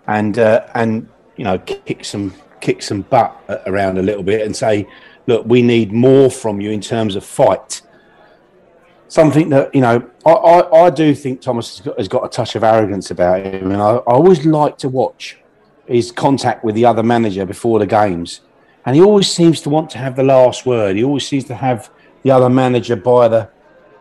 and 0.07 0.39
uh, 0.39 0.67
and 0.75 1.09
you 1.37 1.45
know 1.45 1.59
kick 1.59 2.05
some 2.05 2.33
kick 2.61 2.83
some 2.83 3.03
butt 3.03 3.63
around 3.67 3.99
a 3.99 4.03
little 4.03 4.23
bit 4.23 4.47
and 4.47 4.57
say, 4.57 4.89
look, 5.27 5.45
we 5.47 5.63
need 5.63 5.93
more 5.93 6.31
from 6.31 6.61
you 6.61 6.71
in 6.71 6.81
terms 6.81 7.15
of 7.15 7.25
fight. 7.25 7.83
Something 9.09 9.51
that, 9.51 9.75
you 9.75 9.83
know, 9.83 10.11
I, 10.25 10.31
I, 10.31 10.87
I 10.87 10.91
do 10.91 11.15
think 11.15 11.43
Thomas 11.43 11.79
has 11.79 11.85
got, 11.85 11.99
has 11.99 12.09
got, 12.09 12.25
a 12.25 12.29
touch 12.29 12.57
of 12.57 12.65
arrogance 12.65 13.11
about 13.11 13.45
him. 13.45 13.71
And 13.71 13.83
I, 13.83 13.97
I 13.97 14.15
always 14.15 14.47
like 14.47 14.79
to 14.79 14.89
watch 14.89 15.37
his 15.87 16.13
contact 16.13 16.65
with 16.65 16.75
the 16.75 16.85
other 16.85 17.03
manager 17.03 17.45
before 17.45 17.79
the 17.79 17.87
games. 17.87 18.41
And 18.87 18.95
he 18.97 19.03
always 19.03 19.31
seems 19.31 19.61
to 19.63 19.71
want 19.71 19.91
to 19.91 19.99
have 19.99 20.17
the 20.17 20.23
last 20.23 20.67
word. 20.67 20.97
He 20.97 21.05
always 21.05 21.27
seems 21.27 21.45
to 21.45 21.55
have 21.55 21.91
the 22.23 22.31
other 22.31 22.51
manager 22.51 22.97
by 22.97 23.29
the 23.29 23.49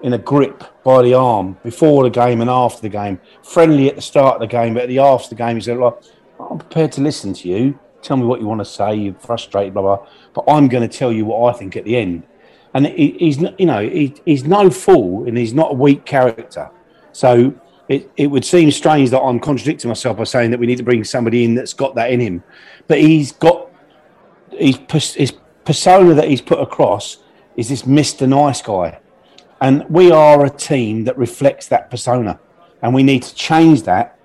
in 0.01 0.11
a 0.11 0.17
grip 0.17 0.65
by 0.83 1.01
the 1.01 1.13
arm 1.13 1.57
before 1.63 2.03
the 2.03 2.09
game 2.09 2.41
and 2.41 2.49
after 2.49 2.81
the 2.81 2.89
game. 2.89 3.21
Friendly 3.41 3.87
at 3.87 3.95
the 3.95 4.01
start 4.01 4.35
of 4.35 4.41
the 4.41 4.47
game, 4.47 4.73
but 4.73 4.83
at 4.83 4.89
the 4.89 4.99
after 4.99 5.29
the 5.29 5.35
game, 5.35 5.55
he's 5.55 5.69
like, 5.69 5.93
I'm 6.39 6.57
prepared 6.57 6.91
to 6.93 7.01
listen 7.01 7.33
to 7.33 7.47
you 7.47 7.79
tell 8.03 8.17
me 8.17 8.25
what 8.25 8.39
you 8.39 8.47
want 8.47 8.61
to 8.61 8.65
say. 8.65 8.93
You're 8.95 9.15
frustrated, 9.15 9.73
blah 9.73 9.81
blah. 9.81 10.07
But 10.33 10.45
I'm 10.47 10.67
going 10.67 10.87
to 10.87 10.97
tell 10.97 11.11
you 11.11 11.25
what 11.25 11.53
I 11.53 11.57
think 11.57 11.75
at 11.75 11.85
the 11.85 11.95
end. 11.95 12.23
And 12.73 12.87
he, 12.87 13.15
he's, 13.19 13.39
you 13.57 13.65
know, 13.65 13.87
he, 13.87 14.15
he's 14.25 14.43
no 14.43 14.69
fool, 14.69 15.27
and 15.27 15.37
he's 15.37 15.53
not 15.53 15.71
a 15.71 15.75
weak 15.75 16.05
character. 16.05 16.69
So 17.11 17.53
it, 17.93 18.11
it 18.17 18.27
would 18.27 18.43
seem 18.43 18.71
strange 18.71 19.09
that 19.11 19.21
I'm 19.21 19.39
contradicting 19.39 19.87
myself 19.87 20.17
by 20.17 20.23
saying 20.23 20.51
that 20.51 20.59
we 20.59 20.65
need 20.65 20.77
to 20.77 20.83
bring 20.83 21.03
somebody 21.03 21.43
in 21.43 21.55
that's 21.55 21.73
got 21.73 21.95
that 21.95 22.11
in 22.11 22.19
him. 22.19 22.43
But 22.87 22.99
he's 22.99 23.31
got 23.31 23.69
his, 24.51 24.77
his 25.13 25.33
persona 25.65 26.13
that 26.15 26.27
he's 26.27 26.41
put 26.41 26.59
across 26.59 27.17
is 27.55 27.69
this 27.69 27.83
Mr. 27.83 28.27
Nice 28.27 28.61
guy. 28.61 28.99
And 29.61 29.85
we 29.89 30.11
are 30.11 30.43
a 30.43 30.49
team 30.49 31.03
that 31.05 31.17
reflects 31.17 31.67
that 31.67 31.89
persona. 31.89 32.39
And 32.81 32.93
we 32.93 33.03
need 33.03 33.23
to 33.23 33.35
change 33.35 33.83
that. 33.83 34.17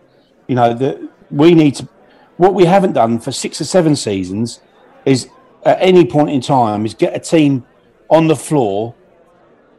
You 0.49 0.55
know, 0.55 0.73
that 0.75 1.01
we 1.31 1.55
need 1.55 1.75
to 1.77 1.89
what 2.39 2.55
we 2.55 2.65
haven't 2.65 2.93
done 2.93 3.19
for 3.19 3.33
six 3.33 3.61
or 3.61 3.65
seven 3.65 3.95
seasons 3.95 4.61
is 5.05 5.29
at 5.65 5.77
any 5.81 6.05
point 6.05 6.31
in 6.31 6.41
time 6.41 6.87
is 6.87 6.95
get 6.95 7.15
a 7.15 7.19
team 7.19 7.67
on 8.09 8.29
the 8.29 8.37
floor 8.37 8.95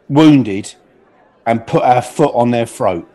wounded 0.09 0.75
and 1.45 1.65
put 1.65 1.81
our 1.81 2.01
foot 2.01 2.31
on 2.35 2.51
their 2.51 2.65
throat. 2.65 3.09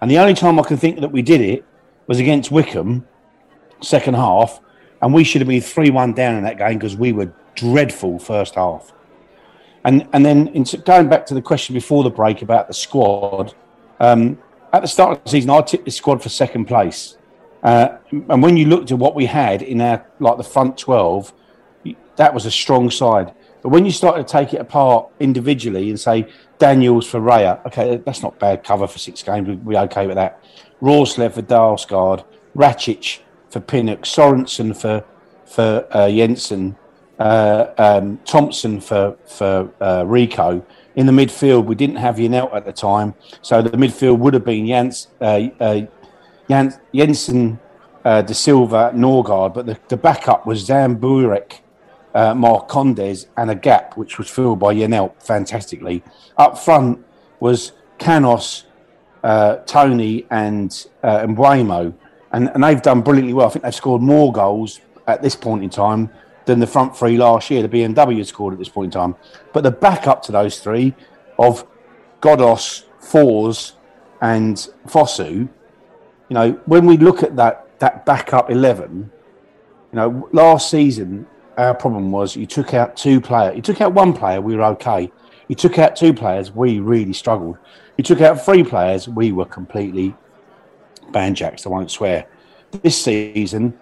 And 0.00 0.10
the 0.10 0.18
only 0.18 0.34
time 0.34 0.58
I 0.58 0.62
can 0.62 0.76
think 0.76 1.00
that 1.00 1.10
we 1.10 1.22
did 1.22 1.40
it 1.40 1.64
was 2.06 2.18
against 2.18 2.50
Wycombe, 2.50 3.06
second 3.82 4.14
half, 4.14 4.60
and 5.02 5.12
we 5.12 5.24
should 5.24 5.40
have 5.40 5.48
been 5.48 5.60
3 5.60 5.90
1 5.90 6.12
down 6.14 6.36
in 6.36 6.44
that 6.44 6.58
game 6.58 6.78
because 6.78 6.96
we 6.96 7.12
were 7.12 7.32
dreadful 7.54 8.18
first 8.18 8.54
half. 8.54 8.92
And, 9.84 10.08
and 10.12 10.24
then 10.24 10.48
in, 10.48 10.64
going 10.84 11.08
back 11.08 11.26
to 11.26 11.34
the 11.34 11.42
question 11.42 11.74
before 11.74 12.02
the 12.02 12.10
break 12.10 12.42
about 12.42 12.68
the 12.68 12.74
squad, 12.74 13.54
um, 14.00 14.38
at 14.72 14.82
the 14.82 14.88
start 14.88 15.16
of 15.16 15.24
the 15.24 15.30
season, 15.30 15.50
I 15.50 15.60
tipped 15.62 15.84
the 15.84 15.90
squad 15.90 16.22
for 16.22 16.28
second 16.28 16.66
place. 16.66 17.16
Uh, 17.62 17.96
and 18.10 18.42
when 18.42 18.56
you 18.56 18.66
looked 18.66 18.92
at 18.92 18.98
what 18.98 19.14
we 19.14 19.26
had 19.26 19.62
in 19.62 19.80
our 19.80 20.06
like 20.20 20.36
the 20.36 20.44
front 20.44 20.78
twelve, 20.78 21.32
that 22.16 22.32
was 22.32 22.46
a 22.46 22.50
strong 22.50 22.90
side. 22.90 23.34
But 23.62 23.70
when 23.70 23.84
you 23.84 23.90
started 23.90 24.26
to 24.26 24.32
take 24.32 24.54
it 24.54 24.60
apart 24.60 25.08
individually 25.18 25.90
and 25.90 25.98
say 25.98 26.28
Daniels 26.58 27.06
for 27.06 27.20
Raya, 27.20 27.64
okay, 27.66 27.96
that's 28.04 28.22
not 28.22 28.38
bad 28.38 28.64
cover 28.64 28.86
for 28.86 28.98
six 28.98 29.22
games. 29.22 29.48
We're 29.64 29.80
okay 29.82 30.06
with 30.06 30.16
that. 30.16 30.42
Roerslev 30.82 31.32
for 31.32 31.42
Dalsgaard, 31.42 32.24
Racic 32.56 33.20
for 33.50 33.60
Pinnock, 33.60 34.02
Sorensen 34.02 34.76
for 34.76 35.04
for 35.46 35.86
uh, 35.92 36.10
Jensen, 36.10 36.76
uh, 37.18 37.66
um, 37.78 38.18
Thompson 38.24 38.80
for 38.80 39.16
for 39.26 39.72
uh, 39.80 40.04
Rico. 40.06 40.64
In 40.96 41.06
the 41.06 41.12
midfield, 41.12 41.64
we 41.66 41.74
didn't 41.74 41.96
have 41.96 42.16
Janelt 42.16 42.52
at 42.52 42.64
the 42.64 42.72
time, 42.72 43.14
so 43.40 43.62
the 43.62 43.70
midfield 43.70 44.18
would 44.18 44.34
have 44.34 44.44
been 44.44 44.66
Jans, 44.66 45.08
uh, 45.20 45.48
uh, 45.60 45.82
Jens, 46.48 46.78
Jensen, 46.92 47.60
uh, 48.04 48.22
De 48.22 48.34
Silva, 48.34 48.90
Norgaard, 48.94 49.54
but 49.54 49.66
the, 49.66 49.78
the 49.88 49.96
backup 49.96 50.44
was 50.44 50.66
Zamburek, 50.66 51.60
uh, 52.14 52.34
Marcondes, 52.34 53.26
and 53.36 53.50
a 53.50 53.54
gap 53.54 53.96
which 53.96 54.18
was 54.18 54.28
filled 54.28 54.58
by 54.58 54.74
Janelt 54.74 55.22
fantastically. 55.22 56.02
Up 56.36 56.58
front 56.58 57.04
was 57.40 57.72
Canos, 57.98 58.64
uh, 59.22 59.56
Toney, 59.66 60.26
and 60.30 60.86
uh, 61.02 61.20
Mbeumo, 61.20 61.94
and, 62.32 62.48
and 62.48 62.64
they've 62.64 62.82
done 62.82 63.02
brilliantly 63.02 63.34
well. 63.34 63.46
I 63.46 63.50
think 63.50 63.64
they've 63.64 63.74
scored 63.74 64.02
more 64.02 64.32
goals 64.32 64.80
at 65.06 65.22
this 65.22 65.36
point 65.36 65.62
in 65.62 65.70
time 65.70 66.10
than 66.44 66.60
the 66.60 66.66
front 66.66 66.96
three 66.96 67.16
last 67.16 67.50
year. 67.50 67.62
The 67.62 67.68
BMW 67.68 68.24
scored 68.24 68.54
at 68.54 68.58
this 68.58 68.68
point 68.68 68.94
in 68.94 69.00
time, 69.00 69.16
but 69.52 69.62
the 69.62 69.70
backup 69.70 70.22
to 70.24 70.32
those 70.32 70.60
three 70.60 70.94
of 71.38 71.66
Ghoddos, 72.20 72.84
Forss, 73.00 73.72
and 74.20 74.56
Fosu 74.86 75.48
you 76.28 76.34
know, 76.34 76.52
when 76.66 76.86
we 76.86 76.96
look 76.96 77.22
at 77.22 77.36
that 77.36 77.78
that 77.78 78.04
backup 78.04 78.50
eleven, 78.50 79.10
you 79.92 79.96
know, 79.96 80.28
last 80.32 80.70
season 80.70 81.26
our 81.58 81.74
problem 81.74 82.12
was 82.12 82.36
you 82.36 82.46
took 82.46 82.72
out 82.72 82.96
two 82.96 83.20
players. 83.20 83.56
You 83.56 83.62
took 83.62 83.80
out 83.80 83.92
one 83.92 84.12
player, 84.12 84.40
we 84.40 84.56
were 84.56 84.64
okay. 84.64 85.10
You 85.48 85.56
took 85.56 85.78
out 85.78 85.96
two 85.96 86.14
players, 86.14 86.52
we 86.52 86.78
really 86.78 87.12
struggled. 87.12 87.58
You 87.96 88.04
took 88.04 88.20
out 88.20 88.44
three 88.44 88.62
players, 88.62 89.08
we 89.08 89.32
were 89.32 89.44
completely 89.44 90.14
banjacks. 91.10 91.66
I 91.66 91.70
won't 91.70 91.90
swear. 91.90 92.26
This 92.82 93.02
season, 93.02 93.78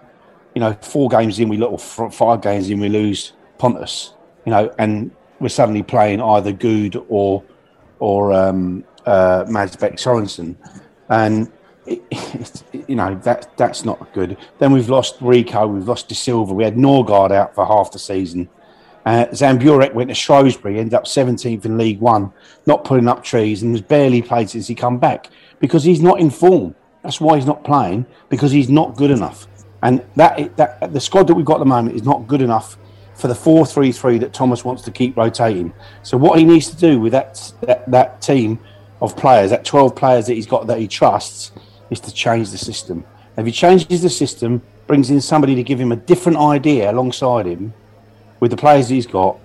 you 0.55 0.59
know, 0.59 0.73
four 0.81 1.07
games 1.07 1.39
in, 1.39 1.49
we 1.49 1.57
look, 1.57 1.79
five 1.79 2.41
games 2.41 2.69
in, 2.69 2.79
we 2.79 2.89
lose 2.89 3.33
Pontus. 3.59 4.13
You 4.45 4.51
know, 4.51 4.73
and 4.79 5.11
we're 5.39 5.49
suddenly 5.49 5.83
playing 5.83 6.21
either 6.21 6.51
Goode 6.51 7.03
or 7.09 7.43
or 7.99 8.31
um, 8.31 8.83
uh, 9.05 9.43
Mads 9.47 9.75
Bech 9.75 9.97
Sorensen, 9.97 10.55
and 11.09 11.51
it, 11.87 12.63
you 12.87 12.95
know 12.95 13.15
that 13.23 13.55
that's 13.57 13.85
not 13.85 14.13
good. 14.13 14.37
Then 14.59 14.71
we've 14.71 14.89
lost 14.89 15.15
Rico, 15.21 15.67
we've 15.67 15.87
lost 15.87 16.09
Dasilva, 16.09 16.51
we 16.53 16.63
had 16.63 16.75
Norgaard 16.75 17.31
out 17.31 17.55
for 17.55 17.65
half 17.65 17.91
the 17.91 17.99
season, 17.99 18.49
Uh, 19.05 19.25
Zamburek 19.31 19.93
went 19.93 20.09
to 20.09 20.13
Shrewsbury, 20.13 20.79
ended 20.79 20.93
up 20.93 21.05
17th 21.05 21.63
in 21.63 21.77
League 21.77 22.01
One, 22.01 22.33
not 22.65 22.83
putting 22.83 23.07
up 23.07 23.23
trees, 23.23 23.63
and 23.63 23.71
was 23.71 23.81
barely 23.81 24.21
played 24.21 24.49
since 24.49 24.67
he 24.67 24.75
come 24.75 24.97
back 24.97 25.29
because 25.59 25.85
he's 25.85 26.01
not 26.01 26.19
in 26.19 26.29
form. 26.29 26.75
That's 27.03 27.21
why 27.21 27.37
he's 27.37 27.45
not 27.45 27.63
playing 27.63 28.05
because 28.27 28.51
he's 28.51 28.69
not 28.69 28.97
good 28.97 29.11
enough. 29.11 29.47
And 29.81 30.03
that 30.17 30.57
that 30.57 30.91
the 30.91 30.99
squad 30.99 31.27
that 31.27 31.35
we've 31.35 31.45
got 31.45 31.55
at 31.55 31.59
the 31.59 31.65
moment 31.65 31.95
is 31.95 32.03
not 32.03 32.27
good 32.27 32.41
enough 32.41 32.77
for 33.13 33.29
the 33.29 33.35
four-three-three 33.35 34.17
that 34.17 34.33
Thomas 34.33 34.65
wants 34.65 34.81
to 34.83 34.91
keep 34.91 35.15
rotating. 35.15 35.71
So 36.03 36.17
what 36.17 36.37
he 36.37 36.43
needs 36.43 36.69
to 36.69 36.75
do 36.75 36.99
with 36.99 37.13
that 37.13 37.53
that, 37.61 37.89
that 37.89 38.21
team 38.21 38.59
of 38.99 39.15
players, 39.15 39.51
that 39.51 39.63
12 39.63 39.95
players 39.95 40.25
that 40.25 40.33
he's 40.33 40.47
got 40.47 40.67
that 40.67 40.79
he 40.79 40.87
trusts, 40.87 41.51
is 41.89 41.99
to 42.01 42.13
change 42.13 42.51
the 42.51 42.57
system. 42.57 43.05
If 43.37 43.45
he 43.45 43.51
changes 43.51 44.01
the 44.01 44.09
system, 44.09 44.61
brings 44.87 45.09
in 45.09 45.21
somebody 45.21 45.53
to 45.55 45.63
give 45.63 45.79
him 45.79 45.91
a 45.91 45.95
different 45.95 46.37
idea 46.37 46.89
alongside 46.89 47.45
him 47.45 47.73
with 48.39 48.51
the 48.51 48.57
players 48.57 48.89
he's 48.89 49.05
got, 49.05 49.37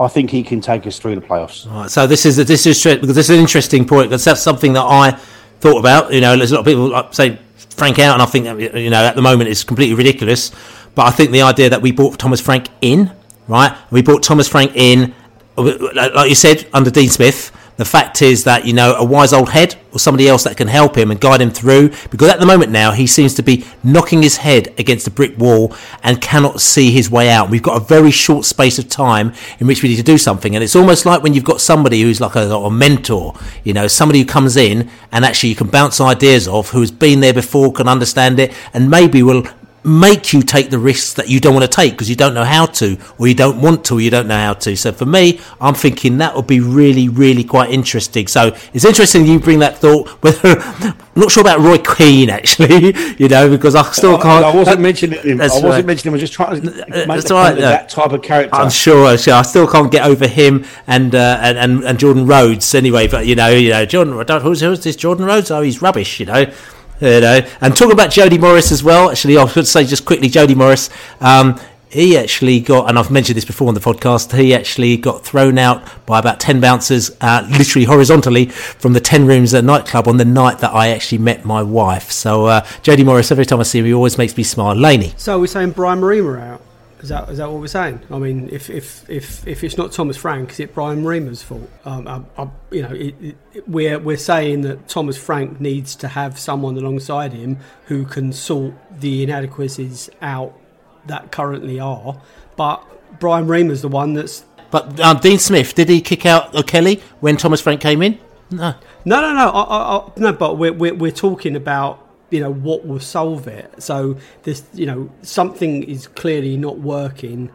I 0.00 0.08
think 0.08 0.30
he 0.30 0.42
can 0.42 0.60
take 0.60 0.86
us 0.86 0.98
through 0.98 1.16
the 1.16 1.20
playoffs. 1.20 1.88
So 1.90 2.06
this 2.06 2.24
is 2.24 2.36
this 2.36 2.66
is 2.66 2.82
because 2.82 3.14
this 3.14 3.30
is 3.30 3.36
an 3.36 3.40
interesting 3.40 3.86
point 3.86 4.10
because 4.10 4.24
that's 4.24 4.42
something 4.42 4.72
that 4.74 4.84
I 4.84 5.12
thought 5.60 5.78
about. 5.78 6.12
You 6.12 6.20
know, 6.20 6.36
there's 6.36 6.52
a 6.52 6.54
lot 6.54 6.60
of 6.60 6.66
people 6.66 6.90
like, 6.90 7.14
say 7.14 7.38
Frank 7.70 7.98
out, 7.98 8.14
and 8.14 8.22
I 8.22 8.26
think 8.26 8.44
you 8.76 8.90
know 8.90 9.04
at 9.04 9.16
the 9.16 9.22
moment 9.22 9.50
it's 9.50 9.64
completely 9.64 9.94
ridiculous. 9.94 10.52
But 10.94 11.06
I 11.06 11.10
think 11.10 11.30
the 11.30 11.42
idea 11.42 11.70
that 11.70 11.82
we 11.82 11.92
brought 11.92 12.18
Thomas 12.18 12.40
Frank 12.40 12.68
in, 12.80 13.10
right? 13.48 13.76
We 13.90 14.02
brought 14.02 14.22
Thomas 14.22 14.48
Frank 14.48 14.72
in, 14.74 15.14
like 15.56 16.28
you 16.28 16.34
said, 16.34 16.66
under 16.72 16.90
Dean 16.90 17.08
Smith. 17.08 17.52
The 17.78 17.84
fact 17.84 18.22
is 18.22 18.42
that, 18.42 18.66
you 18.66 18.72
know, 18.72 18.96
a 18.96 19.04
wise 19.04 19.32
old 19.32 19.50
head 19.50 19.76
or 19.92 20.00
somebody 20.00 20.28
else 20.28 20.42
that 20.44 20.56
can 20.56 20.66
help 20.66 20.98
him 20.98 21.12
and 21.12 21.20
guide 21.20 21.40
him 21.40 21.50
through, 21.50 21.90
because 22.10 22.28
at 22.28 22.40
the 22.40 22.44
moment 22.44 22.72
now 22.72 22.90
he 22.90 23.06
seems 23.06 23.34
to 23.34 23.42
be 23.42 23.64
knocking 23.84 24.20
his 24.20 24.38
head 24.38 24.74
against 24.78 25.06
a 25.06 25.10
brick 25.12 25.38
wall 25.38 25.74
and 26.02 26.20
cannot 26.20 26.60
see 26.60 26.90
his 26.90 27.08
way 27.08 27.30
out. 27.30 27.50
We've 27.50 27.62
got 27.62 27.80
a 27.80 27.84
very 27.84 28.10
short 28.10 28.44
space 28.44 28.80
of 28.80 28.88
time 28.88 29.32
in 29.60 29.68
which 29.68 29.82
we 29.82 29.88
need 29.88 29.96
to 29.96 30.02
do 30.02 30.18
something. 30.18 30.56
And 30.56 30.64
it's 30.64 30.74
almost 30.74 31.06
like 31.06 31.22
when 31.22 31.34
you've 31.34 31.44
got 31.44 31.60
somebody 31.60 32.02
who's 32.02 32.20
like 32.20 32.34
a, 32.34 32.50
a 32.52 32.70
mentor, 32.70 33.34
you 33.62 33.72
know, 33.72 33.86
somebody 33.86 34.18
who 34.18 34.26
comes 34.26 34.56
in 34.56 34.90
and 35.12 35.24
actually 35.24 35.50
you 35.50 35.56
can 35.56 35.68
bounce 35.68 36.00
ideas 36.00 36.48
off, 36.48 36.70
who 36.70 36.80
has 36.80 36.90
been 36.90 37.20
there 37.20 37.32
before, 37.32 37.72
can 37.72 37.86
understand 37.86 38.40
it, 38.40 38.52
and 38.74 38.90
maybe 38.90 39.22
will 39.22 39.44
make 39.84 40.32
you 40.32 40.42
take 40.42 40.70
the 40.70 40.78
risks 40.78 41.14
that 41.14 41.28
you 41.28 41.40
don't 41.40 41.54
want 41.54 41.70
to 41.70 41.74
take 41.74 41.92
because 41.92 42.10
you 42.10 42.16
don't 42.16 42.34
know 42.34 42.44
how 42.44 42.66
to, 42.66 42.98
or 43.18 43.28
you 43.28 43.34
don't 43.34 43.60
want 43.60 43.84
to, 43.86 43.94
or 43.94 44.00
you 44.00 44.10
don't 44.10 44.26
know 44.26 44.36
how 44.36 44.54
to. 44.54 44.76
So 44.76 44.92
for 44.92 45.06
me, 45.06 45.40
I'm 45.60 45.74
thinking 45.74 46.18
that 46.18 46.34
would 46.34 46.46
be 46.46 46.60
really, 46.60 47.08
really 47.08 47.44
quite 47.44 47.70
interesting. 47.70 48.26
So 48.26 48.56
it's 48.72 48.84
interesting 48.84 49.26
you 49.26 49.38
bring 49.38 49.60
that 49.60 49.78
thought. 49.78 50.08
Whether 50.22 50.58
I'm 50.60 50.94
not 51.14 51.30
sure 51.30 51.42
about 51.42 51.60
Roy 51.60 51.78
Keane 51.78 52.30
actually, 52.30 52.94
you 53.18 53.28
know, 53.28 53.48
because 53.48 53.74
I 53.74 53.82
still 53.92 54.18
can't. 54.18 54.44
I, 54.44 54.54
wasn't 54.54 54.80
mentioning 54.80 55.20
him. 55.20 55.40
I 55.40 55.44
wasn't 55.44 55.64
right. 55.64 55.86
mentioning 55.86 56.12
him. 56.12 56.14
I 56.14 56.20
was 56.20 56.22
just 56.22 56.32
trying 56.32 56.60
to 56.60 56.66
make 56.66 57.06
that's 57.06 57.30
right, 57.30 57.54
no. 57.54 57.60
that 57.60 57.88
type 57.88 58.12
of 58.12 58.22
character. 58.22 58.54
I'm 58.54 58.70
sure. 58.70 59.16
So 59.16 59.34
I 59.34 59.42
still 59.42 59.66
can't 59.66 59.90
get 59.90 60.04
over 60.04 60.26
him 60.26 60.64
and 60.86 61.14
uh, 61.14 61.38
and, 61.40 61.58
and, 61.58 61.84
and 61.84 61.98
Jordan 61.98 62.26
Rhodes 62.26 62.74
anyway. 62.74 63.08
But 63.08 63.26
you 63.26 63.34
know, 63.34 63.48
you 63.48 63.70
know, 63.70 63.84
Jordan. 63.84 64.14
Who's, 64.40 64.60
who's 64.60 64.84
this 64.84 64.96
Jordan 64.96 65.24
Rhodes? 65.24 65.50
Oh, 65.50 65.62
he's 65.62 65.80
rubbish. 65.80 66.20
You 66.20 66.26
know. 66.26 66.52
You 67.00 67.20
know, 67.20 67.40
and 67.60 67.76
talking 67.76 67.92
about 67.92 68.10
Jody 68.10 68.38
Morris 68.38 68.72
as 68.72 68.82
well. 68.82 69.10
Actually, 69.10 69.38
I 69.38 69.46
should 69.46 69.66
say 69.66 69.84
just 69.84 70.04
quickly, 70.04 70.28
Jody 70.28 70.54
Morris. 70.54 70.90
Um, 71.20 71.60
he 71.90 72.18
actually 72.18 72.60
got, 72.60 72.88
and 72.88 72.98
I've 72.98 73.10
mentioned 73.10 73.36
this 73.36 73.44
before 73.44 73.68
on 73.68 73.74
the 73.74 73.80
podcast, 73.80 74.36
he 74.36 74.54
actually 74.54 74.96
got 74.96 75.24
thrown 75.24 75.58
out 75.58 76.06
by 76.06 76.18
about 76.18 76.38
10 76.40 76.60
bouncers, 76.60 77.10
uh, 77.20 77.46
literally 77.50 77.86
horizontally, 77.86 78.46
from 78.46 78.92
the 78.92 79.00
10 79.00 79.26
rooms 79.26 79.54
at 79.54 79.64
a 79.64 79.66
nightclub 79.66 80.06
on 80.06 80.18
the 80.18 80.24
night 80.24 80.58
that 80.58 80.74
I 80.74 80.88
actually 80.88 81.18
met 81.18 81.44
my 81.44 81.62
wife. 81.62 82.10
So, 82.10 82.46
uh, 82.46 82.66
Jody 82.82 83.04
Morris, 83.04 83.30
every 83.30 83.46
time 83.46 83.60
I 83.60 83.62
see 83.62 83.78
him, 83.78 83.86
he 83.86 83.94
always 83.94 84.18
makes 84.18 84.36
me 84.36 84.42
smile. 84.42 84.74
Laney. 84.74 85.14
So, 85.16 85.38
we're 85.38 85.46
saying 85.46 85.70
Brian 85.70 86.00
Riemer 86.00 86.40
out? 86.40 86.60
Is 87.00 87.10
that 87.10 87.28
is 87.28 87.38
that 87.38 87.48
what 87.50 87.60
we're 87.60 87.68
saying? 87.68 88.00
I 88.10 88.18
mean, 88.18 88.48
if 88.50 88.68
if 88.70 89.08
if, 89.08 89.46
if 89.46 89.62
it's 89.62 89.76
not 89.76 89.92
Thomas 89.92 90.16
Frank, 90.16 90.50
is 90.50 90.60
it 90.60 90.74
Brian 90.74 91.04
Riemer's 91.04 91.42
fault? 91.42 91.70
Um, 91.84 92.08
I, 92.08 92.42
I, 92.42 92.50
you 92.72 92.82
know, 92.82 92.92
it, 92.92 93.14
it, 93.20 93.68
we're 93.68 93.98
we're 94.00 94.16
saying 94.16 94.62
that 94.62 94.88
Thomas 94.88 95.16
Frank 95.16 95.60
needs 95.60 95.94
to 95.96 96.08
have 96.08 96.38
someone 96.38 96.76
alongside 96.76 97.32
him 97.32 97.58
who 97.86 98.04
can 98.04 98.32
sort 98.32 98.74
the 99.00 99.22
inadequacies 99.22 100.10
out 100.20 100.58
that 101.06 101.30
currently 101.30 101.78
are. 101.78 102.20
But 102.56 102.82
Brian 103.20 103.46
Riemer's 103.46 103.82
the 103.82 103.88
one 103.88 104.14
that's. 104.14 104.44
But 104.70 104.98
um, 105.00 105.18
Dean 105.18 105.38
Smith 105.38 105.74
did 105.74 105.88
he 105.88 106.00
kick 106.00 106.26
out 106.26 106.54
O'Kelly 106.54 107.00
when 107.20 107.36
Thomas 107.36 107.60
Frank 107.60 107.80
came 107.80 108.02
in? 108.02 108.18
No, 108.50 108.74
no, 109.04 109.20
no, 109.20 109.34
no. 109.34 109.50
I, 109.54 110.10
no, 110.16 110.32
but 110.32 110.58
we're, 110.58 110.72
we're 110.72 110.94
we're 110.94 111.12
talking 111.12 111.54
about 111.54 112.07
you 112.30 112.40
know 112.40 112.52
what 112.52 112.86
will 112.86 113.00
solve 113.00 113.46
it. 113.46 113.82
So 113.82 114.16
this, 114.42 114.64
you 114.74 114.86
know, 114.86 115.10
something 115.22 115.82
is 115.82 116.06
clearly 116.06 116.56
not 116.56 116.78
working 116.78 117.50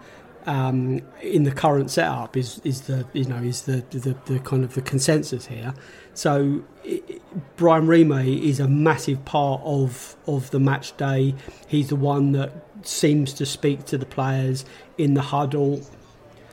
um, 0.46 1.02
in 1.22 1.44
the 1.44 1.52
current 1.52 1.92
setup. 1.92 2.36
Is 2.36 2.60
is 2.64 2.82
the 2.82 3.06
you 3.14 3.26
know 3.26 3.38
is 3.38 3.64
the 3.64 3.84
the, 3.92 4.16
the 4.26 4.40
kind 4.40 4.64
of 4.64 4.74
the 4.74 4.82
consensus 4.82 5.46
here. 5.48 5.74
So 6.14 6.64
it, 6.84 7.22
Brian 7.56 7.88
Riemer 7.88 8.24
is 8.24 8.60
a 8.60 8.68
massive 8.68 9.24
part 9.26 9.62
of 9.64 10.16
of 10.28 10.52
the 10.52 10.60
match 10.60 10.96
day. 10.98 11.36
He's 11.68 11.90
the 11.90 11.96
one 11.96 12.32
that 12.34 12.52
seems 12.84 13.34
to 13.34 13.46
speak 13.46 13.86
to 13.86 13.98
the 13.98 14.06
players 14.06 14.66
in 14.98 15.14
the 15.14 15.22
huddle. 15.22 15.82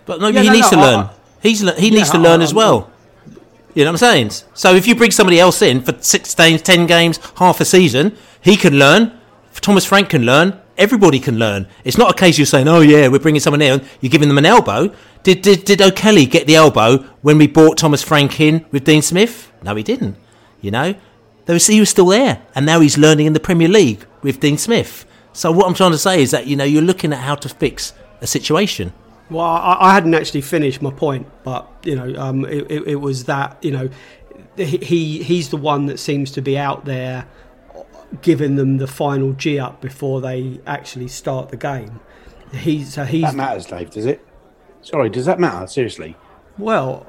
But 0.06 0.20
maybe 0.20 0.36
yeah, 0.36 0.42
he 0.42 0.48
no, 0.48 0.54
needs 0.54 0.72
no, 0.72 0.78
to 0.78 0.82
learn. 0.82 1.00
I, 1.06 1.10
He's 1.42 1.60
he 1.60 1.88
yeah, 1.88 1.94
needs 1.94 2.10
to 2.10 2.18
learn 2.18 2.40
I, 2.40 2.44
as 2.44 2.54
well. 2.54 2.90
You 3.74 3.84
know 3.84 3.92
what 3.92 4.02
I'm 4.02 4.30
saying? 4.30 4.30
So 4.54 4.74
if 4.74 4.86
you 4.86 4.94
bring 4.94 5.10
somebody 5.10 5.38
else 5.38 5.62
in 5.62 5.80
for 5.80 5.94
six 6.00 6.34
games, 6.34 6.62
ten 6.62 6.86
games, 6.86 7.18
half 7.36 7.60
a 7.60 7.64
season, 7.64 8.16
he 8.40 8.56
can 8.56 8.78
learn. 8.78 9.18
Thomas 9.60 9.84
Frank 9.84 10.08
can 10.08 10.22
learn. 10.22 10.58
Everybody 10.78 11.20
can 11.20 11.38
learn. 11.38 11.68
It's 11.84 11.98
not 11.98 12.10
a 12.10 12.14
case 12.14 12.38
you're 12.38 12.46
saying, 12.46 12.66
"Oh 12.66 12.80
yeah, 12.80 13.08
we're 13.08 13.18
bringing 13.18 13.40
someone 13.40 13.60
in." 13.60 13.82
You're 14.00 14.10
giving 14.10 14.28
them 14.28 14.38
an 14.38 14.46
elbow. 14.46 14.94
Did 15.22 15.42
did 15.42 15.64
did 15.64 15.82
O'Kelly 15.82 16.24
get 16.26 16.46
the 16.46 16.56
elbow 16.56 17.04
when 17.20 17.36
we 17.36 17.46
brought 17.46 17.76
Thomas 17.76 18.02
Frank 18.02 18.40
in 18.40 18.64
with 18.70 18.84
Dean 18.84 19.02
Smith? 19.02 19.52
No, 19.62 19.74
he 19.74 19.82
didn't. 19.82 20.16
You 20.62 20.70
know, 20.70 20.94
there 21.44 21.54
was, 21.54 21.66
he 21.66 21.80
was 21.80 21.90
still 21.90 22.06
there, 22.06 22.42
and 22.54 22.64
now 22.64 22.80
he's 22.80 22.96
learning 22.96 23.26
in 23.26 23.34
the 23.34 23.40
Premier 23.40 23.68
League 23.68 24.06
with 24.22 24.40
Dean 24.40 24.56
Smith. 24.56 25.04
So 25.32 25.52
what 25.52 25.66
I'm 25.66 25.74
trying 25.74 25.92
to 25.92 25.98
say 25.98 26.22
is 26.22 26.30
that 26.30 26.46
you 26.46 26.56
know 26.56 26.64
you're 26.64 26.82
looking 26.82 27.12
at 27.12 27.20
how 27.20 27.34
to 27.34 27.48
fix 27.48 27.92
a 28.20 28.26
situation. 28.26 28.92
Well, 29.30 29.46
I, 29.46 29.76
I 29.80 29.94
hadn't 29.94 30.14
actually 30.14 30.40
finished 30.40 30.82
my 30.82 30.90
point, 30.90 31.28
but 31.44 31.68
you 31.84 31.94
know, 31.94 32.14
um, 32.20 32.44
it, 32.44 32.70
it, 32.70 32.88
it, 32.88 32.96
was 32.96 33.24
that 33.24 33.56
you 33.62 33.70
know, 33.70 33.88
he 34.56 35.22
he's 35.22 35.50
the 35.50 35.56
one 35.56 35.86
that 35.86 35.98
seems 35.98 36.32
to 36.32 36.42
be 36.42 36.58
out 36.58 36.84
there, 36.84 37.26
giving 38.22 38.56
them 38.56 38.78
the 38.78 38.88
final 38.88 39.32
G 39.32 39.58
up 39.58 39.80
before 39.80 40.20
they 40.20 40.60
actually 40.66 41.08
start 41.08 41.50
the 41.50 41.56
game. 41.56 42.00
He's 42.52 42.94
so 42.94 43.04
he's 43.04 43.22
that 43.22 43.34
matters, 43.36 43.66
Dave. 43.66 43.90
Does 43.90 44.06
it? 44.06 44.26
Sorry, 44.82 45.08
does 45.08 45.26
that 45.26 45.38
matter? 45.38 45.66
Seriously? 45.66 46.16
Well, 46.58 47.06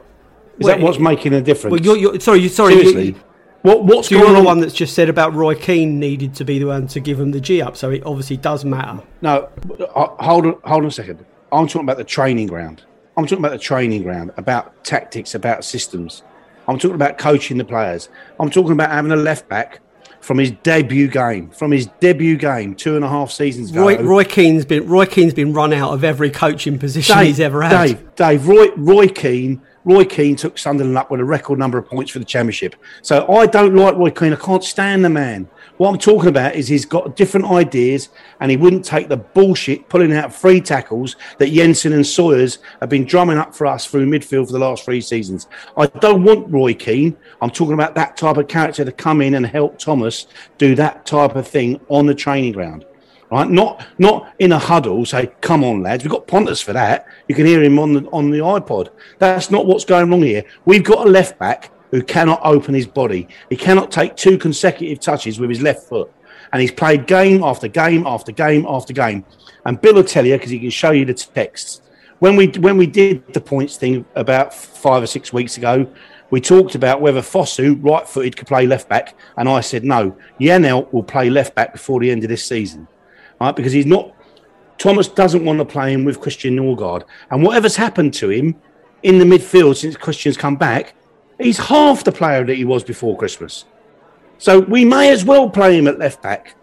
is 0.59 0.65
well, 0.65 0.75
that 0.77 0.83
what's 0.83 0.97
it, 0.97 1.01
making 1.01 1.33
a 1.33 1.41
difference? 1.41 1.71
Well, 1.71 1.81
you're, 1.81 1.97
you're 1.97 2.19
sorry, 2.19 2.47
sorry. 2.49 2.73
Seriously. 2.73 3.05
You, 3.07 3.21
what, 3.63 3.83
what's 3.83 4.09
so 4.09 4.17
you're 4.17 4.33
the 4.33 4.43
one 4.43 4.59
that's 4.59 4.73
just 4.73 4.95
said 4.95 5.09
about 5.09 5.33
Roy 5.33 5.55
Keane 5.55 5.99
needed 5.99 6.33
to 6.35 6.43
be 6.43 6.57
the 6.57 6.65
one 6.65 6.87
to 6.87 6.99
give 6.99 7.19
him 7.19 7.31
the 7.31 7.39
G 7.39 7.61
up, 7.61 7.77
so 7.77 7.91
it 7.91 8.03
obviously 8.05 8.37
does 8.37 8.65
matter. 8.65 9.03
No, 9.21 9.49
uh, 9.95 10.07
hold 10.23 10.45
on, 10.45 10.59
hold 10.63 10.83
on 10.83 10.85
a 10.85 10.91
second. 10.91 11.25
I'm 11.51 11.67
talking 11.67 11.81
about 11.81 11.97
the 11.97 12.03
training 12.03 12.47
ground. 12.47 12.83
I'm 13.17 13.25
talking 13.25 13.39
about 13.39 13.51
the 13.51 13.59
training 13.59 14.03
ground, 14.03 14.31
about 14.37 14.83
tactics, 14.83 15.35
about 15.35 15.65
systems. 15.65 16.23
I'm 16.67 16.77
talking 16.77 16.95
about 16.95 17.17
coaching 17.17 17.57
the 17.57 17.65
players. 17.65 18.09
I'm 18.39 18.49
talking 18.49 18.71
about 18.71 18.89
having 18.89 19.11
a 19.11 19.17
left 19.17 19.49
back 19.49 19.81
from 20.21 20.37
his 20.37 20.51
debut 20.63 21.07
game, 21.07 21.49
from 21.49 21.71
his 21.71 21.87
debut 21.99 22.37
game 22.37 22.75
two 22.75 22.95
and 22.95 23.03
a 23.03 23.09
half 23.09 23.31
seasons 23.31 23.71
ago. 23.71 23.81
Roy, 23.81 24.01
Roy 24.01 24.23
Keane's 24.23 24.65
been 24.65 24.87
Roy 24.87 25.05
Keane's 25.05 25.33
been 25.33 25.51
run 25.51 25.73
out 25.73 25.93
of 25.93 26.03
every 26.03 26.29
coaching 26.29 26.77
position 26.77 27.17
Dave, 27.17 27.27
he's 27.27 27.39
ever 27.39 27.61
had. 27.63 27.87
Dave, 27.87 28.15
Dave, 28.15 28.47
Roy, 28.47 28.67
Roy 28.77 29.07
Keane, 29.07 29.61
Roy 29.83 30.05
Keane 30.05 30.35
took 30.35 30.57
Sunderland 30.57 30.97
up 30.97 31.09
with 31.09 31.19
a 31.19 31.25
record 31.25 31.57
number 31.57 31.77
of 31.77 31.87
points 31.87 32.11
for 32.11 32.19
the 32.19 32.25
championship. 32.25 32.75
So 33.01 33.27
I 33.33 33.47
don't 33.47 33.75
like 33.75 33.95
Roy 33.95 34.11
Keane. 34.11 34.33
I 34.33 34.37
can't 34.37 34.63
stand 34.63 35.03
the 35.03 35.09
man. 35.09 35.49
What 35.81 35.89
I'm 35.89 35.97
talking 35.97 36.29
about 36.29 36.53
is 36.53 36.67
he's 36.67 36.85
got 36.85 37.15
different 37.15 37.47
ideas 37.47 38.09
and 38.39 38.51
he 38.51 38.55
wouldn't 38.55 38.85
take 38.85 39.09
the 39.09 39.17
bullshit 39.17 39.89
pulling 39.89 40.13
out 40.13 40.31
free 40.31 40.61
tackles 40.61 41.15
that 41.39 41.49
Jensen 41.49 41.93
and 41.93 42.05
Sawyers 42.05 42.59
have 42.81 42.89
been 42.89 43.03
drumming 43.03 43.39
up 43.39 43.55
for 43.55 43.65
us 43.65 43.87
through 43.87 44.05
midfield 44.05 44.45
for 44.45 44.51
the 44.51 44.59
last 44.59 44.85
three 44.85 45.01
seasons. 45.01 45.47
I 45.75 45.87
don't 45.87 46.23
want 46.23 46.53
Roy 46.53 46.75
Keane. 46.75 47.17
I'm 47.41 47.49
talking 47.49 47.73
about 47.73 47.95
that 47.95 48.15
type 48.15 48.37
of 48.37 48.47
character 48.47 48.85
to 48.85 48.91
come 48.91 49.21
in 49.21 49.33
and 49.33 49.43
help 49.43 49.79
Thomas 49.79 50.27
do 50.59 50.75
that 50.75 51.07
type 51.07 51.35
of 51.35 51.47
thing 51.47 51.81
on 51.89 52.05
the 52.05 52.13
training 52.13 52.51
ground. 52.51 52.85
Right, 53.31 53.49
not 53.49 53.83
not 53.97 54.31
in 54.37 54.51
a 54.51 54.59
huddle. 54.59 55.03
Say, 55.07 55.31
"Come 55.41 55.63
on, 55.63 55.81
lads, 55.81 56.03
we've 56.03 56.11
got 56.11 56.27
Pontus 56.27 56.61
for 56.61 56.73
that." 56.73 57.07
You 57.27 57.33
can 57.33 57.47
hear 57.47 57.63
him 57.63 57.79
on 57.79 57.93
the 57.93 58.01
on 58.11 58.29
the 58.29 58.39
iPod. 58.39 58.89
That's 59.17 59.49
not 59.49 59.65
what's 59.65 59.85
going 59.85 60.11
wrong 60.11 60.21
here. 60.21 60.43
We've 60.65 60.83
got 60.83 61.07
a 61.07 61.09
left 61.09 61.39
back 61.39 61.71
who 61.91 62.01
cannot 62.01 62.41
open 62.43 62.73
his 62.73 62.87
body. 62.87 63.27
He 63.49 63.55
cannot 63.55 63.91
take 63.91 64.15
two 64.15 64.37
consecutive 64.37 64.99
touches 64.99 65.39
with 65.39 65.49
his 65.49 65.61
left 65.61 65.87
foot. 65.87 66.11
And 66.51 66.61
he's 66.61 66.71
played 66.71 67.07
game 67.07 67.43
after 67.43 67.67
game 67.67 68.05
after 68.05 68.31
game 68.31 68.65
after 68.67 68.93
game. 68.93 69.23
And 69.65 69.79
Bill 69.79 69.95
will 69.95 70.03
tell 70.03 70.25
you, 70.25 70.35
because 70.35 70.49
he 70.49 70.59
can 70.59 70.69
show 70.69 70.91
you 70.91 71.05
the 71.05 71.13
texts. 71.13 71.81
When 72.19 72.35
we, 72.35 72.47
when 72.47 72.77
we 72.77 72.87
did 72.87 73.33
the 73.33 73.41
points 73.41 73.77
thing 73.77 74.05
about 74.15 74.53
five 74.53 75.03
or 75.03 75.07
six 75.07 75.31
weeks 75.31 75.57
ago, 75.57 75.87
we 76.29 76.39
talked 76.41 76.75
about 76.75 77.01
whether 77.01 77.21
Fosu, 77.21 77.77
right 77.83 78.07
footed, 78.07 78.37
could 78.37 78.47
play 78.47 78.65
left 78.65 78.89
back. 78.89 79.15
And 79.37 79.47
I 79.47 79.61
said, 79.61 79.83
no, 79.83 80.17
Janelt 80.39 80.91
will 80.93 81.03
play 81.03 81.29
left 81.29 81.55
back 81.55 81.73
before 81.73 81.99
the 81.99 82.09
end 82.09 82.23
of 82.23 82.29
this 82.29 82.45
season. 82.45 82.87
Right? 83.39 83.55
Because 83.55 83.73
he's 83.73 83.85
not 83.85 84.13
Thomas 84.81 85.07
doesn't 85.07 85.45
want 85.45 85.59
to 85.59 85.65
play 85.65 85.93
him 85.93 86.05
with 86.05 86.19
Christian 86.19 86.55
Norgaard. 86.55 87.03
And 87.29 87.43
whatever's 87.43 87.75
happened 87.75 88.15
to 88.15 88.31
him 88.31 88.59
in 89.03 89.19
the 89.19 89.25
midfield 89.25 89.77
since 89.77 89.95
Christian's 89.95 90.37
come 90.37 90.55
back, 90.55 90.95
he's 91.41 91.57
half 91.57 92.03
the 92.03 92.11
player 92.11 92.43
that 92.43 92.55
he 92.55 92.65
was 92.65 92.83
before 92.83 93.17
Christmas. 93.17 93.65
So 94.37 94.59
we 94.59 94.85
may 94.85 95.11
as 95.11 95.23
well 95.23 95.49
play 95.49 95.77
him 95.77 95.87
at 95.87 95.99
left 95.99 96.21
back, 96.21 96.55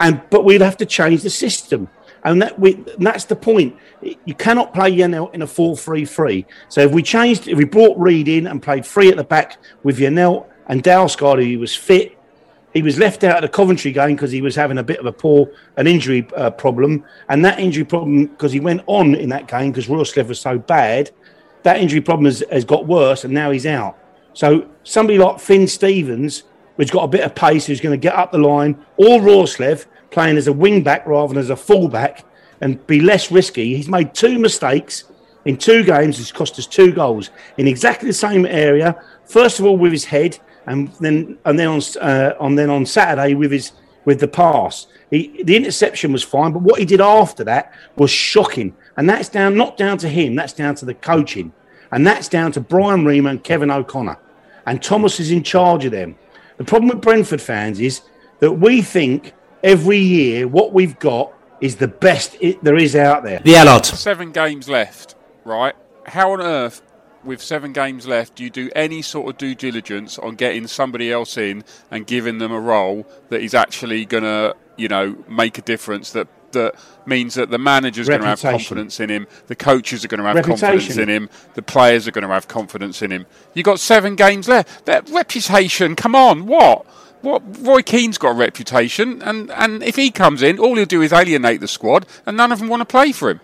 and 0.00 0.22
but 0.30 0.44
we'd 0.44 0.60
have 0.60 0.76
to 0.78 0.86
change 0.86 1.22
the 1.22 1.30
system, 1.30 1.88
and 2.24 2.40
that 2.42 2.58
we 2.58 2.74
and 2.74 3.06
that's 3.06 3.24
the 3.24 3.36
point. 3.36 3.76
You 4.00 4.34
cannot 4.34 4.72
play 4.72 4.92
Janelt 4.96 5.34
in 5.34 5.42
a 5.42 5.46
4-3-3. 5.46 6.44
So 6.68 6.82
if 6.82 6.92
we 6.92 7.02
changed, 7.02 7.48
if 7.48 7.58
we 7.58 7.64
brought 7.64 7.98
Reid 7.98 8.28
in 8.28 8.46
and 8.46 8.62
played 8.62 8.86
three 8.86 9.08
at 9.08 9.16
the 9.16 9.24
back 9.24 9.56
with 9.82 9.98
Janelt 9.98 10.46
and 10.68 10.84
Dalsgaard, 10.84 11.44
who 11.44 11.58
was 11.58 11.74
fit, 11.74 12.16
he 12.72 12.82
was 12.82 12.96
left 12.96 13.24
out 13.24 13.42
of 13.42 13.42
the 13.42 13.48
Coventry 13.48 13.90
game 13.90 14.14
because 14.14 14.30
he 14.30 14.40
was 14.40 14.54
having 14.54 14.78
a 14.78 14.84
bit 14.84 15.00
of 15.00 15.06
a 15.06 15.12
poor 15.12 15.50
an 15.76 15.88
injury 15.88 16.28
uh, 16.36 16.50
problem, 16.50 17.04
and 17.28 17.44
that 17.44 17.58
injury 17.58 17.84
problem 17.84 18.26
because 18.26 18.52
he 18.52 18.60
went 18.60 18.82
on 18.86 19.16
in 19.16 19.30
that 19.30 19.48
game 19.48 19.72
because 19.72 19.88
Roerslev 19.88 20.28
was 20.28 20.40
so 20.40 20.58
bad, 20.58 21.10
that 21.64 21.80
injury 21.80 22.00
problem 22.00 22.26
has, 22.26 22.44
has 22.52 22.64
got 22.64 22.86
worse, 22.86 23.24
and 23.24 23.34
now 23.34 23.50
he's 23.50 23.66
out. 23.66 23.98
So 24.38 24.68
somebody 24.84 25.18
like 25.18 25.40
Fin 25.40 25.66
Stevens 25.66 26.44
who's 26.76 26.92
got 26.92 27.02
a 27.02 27.08
bit 27.08 27.22
of 27.22 27.34
pace, 27.34 27.66
who's 27.66 27.80
going 27.80 27.98
to 27.98 28.00
get 28.00 28.14
up 28.14 28.30
the 28.30 28.38
line, 28.38 28.78
or 28.96 29.18
Roerslev 29.18 29.86
playing 30.12 30.36
as 30.36 30.46
a 30.46 30.52
wing 30.52 30.84
back 30.84 31.04
rather 31.08 31.34
than 31.34 31.42
as 31.42 31.50
a 31.50 31.56
full 31.56 31.88
back 31.88 32.24
and 32.60 32.86
be 32.86 33.00
less 33.00 33.32
risky. 33.32 33.74
He's 33.74 33.88
made 33.88 34.14
two 34.14 34.38
mistakes 34.38 35.10
in 35.44 35.56
two 35.56 35.82
games. 35.82 36.20
It's 36.20 36.30
cost 36.30 36.56
us 36.56 36.68
two 36.68 36.92
goals 36.92 37.30
in 37.56 37.66
exactly 37.66 38.06
the 38.06 38.12
same 38.12 38.46
area. 38.46 39.02
First 39.24 39.58
of 39.58 39.66
all, 39.66 39.76
with 39.76 39.90
his 39.90 40.04
head, 40.04 40.38
and 40.66 40.86
then 41.00 41.36
and 41.44 41.58
then 41.58 41.66
on 41.66 41.82
uh, 42.00 42.54
then 42.54 42.70
on 42.70 42.86
Saturday 42.86 43.34
with 43.34 43.50
his 43.50 43.72
with 44.04 44.20
the 44.20 44.28
pass. 44.28 44.86
He, 45.10 45.42
the 45.42 45.56
interception 45.56 46.12
was 46.12 46.22
fine, 46.22 46.52
but 46.52 46.62
what 46.62 46.78
he 46.78 46.84
did 46.84 47.00
after 47.00 47.42
that 47.42 47.72
was 47.96 48.12
shocking. 48.12 48.76
And 48.96 49.10
that's 49.10 49.28
down 49.28 49.56
not 49.56 49.76
down 49.76 49.98
to 49.98 50.08
him, 50.08 50.36
that's 50.36 50.52
down 50.52 50.76
to 50.76 50.84
the 50.84 50.94
coaching. 50.94 51.52
And 51.90 52.06
that's 52.06 52.28
down 52.28 52.52
to 52.52 52.60
Brian 52.60 53.04
Riemer 53.04 53.30
and 53.30 53.42
Kevin 53.42 53.72
O'Connor. 53.72 54.18
And 54.68 54.82
Thomas 54.82 55.18
is 55.18 55.30
in 55.30 55.42
charge 55.42 55.86
of 55.86 55.92
them. 55.92 56.14
The 56.58 56.64
problem 56.64 56.90
with 56.90 57.00
Brentford 57.00 57.40
fans 57.40 57.80
is 57.80 58.02
that 58.40 58.52
we 58.52 58.82
think 58.82 59.32
every 59.62 59.96
year 59.98 60.46
what 60.46 60.74
we've 60.74 60.98
got 60.98 61.32
is 61.62 61.76
the 61.76 61.88
best 61.88 62.36
it, 62.38 62.62
there 62.62 62.76
is 62.76 62.94
out 62.94 63.24
there. 63.24 63.40
The 63.40 63.56
Allard. 63.56 63.86
Seven 63.86 64.30
games 64.30 64.68
left, 64.68 65.14
right? 65.44 65.74
How 66.04 66.32
on 66.32 66.42
earth, 66.42 66.82
with 67.24 67.40
seven 67.40 67.72
games 67.72 68.06
left, 68.06 68.34
do 68.34 68.44
you 68.44 68.50
do 68.50 68.68
any 68.76 69.00
sort 69.00 69.30
of 69.30 69.38
due 69.38 69.54
diligence 69.54 70.18
on 70.18 70.34
getting 70.34 70.66
somebody 70.66 71.10
else 71.10 71.38
in 71.38 71.64
and 71.90 72.06
giving 72.06 72.36
them 72.36 72.52
a 72.52 72.60
role 72.60 73.06
that 73.30 73.40
is 73.40 73.54
actually 73.54 74.04
going 74.04 74.22
to, 74.22 74.54
you 74.76 74.88
know, 74.88 75.16
make 75.30 75.56
a 75.56 75.62
difference 75.62 76.12
that 76.12 76.28
that 76.52 76.74
means 77.06 77.34
that 77.34 77.50
the 77.50 77.58
manager's 77.58 78.08
going 78.08 78.20
to 78.20 78.26
have 78.26 78.40
confidence 78.40 79.00
in 79.00 79.10
him, 79.10 79.26
the 79.46 79.56
coaches 79.56 80.04
are 80.04 80.08
going 80.08 80.20
to 80.20 80.26
have 80.26 80.36
Reputation. 80.36 80.68
confidence 80.68 80.96
in 80.98 81.08
him, 81.08 81.30
the 81.54 81.62
players 81.62 82.06
are 82.06 82.10
going 82.10 82.26
to 82.26 82.32
have 82.32 82.48
confidence 82.48 83.02
in 83.02 83.10
him. 83.10 83.26
You've 83.54 83.64
got 83.64 83.80
seven 83.80 84.16
games 84.16 84.48
left. 84.48 84.84
That 84.86 85.08
reputation, 85.10 85.96
come 85.96 86.14
on, 86.14 86.46
what? 86.46 86.86
What 87.20 87.42
Roy 87.60 87.82
Keane's 87.82 88.16
got 88.16 88.30
a 88.30 88.34
reputation, 88.34 89.20
and, 89.22 89.50
and 89.50 89.82
if 89.82 89.96
he 89.96 90.10
comes 90.10 90.40
in, 90.40 90.58
all 90.58 90.76
he'll 90.76 90.86
do 90.86 91.02
is 91.02 91.12
alienate 91.12 91.60
the 91.60 91.66
squad, 91.66 92.06
and 92.24 92.36
none 92.36 92.52
of 92.52 92.60
them 92.60 92.68
want 92.68 92.80
to 92.80 92.86
play 92.86 93.10
for 93.10 93.30
him. 93.30 93.40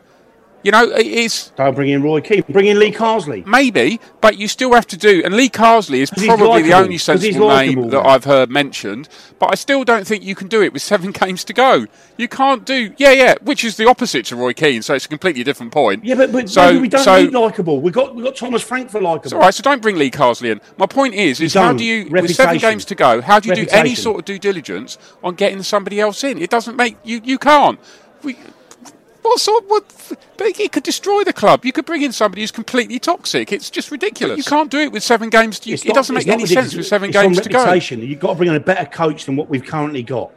You 0.64 0.70
know, 0.70 0.90
it's. 0.94 1.50
Don't 1.50 1.74
bring 1.74 1.90
in 1.90 2.02
Roy 2.02 2.22
Keane. 2.22 2.42
Bring 2.48 2.66
in 2.66 2.78
Lee 2.78 2.90
Carsley. 2.90 3.44
Maybe, 3.44 4.00
but 4.22 4.38
you 4.38 4.48
still 4.48 4.72
have 4.72 4.86
to 4.88 4.96
do. 4.96 5.20
And 5.22 5.36
Lee 5.36 5.50
Carsley 5.50 5.98
is 5.98 6.10
probably 6.10 6.62
the 6.62 6.72
only 6.72 6.96
sensible 6.96 7.50
name 7.50 7.90
that. 7.90 8.04
I've 8.04 8.24
heard 8.24 8.50
mentioned. 8.50 9.10
But 9.38 9.50
I 9.52 9.56
still 9.56 9.84
don't 9.84 10.06
think 10.06 10.24
you 10.24 10.34
can 10.34 10.48
do 10.48 10.62
it 10.62 10.72
with 10.72 10.80
seven 10.80 11.10
games 11.24 11.44
to 11.44 11.52
go. 11.52 11.86
You 12.16 12.28
can't 12.28 12.64
do. 12.64 12.94
Yeah, 12.96 13.10
yeah, 13.10 13.34
which 13.42 13.62
is 13.62 13.76
the 13.76 13.86
opposite 13.86 14.24
to 14.26 14.36
Roy 14.36 14.54
Keane, 14.54 14.80
so 14.80 14.94
it's 14.94 15.04
a 15.04 15.08
completely 15.08 15.44
different 15.44 15.70
point. 15.70 16.02
Yeah, 16.02 16.14
but, 16.14 16.32
but 16.32 16.48
so, 16.48 16.80
we 16.80 16.88
don't 16.88 17.04
so, 17.04 17.22
need 17.22 17.34
likable. 17.34 17.82
We 17.82 17.90
got 17.90 18.14
we 18.14 18.22
got 18.22 18.34
Thomas 18.34 18.62
Frank 18.62 18.88
for 18.88 19.02
likable. 19.02 19.36
All 19.36 19.42
right, 19.42 19.52
so 19.52 19.62
don't 19.62 19.82
bring 19.82 19.96
Lee 19.96 20.10
Carsley 20.10 20.50
in. 20.50 20.62
My 20.78 20.86
point 20.86 21.12
is, 21.12 21.42
is 21.42 21.52
how 21.52 21.74
do 21.74 21.84
you, 21.84 22.08
with 22.08 22.34
seven 22.34 22.56
games 22.56 22.86
to 22.86 22.94
go, 22.94 23.20
how 23.20 23.38
do 23.38 23.50
you 23.50 23.54
do 23.54 23.66
any 23.70 23.94
sort 23.94 24.20
of 24.20 24.24
due 24.24 24.38
diligence 24.38 24.96
on 25.22 25.34
getting 25.34 25.62
somebody 25.62 26.00
else 26.00 26.24
in? 26.24 26.38
It 26.38 26.48
doesn't 26.48 26.76
make 26.76 26.96
you. 27.04 27.20
You 27.22 27.36
can't. 27.36 27.78
We, 28.22 28.38
what 29.24 29.40
sort? 29.40 29.64
What? 29.68 29.84
But 30.36 30.46
it 30.60 30.72
could 30.72 30.82
destroy 30.82 31.24
the 31.24 31.32
club. 31.32 31.64
You 31.64 31.72
could 31.72 31.84
bring 31.86 32.02
in 32.02 32.12
somebody 32.12 32.42
who's 32.42 32.50
completely 32.50 32.98
toxic. 32.98 33.52
It's 33.52 33.70
just 33.70 33.90
ridiculous. 33.90 34.38
you 34.38 34.44
can't 34.44 34.70
do 34.70 34.78
it 34.78 34.92
with 34.92 35.02
seven 35.02 35.30
games. 35.30 35.58
To, 35.60 35.70
It's 35.70 35.84
it 35.84 35.88
not- 35.88 35.94
doesn't 35.94 36.14
make 36.14 36.26
any 36.28 36.42
ridiculous. 36.44 36.70
sense 36.70 36.76
with 36.76 36.86
seven 36.86 37.08
It's 37.10 37.18
on 37.18 37.24
games 37.24 37.40
to 37.40 37.48
go. 37.48 37.58
reputation. 37.58 38.00
You've 38.00 38.20
got 38.20 38.28
to 38.30 38.34
bring 38.36 38.50
in 38.50 38.56
a 38.56 38.60
better 38.60 38.84
coach 38.86 39.24
than 39.26 39.36
what 39.36 39.48
we've 39.48 39.64
currently 39.64 40.02
got. 40.02 40.30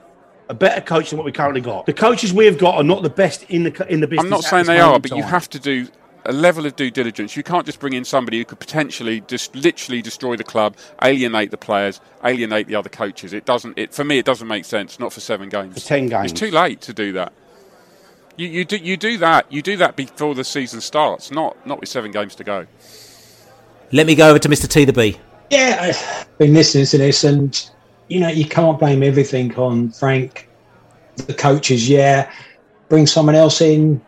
A 0.50 0.54
better 0.54 0.80
coach 0.82 1.10
than 1.10 1.18
what 1.18 1.26
we 1.26 1.32
currently 1.34 1.60
got. 1.62 1.86
The 1.86 1.94
coaches 1.94 2.32
we 2.34 2.46
have 2.46 2.58
got 2.58 2.76
are 2.76 2.84
not 2.84 3.04
the 3.04 3.10
best 3.10 3.44
in 3.50 3.64
the 3.64 3.88
in 3.92 4.00
the 4.00 4.08
business. 4.08 4.24
I'm 4.24 4.30
not 4.30 4.44
saying 4.46 4.66
they 4.66 4.80
are, 4.80 4.96
in 4.96 5.02
but 5.02 5.12
you 5.12 5.24
have 5.24 5.50
to 5.50 5.60
do 5.60 5.88
a 6.26 6.32
level 6.32 6.66
of 6.66 6.76
due 6.78 6.90
diligence. 6.92 7.36
You 7.36 7.44
can't 7.44 7.66
just 7.66 7.80
bring 7.80 7.94
in 7.94 8.06
somebody 8.06 8.38
who 8.38 8.46
could 8.46 8.60
potentially 8.60 9.22
just 9.28 9.56
literally 9.56 10.02
destroy 10.02 10.36
the 10.38 10.44
club, 10.46 10.76
alienate 11.04 11.52
the 11.52 11.58
players, 11.58 12.00
alienate 12.24 12.68
the 12.68 12.76
other 12.76 12.90
coaches. 12.90 13.34
It 13.34 13.44
doesn't. 13.46 13.78
It 13.78 13.94
for 13.94 14.06
me, 14.06 14.20
it 14.20 14.26
doesn't 14.26 14.48
make 14.48 14.64
sense. 14.64 15.00
Not 15.00 15.12
for 15.12 15.20
seven 15.20 15.50
games. 15.50 15.74
For 15.82 15.88
10 15.88 16.08
games. 16.08 16.32
It's 16.32 16.40
too 16.40 16.52
late 16.52 16.80
to 16.82 16.94
do 16.94 17.12
that. 17.14 17.34
You, 18.38 18.48
you 18.48 18.66
do 18.66 18.78
you 18.78 18.98
do 18.98 19.18
that 19.18 19.52
you 19.52 19.64
do 19.64 19.78
that 19.78 19.96
before 19.96 20.36
the 20.36 20.44
season 20.44 20.80
starts, 20.80 21.32
not 21.32 21.58
not 21.66 21.80
with 21.80 21.90
seven 21.90 22.12
games 22.12 22.36
to 22.36 22.44
go. 22.44 22.68
Let 23.92 24.06
me 24.06 24.14
go 24.14 24.30
over 24.30 24.38
to 24.38 24.48
Mr. 24.48 24.68
T 24.68 24.86
the 24.86 24.94
B. 24.94 25.18
Yeah, 25.50 25.78
I've 25.82 26.38
been 26.38 26.54
listening 26.54 26.86
to 26.86 26.98
this, 27.00 27.24
and 27.24 27.70
you 28.10 28.20
know, 28.20 28.28
you 28.28 28.46
can't 28.46 28.78
blame 28.78 29.02
everything 29.02 29.56
on 29.56 29.90
Frank, 29.90 30.50
the 31.16 31.34
coaches. 31.34 31.90
Yeah, 31.90 32.32
bring 32.90 33.08
someone 33.08 33.34
else 33.34 33.60
in. 33.62 34.02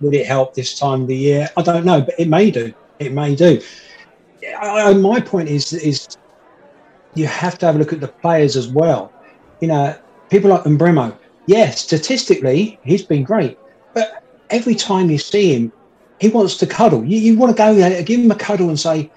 Would 0.00 0.14
it 0.14 0.26
help 0.26 0.54
this 0.54 0.78
time 0.78 1.02
of 1.02 1.08
the 1.08 1.16
year? 1.16 1.50
I 1.58 1.62
don't 1.62 1.84
know, 1.84 2.00
but 2.00 2.14
it 2.18 2.28
may 2.28 2.50
do. 2.50 2.72
It 2.98 3.12
may 3.12 3.34
do. 3.34 3.60
I, 4.58 4.90
I, 4.90 4.94
my 4.94 5.20
point 5.20 5.50
is 5.50 5.74
is 5.74 6.08
you 7.14 7.26
have 7.26 7.58
to 7.58 7.66
have 7.66 7.76
a 7.76 7.78
look 7.78 7.92
at 7.92 8.00
the 8.00 8.08
players 8.08 8.56
as 8.56 8.68
well. 8.68 9.12
You 9.60 9.68
know, 9.68 9.98
people 10.30 10.48
like 10.48 10.62
Mbeumo. 10.62 11.14
Yeah, 11.50 11.70
statistically, 11.70 12.78
he's 12.84 13.02
been 13.02 13.24
great, 13.24 13.58
but 13.92 14.22
every 14.50 14.76
time 14.76 15.10
you 15.10 15.18
see 15.18 15.52
him, 15.52 15.72
he 16.20 16.28
wants 16.28 16.56
to 16.58 16.64
cuddle. 16.64 17.04
You, 17.04 17.18
you 17.18 17.36
want 17.36 17.50
to 17.50 17.60
go 17.60 17.74
there, 17.74 18.00
give 18.04 18.20
him 18.20 18.30
a 18.30 18.36
cuddle 18.36 18.68
and 18.68 18.78
say, 18.78 19.10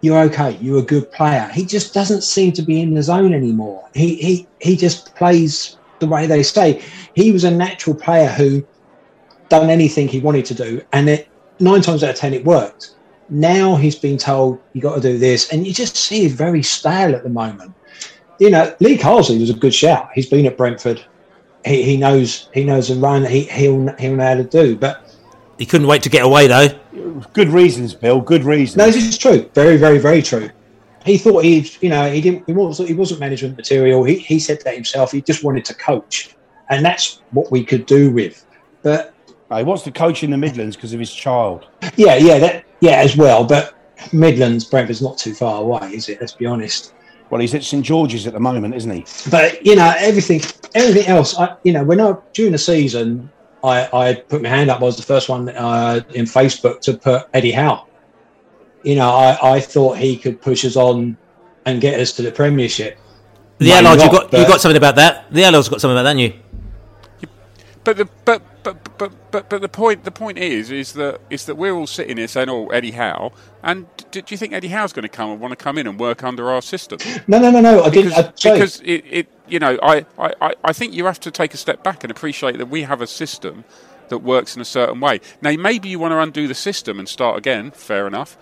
"You're 0.00 0.20
okay. 0.20 0.56
You're 0.62 0.78
a 0.78 0.82
good 0.94 1.12
player." 1.12 1.46
He 1.52 1.66
just 1.66 1.92
doesn't 1.92 2.22
seem 2.22 2.52
to 2.52 2.62
be 2.62 2.80
in 2.80 2.94
the 2.94 3.02
zone 3.02 3.34
anymore. 3.34 3.86
He 3.92 4.14
he 4.14 4.48
he 4.62 4.78
just 4.78 5.14
plays 5.14 5.76
the 5.98 6.06
way 6.06 6.26
they 6.26 6.42
say. 6.42 6.80
He 7.14 7.32
was 7.32 7.44
a 7.44 7.50
natural 7.50 7.94
player 7.94 8.28
who 8.28 8.66
done 9.50 9.68
anything 9.68 10.08
he 10.08 10.20
wanted 10.20 10.46
to 10.46 10.54
do, 10.54 10.80
and 10.94 11.10
it 11.10 11.28
nine 11.60 11.82
times 11.82 12.02
out 12.02 12.14
of 12.14 12.16
ten 12.16 12.32
it 12.32 12.46
worked. 12.46 12.94
Now 13.28 13.76
he's 13.76 13.96
been 13.96 14.16
told 14.16 14.58
you 14.72 14.80
got 14.80 14.94
to 14.94 15.02
do 15.02 15.18
this, 15.18 15.52
and 15.52 15.66
you 15.66 15.74
just 15.74 15.96
see 15.96 16.20
he's 16.20 16.32
very 16.32 16.62
stale 16.62 17.14
at 17.14 17.24
the 17.24 17.28
moment. 17.28 17.74
You 18.38 18.48
know, 18.48 18.74
Lee 18.80 18.96
Carsley 18.96 19.38
was 19.38 19.50
a 19.50 19.60
good 19.64 19.74
shout. 19.74 20.08
He's 20.14 20.30
been 20.30 20.46
at 20.46 20.56
Brentford. 20.56 21.04
He, 21.64 21.82
he 21.82 21.96
knows 21.96 22.48
he 22.52 22.64
knows 22.64 22.88
the 22.88 22.96
run. 22.96 23.24
He 23.24 23.42
he'll 23.44 23.94
he'll 23.96 24.16
know 24.16 24.24
how 24.24 24.34
to 24.34 24.44
do. 24.44 24.76
But 24.76 25.04
He 25.58 25.66
couldn't 25.66 25.86
wait 25.86 26.02
to 26.02 26.08
get 26.08 26.24
away 26.24 26.46
though. 26.46 26.68
Good 27.32 27.48
reasons, 27.48 27.94
Bill. 27.94 28.20
Good 28.20 28.44
reasons. 28.44 28.76
no, 28.76 28.86
this 28.86 28.96
is 28.96 29.18
true. 29.18 29.48
Very 29.54 29.76
very 29.76 29.98
very 29.98 30.22
true. 30.22 30.50
He 31.04 31.18
thought 31.18 31.44
he 31.44 31.70
you 31.80 31.88
know 31.88 32.10
he 32.10 32.20
didn't 32.20 32.44
he 32.46 32.52
wasn't 32.52 32.88
he 32.88 32.94
wasn't 32.94 33.20
management 33.20 33.56
material. 33.56 34.04
He 34.04 34.18
he 34.18 34.38
said 34.38 34.60
that 34.64 34.74
himself. 34.74 35.12
He 35.12 35.20
just 35.20 35.44
wanted 35.44 35.64
to 35.66 35.74
coach, 35.74 36.34
and 36.70 36.84
that's 36.84 37.22
what 37.32 37.50
we 37.50 37.64
could 37.64 37.86
do 37.86 38.10
with. 38.10 38.44
But 38.82 39.14
he 39.54 39.62
wants 39.62 39.82
to 39.84 39.92
coach 39.92 40.22
in 40.22 40.30
the 40.30 40.36
Midlands 40.36 40.76
because 40.76 40.92
of 40.92 41.00
his 41.00 41.12
child. 41.12 41.66
Yeah, 41.96 42.16
yeah, 42.16 42.38
that 42.38 42.64
yeah 42.80 42.96
as 42.96 43.16
well. 43.16 43.44
But 43.44 43.74
Midlands, 44.12 44.64
Brentford's 44.64 45.00
not 45.00 45.16
too 45.18 45.34
far 45.34 45.62
away, 45.62 45.94
is 45.94 46.08
it? 46.08 46.20
Let's 46.20 46.32
be 46.32 46.46
honest. 46.46 46.92
Well, 47.30 47.40
he's 47.40 47.54
at 47.54 47.64
St 47.64 47.84
George's 47.84 48.26
at 48.26 48.32
the 48.32 48.40
moment, 48.40 48.74
isn't 48.74 48.90
he? 48.90 49.04
But 49.30 49.64
you 49.64 49.76
know 49.76 49.92
everything, 49.98 50.40
everything 50.74 51.06
else. 51.06 51.38
I, 51.38 51.56
you 51.64 51.72
know, 51.72 51.82
when 51.82 52.00
I 52.00 52.14
during 52.32 52.52
the 52.52 52.58
season, 52.58 53.30
I, 53.62 53.88
I 53.92 54.14
put 54.14 54.42
my 54.42 54.48
hand 54.48 54.70
up. 54.70 54.80
I 54.80 54.84
was 54.84 54.96
the 54.96 55.02
first 55.02 55.28
one 55.28 55.48
uh, 55.48 56.00
in 56.14 56.26
Facebook 56.26 56.80
to 56.82 56.96
put 56.96 57.28
Eddie 57.32 57.52
Howe. 57.52 57.86
You 58.82 58.96
know, 58.96 59.08
I, 59.08 59.54
I 59.54 59.60
thought 59.60 59.96
he 59.96 60.16
could 60.16 60.40
push 60.42 60.64
us 60.64 60.76
on 60.76 61.16
and 61.64 61.80
get 61.80 61.98
us 61.98 62.12
to 62.12 62.22
the 62.22 62.30
Premiership. 62.30 62.98
The 63.58 63.66
Maybe 63.66 63.86
Allies, 63.86 64.02
you 64.02 64.12
not, 64.12 64.30
got 64.30 64.38
you 64.38 64.46
got 64.46 64.60
something 64.60 64.76
about 64.76 64.96
that. 64.96 65.32
The 65.32 65.44
Allies 65.44 65.68
got 65.68 65.80
something 65.80 65.96
about 65.96 66.02
that, 66.02 66.18
haven't 66.18 66.36
you? 66.36 66.43
But 67.84 67.98
the 67.98 68.08
but 68.24 68.42
but 68.62 68.98
but 68.98 69.12
but 69.30 69.50
but 69.50 69.60
the 69.60 69.68
point 69.68 70.04
the 70.04 70.10
point 70.10 70.38
is 70.38 70.70
is 70.70 70.94
that 70.94 71.20
is 71.28 71.44
that 71.46 71.56
we're 71.56 71.74
all 71.74 71.86
sitting 71.86 72.16
here 72.16 72.28
saying, 72.28 72.48
"Oh, 72.48 72.68
Eddie 72.68 72.92
Howe," 72.92 73.32
and 73.62 73.86
do, 74.10 74.22
do 74.22 74.32
you 74.34 74.38
think 74.38 74.54
Eddie 74.54 74.68
Howe's 74.68 74.92
going 74.94 75.02
to 75.02 75.08
come 75.08 75.30
and 75.30 75.40
want 75.40 75.52
to 75.52 75.56
come 75.62 75.76
in 75.76 75.86
and 75.86 76.00
work 76.00 76.24
under 76.24 76.50
our 76.50 76.62
system? 76.62 76.98
No, 77.26 77.38
no, 77.38 77.50
no, 77.50 77.60
no. 77.60 77.82
I 77.82 77.90
didn't. 77.90 78.10
because, 78.10 78.18
uh, 78.18 78.28
I'd 78.28 78.52
because 78.54 78.80
it, 78.80 79.04
it 79.10 79.28
you 79.48 79.58
know 79.58 79.78
I, 79.82 80.06
I, 80.18 80.32
I- 80.40 80.54
I 80.64 80.72
think 80.72 80.94
you 80.94 81.04
have 81.04 81.20
to 81.20 81.30
take 81.30 81.52
a 81.52 81.58
step 81.58 81.82
back 81.84 82.04
and 82.04 82.10
appreciate 82.10 82.56
that 82.58 82.66
we 82.66 82.82
have 82.82 83.02
a 83.02 83.06
system 83.06 83.64
that 84.08 84.18
works 84.18 84.56
in 84.56 84.62
a 84.62 84.66
certain 84.66 85.00
way. 85.00 85.20
Now 85.42 85.52
maybe 85.56 85.88
you 85.90 85.98
want 85.98 86.12
to 86.12 86.18
undo 86.20 86.48
the 86.48 86.54
system 86.54 86.98
and 86.98 87.08
start 87.08 87.36
again, 87.36 87.70
fair 87.70 88.06
enough. 88.06 88.38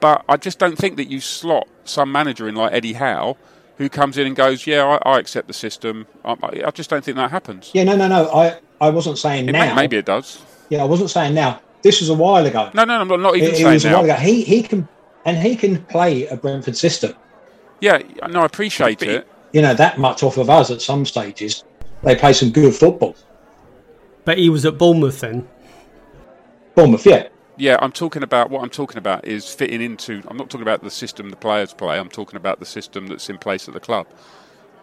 But 0.00 0.24
I 0.28 0.36
just 0.36 0.58
don't 0.58 0.76
think 0.76 0.96
that 0.96 1.08
you 1.08 1.20
slot 1.20 1.68
some 1.84 2.10
manager 2.10 2.48
in 2.48 2.56
like 2.56 2.72
Eddie 2.72 2.94
Howe 2.94 3.36
who 3.78 3.88
comes 3.88 4.18
in 4.18 4.26
and 4.26 4.36
goes, 4.36 4.66
"Yeah, 4.66 4.98
I, 5.04 5.14
I 5.14 5.18
accept 5.18 5.46
the 5.48 5.54
system." 5.54 6.06
I, 6.24 6.36
I, 6.66 6.70
just 6.70 6.90
don't 6.90 7.04
think 7.04 7.16
that 7.16 7.30
happens. 7.30 7.70
Yeah, 7.74 7.84
no, 7.84 7.96
no, 7.96 8.08
no. 8.08 8.30
I, 8.30 8.58
I 8.80 8.90
wasn't 8.90 9.18
saying 9.18 9.48
it 9.48 9.52
now. 9.52 9.74
May, 9.74 9.82
maybe 9.82 9.96
it 9.96 10.06
does. 10.06 10.42
Yeah, 10.68 10.82
I 10.82 10.84
wasn't 10.84 11.10
saying 11.10 11.34
now. 11.34 11.60
This 11.82 12.00
was 12.00 12.08
a 12.08 12.14
while 12.14 12.44
ago. 12.44 12.70
No, 12.74 12.84
no, 12.84 13.00
I'm 13.00 13.08
not, 13.08 13.20
not 13.20 13.36
even 13.36 13.50
it, 13.50 13.56
saying 13.56 13.68
it 13.68 13.72
was 13.74 13.84
now. 13.84 13.90
a 13.90 13.94
while 13.96 14.04
ago. 14.04 14.14
He 14.14 14.42
he 14.42 14.62
can 14.62 14.88
and 15.24 15.36
he 15.36 15.56
can 15.56 15.84
play 15.84 16.26
a 16.26 16.36
Brentford 16.36 16.76
system. 16.76 17.14
Yeah, 17.80 18.02
no, 18.28 18.40
I 18.40 18.46
appreciate 18.46 19.00
but, 19.00 19.08
it. 19.08 19.28
You 19.52 19.62
know 19.62 19.74
that 19.74 19.98
much 19.98 20.22
off 20.22 20.38
of 20.38 20.50
us 20.50 20.70
at 20.70 20.80
some 20.80 21.04
stages. 21.04 21.64
They 22.02 22.16
play 22.16 22.32
some 22.32 22.50
good 22.50 22.74
football. 22.74 23.16
But 24.24 24.38
he 24.38 24.48
was 24.48 24.64
at 24.64 24.78
Bournemouth 24.78 25.20
then. 25.20 25.48
Bournemouth, 26.74 27.06
yeah. 27.06 27.28
Yeah, 27.56 27.78
I'm 27.80 27.92
talking 27.92 28.22
about 28.22 28.50
what 28.50 28.62
I'm 28.62 28.70
talking 28.70 28.98
about 28.98 29.26
is 29.26 29.52
fitting 29.52 29.80
into. 29.80 30.22
I'm 30.26 30.36
not 30.36 30.50
talking 30.50 30.62
about 30.62 30.82
the 30.82 30.90
system 30.90 31.30
the 31.30 31.36
players 31.36 31.72
play. 31.72 31.98
I'm 31.98 32.08
talking 32.08 32.36
about 32.36 32.58
the 32.58 32.66
system 32.66 33.06
that's 33.06 33.30
in 33.30 33.38
place 33.38 33.68
at 33.68 33.74
the 33.74 33.80
club, 33.80 34.06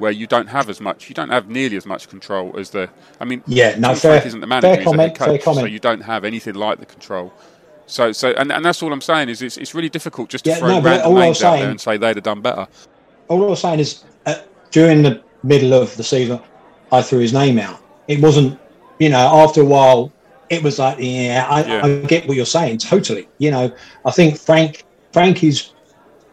where 0.01 0.11
you 0.11 0.25
don't 0.27 0.47
have 0.47 0.67
as 0.69 0.81
much, 0.81 1.07
you 1.07 1.15
don't 1.15 1.29
have 1.29 1.47
nearly 1.47 1.77
as 1.77 1.85
much 1.85 2.09
control 2.09 2.57
as 2.59 2.71
the. 2.71 2.89
I 3.19 3.25
mean, 3.25 3.43
yeah, 3.45 3.77
no, 3.77 3.93
fair, 3.95 4.25
isn't 4.25 4.39
the 4.41 4.47
manager, 4.47 4.75
fair 4.75 4.83
comment, 4.83 5.15
coach, 5.15 5.27
fair 5.27 5.37
comment. 5.37 5.65
so 5.65 5.67
you 5.67 5.79
don't 5.79 6.01
have 6.01 6.25
anything 6.25 6.55
like 6.55 6.79
the 6.79 6.85
control. 6.85 7.31
So, 7.85 8.11
so, 8.11 8.31
and, 8.31 8.51
and 8.51 8.65
that's 8.65 8.81
all 8.81 8.91
I'm 8.91 9.01
saying 9.01 9.29
is 9.29 9.41
it's, 9.41 9.57
it's 9.57 9.75
really 9.75 9.89
difficult 9.89 10.29
just 10.29 10.45
to 10.45 10.51
Yeah, 10.51 10.57
throw 10.57 10.79
no, 10.79 10.81
random 10.81 11.13
names 11.13 11.37
was 11.37 11.43
out 11.43 11.59
there 11.59 11.69
and 11.69 11.79
say 11.79 11.97
they'd 11.97 12.15
have 12.15 12.23
done 12.23 12.41
better. 12.41 12.67
All 13.27 13.43
I 13.43 13.47
was 13.47 13.61
saying 13.61 13.79
is, 13.79 14.03
uh, 14.25 14.35
during 14.71 15.03
the 15.03 15.21
middle 15.43 15.73
of 15.73 15.95
the 15.97 16.03
season, 16.03 16.39
I 16.91 17.01
threw 17.01 17.19
his 17.19 17.33
name 17.33 17.59
out. 17.59 17.79
It 18.07 18.19
wasn't, 18.21 18.59
you 18.99 19.09
know, 19.09 19.43
after 19.43 19.61
a 19.61 19.65
while, 19.65 20.11
it 20.49 20.63
was 20.63 20.79
like, 20.79 20.97
yeah, 20.99 21.45
I, 21.49 21.63
Yeah. 21.63 21.85
I 21.85 22.07
get 22.07 22.27
what 22.27 22.37
you're 22.37 22.45
saying 22.45 22.79
totally. 22.79 23.27
You 23.37 23.51
know, 23.51 23.71
I 24.05 24.11
think 24.11 24.37
Frank, 24.37 24.83
Frank 25.13 25.43
is 25.43 25.73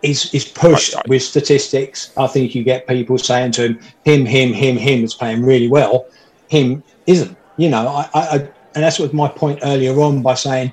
is 0.02 0.32
is 0.34 0.44
pushed 0.44 0.94
with 1.08 1.22
statistics. 1.22 2.12
I 2.16 2.26
think 2.26 2.54
you 2.54 2.62
get 2.62 2.86
people 2.86 3.18
saying 3.18 3.52
to 3.52 3.68
him, 3.68 3.80
him, 4.04 4.26
him, 4.26 4.52
him, 4.52 4.76
him 4.76 5.04
is 5.04 5.14
playing 5.14 5.42
really 5.42 5.68
well. 5.68 6.06
Him 6.48 6.82
isn't. 7.06 7.36
You 7.56 7.70
know, 7.70 7.88
I, 7.88 8.08
I, 8.14 8.20
I 8.20 8.36
and 8.74 8.84
that's 8.84 8.98
what 8.98 9.12
my 9.12 9.28
point 9.28 9.60
earlier 9.62 9.98
on 10.00 10.22
by 10.22 10.34
saying 10.34 10.72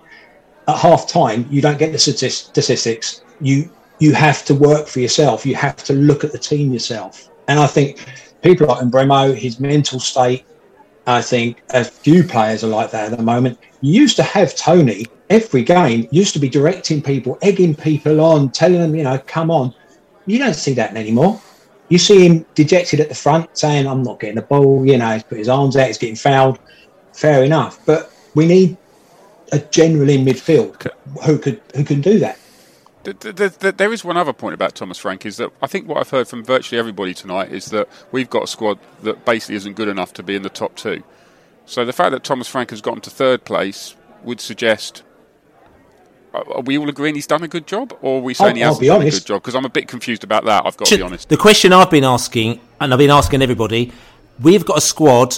at 0.68 0.77
half 0.77 1.07
time 1.07 1.47
you 1.49 1.61
don't 1.61 1.80
get 1.80 1.91
the 1.91 1.99
statistics. 1.99 3.22
You 3.41 3.69
you 3.99 4.14
have 4.14 4.45
to 4.45 4.56
work 4.56 4.88
for 4.88 4.99
yourself. 4.99 5.45
You 5.45 5.56
have 5.56 5.77
to 5.85 5.93
look 5.93 6.23
at 6.23 6.31
the 6.31 6.38
team 6.38 6.72
yourself. 6.72 7.30
And 7.47 7.60
I 7.60 7.68
think 7.68 8.06
people 8.41 8.68
like 8.68 8.85
Bremo, 8.88 9.35
his 9.35 9.60
mental 9.60 9.99
state, 9.99 10.45
I 11.07 11.22
think 11.22 11.61
a 11.69 11.84
few 11.84 12.23
players 12.23 12.64
are 12.64 12.68
like 12.68 12.91
that 12.91 13.11
at 13.11 13.18
the 13.18 13.23
moment. 13.23 13.60
You 13.81 14.02
used 14.02 14.15
to 14.18 14.23
have 14.23 14.56
Tony 14.56 15.06
every 15.30 15.64
game, 15.64 16.07
used 16.11 16.34
to 16.34 16.39
be 16.39 16.49
directing 16.49 17.02
people, 17.02 17.38
egging 17.41 17.76
people 17.76 18.22
on, 18.22 18.52
telling 18.52 18.80
them, 18.80 18.95
you 18.95 19.03
know, 19.03 19.18
come 19.26 19.52
on. 19.52 19.73
You 20.26 20.39
don't 20.39 20.53
see 20.56 20.73
that 20.73 20.95
anymore. 20.95 21.41
You 21.89 21.97
see 21.97 22.26
him 22.26 22.45
dejected 22.56 22.99
at 22.99 23.10
the 23.10 23.15
front, 23.15 23.57
saying, 23.57 23.88
I'm 23.88 24.02
not 24.02 24.19
getting 24.19 24.35
the 24.35 24.41
ball, 24.41 24.85
you 24.85 24.97
know, 24.97 25.11
he's 25.11 25.23
put 25.23 25.38
his 25.38 25.49
arms 25.49 25.77
out, 25.77 25.88
he's 25.88 25.97
getting 25.97 26.15
fouled. 26.15 26.60
Fair 27.14 27.43
enough. 27.43 27.80
But 27.85 28.11
we 28.34 28.45
need 28.47 28.77
a 29.52 29.60
general 29.60 30.10
in 30.10 30.26
midfield 30.26 30.91
who 31.23 31.38
could 31.38 31.61
who 31.76 31.84
can 31.84 32.02
do 32.02 32.19
that. 32.19 32.38
Th- 33.03 33.18
th- 33.19 33.35
th- 33.35 33.57
th- 33.60 33.77
There 33.77 33.93
is 33.93 34.03
one 34.03 34.18
other 34.18 34.34
point 34.34 34.56
about 34.56 34.73
Thomas 34.73 34.97
Frank 34.97 35.26
is 35.26 35.38
that 35.38 35.52
I 35.61 35.68
think 35.68 35.88
what 35.88 35.97
I've 35.97 36.10
heard 36.10 36.27
from 36.27 36.43
virtually 36.43 36.80
everybody 36.80 37.14
tonight 37.14 37.52
is 37.52 37.68
that 37.68 37.88
we've 38.11 38.30
got 38.30 38.43
a 38.43 38.47
squad 38.47 38.80
that 39.03 39.23
basically 39.26 39.56
isn't 39.56 39.76
good 39.76 39.88
enough 39.88 40.11
to 40.14 40.23
be 40.23 40.35
in 40.35 40.41
the 40.41 40.49
top 40.49 40.76
two. 40.76 41.03
So 41.65 41.85
the 41.85 41.93
fact 41.93 42.11
that 42.11 42.23
Thomas 42.23 42.47
Frank 42.47 42.72
has 42.72 42.81
gotten 42.81 43.02
to 43.02 43.10
third 43.10 43.45
place 43.45 43.95
would 44.23 44.41
suggest. 44.41 45.03
Are 46.36 46.62
we 46.62 46.78
all 46.78 46.90
agreeing 46.90 47.16
he's 47.16 47.28
done 47.28 47.44
a 47.44 47.48
good 47.48 47.68
job, 47.68 47.94
or 48.02 48.20
are 48.20 48.22
we 48.22 48.34
saying 48.34 48.49
I'll- 48.49 48.56
he 48.56 48.60
hasn't 48.62 48.88
done 48.88 49.02
a 49.02 49.10
good 49.12 49.26
job? 49.26 49.41
Because 49.41 49.56
I'm 49.56 49.66
a 49.66 49.70
bit 49.70 49.88
confused 49.88 50.24
about 50.24 50.45
that. 50.45 50.64
I've 50.66 50.78
got 50.78 50.88
to 50.88 50.98
be 50.98 51.02
honest. 51.02 51.30
The 51.30 51.38
question 51.38 51.74
I've 51.74 51.90
been 51.91 52.03
asking, 52.03 52.60
and 52.80 52.94
I've 52.94 52.99
been 52.99 53.10
asking 53.12 53.41
everybody, 53.41 53.91
we've 54.41 54.66
got 54.66 54.78
a 54.78 54.82
squad 54.82 55.38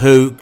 who. 0.00 0.36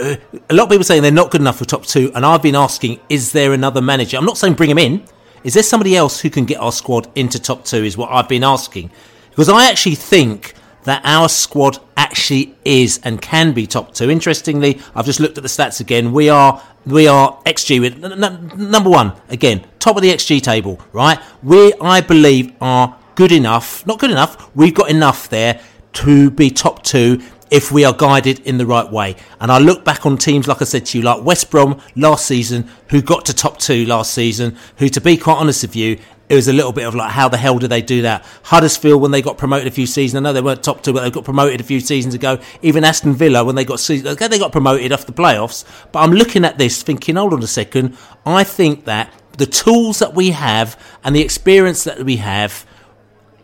Uh, 0.00 0.14
a 0.48 0.54
lot 0.54 0.64
of 0.64 0.70
people 0.70 0.84
saying 0.84 1.02
they're 1.02 1.10
not 1.10 1.32
good 1.32 1.40
enough 1.40 1.58
for 1.58 1.64
top 1.64 1.84
two, 1.84 2.12
and 2.14 2.24
I've 2.24 2.40
been 2.42 2.54
asking, 2.54 3.00
is 3.08 3.32
there 3.32 3.52
another 3.52 3.80
manager? 3.82 4.16
I'm 4.16 4.24
not 4.24 4.38
saying 4.38 4.54
bring 4.54 4.70
him 4.70 4.78
in. 4.78 5.02
Is 5.42 5.54
there 5.54 5.62
somebody 5.64 5.96
else 5.96 6.20
who 6.20 6.30
can 6.30 6.44
get 6.44 6.58
our 6.60 6.70
squad 6.70 7.08
into 7.16 7.40
top 7.40 7.64
two? 7.64 7.82
Is 7.82 7.96
what 7.96 8.08
I've 8.12 8.28
been 8.28 8.44
asking, 8.44 8.90
because 9.30 9.48
I 9.48 9.68
actually 9.68 9.96
think 9.96 10.54
that 10.88 11.02
our 11.04 11.28
squad 11.28 11.78
actually 11.98 12.54
is 12.64 12.98
and 13.04 13.20
can 13.20 13.52
be 13.52 13.66
top 13.66 13.92
two. 13.92 14.10
Interestingly, 14.10 14.80
I've 14.94 15.04
just 15.04 15.20
looked 15.20 15.36
at 15.36 15.42
the 15.42 15.48
stats 15.48 15.80
again. 15.80 16.12
We 16.12 16.30
are 16.30 16.62
we 16.86 17.06
are 17.06 17.38
XG 17.44 17.80
with 17.80 18.02
n- 18.02 18.70
number 18.70 18.88
one 18.88 19.12
again, 19.28 19.66
top 19.78 19.96
of 19.96 20.02
the 20.02 20.10
XG 20.10 20.40
table. 20.40 20.80
Right, 20.92 21.18
we 21.42 21.74
I 21.80 22.00
believe 22.00 22.54
are 22.62 22.96
good 23.16 23.32
enough. 23.32 23.86
Not 23.86 23.98
good 23.98 24.10
enough. 24.10 24.50
We've 24.56 24.74
got 24.74 24.88
enough 24.88 25.28
there 25.28 25.60
to 25.94 26.30
be 26.30 26.50
top 26.50 26.82
two 26.84 27.20
if 27.50 27.70
we 27.72 27.84
are 27.84 27.92
guided 27.92 28.40
in 28.40 28.58
the 28.58 28.66
right 28.66 28.90
way. 28.90 29.16
And 29.40 29.50
I 29.50 29.58
look 29.58 29.84
back 29.84 30.06
on 30.06 30.16
teams, 30.16 30.48
like 30.48 30.62
I 30.62 30.64
said 30.64 30.86
to 30.86 30.98
you, 30.98 31.04
like 31.04 31.22
West 31.22 31.50
Brom 31.50 31.80
last 31.96 32.26
season, 32.26 32.68
who 32.88 33.02
got 33.02 33.26
to 33.26 33.34
top 33.34 33.58
two 33.58 33.84
last 33.86 34.12
season, 34.12 34.56
who, 34.76 34.88
to 34.88 35.00
be 35.00 35.16
quite 35.16 35.36
honest 35.36 35.62
with 35.62 35.76
you, 35.76 35.98
it 36.28 36.34
was 36.34 36.48
a 36.48 36.52
little 36.52 36.72
bit 36.72 36.86
of 36.86 36.94
like, 36.94 37.10
how 37.12 37.28
the 37.28 37.38
hell 37.38 37.58
did 37.58 37.70
they 37.70 37.80
do 37.80 38.02
that? 38.02 38.24
Huddersfield, 38.42 39.00
when 39.00 39.10
they 39.10 39.22
got 39.22 39.38
promoted 39.38 39.66
a 39.66 39.70
few 39.70 39.86
seasons, 39.86 40.18
I 40.18 40.20
know 40.20 40.32
they 40.34 40.42
weren't 40.42 40.62
top 40.62 40.82
two, 40.82 40.92
but 40.92 41.02
they 41.02 41.10
got 41.10 41.24
promoted 41.24 41.60
a 41.60 41.64
few 41.64 41.80
seasons 41.80 42.14
ago. 42.14 42.38
Even 42.60 42.84
Aston 42.84 43.14
Villa, 43.14 43.44
when 43.44 43.54
they 43.54 43.64
got 43.64 43.88
okay, 43.90 44.28
they 44.28 44.38
got 44.38 44.52
promoted 44.52 44.92
off 44.92 45.06
the 45.06 45.12
playoffs. 45.12 45.64
But 45.90 46.00
I'm 46.00 46.12
looking 46.12 46.44
at 46.44 46.58
this 46.58 46.82
thinking, 46.82 47.16
hold 47.16 47.32
on 47.32 47.42
a 47.42 47.46
second. 47.46 47.96
I 48.26 48.44
think 48.44 48.84
that 48.84 49.12
the 49.38 49.46
tools 49.46 50.00
that 50.00 50.14
we 50.14 50.30
have 50.30 50.78
and 51.02 51.16
the 51.16 51.22
experience 51.22 51.84
that 51.84 52.02
we 52.02 52.16
have, 52.16 52.66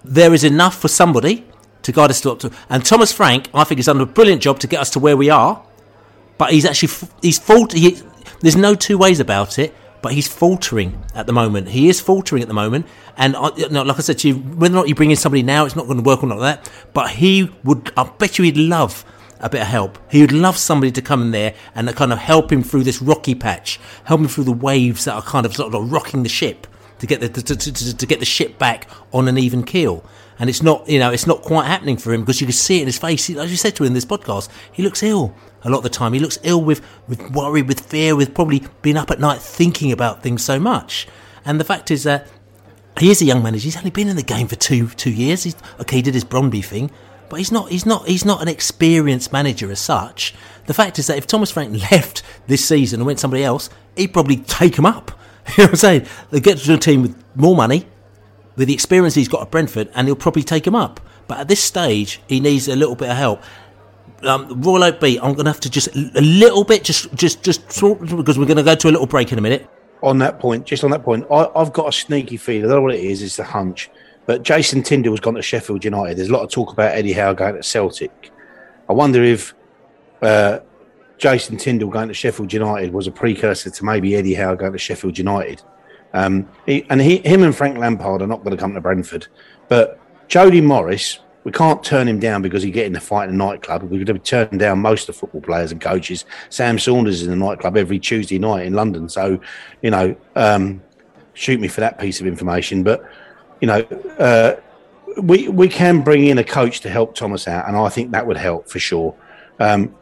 there 0.05 0.35
is 0.35 0.45
enough 0.45 0.79
for 0.79 0.89
somebody 0.89 1.47
to 1.83 1.93
guide 1.93 2.11
us 2.11 2.21
to 2.23 2.33
up 2.33 2.41
to. 2.41 2.51
And 2.69 2.85
Thomas 2.85 3.13
Frank, 3.13 3.49
I 3.55 3.65
think, 3.65 3.79
has 3.79 3.87
done 3.87 4.01
a 4.01 4.07
brilliant 4.07 4.43
job 4.43 4.59
to 4.59 4.67
get 4.67 4.81
us 4.81 4.91
to 4.91 4.99
where 4.99 5.17
we 5.17 5.31
are. 5.31 5.65
But 6.37 6.53
he's 6.53 6.67
actually 6.67 7.09
he's 7.23 7.39
fault. 7.39 7.73
He, 7.73 8.03
there's 8.41 8.57
no 8.57 8.75
two 8.75 8.99
ways 8.99 9.21
about 9.21 9.59
it. 9.59 9.75
But 10.05 10.13
he's 10.13 10.29
faltering 10.29 11.03
at 11.15 11.27
the 11.27 11.33
moment. 11.33 11.71
He 11.71 11.89
is 11.89 11.99
faltering 11.99 12.43
at 12.43 12.49
the 12.49 12.53
moment. 12.53 12.87
And 13.17 13.35
I, 13.35 13.49
like 13.49 13.99
I 13.99 14.03
said 14.03 14.19
to 14.19 14.29
you, 14.29 14.35
whether 14.35 14.75
or 14.75 14.81
not 14.81 14.89
you 14.89 14.95
bring 14.95 15.11
in 15.11 15.17
somebody 15.17 15.43
now, 15.43 15.65
it's 15.65 15.77
not 15.77 15.87
going 15.87 15.97
to 15.97 16.03
work 16.03 16.23
on 16.23 16.29
like 16.29 16.41
that. 16.41 16.71
But 16.93 17.13
he 17.13 17.51
would. 17.65 17.91
I 17.97 18.05
bet 18.05 18.37
you 18.37 18.45
he'd 18.45 18.59
love 18.59 19.03
a 19.41 19.49
bit 19.49 19.63
of 19.63 19.67
help. 19.67 19.99
He 20.11 20.21
would 20.21 20.31
love 20.31 20.59
somebody 20.59 20.93
to 20.93 21.01
come 21.01 21.23
in 21.23 21.31
there 21.31 21.55
and 21.75 21.89
kind 21.97 22.13
of 22.13 22.19
help 22.19 22.53
him 22.53 22.63
through 22.63 22.83
this 22.83 23.01
rocky 23.01 23.35
patch, 23.35 23.81
help 24.05 24.21
him 24.21 24.29
through 24.29 24.45
the 24.45 24.53
waves 24.53 25.07
that 25.07 25.15
are 25.15 25.23
kind 25.23 25.47
of 25.47 25.57
sort 25.57 25.75
of 25.75 25.91
rocking 25.91 26.23
the 26.23 26.29
ship 26.29 26.67
to 26.99 27.07
get 27.07 27.23
the 27.23 27.31
to, 27.31 27.43
to, 27.43 27.73
to, 27.73 27.97
to 27.97 28.07
get 28.07 28.21
the 28.21 28.27
ship 28.27 28.59
back 28.59 28.87
on 29.11 29.27
an 29.27 29.39
even 29.39 29.63
keel. 29.63 30.05
And 30.39 30.51
it's 30.51 30.63
not, 30.63 30.89
you 30.89 30.99
know, 30.99 31.11
it's 31.11 31.27
not 31.27 31.43
quite 31.43 31.67
happening 31.67 31.97
for 31.97 32.13
him 32.13 32.23
because 32.23 32.41
you 32.41 32.47
can 32.47 32.53
see 32.53 32.79
it 32.79 32.83
in 32.83 32.87
his 32.87 32.99
face. 32.99 33.31
As 33.31 33.51
you 33.51 33.57
said 33.57 33.77
to 33.77 33.85
him 33.85 33.89
in 33.89 33.95
this 33.95 34.05
podcast, 34.05 34.49
he 34.73 34.83
looks 34.83 35.03
ill 35.03 35.35
a 35.63 35.71
lot 35.71 35.79
of 35.79 35.83
the 35.85 35.91
time. 35.91 36.13
He 36.13 36.21
looks 36.21 36.39
ill 36.43 36.63
with, 36.63 36.85
with 37.09 37.31
worry, 37.31 37.63
with 37.63 37.81
fear, 37.81 38.17
with 38.17 38.35
probably 38.35 38.65
being 38.83 38.97
up 38.97 39.11
at 39.11 39.21
night 39.21 39.41
thinking 39.41 39.93
about 39.93 40.23
things 40.23 40.45
so 40.45 40.59
much. 40.59 41.07
And 41.45 41.61
the 41.61 41.65
fact 41.65 41.91
is 41.91 42.03
that 42.03 42.29
he 42.99 43.11
is 43.11 43.21
a 43.21 43.25
young 43.25 43.43
manager. 43.43 43.65
He's 43.65 43.77
only 43.77 43.91
been 43.91 44.09
in 44.09 44.17
the 44.17 44.23
game 44.23 44.47
for 44.47 44.57
two 44.57 44.89
two 44.89 45.11
years. 45.11 45.43
He's 45.43 45.57
okay. 45.81 45.97
He 45.97 46.03
did 46.03 46.15
his 46.15 46.25
Brøndby 46.25 46.65
thing, 46.65 46.91
but 47.29 47.37
he's 47.37 47.51
not. 47.51 47.71
He's 47.71 47.85
not. 47.85 48.07
He's 48.07 48.25
not 48.25 48.41
an 48.41 48.49
experienced 48.49 49.33
manager 49.33 49.71
as 49.71 49.81
such. 49.81 50.35
The 50.67 50.75
fact 50.75 50.99
is 50.99 51.09
that 51.09 51.19
if 51.19 51.27
Thomas 51.27 51.51
Frank 51.51 51.73
left 51.91 52.23
this 52.47 52.65
season 52.65 53.01
and 53.01 53.07
went 53.07 53.21
somebody 53.21 53.45
else, 53.45 53.69
he'd 53.97 54.13
probably 54.13 54.37
take 54.37 54.79
him 54.79 54.87
up. 54.87 55.11
You 55.59 55.65
know 55.65 55.65
what 55.65 55.71
I'm 55.73 55.77
saying? 55.77 56.07
They 56.31 56.41
get 56.41 56.57
to 56.57 56.73
a 56.73 56.79
team 56.79 57.03
with 57.03 57.23
more 57.35 57.55
money, 57.55 57.87
with 58.57 58.69
the 58.69 58.75
experience 58.75 59.15
he's 59.15 59.29
got 59.29 59.43
at 59.43 59.51
Brentford, 59.51 59.91
and 59.95 60.07
he'll 60.07 60.17
probably 60.17 60.43
take 60.43 60.67
him 60.67 60.75
up. 60.75 61.01
But 61.27 61.39
at 61.39 61.49
this 61.49 61.63
stage, 61.63 62.21
he 62.29 62.41
needs 62.41 62.69
a 62.69 62.77
little 62.77 62.95
bit 62.95 63.11
of 63.11 63.17
help. 63.17 63.43
Um, 64.23 64.61
Royal 64.63 64.85
Oak 64.85 65.01
Bee, 65.01 65.19
I'm 65.19 65.35
going 65.35 65.45
to 65.45 65.51
have 65.51 65.61
to 65.61 65.71
just 65.71 65.89
a 65.95 66.21
little 66.21 66.65
bit, 66.65 66.85
just 66.85 67.13
just 67.15 67.43
just 67.43 67.67
because 67.69 68.39
we're 68.39 68.47
going 68.47 68.57
to 68.57 68.63
go 68.63 68.75
to 68.75 68.89
a 68.89 68.91
little 68.91 69.07
break 69.07 69.33
in 69.33 69.39
a 69.39 69.43
minute. 69.43 69.69
on 70.05 70.19
that 70.19 70.39
point, 70.39 70.67
just 70.67 70.85
on 70.85 70.91
that 70.91 71.03
point, 71.03 71.27
I, 71.31 71.51
I've 71.57 71.73
got 71.73 71.89
a 71.89 71.93
sneaky 71.93 72.37
feeling. 72.37 72.67
I 72.67 72.69
don't 72.69 72.77
know 72.77 72.83
what 72.83 72.95
it 72.95 73.05
is. 73.05 73.23
It's 73.23 73.37
the 73.37 73.45
hunch. 73.45 73.91
But 74.27 74.43
Jason 74.43 74.83
Tindall's 74.83 75.21
gone 75.21 75.35
to 75.35 75.43
Sheffield 75.43 75.85
United. 75.85 76.17
There's 76.17 76.29
a 76.29 76.33
lot 76.33 76.43
of 76.43 76.51
talk 76.51 76.73
about 76.73 76.95
Eddie 76.95 77.13
Howe 77.13 77.33
going 77.33 77.57
to 77.57 77.63
Celtic. 77.63 78.31
I 78.89 78.93
wonder 78.93 79.23
if 79.23 79.55
uh, 80.23 80.61
Jason 81.19 81.57
Tindall 81.57 81.91
going 81.91 82.09
to 82.09 82.15
Sheffield 82.15 82.53
United 82.53 82.93
was 82.93 83.07
a 83.07 83.11
precursor 83.11 83.71
to 83.71 83.85
maybe 83.85 84.15
Eddie 84.15 84.35
Howe 84.35 84.55
going 84.55 84.73
to 84.73 84.79
Sheffield 84.79 85.19
United. 85.19 85.63
Um, 86.15 86.49
he, 86.65 86.87
and 86.89 87.01
he, 87.01 87.19
him 87.19 87.43
and 87.43 87.55
Frank 87.55 87.77
Lampard 87.77 88.23
are 88.23 88.27
not 88.27 88.43
going 88.45 88.57
to 88.57 88.61
come 88.61 88.73
to 88.75 88.81
Brentford. 88.81 89.27
But 89.69 90.01
Jody 90.29 90.61
Morris, 90.61 91.19
we 91.43 91.53
can't 91.53 91.83
turn 91.85 92.09
him 92.09 92.21
down 92.21 92.41
because 92.41 92.63
he 92.63 92.71
get 92.71 92.87
in 92.87 92.93
the 92.93 93.01
fight 93.01 93.29
in 93.29 93.35
a 93.35 93.37
nightclub. 93.37 93.83
Going 93.83 94.07
to 94.07 94.15
be 94.15 94.21
turning 94.21 94.59
down 94.59 94.79
most 94.79 95.09
of 95.09 95.15
the 95.15 95.21
football 95.21 95.43
players 95.43 95.73
and 95.73 95.81
coaches. 95.81 96.25
Sam 96.49 96.79
Saunders 96.79 97.21
is 97.21 97.27
in 97.27 97.39
the 97.39 97.45
nightclub 97.45 97.77
every 97.77 97.99
Tuesday 97.99 98.39
night 98.39 98.65
in 98.65 98.73
London. 98.73 99.09
So, 99.09 99.41
you 99.83 99.91
know, 99.91 100.17
um, 100.37 100.83
shoot 101.35 101.61
me 101.61 101.69
for 101.69 101.81
that 101.81 101.99
piece 101.99 102.21
of 102.21 102.27
information. 102.27 102.83
But, 102.83 103.05
you 103.61 103.67
know, 103.67 103.81
uh, 104.19 104.55
we 105.21 105.49
we 105.49 105.69
can 105.69 106.01
bring 106.01 106.27
in 106.27 106.39
a 106.39 106.45
coach 106.45 106.81
to 106.81 106.91
help 106.91 107.15
Thomas 107.15 107.47
out, 107.47 107.69
and 107.69 107.77
I 107.77 107.89
think 107.89 108.13
that 108.13 108.27
would 108.27 108.37
help 108.37 108.69
for 108.69 108.79
sure. 108.79 109.15
Um, 109.61 109.95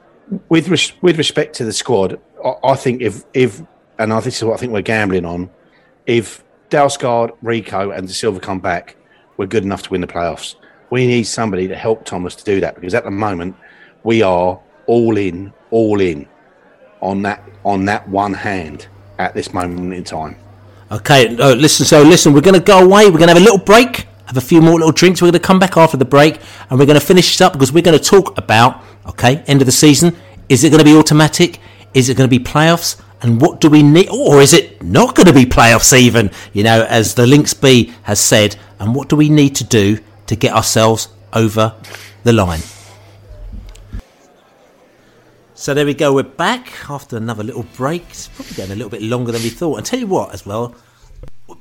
with 0.48 0.68
res- 0.68 0.92
with 1.02 1.18
respect 1.18 1.56
to 1.56 1.64
the 1.64 1.72
squad, 1.72 2.20
I, 2.44 2.54
I 2.64 2.74
think 2.76 3.02
if 3.02 3.24
if 3.34 3.62
and 3.98 4.12
this 4.12 4.38
is 4.38 4.44
what 4.44 4.54
I 4.54 4.56
think 4.58 4.72
we're 4.72 4.82
gambling 4.82 5.24
on. 5.24 5.50
If 6.06 6.42
Dalsgaard, 6.70 7.36
Rico, 7.42 7.90
and 7.90 8.08
De 8.08 8.14
Silva 8.14 8.40
come 8.40 8.58
back, 8.58 8.96
we're 9.36 9.46
good 9.46 9.64
enough 9.64 9.82
to 9.84 9.90
win 9.90 10.00
the 10.00 10.06
playoffs. 10.06 10.56
we 10.90 11.06
need 11.06 11.24
somebody 11.24 11.68
to 11.68 11.74
help 11.76 12.04
Thomas 12.04 12.34
to 12.34 12.44
do 12.44 12.60
that 12.60 12.74
because 12.74 12.92
at 12.92 13.04
the 13.04 13.10
moment 13.10 13.56
we 14.02 14.20
are 14.22 14.60
all 14.86 15.16
in, 15.16 15.52
all 15.70 16.00
in 16.00 16.28
on 17.00 17.22
that 17.22 17.42
on 17.64 17.84
that 17.86 18.08
one 18.08 18.34
hand 18.34 18.88
at 19.18 19.34
this 19.34 19.52
moment 19.52 19.94
in 19.94 20.04
time. 20.04 20.36
Okay, 20.90 21.28
listen. 21.30 21.86
So 21.86 22.02
listen, 22.02 22.32
we're 22.32 22.42
going 22.42 22.58
to 22.58 22.64
go 22.64 22.84
away. 22.84 23.06
We're 23.06 23.18
going 23.18 23.28
to 23.28 23.34
have 23.34 23.38
a 23.38 23.44
little 23.44 23.58
break, 23.58 24.06
have 24.26 24.36
a 24.36 24.42
few 24.42 24.60
more 24.60 24.74
little 24.74 24.92
drinks. 24.92 25.22
We're 25.22 25.30
going 25.30 25.40
to 25.40 25.46
come 25.46 25.58
back 25.58 25.76
after 25.76 25.96
the 25.96 26.04
break, 26.04 26.38
and 26.68 26.78
we're 26.78 26.86
going 26.86 27.00
to 27.00 27.06
finish 27.06 27.28
this 27.28 27.40
up 27.40 27.54
because 27.54 27.72
we're 27.72 27.82
going 27.82 27.98
to 27.98 28.04
talk 28.04 28.36
about 28.36 28.82
okay, 29.06 29.36
end 29.46 29.62
of 29.62 29.66
the 29.66 29.72
season. 29.72 30.16
Is 30.48 30.64
it 30.64 30.70
going 30.70 30.80
to 30.80 30.84
be 30.84 30.94
automatic? 30.94 31.58
Is 31.94 32.08
it 32.08 32.16
going 32.16 32.28
to 32.28 32.38
be 32.38 32.42
playoffs? 32.42 33.01
And 33.22 33.40
what 33.40 33.60
do 33.60 33.70
we 33.70 33.82
need, 33.82 34.08
or 34.10 34.40
is 34.40 34.52
it 34.52 34.82
not 34.82 35.14
going 35.14 35.28
to 35.28 35.32
be 35.32 35.46
playoffs 35.46 35.96
even? 35.96 36.30
You 36.52 36.64
know, 36.64 36.84
as 36.88 37.14
the 37.14 37.24
Lincs 37.24 37.58
Bee 37.58 37.92
has 38.02 38.18
said. 38.20 38.56
And 38.80 38.96
what 38.96 39.08
do 39.08 39.14
we 39.14 39.28
need 39.28 39.54
to 39.56 39.64
do 39.64 39.98
to 40.26 40.34
get 40.34 40.52
ourselves 40.52 41.08
over 41.32 41.74
the 42.24 42.32
line? 42.32 42.60
So 45.54 45.72
there 45.74 45.86
we 45.86 45.94
go. 45.94 46.12
We're 46.12 46.24
back 46.24 46.90
after 46.90 47.16
another 47.16 47.44
little 47.44 47.64
break. 47.76 48.02
It's 48.10 48.26
probably 48.26 48.54
getting 48.54 48.72
a 48.72 48.74
little 48.74 48.90
bit 48.90 49.02
longer 49.02 49.30
than 49.30 49.42
we 49.42 49.50
thought. 49.50 49.76
And 49.76 49.86
tell 49.86 50.00
you 50.00 50.08
what, 50.08 50.34
as 50.34 50.44
well, 50.44 50.74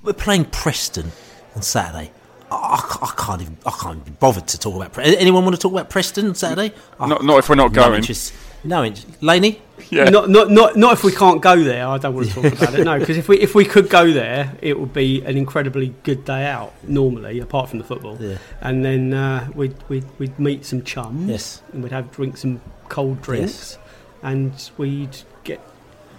we're 0.02 0.14
playing 0.14 0.46
Preston 0.46 1.12
on 1.56 1.62
Saturday. 1.62 2.12
I, 2.50 3.00
I, 3.04 3.14
can't 3.16 3.42
even. 3.44 3.58
I 3.66 3.72
can't 3.72 4.04
be 4.04 4.12
bothered 4.12 4.48
to 4.48 4.58
talk 4.60 4.76
about. 4.76 4.98
Anyone 4.98 5.44
want 5.44 5.56
to 5.56 5.62
talk 5.62 5.72
about 5.72 5.92
Preston 5.92 6.28
on 6.30 6.36
Saturday? 6.36 6.74
Not, 7.00 7.24
not 7.24 7.38
if 7.38 7.48
we're 7.50 7.56
not 7.56 7.72
No 7.72 7.84
going. 7.84 7.96
interest. 8.00 8.34
No, 8.64 8.84
interest. 8.84 9.22
Laney. 9.22 9.62
Yeah. 9.98 10.06
Not, 10.06 10.30
not, 10.30 10.50
not, 10.50 10.78
not 10.78 10.94
if 10.94 11.04
we 11.04 11.12
can't 11.12 11.42
go 11.42 11.62
there. 11.62 11.86
I 11.86 11.98
don't 11.98 12.16
want 12.16 12.30
to 12.30 12.34
talk 12.34 12.54
about 12.54 12.80
it. 12.80 12.86
No, 12.86 12.98
because 12.98 13.18
if 13.18 13.28
we 13.28 13.38
if 13.40 13.54
we 13.54 13.66
could 13.66 13.90
go 13.90 14.10
there, 14.12 14.56
it 14.62 14.80
would 14.80 14.94
be 14.94 15.22
an 15.24 15.36
incredibly 15.36 15.94
good 16.04 16.24
day 16.24 16.46
out. 16.46 16.74
Normally, 16.88 17.40
apart 17.42 17.70
from 17.70 17.80
the 17.80 17.86
football, 17.86 18.16
Yeah. 18.20 18.38
and 18.62 18.86
then 18.86 19.14
uh, 19.14 19.50
we'd, 19.54 19.76
we'd 19.90 20.06
we'd 20.18 20.40
meet 20.40 20.64
some 20.66 20.84
chums. 20.84 21.30
Yes. 21.30 21.62
and 21.74 21.84
we'd 21.84 21.92
have 21.92 22.10
drink 22.12 22.38
some 22.38 22.62
cold 22.88 23.22
drinks, 23.22 23.78
and 24.24 24.54
we'd 24.78 25.18
get 25.44 25.60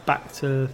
back 0.04 0.32
to 0.34 0.68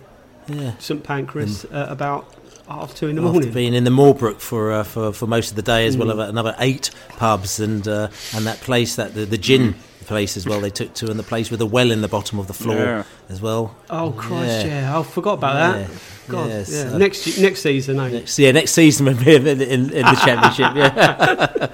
Yeah. 0.49 0.73
St 0.79 1.05
Pancras 1.05 1.65
at 1.67 1.93
about 1.93 2.35
half 2.69 2.97
two 2.97 3.07
in 3.09 3.15
the 3.17 3.23
morning. 3.23 3.43
After 3.43 3.49
morning. 3.51 3.55
being 3.55 3.75
in 3.75 3.85
the 3.85 3.91
Moorbrook 3.93 4.41
for 4.41 4.73
uh, 4.73 4.83
for 4.83 5.13
for 5.13 5.29
most 5.29 5.51
of 5.51 5.57
the 5.57 5.63
day, 5.63 5.87
as 5.87 5.97
well 5.97 6.09
Mm. 6.09 6.23
as 6.25 6.29
another 6.31 6.57
eight 6.59 6.91
pubs 7.11 7.61
and 7.61 7.87
uh, 7.87 8.09
and 8.35 8.45
that 8.47 8.61
place 8.61 8.97
that 8.97 9.15
the, 9.15 9.25
the 9.25 9.39
gin 9.39 9.77
place 10.09 10.37
as 10.37 10.47
well. 10.47 10.61
They 10.61 10.71
took 10.71 10.93
to 10.95 11.11
and 11.11 11.19
the 11.19 11.23
place 11.23 11.51
with 11.51 11.61
a 11.61 11.67
well 11.67 11.91
in 11.93 12.01
the 12.01 12.09
bottom 12.09 12.39
of 12.41 12.47
the 12.49 12.55
floor 12.55 12.77
Yeah. 12.77 13.03
as 13.29 13.41
well. 13.41 13.75
Oh 13.91 14.11
Christ! 14.17 14.67
Yeah, 14.67 14.99
I 14.99 15.03
forgot 15.05 15.35
about 15.35 15.55
Yeah. 15.57 15.83
that. 15.87 15.91
God, 16.29 16.49
Yes, 16.51 16.71
yeah. 16.71 16.93
uh, 16.95 16.99
next 16.99 17.27
ye- 17.27 17.43
next 17.43 17.63
season, 17.63 17.99
eh? 18.01 18.09
Next, 18.11 18.39
yeah, 18.39 18.51
next 18.53 18.73
season 18.73 19.07
we'll 19.07 19.17
be 19.25 19.35
in, 19.37 19.47
in, 19.47 19.61
in 19.63 19.89
the 19.91 20.21
championship. 20.25 20.75
Yeah, 20.77 21.67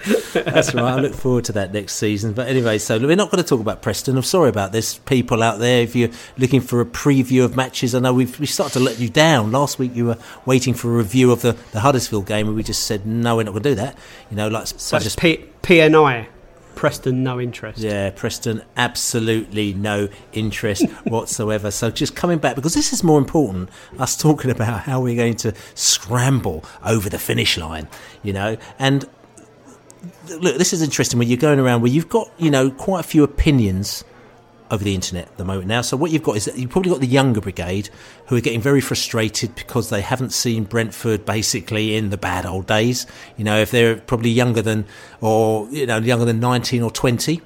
that's 0.52 0.72
right. 0.74 0.84
I 0.84 1.00
look 1.00 1.14
forward 1.14 1.44
to 1.46 1.52
that 1.52 1.72
next 1.72 1.94
season. 1.94 2.34
But 2.34 2.46
anyway, 2.46 2.78
so 2.78 2.96
we're 3.00 3.16
not 3.16 3.32
going 3.32 3.42
to 3.42 3.48
talk 3.48 3.58
about 3.60 3.82
Preston. 3.82 4.16
I'm 4.16 4.22
sorry 4.22 4.48
about 4.50 4.70
this, 4.70 4.98
people 4.98 5.42
out 5.42 5.58
there. 5.58 5.82
If 5.82 5.96
you're 5.96 6.10
looking 6.38 6.60
for 6.60 6.80
a 6.80 6.84
preview 6.84 7.44
of 7.44 7.56
matches, 7.56 7.96
I 7.96 7.98
know 7.98 8.14
we've 8.14 8.38
we 8.38 8.46
started 8.46 8.74
to 8.74 8.80
let 8.80 9.00
you 9.00 9.08
down. 9.08 9.50
Last 9.50 9.80
week 9.80 9.92
you 9.96 10.06
were 10.06 10.18
waiting 10.46 10.72
for 10.74 10.92
a 10.92 10.96
review 10.98 11.32
of 11.32 11.42
the, 11.42 11.56
the 11.72 11.80
Huddersfield 11.80 12.26
game, 12.26 12.46
and 12.46 12.54
we 12.56 12.62
just 12.62 12.84
said 12.84 13.04
no, 13.06 13.34
we're 13.36 13.42
not 13.42 13.52
going 13.52 13.62
to 13.64 13.70
do 13.70 13.74
that. 13.74 13.98
You 14.30 14.36
know, 14.36 14.46
like 14.46 14.68
So 14.68 14.96
I 14.96 14.98
it's 14.98 15.04
just 15.04 15.18
P- 15.18 15.46
PNI, 15.62 16.26
Preston, 16.74 17.22
no 17.22 17.40
interest. 17.40 17.78
yeah, 17.78 18.10
Preston, 18.10 18.62
absolutely 18.76 19.72
no 19.74 20.08
interest 20.32 20.84
whatsoever. 21.04 21.70
So 21.70 21.90
just 21.90 22.14
coming 22.16 22.38
back, 22.38 22.56
because 22.56 22.74
this 22.74 22.92
is 22.92 23.02
more 23.02 23.18
important, 23.18 23.70
us 23.98 24.16
talking 24.16 24.50
about 24.50 24.80
how 24.82 25.00
we're 25.00 25.16
going 25.16 25.36
to 25.36 25.54
scramble 25.74 26.64
over 26.84 27.08
the 27.08 27.18
finish 27.18 27.56
line, 27.56 27.88
you 28.22 28.32
know, 28.32 28.56
and 28.78 29.08
look, 30.28 30.56
this 30.56 30.72
is 30.72 30.82
interesting 30.82 31.18
when 31.18 31.28
you're 31.28 31.36
going 31.36 31.58
around 31.58 31.82
where 31.82 31.90
you've 31.90 32.08
got, 32.08 32.30
you 32.38 32.50
know, 32.50 32.70
quite 32.70 33.00
a 33.00 33.08
few 33.08 33.22
opinions 33.22 34.04
over 34.70 34.82
the 34.82 34.94
internet 34.94 35.26
at 35.26 35.36
the 35.36 35.44
moment 35.44 35.66
now. 35.66 35.82
So 35.82 35.96
what 35.96 36.10
you've 36.10 36.22
got 36.22 36.36
is 36.36 36.46
that 36.46 36.58
you've 36.58 36.70
probably 36.70 36.90
got 36.90 37.00
the 37.00 37.06
younger 37.06 37.40
brigade 37.40 37.90
who 38.26 38.36
are 38.36 38.40
getting 38.40 38.60
very 38.60 38.80
frustrated 38.80 39.54
because 39.54 39.90
they 39.90 40.00
haven't 40.00 40.32
seen 40.32 40.64
Brentford 40.64 41.24
basically 41.24 41.96
in 41.96 42.10
the 42.10 42.16
bad 42.16 42.46
old 42.46 42.66
days. 42.66 43.06
You 43.36 43.44
know, 43.44 43.58
if 43.58 43.70
they're 43.70 43.96
probably 43.96 44.30
younger 44.30 44.62
than 44.62 44.86
or 45.20 45.68
you 45.70 45.86
know 45.86 45.98
younger 45.98 46.24
than 46.24 46.40
19 46.40 46.82
or 46.82 46.90
20, 46.90 47.40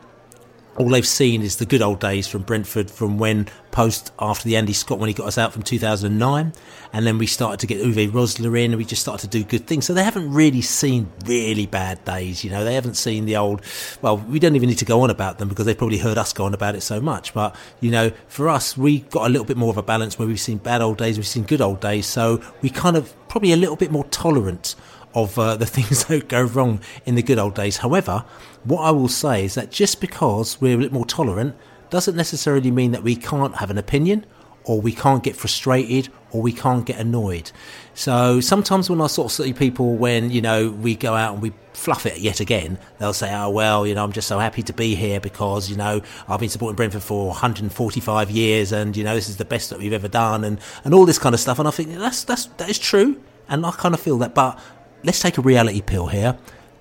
all 0.78 0.88
they've 0.88 1.06
seen 1.06 1.42
is 1.42 1.56
the 1.56 1.66
good 1.66 1.82
old 1.82 1.98
days 1.98 2.28
from 2.28 2.42
Brentford 2.42 2.90
from 2.90 3.18
when 3.18 3.48
post 3.72 4.12
after 4.18 4.44
the 4.44 4.56
Andy 4.56 4.72
Scott 4.72 4.98
when 4.98 5.08
he 5.08 5.14
got 5.14 5.26
us 5.26 5.36
out 5.36 5.52
from 5.52 5.62
2009 5.62 6.52
and 6.92 7.06
then 7.06 7.18
we 7.18 7.26
started 7.26 7.60
to 7.60 7.66
get 7.66 7.82
Uwe 7.82 8.10
Rosler 8.10 8.58
in 8.58 8.70
and 8.70 8.76
we 8.76 8.84
just 8.84 9.02
started 9.02 9.30
to 9.30 9.38
do 9.38 9.44
good 9.44 9.66
things. 9.66 9.86
So 9.86 9.92
they 9.92 10.04
haven't 10.04 10.32
really 10.32 10.62
seen 10.62 11.10
really 11.26 11.66
bad 11.66 12.04
days 12.04 12.44
you 12.44 12.50
know. 12.50 12.64
They 12.64 12.74
haven't 12.74 12.94
seen 12.94 13.26
the 13.26 13.36
old 13.36 13.62
well 14.02 14.18
we 14.18 14.38
don't 14.38 14.54
even 14.54 14.68
need 14.68 14.78
to 14.78 14.84
go 14.84 15.00
on 15.00 15.10
about 15.10 15.38
them 15.38 15.48
because 15.48 15.66
they've 15.66 15.76
probably 15.76 15.98
heard 15.98 16.16
us 16.16 16.32
go 16.32 16.44
on 16.44 16.54
about 16.54 16.76
it 16.76 16.82
so 16.82 17.00
much. 17.00 17.34
But 17.34 17.56
you 17.80 17.90
know 17.90 18.12
for 18.28 18.48
us 18.48 18.76
we 18.76 19.00
got 19.00 19.26
a 19.26 19.30
little 19.30 19.46
bit 19.46 19.56
more 19.56 19.70
of 19.70 19.78
a 19.78 19.82
balance 19.82 20.18
where 20.18 20.28
we've 20.28 20.40
seen 20.40 20.58
bad 20.58 20.80
old 20.80 20.98
days 20.98 21.18
we've 21.18 21.26
seen 21.26 21.44
good 21.44 21.60
old 21.60 21.80
days. 21.80 22.06
So 22.06 22.40
we 22.62 22.70
kind 22.70 22.96
of 22.96 23.14
probably 23.28 23.52
a 23.52 23.56
little 23.56 23.76
bit 23.76 23.90
more 23.90 24.04
tolerant 24.04 24.76
of 25.22 25.38
uh, 25.38 25.56
the 25.56 25.66
things 25.76 26.04
that 26.04 26.28
go 26.28 26.42
wrong 26.42 26.80
in 27.04 27.14
the 27.14 27.22
good 27.22 27.38
old 27.38 27.54
days. 27.54 27.78
However, 27.78 28.24
what 28.64 28.82
I 28.82 28.90
will 28.90 29.08
say 29.08 29.44
is 29.44 29.54
that 29.54 29.70
just 29.70 30.00
because 30.00 30.60
we're 30.60 30.76
a 30.76 30.78
bit 30.78 30.92
more 30.92 31.06
tolerant 31.06 31.56
doesn't 31.90 32.16
necessarily 32.16 32.70
mean 32.70 32.92
that 32.92 33.02
we 33.02 33.16
can't 33.16 33.56
have 33.56 33.70
an 33.70 33.78
opinion 33.78 34.26
or 34.64 34.80
we 34.80 34.92
can't 34.92 35.22
get 35.22 35.34
frustrated 35.34 36.10
or 36.30 36.42
we 36.42 36.52
can't 36.52 36.84
get 36.84 37.00
annoyed. 37.00 37.50
So 37.94 38.40
sometimes 38.40 38.90
when 38.90 39.00
I 39.00 39.06
sort 39.06 39.26
of 39.26 39.32
see 39.32 39.52
people 39.54 39.96
when, 39.96 40.30
you 40.30 40.42
know, 40.42 40.70
we 40.70 40.94
go 40.94 41.14
out 41.14 41.32
and 41.32 41.42
we 41.42 41.52
fluff 41.72 42.04
it 42.04 42.18
yet 42.18 42.40
again, 42.40 42.78
they'll 42.98 43.14
say, 43.14 43.34
oh, 43.34 43.48
well, 43.48 43.86
you 43.86 43.94
know, 43.94 44.04
I'm 44.04 44.12
just 44.12 44.28
so 44.28 44.38
happy 44.38 44.62
to 44.64 44.72
be 44.74 44.94
here 44.94 45.20
because, 45.20 45.70
you 45.70 45.76
know, 45.76 46.02
I've 46.28 46.40
been 46.40 46.50
supporting 46.50 46.76
Brentford 46.76 47.02
for 47.02 47.28
145 47.28 48.30
years 48.30 48.72
and, 48.72 48.94
you 48.94 49.04
know, 49.04 49.14
this 49.14 49.30
is 49.30 49.38
the 49.38 49.46
best 49.46 49.70
that 49.70 49.78
we've 49.78 49.94
ever 49.94 50.08
done 50.08 50.44
and, 50.44 50.60
and 50.84 50.92
all 50.92 51.06
this 51.06 51.18
kind 51.18 51.34
of 51.34 51.40
stuff. 51.40 51.58
And 51.58 51.66
I 51.66 51.70
think 51.70 51.94
that's, 51.94 52.24
that's, 52.24 52.46
that 52.58 52.68
is 52.68 52.78
true. 52.78 53.22
And 53.48 53.64
I 53.64 53.70
kind 53.70 53.94
of 53.94 54.00
feel 54.00 54.18
that. 54.18 54.34
But 54.34 54.60
let's 55.02 55.20
take 55.20 55.38
a 55.38 55.42
reality 55.42 55.80
pill 55.80 56.08
here. 56.08 56.38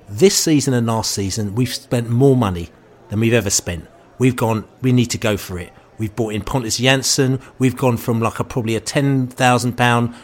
This 0.09 0.37
season 0.37 0.73
and 0.73 0.87
last 0.87 1.11
season, 1.11 1.55
we've 1.55 1.73
spent 1.73 2.09
more 2.09 2.35
money 2.35 2.69
than 3.09 3.19
we've 3.19 3.33
ever 3.33 3.49
spent. 3.49 3.87
We've 4.17 4.35
gone, 4.35 4.65
we 4.81 4.91
need 4.91 5.07
to 5.07 5.17
go 5.17 5.37
for 5.37 5.59
it. 5.59 5.71
We've 5.97 6.15
bought 6.15 6.33
in 6.33 6.43
Pontus 6.43 6.79
Jansson. 6.79 7.41
We've 7.57 7.75
gone 7.75 7.97
from 7.97 8.21
like 8.21 8.39
a 8.39 8.43
probably 8.43 8.75
a 8.75 8.81
£10,000 8.81 10.15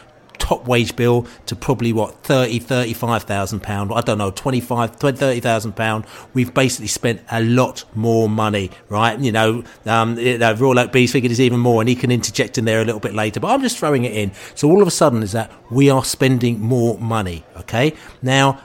top 0.44 0.66
wage 0.66 0.94
bill 0.94 1.26
to 1.46 1.56
probably 1.56 1.90
what 1.90 2.22
30 2.24 2.58
35,000 2.58 3.60
pound 3.60 3.90
I 3.94 4.02
don't 4.02 4.18
know 4.18 4.30
25 4.30 4.98
20, 4.98 5.16
30,000 5.16 5.72
pound. 5.72 6.04
We've 6.34 6.52
basically 6.52 6.88
spent 6.88 7.22
a 7.30 7.42
lot 7.42 7.84
more 7.94 8.28
money 8.28 8.70
right? 8.90 9.18
You 9.18 9.32
know 9.32 9.64
um 9.86 10.18
you 10.18 10.36
know, 10.36 10.52
Royal 10.52 10.80
Oak 10.80 10.92
Bee's 10.92 11.12
figured 11.12 11.32
is 11.32 11.40
even 11.40 11.60
more 11.60 11.80
and 11.80 11.88
he 11.88 11.94
can 11.96 12.10
interject 12.10 12.58
in 12.58 12.66
there 12.66 12.82
a 12.82 12.84
little 12.84 13.00
bit 13.00 13.14
later 13.14 13.40
but 13.40 13.48
I'm 13.48 13.62
just 13.62 13.78
throwing 13.78 14.04
it 14.04 14.12
in. 14.12 14.32
So 14.54 14.68
all 14.68 14.82
of 14.82 14.88
a 14.88 14.90
sudden 14.90 15.22
is 15.22 15.32
that 15.32 15.50
we 15.70 15.88
are 15.88 16.04
spending 16.04 16.60
more 16.60 16.98
money 16.98 17.44
okay? 17.56 17.94
Now 18.20 18.60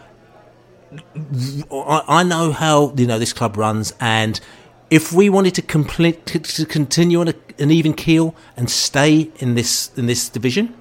I, 1.72 2.03
I 2.07 2.23
know 2.23 2.51
how 2.51 2.93
you 2.97 3.07
know 3.07 3.19
this 3.19 3.34
club 3.34 3.57
runs, 3.57 3.93
and 3.99 4.39
if 4.89 5.14
we 5.14 5.30
wanted 5.30 5.53
to 5.56 5.61
complete 5.61 6.26
to 6.26 6.65
continue 6.65 7.22
on 7.22 7.27
a, 7.27 7.35
an 7.60 7.72
even 7.72 7.93
keel 7.93 8.35
and 8.57 8.69
stay 8.69 9.31
in 9.38 9.56
this 9.56 9.91
in 9.95 10.07
this 10.07 10.30
division, 10.30 10.73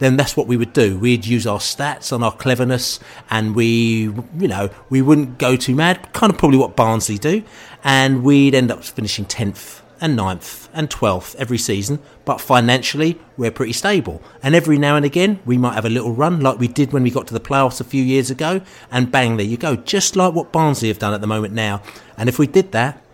then 0.00 0.16
that's 0.16 0.36
what 0.36 0.48
we 0.48 0.56
would 0.56 0.72
do. 0.72 0.98
We'd 0.98 1.24
use 1.24 1.46
our 1.46 1.58
stats 1.58 2.10
and 2.10 2.24
our 2.24 2.32
cleverness, 2.32 2.98
and 3.30 3.54
we, 3.54 4.12
you 4.38 4.48
know, 4.48 4.70
we 4.88 5.00
wouldn't 5.00 5.38
go 5.38 5.56
too 5.56 5.76
mad. 5.76 6.12
Kind 6.12 6.32
of 6.32 6.38
probably 6.38 6.58
what 6.58 6.74
Barnsley 6.74 7.18
do, 7.18 7.44
and 7.84 8.24
we'd 8.24 8.54
end 8.54 8.72
up 8.72 8.82
finishing 8.82 9.24
tenth 9.24 9.82
and 10.00 10.18
9th 10.18 10.68
and 10.72 10.88
12th 10.88 11.36
every 11.36 11.58
season, 11.58 12.00
but 12.24 12.40
financially 12.40 13.20
we're 13.36 13.50
pretty 13.50 13.74
stable. 13.74 14.22
And 14.42 14.54
every 14.54 14.78
now 14.78 14.96
and 14.96 15.04
again 15.04 15.40
we 15.44 15.58
might 15.58 15.74
have 15.74 15.84
a 15.84 15.90
little 15.90 16.12
run 16.12 16.40
like 16.40 16.58
we 16.58 16.68
did 16.68 16.92
when 16.92 17.02
we 17.02 17.10
got 17.10 17.26
to 17.26 17.34
the 17.34 17.40
playoffs 17.40 17.80
a 17.80 17.84
few 17.84 18.02
years 18.02 18.30
ago, 18.30 18.62
and 18.90 19.12
bang, 19.12 19.36
there 19.36 19.46
you 19.46 19.58
go, 19.58 19.76
just 19.76 20.16
like 20.16 20.32
what 20.32 20.52
Barnsley 20.52 20.88
have 20.88 20.98
done 20.98 21.12
at 21.12 21.20
the 21.20 21.26
moment 21.26 21.52
now. 21.52 21.82
And 22.16 22.28
if 22.28 22.38
we 22.38 22.46
did 22.46 22.72
that, 22.72 23.04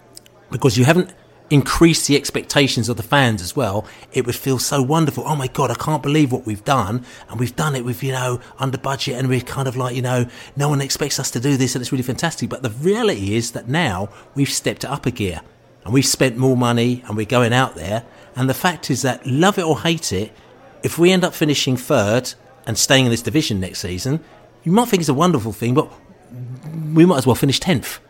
because 0.50 0.78
you 0.78 0.84
haven't 0.84 1.12
increased 1.50 2.08
the 2.08 2.16
expectations 2.16 2.88
of 2.88 2.96
the 2.96 3.02
fans 3.02 3.40
as 3.40 3.54
well, 3.54 3.86
it 4.12 4.26
would 4.26 4.34
feel 4.34 4.58
so 4.58 4.82
wonderful. 4.82 5.24
Oh 5.26 5.36
my 5.36 5.46
God, 5.46 5.70
I 5.70 5.74
can't 5.74 6.02
believe 6.02 6.32
what 6.32 6.44
we've 6.44 6.64
done. 6.64 7.04
And 7.28 7.38
we've 7.38 7.54
done 7.54 7.76
it 7.76 7.84
with, 7.84 8.02
you 8.02 8.12
know, 8.12 8.40
under 8.58 8.78
budget 8.78 9.16
and 9.16 9.28
we're 9.28 9.40
kind 9.40 9.68
of 9.68 9.76
like, 9.76 9.94
you 9.94 10.02
know, 10.02 10.26
no 10.56 10.68
one 10.68 10.80
expects 10.80 11.20
us 11.20 11.30
to 11.32 11.40
do 11.40 11.56
this 11.56 11.74
and 11.74 11.82
it's 11.82 11.92
really 11.92 12.02
fantastic. 12.02 12.48
But 12.48 12.62
the 12.62 12.70
reality 12.70 13.34
is 13.34 13.52
that 13.52 13.68
now 13.68 14.08
we've 14.34 14.50
stepped 14.50 14.84
it 14.84 14.90
up 14.90 15.06
a 15.06 15.10
gear 15.10 15.40
and 15.84 15.94
we've 15.94 16.06
spent 16.06 16.36
more 16.36 16.56
money 16.56 17.04
and 17.06 17.16
we're 17.16 17.26
going 17.26 17.52
out 17.52 17.76
there. 17.76 18.04
And 18.34 18.50
the 18.50 18.54
fact 18.54 18.90
is 18.90 19.02
that, 19.02 19.26
love 19.26 19.58
it 19.58 19.64
or 19.64 19.80
hate 19.80 20.12
it, 20.12 20.32
if 20.82 20.98
we 20.98 21.12
end 21.12 21.24
up 21.24 21.32
finishing 21.32 21.76
third 21.76 22.34
and 22.66 22.76
staying 22.76 23.06
in 23.06 23.10
this 23.10 23.22
division 23.22 23.60
next 23.60 23.80
season, 23.80 24.22
you 24.64 24.72
might 24.72 24.88
think 24.88 25.00
it's 25.00 25.08
a 25.08 25.14
wonderful 25.14 25.52
thing, 25.52 25.74
but 25.74 25.90
we 26.92 27.06
might 27.06 27.18
as 27.18 27.26
well 27.26 27.36
finish 27.36 27.60
10th. 27.60 28.00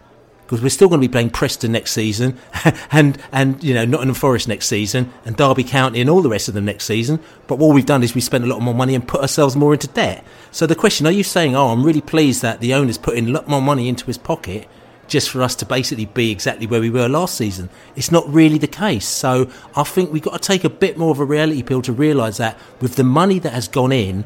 Because 0.46 0.62
we're 0.62 0.68
still 0.68 0.88
going 0.88 1.00
to 1.00 1.08
be 1.08 1.10
playing 1.10 1.30
Preston 1.30 1.72
next 1.72 1.92
season, 1.92 2.38
and 2.92 3.18
and 3.32 3.62
you 3.62 3.74
know 3.74 3.84
Nottingham 3.84 4.14
Forest 4.14 4.46
next 4.46 4.68
season, 4.68 5.12
and 5.24 5.36
Derby 5.36 5.64
County 5.64 6.00
and 6.00 6.08
all 6.08 6.22
the 6.22 6.28
rest 6.28 6.46
of 6.46 6.54
them 6.54 6.64
next 6.64 6.84
season. 6.84 7.18
But 7.48 7.58
what 7.58 7.74
we've 7.74 7.86
done 7.86 8.02
is 8.02 8.14
we 8.14 8.20
spent 8.20 8.44
a 8.44 8.46
lot 8.46 8.62
more 8.62 8.74
money 8.74 8.94
and 8.94 9.06
put 9.06 9.20
ourselves 9.20 9.56
more 9.56 9.72
into 9.72 9.88
debt. 9.88 10.24
So 10.52 10.66
the 10.66 10.76
question: 10.76 11.06
Are 11.06 11.12
you 11.12 11.24
saying, 11.24 11.56
"Oh, 11.56 11.68
I'm 11.68 11.82
really 11.82 12.00
pleased 12.00 12.42
that 12.42 12.60
the 12.60 12.74
owner's 12.74 12.98
putting 12.98 13.28
a 13.28 13.32
lot 13.32 13.48
more 13.48 13.60
money 13.60 13.88
into 13.88 14.06
his 14.06 14.18
pocket"? 14.18 14.68
Just 15.08 15.30
for 15.30 15.40
us 15.40 15.54
to 15.56 15.64
basically 15.64 16.06
be 16.06 16.32
exactly 16.32 16.66
where 16.66 16.80
we 16.80 16.90
were 16.90 17.08
last 17.08 17.36
season. 17.36 17.70
It's 17.94 18.10
not 18.10 18.28
really 18.28 18.58
the 18.58 18.66
case. 18.66 19.06
So 19.06 19.48
I 19.76 19.84
think 19.84 20.12
we've 20.12 20.20
got 20.20 20.32
to 20.32 20.40
take 20.40 20.64
a 20.64 20.68
bit 20.68 20.98
more 20.98 21.12
of 21.12 21.20
a 21.20 21.24
reality 21.24 21.62
pill 21.62 21.80
to 21.82 21.92
realise 21.92 22.38
that 22.38 22.58
with 22.80 22.96
the 22.96 23.04
money 23.04 23.38
that 23.38 23.52
has 23.52 23.68
gone 23.68 23.92
in, 23.92 24.24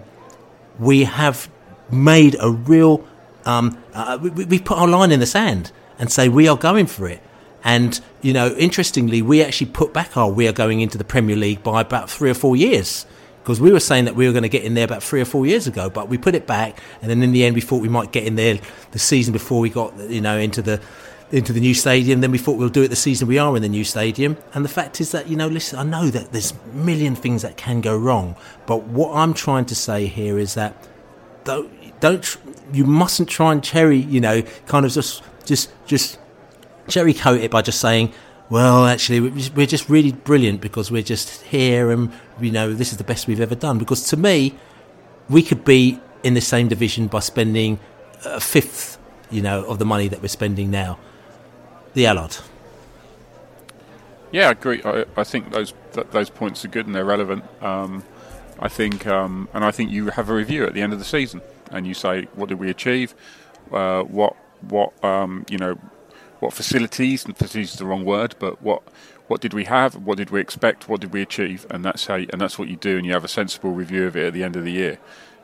we 0.79 1.05
have 1.05 1.51
made 1.91 2.35
a 2.41 2.51
real 2.51 3.05
um, 3.45 3.77
uh, 3.93 4.19
we, 4.23 4.31
we 4.31 4.59
put 4.59 4.79
our 4.79 4.89
line 4.89 5.13
in 5.13 5.21
the 5.21 5.27
sand 5.27 5.71
and 6.01 6.11
say 6.11 6.29
we 6.29 6.49
are 6.49 6.57
going 6.57 6.87
for 6.87 7.07
it. 7.07 7.23
And 7.63 8.01
you 8.23 8.33
know, 8.33 8.57
interestingly, 8.57 9.23
we 9.23 9.45
actually 9.45 9.71
put 9.71 9.93
back 9.93 10.17
our 10.17 10.29
we 10.29 10.49
are 10.49 10.53
going 10.53 10.81
into 10.81 10.99
the 10.99 11.05
Premier 11.05 11.37
League 11.37 11.63
by 11.63 11.83
about 11.83 12.11
three 12.11 12.31
or 12.31 12.35
four 12.35 12.57
years 12.57 13.07
because 13.43 13.61
we 13.61 13.71
were 13.71 13.81
saying 13.81 14.07
that 14.07 14.17
we 14.17 14.27
were 14.27 14.33
going 14.33 14.43
to 14.43 14.49
get 14.49 14.65
in 14.65 14.75
there 14.75 14.85
about 14.85 15.03
three 15.03 15.21
or 15.21 15.25
four 15.25 15.47
years 15.47 15.67
ago, 15.67 15.89
but 15.89 16.09
we 16.09 16.19
put 16.19 16.35
it 16.35 16.47
back, 16.47 16.79
and 17.01 17.11
then 17.11 17.23
in 17.23 17.33
the 17.33 17.45
end, 17.45 17.55
we 17.55 17.61
thought 17.61 17.81
we 17.81 17.89
might 17.89 18.13
get 18.13 18.25
in 18.25 18.37
there 18.37 18.59
the 18.93 18.99
season 18.99 19.33
before 19.33 19.61
we 19.61 19.71
got 19.71 19.97
you 20.11 20.21
know 20.21 20.39
into 20.39 20.63
the 20.63 20.81
into 21.33 21.53
the 21.53 21.61
new 21.61 21.75
stadium. 21.75 22.23
Then 22.23 22.31
we 22.31 22.39
thought 22.39 22.57
we'll 22.57 22.71
do 22.71 22.83
it 22.83 22.89
the 22.89 22.97
season 22.97 23.29
we 23.29 23.39
are 23.39 23.55
in 23.55 23.63
the 23.63 23.69
new 23.69 23.85
stadium. 23.85 24.39
And 24.55 24.65
the 24.65 24.71
fact 24.71 25.01
is 25.01 25.13
that 25.13 25.29
you 25.29 25.37
know, 25.37 25.49
listen, 25.49 25.79
I 25.79 25.83
know 25.83 26.09
that 26.09 26.33
there's 26.33 26.53
a 26.53 26.77
million 26.77 27.15
things 27.15 27.43
that 27.43 27.59
can 27.59 27.83
go 27.83 27.97
wrong, 27.97 28.37
but 28.67 28.85
what 28.85 29.15
I'm 29.15 29.35
trying 29.35 29.67
to 29.67 29.75
say 29.75 30.07
here 30.07 30.39
is 30.39 30.55
that 30.55 30.89
don't 31.45 31.71
don't 32.01 32.37
you 32.73 32.85
mustn't 32.85 33.29
try 33.29 33.53
and 33.53 33.63
cherry 33.63 33.99
you 33.99 34.21
know 34.21 34.43
kind 34.67 34.87
of 34.87 34.93
just 34.93 35.23
just 35.45 35.71
just 35.87 36.19
cherry 36.89 37.15
coat 37.15 37.41
it 37.41 37.51
by 37.51 37.63
just 37.63 37.81
saying 37.81 38.13
well 38.49 38.85
actually 38.87 39.21
we're 39.21 39.67
just 39.67 39.89
really 39.89 40.13
brilliant 40.13 40.61
because 40.61 40.91
we're 40.91 41.03
just 41.03 41.43
here 41.43 41.91
and 41.91 42.13
you 42.41 42.51
know 42.51 42.73
this 42.73 42.91
is 42.91 42.99
the 42.99 43.05
best 43.05 43.27
we've 43.27 43.41
ever 43.41 43.55
done. 43.55 43.79
Because 43.79 44.03
to 44.11 44.17
me 44.17 44.55
we 45.29 45.43
could 45.43 45.65
be 45.65 46.01
in 46.23 46.35
the 46.35 46.41
same 46.41 46.69
division 46.69 47.07
by 47.07 47.21
spending 47.21 47.79
a 48.25 48.41
fifth 48.41 48.99
you 49.31 49.41
know 49.41 49.65
of 49.65 49.79
the 49.79 49.85
money 49.85 50.09
that 50.09 50.21
we're 50.21 50.29
spending 50.29 50.71
now. 50.71 50.99
The 51.95 52.07
Allard 52.07 52.37
yeah 54.33 54.49
I 54.49 54.53
agree. 54.53 54.83
I, 54.85 55.05
I 55.17 55.25
think 55.25 55.53
those 55.53 55.75
th- 55.93 56.09
those 56.11 56.31
points 56.31 56.65
are 56.65 56.69
good 56.69 56.87
and 56.87 56.95
they're 56.95 57.05
relevant. 57.05 57.45
Um, 57.63 58.05
I 58.59 58.69
think 58.69 59.07
um, 59.07 59.49
and 59.55 59.65
I 59.65 59.71
think 59.71 59.91
you 59.91 60.11
have 60.11 60.29
a 60.29 60.35
review 60.35 60.65
at 60.65 60.75
the 60.75 60.83
end 60.83 60.93
of 60.93 60.99
the 60.99 61.05
season 61.05 61.41
and 61.71 61.87
you 61.87 61.95
say 61.95 62.29
what 62.35 62.49
did 62.49 62.59
we 62.59 62.69
achieve? 62.69 63.15
Uh, 63.73 64.03
what 64.03 64.37
what 64.63 65.03
um, 65.05 65.45
you 65.51 65.59
know 65.59 65.79
what 66.41 66.53
facilities 66.53 67.25
and 67.25 67.37
facilities 67.37 67.73
is 67.73 67.79
the 67.79 67.87
wrong 67.87 68.05
word, 68.05 68.35
but 68.39 68.63
what 68.63 68.83
what 69.29 69.41
did 69.41 69.55
we 69.55 69.65
have? 69.65 69.95
What 69.95 70.19
did 70.19 70.31
we 70.31 70.41
expect? 70.41 70.89
What 70.89 71.01
did 71.01 71.13
we 71.13 71.23
achieve? 71.23 71.65
And 71.71 71.85
that's 71.85 72.07
how 72.07 72.17
you, 72.17 72.29
and 72.33 72.41
that's 72.41 72.59
what 72.59 72.69
you 72.69 72.77
do, 72.77 72.97
and 72.97 73.07
you 73.07 73.13
have 73.13 73.25
a 73.25 73.29
sensible 73.29 73.71
review 73.71 74.07
of 74.07 74.17
it 74.17 74.27
at 74.27 74.33
the 74.33 74.43
end 74.43 74.57
of 74.57 74.65
the 74.65 74.73
year, 74.73 74.99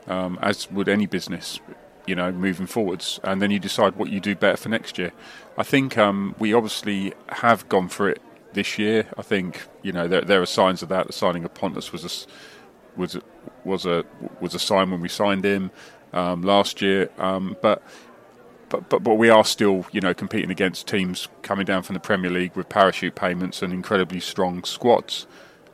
um, 0.09 0.39
as 0.43 0.69
would 0.73 0.89
any 0.89 1.07
business, 1.07 1.61
you 2.05 2.17
know, 2.17 2.33
moving 2.33 2.67
forwards. 2.67 3.21
And 3.23 3.41
then 3.41 3.53
you 3.53 3.61
decide 3.61 3.95
what 3.95 4.11
you 4.11 4.19
do 4.19 4.35
better 4.35 4.57
for 4.57 4.71
next 4.71 4.99
year. 4.99 5.13
I 5.57 5.63
think 5.63 5.97
um, 5.97 6.35
we 6.39 6.53
obviously 6.53 7.15
have 7.29 7.69
gone 7.69 7.89
for 7.89 8.09
it 8.09 8.21
this 8.55 8.79
year. 8.79 9.07
I 9.17 9.23
think 9.23 9.69
you 9.83 9.93
know 9.93 10.09
there, 10.09 10.23
there 10.23 10.43
are 10.43 10.47
signs 10.47 10.83
of 10.83 10.89
that. 10.89 11.07
The 11.07 11.13
signing 11.13 11.45
of 11.45 11.55
Pontus 11.55 11.93
was 11.93 12.05
a 12.05 12.99
was 12.99 13.15
a, 13.15 13.23
was 13.65 13.87
a 13.87 14.05
was 14.41 14.55
a 14.55 14.59
sign 14.59 14.91
when 14.91 15.01
we 15.01 15.09
signed 15.09 15.45
him 15.45 15.71
um, 16.13 16.43
last 16.43 16.83
year, 16.83 17.09
um, 17.19 17.57
but 17.63 17.83
but, 18.77 18.89
but 18.89 19.03
but 19.03 19.15
we 19.15 19.31
are 19.31 19.45
still 19.45 19.87
you 19.93 20.01
know 20.01 20.15
competing 20.15 20.51
against 20.51 20.87
teams 20.87 21.29
coming 21.43 21.65
down 21.65 21.83
from 21.83 21.95
the 21.95 22.01
Premier 22.01 22.31
League 22.31 22.55
with 22.55 22.69
parachute 22.69 23.15
payments 23.15 23.63
and 23.63 23.73
incredibly 23.73 24.21
strong 24.21 24.65
squads. 24.65 25.27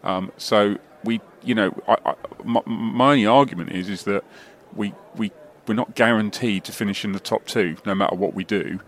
Um, 0.04 0.32
so 0.36 0.78
we 1.04 1.20
you 1.42 1.54
know 1.54 1.82
I, 1.88 1.96
I, 2.06 2.14
my, 2.44 2.60
my, 2.66 3.10
only 3.12 3.26
argument 3.26 3.72
is 3.72 3.88
is 3.88 4.04
that 4.04 4.24
we 4.74 4.94
we 5.16 5.32
we're 5.66 5.74
not 5.74 5.94
guaranteed 5.94 6.64
to 6.64 6.72
finish 6.72 7.04
in 7.04 7.12
the 7.12 7.20
top 7.20 7.46
two 7.46 7.76
no 7.84 7.94
matter 7.94 8.14
what 8.14 8.34
we 8.34 8.44
do 8.44 8.80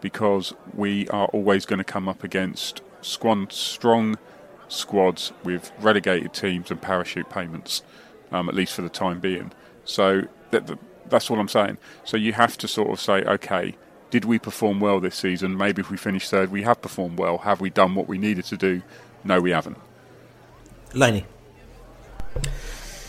because 0.00 0.54
we 0.74 1.08
are 1.08 1.26
always 1.26 1.66
going 1.66 1.78
to 1.78 1.84
come 1.84 2.08
up 2.08 2.24
against 2.24 2.80
squad, 3.02 3.52
strong 3.52 4.16
squads 4.68 5.32
with 5.44 5.72
relegated 5.80 6.32
teams 6.32 6.70
and 6.70 6.80
parachute 6.80 7.28
payments 7.28 7.82
um, 8.32 8.48
at 8.48 8.54
least 8.54 8.74
for 8.74 8.82
the 8.82 8.88
time 8.88 9.20
being. 9.20 9.52
So 9.84 10.22
that 10.50 10.66
that's 11.10 11.28
what 11.28 11.38
I'm 11.38 11.48
saying. 11.48 11.78
So 12.04 12.16
you 12.16 12.32
have 12.32 12.56
to 12.58 12.68
sort 12.68 12.90
of 12.90 13.00
say, 13.00 13.22
okay, 13.22 13.74
did 14.10 14.24
we 14.24 14.38
perform 14.38 14.80
well 14.80 15.00
this 15.00 15.16
season? 15.16 15.56
Maybe 15.56 15.80
if 15.80 15.90
we 15.90 15.96
finish 15.96 16.28
third, 16.28 16.50
we 16.50 16.62
have 16.62 16.82
performed 16.82 17.18
well. 17.18 17.38
Have 17.38 17.60
we 17.60 17.70
done 17.70 17.94
what 17.94 18.08
we 18.08 18.18
needed 18.18 18.44
to 18.46 18.56
do? 18.56 18.82
No, 19.24 19.40
we 19.40 19.50
haven't. 19.50 19.78
Laney. 20.94 21.24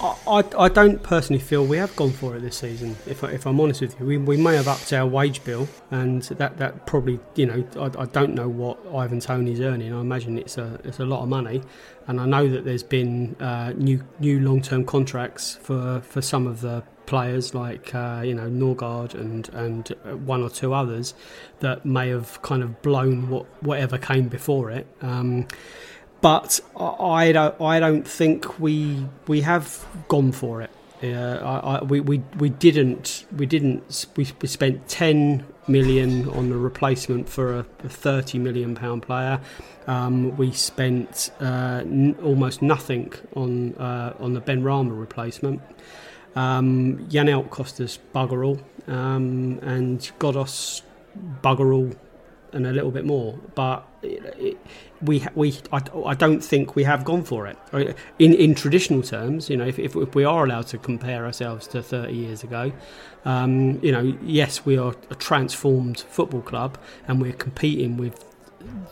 I, 0.02 0.44
I 0.58 0.70
don't 0.70 1.04
personally 1.04 1.40
feel 1.42 1.64
we 1.64 1.78
have 1.78 1.96
gone 1.96 2.12
for 2.12 2.36
it 2.36 2.40
this 2.40 2.58
season. 2.58 2.96
If, 3.06 3.24
I, 3.24 3.32
if 3.32 3.46
I'm 3.46 3.60
honest 3.60 3.82
with 3.82 4.00
you, 4.00 4.06
we, 4.06 4.18
we 4.18 4.38
may 4.38 4.56
have 4.56 4.68
upped 4.68 4.92
our 4.94 5.06
wage 5.06 5.44
bill, 5.44 5.68
and 5.92 6.24
that, 6.24 6.58
that 6.58 6.88
probably 6.88 7.20
you 7.36 7.46
know 7.46 7.64
I, 7.76 8.02
I 8.02 8.06
don't 8.06 8.34
know 8.34 8.50
what 8.50 8.80
Ivan 8.94 9.20
Toney's 9.20 9.62
earning. 9.62 9.94
I 9.94 10.02
imagine 10.02 10.40
it's 10.40 10.58
a 10.58 10.80
it's 10.84 11.00
a 11.00 11.06
lot 11.06 11.22
of 11.22 11.30
money, 11.30 11.62
and 12.08 12.20
I 12.20 12.26
know 12.26 12.50
that 12.50 12.66
there's 12.66 12.84
been 12.84 13.36
uh, 13.40 13.74
new 13.76 14.04
new 14.20 14.40
long 14.40 14.62
term 14.62 14.86
contracts 14.86 15.60
for, 15.62 16.02
for 16.02 16.22
some 16.22 16.48
of 16.48 16.62
the 16.62 16.84
players 17.12 17.54
like 17.54 17.94
uh, 17.94 18.22
you 18.24 18.34
know 18.34 18.50
Norgaard 18.50 19.14
and 19.14 19.50
and 19.50 19.90
one 20.26 20.42
or 20.42 20.50
two 20.50 20.74
others 20.74 21.14
that 21.60 21.86
may 21.86 22.08
have 22.08 22.42
kind 22.42 22.64
of 22.64 22.82
blown 22.82 23.30
what 23.30 23.46
whatever 23.62 23.98
came 23.98 24.30
before 24.30 24.72
it. 24.72 24.88
Um, 25.02 25.46
but 26.22 26.62
I 26.80 27.34
don't 27.34 27.60
I 27.60 27.82
don't 27.82 28.08
think 28.08 28.60
we 28.60 29.06
we 29.28 29.42
have 29.42 29.86
gone 30.08 30.32
for 30.32 30.62
it. 30.62 30.72
Uh, 31.04 31.40
I, 31.54 31.78
I, 31.80 31.84
we, 31.84 32.00
we 32.00 32.24
we 32.38 32.50
didn't 32.50 33.26
we 33.36 33.46
didn't 33.46 34.06
we, 34.16 34.28
we 34.42 34.48
spent 34.48 34.88
10 34.88 35.44
million 35.68 36.30
on 36.30 36.50
the 36.50 36.58
replacement 36.58 37.28
for 37.28 37.56
a, 37.56 37.66
a 37.84 37.90
30 37.90 38.38
million 38.38 38.76
pound 38.76 39.02
player 39.02 39.40
um, 39.88 40.38
we 40.38 40.52
spent 40.52 41.32
uh, 41.40 41.82
n- 41.82 42.16
almost 42.24 42.62
nothing 42.62 43.12
on 43.36 43.74
uh, 43.76 44.14
on 44.20 44.34
the 44.34 44.42
Benrahma 44.42 45.00
replacement 45.00 45.60
um, 46.36 47.08
Janelt 47.10 47.50
cost 47.50 47.80
us 47.82 48.00
bugger 48.14 48.46
all 48.46 48.60
um, 48.88 49.60
and 49.62 50.00
Ghoddos 50.20 50.82
bugger 51.44 51.74
all 51.74 51.92
and 52.54 52.68
a 52.68 52.72
little 52.72 52.92
bit 52.92 53.06
more 53.06 53.40
but 53.56 53.88
it, 54.02 54.36
it, 54.38 54.58
we 55.02 55.26
we 55.36 55.58
I, 55.72 55.82
I 56.06 56.14
don't 56.14 56.42
think 56.42 56.76
we 56.76 56.84
have 56.84 57.04
gone 57.04 57.24
for 57.24 57.48
it 57.48 57.58
in 58.20 58.34
in 58.34 58.56
traditional 58.56 59.02
terms. 59.02 59.50
You 59.50 59.58
know, 59.58 59.66
if, 59.66 59.80
if, 59.80 59.96
if 59.96 60.16
we 60.16 60.24
are 60.24 60.46
allowed 60.46 60.68
to 60.68 60.78
compare 60.78 61.26
ourselves 61.26 61.68
to 61.68 61.82
30 61.82 62.14
years 62.14 62.44
ago, 62.44 62.72
um, 63.26 63.80
you 63.84 63.92
know, 63.92 64.18
yes, 64.24 64.66
we 64.66 64.78
are 64.78 64.96
a 65.10 65.16
transformed 65.16 66.00
football 66.02 66.42
club 66.42 66.78
and 67.08 67.22
we're 67.22 67.34
competing 67.34 67.98
with 67.98 68.26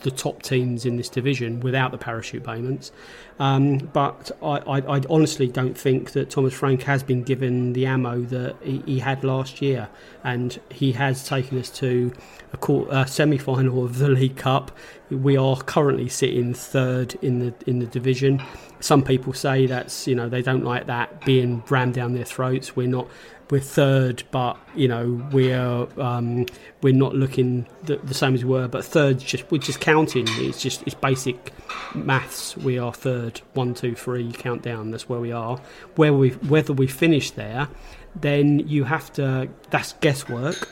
the 0.01 0.11
top 0.11 0.41
teams 0.41 0.85
in 0.85 0.97
this 0.97 1.09
division 1.09 1.59
without 1.59 1.91
the 1.91 1.97
parachute 1.97 2.43
payments. 2.43 2.91
Um, 3.39 3.77
but 3.77 4.31
I, 4.41 4.57
I, 4.57 4.97
I, 4.97 5.01
honestly 5.09 5.47
don't 5.47 5.77
think 5.77 6.11
that 6.11 6.29
Thomas 6.29 6.53
Frank 6.53 6.83
has 6.83 7.03
been 7.03 7.23
given 7.23 7.71
the 7.71 7.85
ammo 7.85 8.21
that 8.23 8.57
he, 8.61 8.83
he 8.85 8.99
had 8.99 9.23
last 9.23 9.61
year, 9.61 9.87
and 10.25 10.59
he 10.69 10.91
has 10.93 11.25
taken 11.25 11.57
us 11.57 11.69
to 11.71 12.11
a, 12.51 12.73
a 12.89 13.07
semi-final 13.07 13.85
of 13.85 13.97
the 13.97 14.09
League 14.09 14.35
Cup. 14.35 14.71
We 15.09 15.37
are 15.37 15.55
currently 15.55 16.09
sitting 16.09 16.53
third 16.53 17.15
in 17.21 17.39
the 17.39 17.53
in 17.65 17.79
the 17.79 17.85
division. 17.85 18.43
Some 18.81 19.03
people 19.03 19.31
say 19.31 19.67
that's 19.67 20.05
you 20.05 20.15
know 20.15 20.27
they 20.27 20.41
don't 20.41 20.65
like 20.65 20.87
that 20.87 21.23
being 21.25 21.63
rammed 21.69 21.93
down 21.93 22.13
their 22.13 22.25
throats. 22.25 22.75
We're 22.75 22.87
not 22.87 23.07
we're 23.51 23.59
third, 23.59 24.23
but 24.31 24.57
you 24.75 24.87
know 24.87 25.27
we're 25.31 25.87
um, 25.99 26.45
we're 26.81 26.93
not 26.93 27.15
looking 27.15 27.67
the, 27.83 27.97
the, 27.97 28.13
same 28.13 28.35
as 28.35 28.43
we 28.43 28.51
were. 28.51 28.67
But 28.67 28.85
third, 28.85 29.19
just 29.19 29.49
we're 29.51 29.57
just 29.57 29.79
counting. 29.79 30.25
It's 30.27 30.61
just 30.61 30.83
it's 30.83 30.95
basic 30.95 31.53
maths. 31.95 32.55
We 32.57 32.77
are 32.77 32.93
third, 32.93 33.41
one, 33.53 33.73
two, 33.73 33.95
three, 33.95 34.31
countdown. 34.31 34.91
That's 34.91 35.09
where 35.09 35.19
we 35.19 35.31
are. 35.31 35.59
Where 35.95 36.13
we 36.13 36.29
whether 36.29 36.73
we 36.73 36.87
finish 36.87 37.31
there, 37.31 37.69
then 38.15 38.59
you 38.59 38.83
have 38.83 39.11
to. 39.13 39.49
That's 39.71 39.93
guesswork. 39.93 40.69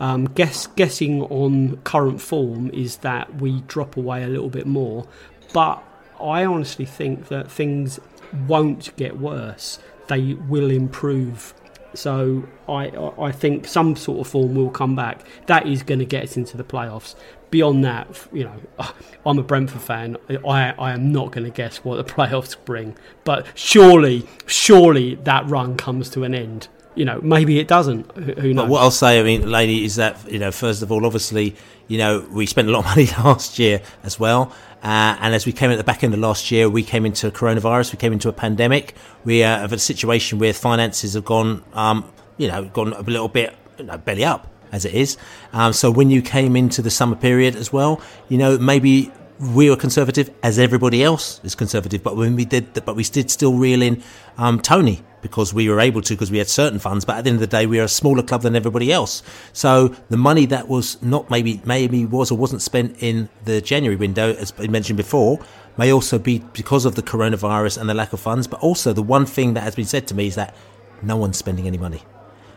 Um, 0.00 0.24
guess 0.24 0.66
guessing 0.66 1.22
on 1.22 1.76
current 1.78 2.20
form 2.20 2.70
is 2.70 2.96
that 2.98 3.36
we 3.36 3.60
drop 3.62 3.96
away 3.96 4.24
a 4.24 4.28
little 4.28 4.50
bit 4.50 4.66
more, 4.66 5.06
but 5.52 5.84
I 6.20 6.44
honestly 6.44 6.84
think 6.84 7.28
that 7.28 7.50
things 7.50 8.00
won't 8.48 8.94
get 8.96 9.18
worse. 9.18 9.78
They 10.08 10.34
will 10.34 10.70
improve 10.70 11.54
so 11.94 12.44
I 12.68 12.88
I 13.18 13.32
think 13.32 13.66
some 13.66 13.96
sort 13.96 14.20
of 14.20 14.26
form 14.28 14.54
will 14.54 14.70
come 14.70 14.94
back. 14.96 15.26
That 15.46 15.66
is 15.66 15.82
going 15.82 16.00
to 16.00 16.04
get 16.04 16.24
us 16.24 16.36
into 16.36 16.56
the 16.56 16.64
playoffs. 16.64 17.14
Beyond 17.50 17.84
that, 17.84 18.28
you 18.32 18.44
know, 18.44 18.56
I'm 19.26 19.38
a 19.38 19.42
Brentford 19.42 19.82
fan. 19.82 20.16
I 20.28 20.72
I 20.78 20.92
am 20.92 21.12
not 21.12 21.32
going 21.32 21.44
to 21.44 21.50
guess 21.50 21.78
what 21.84 21.96
the 21.96 22.04
playoffs 22.14 22.56
bring. 22.64 22.96
But 23.24 23.46
surely, 23.54 24.26
surely 24.46 25.14
that 25.16 25.46
run 25.48 25.76
comes 25.76 26.10
to 26.10 26.24
an 26.24 26.34
end. 26.34 26.68
you 26.94 27.04
know, 27.04 27.20
maybe 27.22 27.58
it 27.58 27.68
doesn't. 27.68 28.10
Who 28.16 28.54
knows? 28.54 28.64
But 28.64 28.68
what 28.70 28.82
I'll 28.82 28.90
say, 28.90 29.18
I 29.20 29.22
mean, 29.22 29.50
Laney, 29.50 29.84
is 29.84 29.96
that 29.96 30.30
you 30.30 30.38
know, 30.38 30.50
first 30.52 30.82
of 30.82 30.92
all, 30.92 31.04
obviously, 31.04 31.56
you 31.88 31.98
know, 31.98 32.26
we 32.30 32.46
spent 32.46 32.68
a 32.68 32.70
lot 32.70 32.80
of 32.80 32.84
money 32.86 33.06
last 33.24 33.58
year 33.58 33.82
as 34.02 34.18
well, 34.18 34.52
uh, 34.84 35.16
and 35.18 35.34
as 35.34 35.46
we 35.46 35.52
came 35.52 35.70
at 35.70 35.78
the 35.78 35.84
back 35.84 36.04
end 36.04 36.12
of 36.12 36.20
last 36.20 36.50
year, 36.50 36.68
we 36.68 36.82
came 36.82 37.06
into 37.06 37.30
coronavirus, 37.30 37.92
we 37.92 37.96
came 37.96 38.12
into 38.12 38.28
a 38.28 38.34
pandemic. 38.34 38.94
We 39.24 39.42
uh, 39.42 39.60
have 39.60 39.72
a 39.72 39.78
situation 39.78 40.38
where 40.38 40.52
finances 40.52 41.14
have 41.14 41.24
gone, 41.24 41.64
um, 41.72 42.12
you 42.36 42.48
know, 42.48 42.66
gone 42.66 42.92
a 42.92 43.00
little 43.00 43.28
bit 43.28 43.56
you 43.78 43.84
know, 43.84 43.96
belly 43.96 44.26
up 44.26 44.46
as 44.72 44.84
it 44.84 44.92
is. 44.92 45.16
Um, 45.54 45.72
so 45.72 45.90
when 45.90 46.10
you 46.10 46.20
came 46.20 46.54
into 46.54 46.82
the 46.82 46.90
summer 46.90 47.16
period 47.16 47.56
as 47.56 47.72
well, 47.72 48.02
you 48.28 48.36
know, 48.36 48.58
maybe 48.58 49.10
we 49.54 49.70
were 49.70 49.76
conservative 49.76 50.30
as 50.42 50.58
everybody 50.58 51.02
else 51.02 51.40
is 51.44 51.54
conservative, 51.54 52.02
but 52.02 52.14
when 52.14 52.36
we 52.36 52.44
did, 52.44 52.84
but 52.84 52.94
we 52.94 53.04
did 53.04 53.30
still 53.30 53.54
reel 53.54 53.80
in 53.80 54.02
um, 54.36 54.60
Toney 54.60 55.02
because 55.24 55.54
we 55.54 55.70
were 55.70 55.80
able 55.80 56.02
to 56.02 56.14
because 56.14 56.30
we 56.30 56.36
had 56.36 56.48
certain 56.48 56.78
funds. 56.78 57.06
But 57.06 57.16
at 57.16 57.24
the 57.24 57.30
end 57.30 57.36
of 57.36 57.40
the 57.40 57.56
day, 57.56 57.64
we 57.64 57.80
are 57.80 57.84
a 57.84 57.88
smaller 57.88 58.22
club 58.22 58.42
than 58.42 58.54
everybody 58.54 58.92
else. 58.92 59.22
So 59.54 59.88
the 60.10 60.18
money 60.18 60.44
that 60.46 60.68
was 60.68 61.02
not 61.02 61.30
maybe 61.30 61.62
maybe 61.64 62.04
was 62.04 62.30
or 62.30 62.36
wasn't 62.36 62.60
spent 62.60 63.02
in 63.02 63.30
the 63.46 63.62
January 63.62 63.96
window, 63.96 64.34
as 64.34 64.52
I 64.58 64.66
mentioned 64.66 64.98
before, 64.98 65.40
may 65.78 65.90
also 65.90 66.18
be 66.18 66.40
because 66.52 66.84
of 66.84 66.94
the 66.94 67.02
coronavirus 67.02 67.78
and 67.78 67.88
the 67.88 67.94
lack 67.94 68.12
of 68.12 68.20
funds. 68.20 68.46
But 68.46 68.60
also 68.60 68.92
the 68.92 69.02
one 69.02 69.24
thing 69.24 69.54
that 69.54 69.62
has 69.62 69.74
been 69.74 69.86
said 69.86 70.06
to 70.08 70.14
me 70.14 70.26
is 70.26 70.34
that 70.34 70.54
no 71.02 71.16
one's 71.16 71.38
spending 71.38 71.66
any 71.66 71.78
money. 71.78 72.02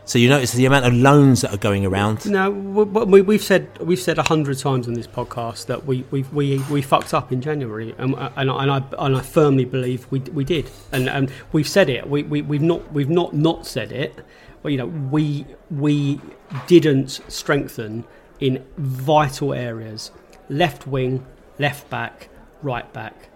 So 0.08 0.18
you 0.18 0.30
notice 0.30 0.52
the 0.52 0.64
amount 0.64 0.86
of 0.86 0.94
loans 0.94 1.42
that 1.42 1.52
are 1.52 1.58
going 1.58 1.84
around. 1.84 2.24
No, 2.24 2.50
we, 2.50 3.20
we've 3.20 3.42
said 3.42 3.78
we've 3.78 4.00
said 4.00 4.16
a 4.16 4.22
hundred 4.22 4.56
times 4.56 4.88
on 4.88 4.94
this 4.94 5.06
podcast 5.06 5.66
that 5.66 5.84
we, 5.84 6.02
we 6.10 6.22
we 6.32 6.58
we 6.70 6.80
fucked 6.80 7.12
up 7.12 7.30
in 7.30 7.42
January, 7.42 7.94
and, 7.98 8.14
and, 8.14 8.48
and 8.48 8.70
I 8.70 8.82
and 8.98 9.16
I 9.16 9.20
firmly 9.20 9.66
believe 9.66 10.10
we 10.10 10.20
we 10.20 10.44
did, 10.44 10.70
and 10.92 11.10
and 11.10 11.30
we've 11.52 11.68
said 11.68 11.90
it. 11.90 12.08
We, 12.08 12.22
we 12.22 12.40
we've 12.40 12.62
not 12.62 12.90
we've 12.90 13.10
not 13.10 13.34
not 13.34 13.66
said 13.66 13.92
it. 13.92 14.24
Well, 14.62 14.70
you 14.70 14.78
know, 14.78 14.86
we 14.86 15.44
we 15.70 16.22
didn't 16.66 17.20
strengthen 17.28 18.06
in 18.40 18.64
vital 18.78 19.52
areas: 19.52 20.10
left 20.48 20.86
wing, 20.86 21.26
left 21.58 21.90
back, 21.90 22.30
right 22.62 22.90
back. 22.94 23.28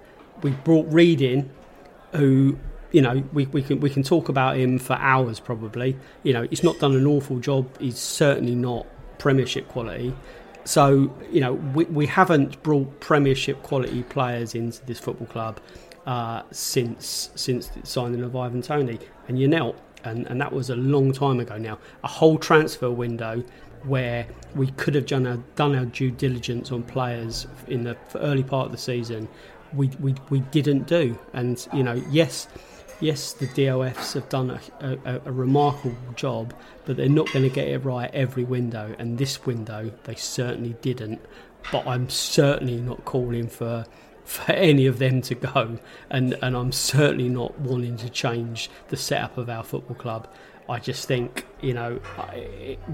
We 0.43 0.53
brought 0.53 0.91
Reid 0.91 1.21
in, 1.21 1.51
who 2.13 2.57
you 2.93 3.01
know, 3.01 3.23
we, 3.33 3.47
we 3.47 3.63
can 3.63 3.81
we 3.81 3.91
can 3.91 4.03
talk 4.03 4.29
about 4.29 4.57
him 4.57 4.79
for 4.79 4.95
hours 4.95 5.41
probably. 5.41 5.97
You 6.23 6.33
know, 6.33 6.47
he's 6.49 6.63
not 6.63 6.79
done 6.79 6.95
an 6.95 7.07
awful 7.07 7.39
job. 7.39 7.67
He's 7.79 7.99
certainly 7.99 8.55
not 8.55 8.87
Premiership 9.19 9.69
quality. 9.69 10.15
So 10.65 11.15
you 11.31 11.41
know, 11.41 11.55
we 11.55 11.85
we 11.87 12.07
haven't 12.07 12.63
brought 12.63 13.01
Premiership 13.01 13.63
quality 13.63 14.03
players 14.05 14.55
into 14.55 14.85
this 14.87 14.99
football 14.99 15.27
club 15.27 15.61
uh, 16.07 16.43
since 16.51 17.31
since 17.35 17.69
the 17.69 17.87
signing 17.87 18.23
of 18.23 18.37
Ivan 18.37 18.63
Toney 18.63 18.99
and 19.29 19.39
Janelt, 19.39 19.77
and 20.05 20.27
and 20.27 20.41
that 20.41 20.53
was 20.53 20.71
a 20.71 20.77
long 20.77 21.13
time 21.13 21.41
ago 21.41 21.57
now. 21.57 21.79
A 22.05 22.09
whole 22.09 22.39
transfer 22.39 22.91
window 22.91 23.43
where 23.85 24.27
we 24.55 24.71
could 24.73 24.95
have 24.95 25.07
done 25.07 25.27
our, 25.27 25.39
done 25.57 25.75
our 25.75 25.85
due 25.87 26.11
diligence 26.11 26.71
on 26.73 26.83
players 26.83 27.47
in 27.69 27.85
the 27.85 27.97
early 28.17 28.43
part 28.43 28.67
of 28.67 28.73
the 28.73 28.79
season, 28.79 29.29
we, 29.75 29.89
we, 30.01 30.15
we 30.31 30.41
didn't 30.41 30.87
do. 30.87 31.19
And, 31.33 31.67
you 31.73 31.83
know, 31.83 32.03
yes, 32.11 32.49
yes, 33.03 33.33
the 33.33 33.47
DOFs 33.49 34.15
have 34.15 34.29
done 34.29 34.59
a, 34.81 34.99
a, 35.05 35.21
a 35.27 35.33
remarkable 35.33 35.97
job, 36.15 36.55
but 36.87 36.97
they're 36.97 37.09
not 37.09 37.31
going 37.33 37.43
to 37.43 37.55
get 37.55 37.69
it 37.69 37.79
right 37.79 38.11
every 38.15 38.45
window. 38.45 38.95
And 38.99 39.19
this 39.19 39.45
window, 39.45 39.93
they 40.05 40.15
certainly 40.15 40.77
didn't. 40.81 41.21
But 41.71 41.87
I'm 41.87 42.09
certainly 42.09 42.81
not 42.81 43.05
calling 43.05 43.49
for 43.49 43.85
for 44.25 44.53
any 44.53 44.87
of 44.87 44.99
them 44.99 45.21
to 45.21 45.35
go, 45.35 45.79
and 46.11 46.37
and 46.43 46.57
I'm 46.57 46.73
certainly 46.73 47.29
not 47.29 47.59
wanting 47.61 47.97
to 47.99 48.09
change 48.09 48.71
the 48.89 48.97
setup 48.97 49.37
of 49.37 49.49
our 49.49 49.63
football 49.63 49.97
club. 49.97 50.29
I 50.69 50.79
just 50.81 51.07
think 51.07 51.47
you 51.61 51.75
know 51.75 52.01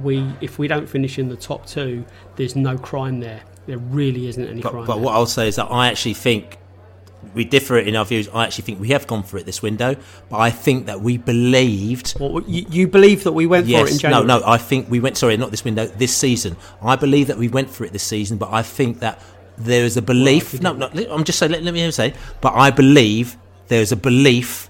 we 0.02 0.30
if 0.42 0.58
we 0.58 0.68
don't 0.68 0.86
finish 0.86 1.18
in 1.18 1.30
the 1.30 1.36
top 1.36 1.64
two, 1.66 2.04
there's 2.36 2.56
no 2.56 2.76
crime 2.76 3.20
there. 3.20 3.42
There 3.66 3.78
really 3.78 4.28
isn't 4.28 4.46
any 4.46 4.60
but, 4.60 4.72
crime. 4.72 4.86
But 4.86 4.96
there. 4.96 5.04
what 5.04 5.14
I'll 5.14 5.26
say 5.26 5.48
is 5.48 5.56
that 5.56 5.70
I 5.70 5.88
actually 5.88 6.14
think 6.14 6.58
we 7.34 7.44
differ 7.44 7.78
in 7.78 7.96
our 7.96 8.04
views. 8.04 8.28
I 8.28 8.44
actually 8.44 8.64
think 8.64 8.80
we 8.80 8.88
have 8.88 9.06
gone 9.06 9.22
for 9.22 9.38
it 9.38 9.46
this 9.46 9.62
window, 9.62 9.96
but 10.28 10.38
I 10.38 10.50
think 10.50 10.86
that 10.86 11.00
we 11.00 11.18
believed. 11.18 12.18
Well, 12.18 12.42
you, 12.46 12.66
you 12.70 12.88
believe 12.88 13.24
that 13.24 13.32
we 13.32 13.46
went 13.46 13.66
yes, 13.66 13.80
for 13.80 13.86
it 13.86 13.92
in 13.92 13.98
January? 13.98 14.26
No, 14.26 14.38
no. 14.38 14.46
I 14.46 14.58
think 14.58 14.90
we 14.90 15.00
went. 15.00 15.16
Sorry, 15.16 15.36
not 15.36 15.50
this 15.50 15.64
window. 15.64 15.86
This 15.86 16.16
season, 16.16 16.56
I 16.82 16.96
believe 16.96 17.26
that 17.26 17.38
we 17.38 17.48
went 17.48 17.70
for 17.70 17.84
it 17.84 17.92
this 17.92 18.02
season, 18.02 18.38
but 18.38 18.52
I 18.52 18.62
think 18.62 19.00
that 19.00 19.22
there 19.56 19.84
is 19.84 19.96
a 19.96 20.02
belief. 20.02 20.60
Well, 20.60 20.74
no, 20.74 20.88
no. 20.88 21.12
I'm 21.12 21.24
just 21.24 21.38
saying. 21.38 21.52
Let, 21.52 21.62
let 21.62 21.74
me 21.74 21.90
say. 21.90 22.14
But 22.40 22.54
I 22.54 22.70
believe 22.70 23.36
there 23.68 23.82
is 23.82 23.92
a 23.92 23.96
belief 23.96 24.68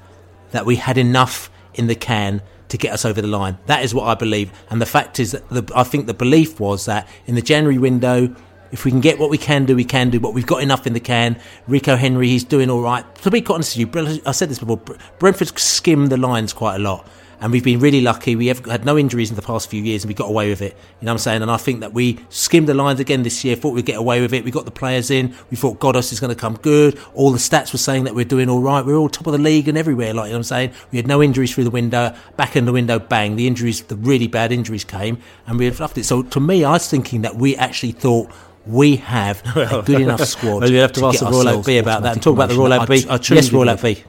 that 0.50 0.64
we 0.66 0.76
had 0.76 0.98
enough 0.98 1.50
in 1.74 1.86
the 1.86 1.94
can 1.94 2.42
to 2.68 2.76
get 2.76 2.92
us 2.92 3.04
over 3.04 3.20
the 3.20 3.28
line. 3.28 3.58
That 3.66 3.82
is 3.82 3.94
what 3.94 4.06
I 4.08 4.14
believe. 4.14 4.52
And 4.70 4.80
the 4.80 4.86
fact 4.86 5.18
is 5.20 5.32
that 5.32 5.48
the, 5.48 5.70
I 5.74 5.84
think 5.84 6.06
the 6.06 6.14
belief 6.14 6.60
was 6.60 6.84
that 6.84 7.08
in 7.26 7.34
the 7.34 7.42
January 7.42 7.78
window 7.78 8.34
if 8.70 8.84
we 8.84 8.90
can 8.90 9.00
get 9.00 9.18
what 9.18 9.30
we 9.30 9.38
can 9.38 9.64
do, 9.64 9.74
we 9.76 9.84
can 9.84 10.10
do. 10.10 10.20
But 10.20 10.34
we've 10.34 10.46
got 10.46 10.62
enough 10.62 10.86
in 10.86 10.92
the 10.92 11.00
can. 11.00 11.40
Rico 11.66 11.96
Henry, 11.96 12.28
he's 12.28 12.44
doing 12.44 12.70
all 12.70 12.82
right. 12.82 13.04
To 13.16 13.30
be 13.30 13.44
honest 13.46 13.76
with 13.76 13.94
you, 13.94 14.22
I 14.26 14.32
said 14.32 14.48
this 14.50 14.58
before. 14.58 14.80
Brentford 15.18 15.58
skimmed 15.58 16.10
the 16.10 16.16
lines 16.16 16.52
quite 16.52 16.76
a 16.76 16.78
lot, 16.78 17.06
and 17.40 17.52
we've 17.52 17.64
been 17.64 17.80
really 17.80 18.00
lucky. 18.00 18.36
We 18.36 18.48
have 18.48 18.64
had 18.66 18.84
no 18.84 18.98
injuries 18.98 19.30
in 19.30 19.36
the 19.36 19.42
past 19.42 19.70
few 19.70 19.82
years, 19.82 20.04
and 20.04 20.08
we 20.08 20.14
got 20.14 20.28
away 20.28 20.50
with 20.50 20.60
it. 20.60 20.76
You 21.00 21.06
know 21.06 21.12
what 21.12 21.14
I'm 21.14 21.18
saying? 21.18 21.42
And 21.42 21.50
I 21.50 21.56
think 21.56 21.80
that 21.80 21.94
we 21.94 22.18
skimmed 22.28 22.68
the 22.68 22.74
lines 22.74 23.00
again 23.00 23.22
this 23.22 23.44
year. 23.44 23.56
Thought 23.56 23.74
we'd 23.74 23.86
get 23.86 23.96
away 23.98 24.20
with 24.20 24.34
it. 24.34 24.44
We 24.44 24.50
got 24.50 24.64
the 24.64 24.70
players 24.70 25.10
in. 25.10 25.34
We 25.50 25.56
thought 25.56 25.78
Ghoddos 25.78 26.12
is 26.12 26.20
going 26.20 26.34
to 26.34 26.40
come 26.40 26.56
good. 26.56 26.98
All 27.14 27.30
the 27.30 27.38
stats 27.38 27.72
were 27.72 27.78
saying 27.78 28.04
that 28.04 28.14
we're 28.14 28.24
doing 28.24 28.48
all 28.48 28.60
right. 28.60 28.84
We're 28.84 28.96
all 28.96 29.08
top 29.08 29.26
of 29.26 29.32
the 29.32 29.38
league 29.38 29.68
and 29.68 29.78
everywhere. 29.78 30.12
Like 30.12 30.26
you 30.26 30.32
know 30.32 30.38
what 30.38 30.38
I'm 30.38 30.44
saying, 30.44 30.72
we 30.90 30.98
had 30.98 31.06
no 31.06 31.22
injuries 31.22 31.54
through 31.54 31.64
the 31.64 31.70
window. 31.70 32.14
Back 32.36 32.56
in 32.56 32.64
the 32.66 32.72
window, 32.72 32.98
bang! 32.98 33.36
The 33.36 33.46
injuries, 33.46 33.82
the 33.82 33.96
really 33.96 34.26
bad 34.26 34.52
injuries 34.52 34.84
came, 34.84 35.18
and 35.46 35.58
we 35.58 35.64
had 35.64 35.80
loved 35.80 35.96
it. 35.98 36.04
So 36.04 36.22
to 36.22 36.40
me, 36.40 36.64
I 36.64 36.72
was 36.72 36.88
thinking 36.88 37.22
that 37.22 37.36
we 37.36 37.56
actually 37.56 37.92
thought 37.92 38.30
we 38.68 38.96
have 38.96 39.42
a 39.56 39.82
good 39.84 40.02
enough 40.02 40.20
squad. 40.26 40.60
well, 40.60 40.70
you 40.70 40.78
have 40.78 40.92
to, 40.92 41.00
to 41.00 41.06
ask 41.06 41.20
the 41.20 41.26
Royal 41.26 41.48
Oak 41.48 41.66
Bee 41.66 41.78
about 41.78 42.02
that 42.02 42.12
and 42.12 42.22
talk 42.22 42.34
about 42.34 42.50
the 42.50 42.54
Royal 42.54 42.74
Oak 42.74 42.88
Bee. 42.88 42.98
Yes, 42.98 43.50
Royal 43.50 43.70
Oak 43.70 43.82
Bee. 43.82 44.04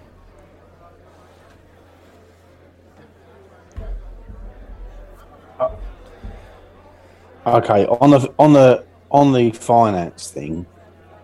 Okay, 7.48 7.86
on 7.88 8.12
the 8.12 8.34
on 8.38 8.54
the 8.54 8.86
on 9.10 9.34
the 9.34 9.50
finance 9.52 10.30
thing, 10.30 10.68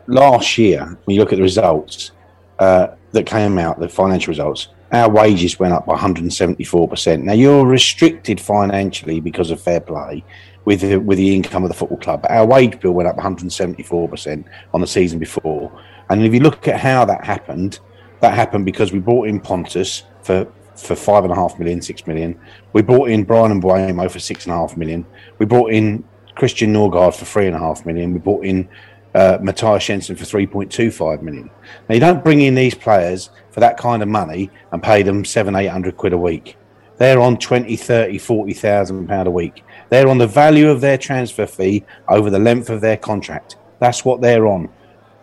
last 0.07 0.57
year 0.57 0.97
when 1.03 1.13
you 1.13 1.19
look 1.19 1.33
at 1.33 1.35
the 1.35 1.43
results 1.43 2.11
uh, 2.59 2.87
that 3.11 3.25
came 3.25 3.59
out, 3.59 3.79
the 3.79 3.89
financial 3.89 4.31
results, 4.31 4.69
our 4.91 5.09
wages 5.09 5.59
went 5.59 5.73
up 5.73 5.85
by 5.85 5.93
174 5.93 6.87
percent. 6.87 7.23
Now 7.23 7.33
you're 7.33 7.65
restricted 7.65 8.39
financially 8.39 9.19
because 9.19 9.51
of 9.51 9.61
fair 9.61 9.79
play, 9.79 10.23
with 10.65 10.81
the, 10.81 10.97
with 10.97 11.17
the 11.17 11.33
income 11.33 11.63
of 11.63 11.69
the 11.69 11.75
football 11.75 11.99
club. 11.99 12.25
Our 12.29 12.45
wage 12.45 12.79
bill 12.79 12.91
went 12.91 13.07
up 13.07 13.17
174% 13.17 14.43
on 14.73 14.81
the 14.81 14.87
season 14.87 15.19
before. 15.19 15.71
And 16.09 16.23
if 16.23 16.33
you 16.33 16.39
look 16.39 16.67
at 16.67 16.79
how 16.79 17.05
that 17.05 17.23
happened, 17.23 17.79
that 18.19 18.33
happened 18.33 18.65
because 18.65 18.91
we 18.91 18.99
brought 18.99 19.27
in 19.27 19.39
Pontus 19.39 20.03
for 20.21 20.51
for 20.75 20.93
five 20.93 21.23
and 21.23 21.31
a 21.31 21.35
half 21.35 21.57
million, 21.57 21.81
six 21.81 22.05
million. 22.05 22.37
We 22.73 22.81
brought 22.81 23.09
in 23.09 23.23
Bryan 23.23 23.51
and 23.51 23.63
Mbeumo 23.63 24.11
for 24.11 24.19
six 24.19 24.45
and 24.45 24.53
a 24.53 24.57
half 24.57 24.75
million. 24.75 25.05
We 25.39 25.45
brought 25.45 25.71
in 25.71 26.03
Christian 26.35 26.73
Norgaard 26.73 27.15
for 27.15 27.23
three 27.23 27.47
and 27.47 27.55
a 27.55 27.59
half 27.59 27.85
million. 27.85 28.11
We 28.11 28.19
brought 28.19 28.43
in 28.43 28.67
uh, 29.15 29.39
Mathias 29.41 29.85
Jensen 29.85 30.15
for 30.15 30.25
3.25 30.25 31.21
million. 31.21 31.49
Now, 31.87 31.95
you 31.95 32.01
don't 32.01 32.23
bring 32.23 32.41
in 32.41 32.53
these 32.53 32.75
players 32.75 33.29
for 33.49 33.61
that 33.61 33.77
kind 33.77 34.03
of 34.03 34.09
money 34.09 34.51
and 34.71 34.83
pay 34.83 35.01
them 35.03 35.23
seven, 35.23 35.55
eight 35.55 35.67
hundred 35.67 35.95
quid 35.95 36.13
a 36.13 36.17
week. 36.17 36.57
They're 36.97 37.19
on 37.19 37.37
20, 37.37 37.75
30, 37.75 38.17
40,000 38.17 39.07
pound 39.07 39.27
a 39.27 39.31
week. 39.31 39.63
They're 39.89 40.09
on 40.09 40.17
the 40.17 40.27
value 40.27 40.69
of 40.69 40.81
their 40.81 40.97
transfer 40.97 41.45
fee 41.45 41.83
over 42.09 42.29
the 42.29 42.39
length 42.39 42.69
of 42.69 42.81
their 42.81 42.97
contract. 42.97 43.55
That's 43.79 44.03
what 44.03 44.21
they're 44.21 44.47
on. 44.47 44.69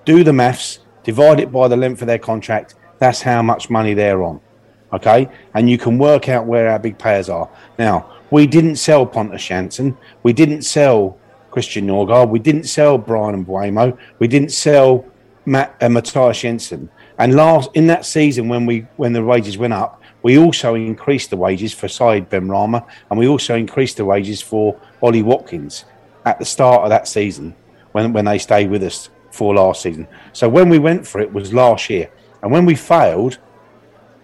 Do 0.05 0.24
the 0.24 0.32
maths, 0.32 0.81
divide 1.05 1.40
it 1.40 1.52
by 1.52 1.69
the 1.69 1.77
length 1.77 2.01
of 2.01 2.06
their 2.09 2.19
contract. 2.19 2.74
That's 2.98 3.23
how 3.23 3.43
much 3.43 3.70
money 3.70 3.94
they're 3.94 4.23
on. 4.23 4.40
Okay? 4.93 5.28
And 5.55 5.69
you 5.69 5.78
can 5.78 5.98
work 5.98 6.28
out 6.28 6.47
where 6.47 6.70
our 6.70 6.78
big 6.78 6.98
players 6.98 7.28
are. 7.28 7.48
Now, 7.78 8.10
we 8.31 8.47
didn't 8.47 8.77
sell 8.77 9.05
Pontus 9.05 9.43
Jansson. 9.43 9.97
We 10.23 10.32
didn't 10.32 10.62
sell 10.62 11.19
Christian 11.53 11.87
Nørgaard. 11.87 12.31
We 12.31 12.39
didn't 12.39 12.65
sell 12.65 12.99
Bryan 12.99 13.35
and 13.35 13.47
Mbeumo. 13.47 13.97
We 14.19 14.27
didn't 14.27 14.53
sell 14.53 15.05
Matt, 15.45 15.77
uh, 15.81 15.89
Mathias 15.89 16.41
Jensen. 16.41 16.89
And 17.19 17.35
last 17.35 17.70
in 17.74 17.87
that 17.87 18.05
season, 18.05 18.49
when 18.49 18.66
we 18.66 18.87
when 18.97 19.12
the 19.12 19.23
wages 19.23 19.59
went 19.59 19.73
up, 19.73 20.03
we 20.23 20.39
also 20.39 20.74
increased 20.74 21.31
the 21.31 21.37
wages 21.37 21.73
for 21.73 21.89
Said 21.89 22.31
Benrahma 22.31 22.87
and 23.11 23.19
we 23.19 23.29
also 23.29 23.55
increased 23.57 23.97
the 23.97 24.05
wages 24.05 24.41
for 24.41 24.81
Ollie 25.03 25.23
Watkins 25.23 25.85
at 26.24 26.39
the 26.39 26.45
start 26.45 26.83
of 26.83 26.91
that 26.91 27.09
season 27.09 27.55
when, 27.93 28.12
when 28.12 28.24
they 28.24 28.39
stayed 28.39 28.70
with 28.70 28.83
us 28.83 29.11
for 29.31 29.55
last 29.55 29.83
season. 29.83 30.07
So 30.33 30.49
when 30.49 30.69
we 30.69 30.79
went 30.79 31.07
for 31.07 31.20
it 31.20 31.33
was 31.33 31.53
last 31.53 31.91
year. 31.91 32.11
And 32.43 32.51
when 32.51 32.66
we 32.66 32.74
failed, 32.74 33.39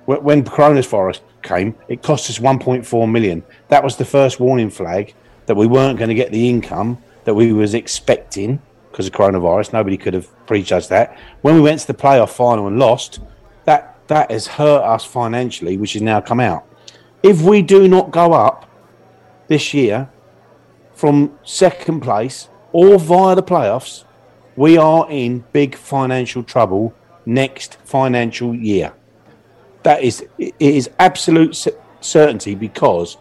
when 0.06 0.44
coronavirus 0.44 1.20
came, 1.42 1.74
it 1.88 2.02
cost 2.02 2.30
us 2.30 2.38
1.4 2.38 3.10
million. 3.10 3.44
That 3.68 3.84
was 3.84 3.96
the 3.96 4.04
first 4.04 4.40
warning 4.40 4.70
flag 4.70 5.14
that 5.46 5.56
we 5.56 5.66
weren't 5.66 5.98
going 5.98 6.08
to 6.08 6.14
get 6.14 6.32
the 6.32 6.48
income 6.48 6.98
that 7.28 7.34
we 7.34 7.52
was 7.52 7.74
expecting 7.74 8.58
because 8.90 9.06
of 9.06 9.12
coronavirus. 9.12 9.74
Nobody 9.74 9.98
could 9.98 10.14
have 10.14 10.30
prejudged 10.46 10.88
that. 10.88 11.14
When 11.42 11.56
we 11.56 11.60
went 11.60 11.78
to 11.80 11.86
the 11.86 11.92
playoff 11.92 12.30
final 12.30 12.66
and 12.66 12.78
lost, 12.78 13.20
that 13.66 13.98
that 14.06 14.30
has 14.30 14.46
hurt 14.46 14.82
us 14.82 15.04
financially, 15.04 15.76
which 15.76 15.92
has 15.92 16.00
now 16.00 16.22
come 16.22 16.40
out. 16.40 16.64
if 17.22 17.42
we 17.42 17.60
do 17.60 17.86
not 17.86 18.10
go 18.10 18.32
up 18.32 18.64
this 19.48 19.74
year 19.74 20.08
from 20.94 21.38
second 21.42 22.00
place 22.00 22.48
or 22.72 22.98
via 22.98 23.34
the 23.36 23.42
playoffs, 23.42 24.04
we 24.56 24.78
are 24.78 25.06
in 25.10 25.44
big 25.52 25.74
financial 25.74 26.42
trouble 26.42 26.94
next 27.26 27.76
financial 27.84 28.54
year. 28.54 28.94
That 29.82 30.02
is, 30.02 30.24
it 30.38 30.54
is 30.58 30.88
absolute 30.98 31.62
certainty 32.00 32.54
because 32.54 33.18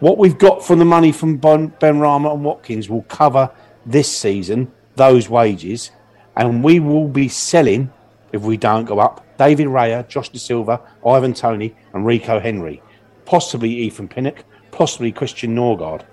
what 0.00 0.18
we've 0.18 0.38
got 0.38 0.64
from 0.64 0.78
the 0.78 0.84
money 0.84 1.12
from 1.12 1.38
Benrahma 1.38 2.32
and 2.32 2.44
Watkins 2.44 2.88
will 2.88 3.02
cover 3.02 3.50
this 3.84 4.14
season 4.14 4.70
those 4.96 5.28
wages, 5.28 5.90
and 6.36 6.64
we 6.64 6.80
will 6.80 7.08
be 7.08 7.28
selling 7.28 7.92
if 8.32 8.42
we 8.42 8.56
don't 8.56 8.84
go 8.84 8.98
up. 8.98 9.24
David 9.38 9.66
Raya, 9.66 10.06
Josh 10.08 10.30
Dasilva, 10.30 10.80
Ivan 11.06 11.34
Toney, 11.34 11.74
and 11.92 12.06
Rico 12.06 12.40
Henry, 12.40 12.82
possibly 13.24 13.70
Ethan 13.70 14.08
Pinnock, 14.08 14.44
possibly 14.70 15.12
Christian 15.12 15.54
Norgaard. 15.54 16.04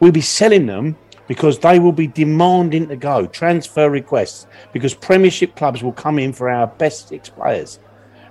We'll 0.00 0.12
be 0.12 0.20
selling 0.20 0.66
them 0.66 0.96
because 1.28 1.58
they 1.60 1.78
will 1.78 1.92
be 1.92 2.08
demanding 2.08 2.88
to 2.88 2.96
go 2.96 3.26
transfer 3.26 3.88
requests 3.88 4.46
because 4.72 4.94
Premiership 4.94 5.54
clubs 5.54 5.82
will 5.82 5.92
come 5.92 6.18
in 6.18 6.32
for 6.32 6.50
our 6.50 6.66
best 6.66 7.08
six 7.08 7.28
players. 7.28 7.78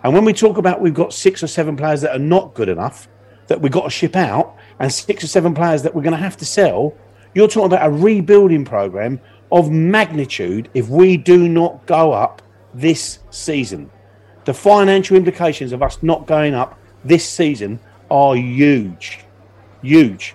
And 0.03 0.13
when 0.13 0.25
we 0.25 0.33
talk 0.33 0.57
about 0.57 0.81
we've 0.81 0.93
got 0.93 1.13
six 1.13 1.41
or 1.41 1.47
seven 1.47 1.77
players 1.77 2.01
that 2.01 2.13
are 2.13 2.19
not 2.19 2.53
good 2.53 2.69
enough 2.69 3.07
that 3.51 3.59
we've 3.59 3.71
got 3.71 3.83
to 3.83 3.89
ship 3.89 4.15
out, 4.15 4.55
and 4.79 4.91
six 4.91 5.25
or 5.25 5.27
seven 5.27 5.53
players 5.53 5.83
that 5.83 5.93
we're 5.93 6.01
going 6.01 6.13
to 6.13 6.17
have 6.17 6.37
to 6.37 6.45
sell, 6.45 6.93
you're 7.35 7.49
talking 7.49 7.65
about 7.65 7.85
a 7.85 7.91
rebuilding 7.91 8.63
program 8.63 9.19
of 9.51 9.69
magnitude 9.69 10.69
if 10.73 10.87
we 10.87 11.17
do 11.17 11.49
not 11.49 11.85
go 11.85 12.13
up 12.13 12.41
this 12.73 13.19
season. 13.29 13.91
The 14.45 14.53
financial 14.53 15.17
implications 15.17 15.73
of 15.73 15.83
us 15.83 16.01
not 16.01 16.25
going 16.27 16.53
up 16.53 16.79
this 17.03 17.27
season 17.27 17.81
are 18.09 18.37
huge, 18.37 19.19
huge. 19.81 20.33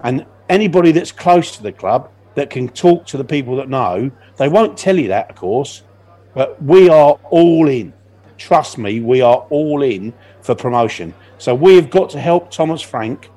And 0.00 0.26
anybody 0.48 0.90
that's 0.90 1.12
close 1.12 1.56
to 1.56 1.62
the 1.62 1.70
club 1.70 2.10
that 2.34 2.50
can 2.50 2.68
talk 2.68 3.06
to 3.06 3.16
the 3.16 3.24
people 3.24 3.54
that 3.56 3.68
know, 3.68 4.10
they 4.38 4.48
won't 4.48 4.76
tell 4.76 4.98
you 4.98 5.06
that, 5.08 5.30
of 5.30 5.36
course, 5.36 5.84
but 6.34 6.60
we 6.60 6.88
are 6.88 7.16
all 7.30 7.68
in. 7.68 7.92
Trust 8.38 8.76
me, 8.76 8.98
we 9.00 9.20
are 9.20 9.46
all 9.50 9.82
in 9.84 10.12
for 10.42 10.56
promotion. 10.56 11.14
So 11.38 11.54
we 11.54 11.76
have 11.76 11.90
got 11.90 12.10
to 12.10 12.20
help 12.20 12.50
Thomas 12.50 12.82
Frank. 12.82 13.30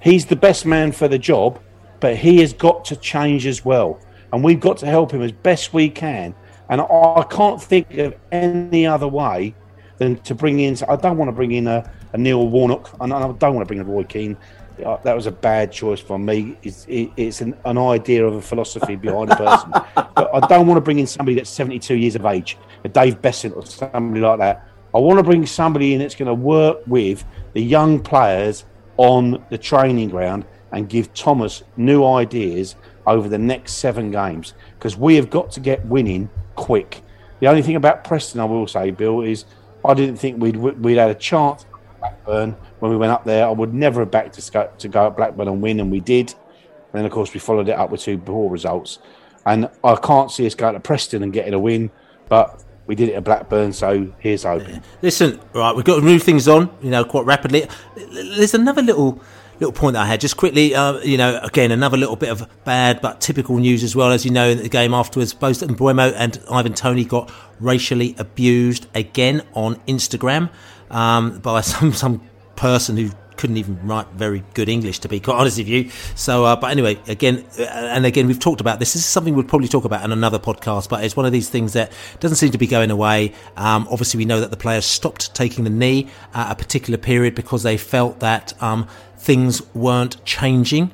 He's 0.00 0.26
the 0.26 0.36
best 0.36 0.66
man 0.66 0.92
for 0.92 1.08
the 1.08 1.18
job, 1.18 1.60
but 2.00 2.16
he 2.16 2.38
has 2.40 2.52
got 2.52 2.84
to 2.86 2.96
change 2.96 3.46
as 3.46 3.64
well. 3.64 4.00
And 4.32 4.44
we've 4.44 4.60
got 4.60 4.76
to 4.78 4.86
help 4.86 5.12
him 5.12 5.22
as 5.22 5.32
best 5.32 5.72
we 5.72 5.88
can. 5.88 6.34
And 6.68 6.80
I 6.80 7.24
can't 7.30 7.62
think 7.62 7.96
of 7.98 8.14
any 8.32 8.86
other 8.86 9.08
way 9.08 9.54
than 9.98 10.16
to 10.20 10.34
bring 10.34 10.60
in. 10.60 10.76
I 10.88 10.96
don't 10.96 11.16
want 11.16 11.28
to 11.28 11.32
bring 11.32 11.52
in 11.52 11.66
a, 11.66 11.90
a 12.12 12.18
Neil 12.18 12.46
Warnock, 12.48 12.94
and 13.00 13.12
I 13.12 13.20
don't 13.20 13.54
want 13.54 13.60
to 13.60 13.66
bring 13.66 13.80
in 13.80 13.86
Roy 13.86 14.04
Keane 14.04 14.36
uh, 14.84 14.96
that 15.02 15.14
was 15.14 15.26
a 15.26 15.30
bad 15.30 15.72
choice 15.72 16.00
for 16.00 16.18
me. 16.18 16.56
It's, 16.62 16.86
it's 16.88 17.40
an, 17.40 17.56
an, 17.64 17.78
idea 17.78 18.26
of 18.26 18.34
a 18.34 18.42
philosophy 18.42 18.96
behind 18.96 19.30
a 19.30 19.36
person. 19.36 19.70
but 19.94 20.30
I 20.34 20.46
don't 20.46 20.66
want 20.66 20.76
to 20.76 20.82
bring 20.82 20.98
in 20.98 21.06
somebody 21.06 21.36
that's 21.36 21.50
72 21.50 21.94
years 21.94 22.14
of 22.14 22.26
age, 22.26 22.58
a 22.84 22.88
Dave 22.88 23.22
Beasant 23.22 23.54
or 23.54 23.64
somebody 23.64 24.20
like 24.20 24.38
that. 24.38 24.68
I 24.96 24.98
want 24.98 25.18
to 25.18 25.22
bring 25.22 25.44
somebody 25.44 25.92
in 25.92 25.98
that's 25.98 26.14
going 26.14 26.26
to 26.26 26.32
work 26.32 26.78
with 26.86 27.22
the 27.52 27.60
young 27.60 28.00
players 28.00 28.64
on 28.96 29.44
the 29.50 29.58
training 29.58 30.08
ground 30.08 30.46
and 30.72 30.88
give 30.88 31.12
Thomas 31.12 31.62
new 31.76 32.02
ideas 32.02 32.76
over 33.06 33.28
the 33.28 33.36
next 33.36 33.74
seven 33.74 34.10
games 34.10 34.54
because 34.78 34.96
we 34.96 35.16
have 35.16 35.28
got 35.28 35.50
to 35.50 35.60
get 35.60 35.84
winning 35.84 36.30
quick. 36.54 37.02
The 37.40 37.46
only 37.46 37.60
thing 37.60 37.76
about 37.76 38.04
Preston, 38.04 38.40
I 38.40 38.46
will 38.46 38.66
say, 38.66 38.90
Bill, 38.90 39.20
is 39.20 39.44
I 39.84 39.92
didn't 39.92 40.16
think 40.16 40.40
we'd 40.40 40.56
we'd 40.56 40.96
had 40.96 41.10
a 41.10 41.14
chance 41.14 41.66
Blackburn 41.98 42.56
when 42.78 42.90
we 42.90 42.96
went 42.96 43.12
up 43.12 43.26
there. 43.26 43.44
I 43.44 43.50
would 43.50 43.74
never 43.74 44.00
have 44.00 44.10
backed 44.10 44.38
to 44.38 44.70
to 44.78 44.88
go 44.88 45.08
at 45.08 45.16
Blackburn 45.18 45.46
and 45.46 45.60
win, 45.60 45.78
and 45.78 45.90
we 45.90 46.00
did. 46.00 46.30
And 46.30 46.92
then, 46.94 47.04
of 47.04 47.12
course, 47.12 47.34
we 47.34 47.40
followed 47.40 47.68
it 47.68 47.76
up 47.76 47.90
with 47.90 48.00
two 48.00 48.16
poor 48.16 48.50
results. 48.50 48.98
And 49.44 49.68
I 49.84 49.96
can't 49.96 50.30
see 50.30 50.46
us 50.46 50.54
going 50.54 50.72
to 50.72 50.80
Preston 50.80 51.22
and 51.22 51.34
getting 51.34 51.52
a 51.52 51.58
win, 51.58 51.90
but 52.30 52.64
we 52.86 52.94
did 52.94 53.08
it 53.08 53.14
at 53.14 53.24
Blackburn, 53.24 53.72
so 53.72 54.12
here's 54.18 54.44
hoping. 54.44 54.82
Listen, 55.02 55.40
right, 55.52 55.74
we've 55.74 55.84
got 55.84 55.96
to 55.96 56.02
move 56.02 56.22
things 56.22 56.46
on, 56.46 56.70
you 56.82 56.90
know, 56.90 57.04
quite 57.04 57.24
rapidly. 57.24 57.66
There's 57.96 58.54
another 58.54 58.82
little 58.82 59.20
little 59.58 59.72
point 59.72 59.94
that 59.94 60.02
I 60.02 60.06
had 60.06 60.20
just 60.20 60.36
quickly. 60.36 60.74
Uh, 60.74 60.98
you 61.00 61.16
know, 61.16 61.40
again, 61.42 61.72
another 61.72 61.96
little 61.96 62.16
bit 62.16 62.28
of 62.28 62.48
bad 62.64 63.00
but 63.00 63.20
typical 63.20 63.56
news 63.56 63.82
as 63.82 63.96
well. 63.96 64.12
As 64.12 64.24
you 64.24 64.30
know, 64.30 64.48
in 64.48 64.58
the 64.58 64.68
game 64.68 64.94
afterwards, 64.94 65.34
both 65.34 65.60
Mbeumo 65.60 66.12
and 66.16 66.40
Ivan 66.50 66.74
Toney 66.74 67.04
got 67.04 67.32
racially 67.60 68.14
abused 68.18 68.86
again 68.94 69.42
on 69.54 69.76
Instagram 69.86 70.50
um, 70.90 71.38
by 71.38 71.60
some 71.62 71.92
some 71.92 72.22
person 72.54 72.96
who 72.96 73.10
couldn't 73.36 73.56
even 73.56 73.78
write 73.86 74.08
very 74.12 74.44
good 74.54 74.68
English, 74.68 75.00
to 75.00 75.08
be 75.08 75.20
quite 75.20 75.36
honest 75.40 75.58
with 75.58 75.68
you. 75.68 75.90
So, 76.14 76.44
uh, 76.44 76.56
but 76.56 76.70
anyway, 76.70 76.98
again, 77.06 77.44
uh, 77.58 77.62
and 77.62 78.06
again, 78.06 78.26
we've 78.26 78.38
talked 78.38 78.60
about 78.60 78.78
this. 78.78 78.94
This 78.94 79.02
is 79.02 79.08
something 79.08 79.34
we'll 79.34 79.44
probably 79.44 79.68
talk 79.68 79.84
about 79.84 80.04
in 80.04 80.12
another 80.12 80.38
podcast, 80.38 80.88
but 80.88 81.04
it's 81.04 81.16
one 81.16 81.26
of 81.26 81.32
these 81.32 81.48
things 81.48 81.72
that 81.74 81.92
doesn't 82.20 82.36
seem 82.36 82.50
to 82.52 82.58
be 82.58 82.66
going 82.66 82.90
away. 82.90 83.32
Um, 83.56 83.86
obviously, 83.90 84.18
we 84.18 84.24
know 84.24 84.40
that 84.40 84.50
the 84.50 84.56
players 84.56 84.84
stopped 84.84 85.34
taking 85.34 85.64
the 85.64 85.70
knee 85.70 86.08
at 86.34 86.50
a 86.50 86.54
particular 86.54 86.98
period 86.98 87.34
because 87.34 87.62
they 87.62 87.76
felt 87.76 88.20
that 88.20 88.60
um, 88.62 88.88
things 89.18 89.62
weren't 89.74 90.24
changing 90.24 90.90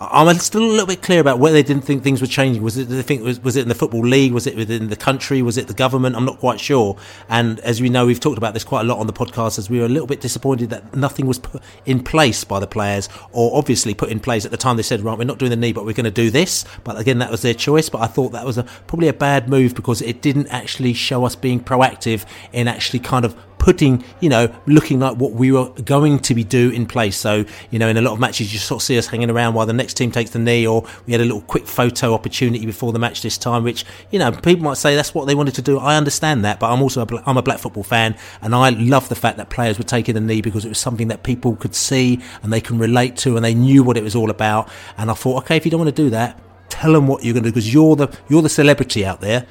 I, 0.00 0.30
am 0.30 0.38
still 0.38 0.62
a 0.62 0.70
little 0.70 0.86
bit 0.86 1.02
clear 1.02 1.20
about 1.20 1.38
where 1.38 1.52
they 1.52 1.62
didn't 1.62 1.84
think 1.84 2.02
things 2.02 2.20
were 2.20 2.26
changing. 2.26 2.62
Was 2.62 2.76
it 2.76 2.84
they 2.84 3.02
think 3.02 3.22
was, 3.22 3.40
was 3.40 3.56
it 3.56 3.62
in 3.62 3.68
the 3.68 3.74
football 3.74 4.00
league? 4.00 4.32
Was 4.32 4.46
it 4.46 4.56
within 4.56 4.88
the 4.88 4.96
country? 4.96 5.42
Was 5.42 5.56
it 5.56 5.66
the 5.68 5.74
government? 5.74 6.16
I'm 6.16 6.24
not 6.24 6.38
quite 6.38 6.60
sure. 6.60 6.96
And 7.28 7.60
as 7.60 7.80
we 7.80 7.88
know, 7.88 8.06
we've 8.06 8.20
talked 8.20 8.38
about 8.38 8.54
this 8.54 8.64
quite 8.64 8.82
a 8.82 8.84
lot 8.84 8.98
on 8.98 9.06
the 9.06 9.12
podcast. 9.12 9.58
As 9.58 9.68
we 9.68 9.80
were 9.80 9.86
a 9.86 9.88
little 9.88 10.06
bit 10.06 10.20
disappointed 10.20 10.70
that 10.70 10.94
nothing 10.94 11.26
was 11.26 11.38
put 11.38 11.62
in 11.86 12.02
place 12.02 12.44
by 12.44 12.60
the 12.60 12.66
players, 12.66 13.08
or 13.32 13.56
obviously 13.56 13.94
put 13.94 14.10
in 14.10 14.20
place 14.20 14.44
at 14.44 14.50
the 14.50 14.56
time. 14.56 14.76
They 14.76 14.82
said, 14.82 15.00
right, 15.00 15.16
we're 15.16 15.24
not 15.24 15.38
doing 15.38 15.50
the 15.50 15.56
knee, 15.56 15.72
but 15.72 15.84
we're 15.84 15.92
going 15.92 16.04
to 16.04 16.10
do 16.10 16.30
this. 16.30 16.64
But 16.84 16.98
again, 16.98 17.18
that 17.18 17.30
was 17.30 17.42
their 17.42 17.54
choice. 17.54 17.88
But 17.88 18.00
I 18.00 18.06
thought 18.06 18.32
that 18.32 18.46
was 18.46 18.58
a, 18.58 18.64
probably 18.86 19.08
a 19.08 19.12
bad 19.12 19.48
move 19.48 19.74
because 19.74 20.02
it 20.02 20.22
didn't 20.22 20.48
actually 20.48 20.92
show 20.94 21.24
us 21.24 21.36
being 21.36 21.60
proactive 21.60 22.24
in 22.52 22.68
actually 22.68 23.00
kind 23.00 23.24
of 23.24 23.36
putting, 23.62 24.04
you 24.18 24.28
know, 24.28 24.52
looking 24.66 24.98
like 24.98 25.16
what 25.18 25.32
we 25.34 25.52
were 25.52 25.68
going 25.84 26.18
to 26.18 26.34
be 26.34 26.42
do 26.42 26.70
in 26.70 26.84
place. 26.84 27.16
So, 27.16 27.44
you 27.70 27.78
know, 27.78 27.88
in 27.88 27.96
a 27.96 28.02
lot 28.02 28.12
of 28.12 28.18
matches, 28.18 28.52
you 28.52 28.58
sort 28.58 28.82
of 28.82 28.84
see 28.84 28.98
us 28.98 29.06
hanging 29.06 29.30
around 29.30 29.54
while 29.54 29.66
the 29.66 29.72
next 29.72 29.94
team 29.94 30.10
takes 30.10 30.30
the 30.30 30.40
knee, 30.40 30.66
or 30.66 30.84
we 31.06 31.12
had 31.12 31.20
a 31.20 31.24
little 31.24 31.42
quick 31.42 31.68
photo 31.68 32.12
opportunity 32.12 32.66
before 32.66 32.92
the 32.92 32.98
match 32.98 33.22
this 33.22 33.38
time, 33.38 33.62
which, 33.62 33.84
you 34.10 34.18
know, 34.18 34.32
people 34.32 34.64
might 34.64 34.78
say 34.78 34.96
that's 34.96 35.14
what 35.14 35.26
they 35.26 35.36
wanted 35.36 35.54
to 35.54 35.62
do. 35.62 35.78
I 35.78 35.96
understand 35.96 36.44
that, 36.44 36.58
but 36.58 36.72
I'm 36.72 36.82
also 36.82 37.02
a, 37.02 37.22
I'm 37.24 37.36
a 37.36 37.42
black 37.42 37.60
football 37.60 37.84
fan, 37.84 38.16
and 38.42 38.52
I 38.52 38.70
love 38.70 39.08
the 39.08 39.14
fact 39.14 39.36
that 39.36 39.48
players 39.48 39.78
were 39.78 39.84
taking 39.84 40.16
the 40.16 40.20
knee 40.20 40.40
because 40.40 40.64
it 40.64 40.68
was 40.68 40.78
something 40.78 41.06
that 41.06 41.22
people 41.22 41.54
could 41.54 41.76
see 41.76 42.20
and 42.42 42.52
they 42.52 42.60
can 42.60 42.78
relate 42.78 43.16
to, 43.18 43.36
and 43.36 43.44
they 43.44 43.54
knew 43.54 43.84
what 43.84 43.96
it 43.96 44.02
was 44.02 44.16
all 44.16 44.30
about. 44.30 44.68
And 44.98 45.08
I 45.08 45.14
thought, 45.14 45.44
okay, 45.44 45.56
if 45.56 45.64
you 45.64 45.70
don't 45.70 45.80
want 45.80 45.94
to 45.94 46.02
do 46.02 46.10
that, 46.10 46.36
tell 46.68 46.94
them 46.94 47.06
what 47.06 47.22
you're 47.22 47.32
going 47.32 47.44
to 47.44 47.50
do 47.50 47.52
because 47.52 47.72
you're 47.72 47.94
the 47.94 48.08
you're 48.28 48.42
the 48.42 48.48
celebrity 48.48 49.06
out 49.06 49.20
there 49.20 49.46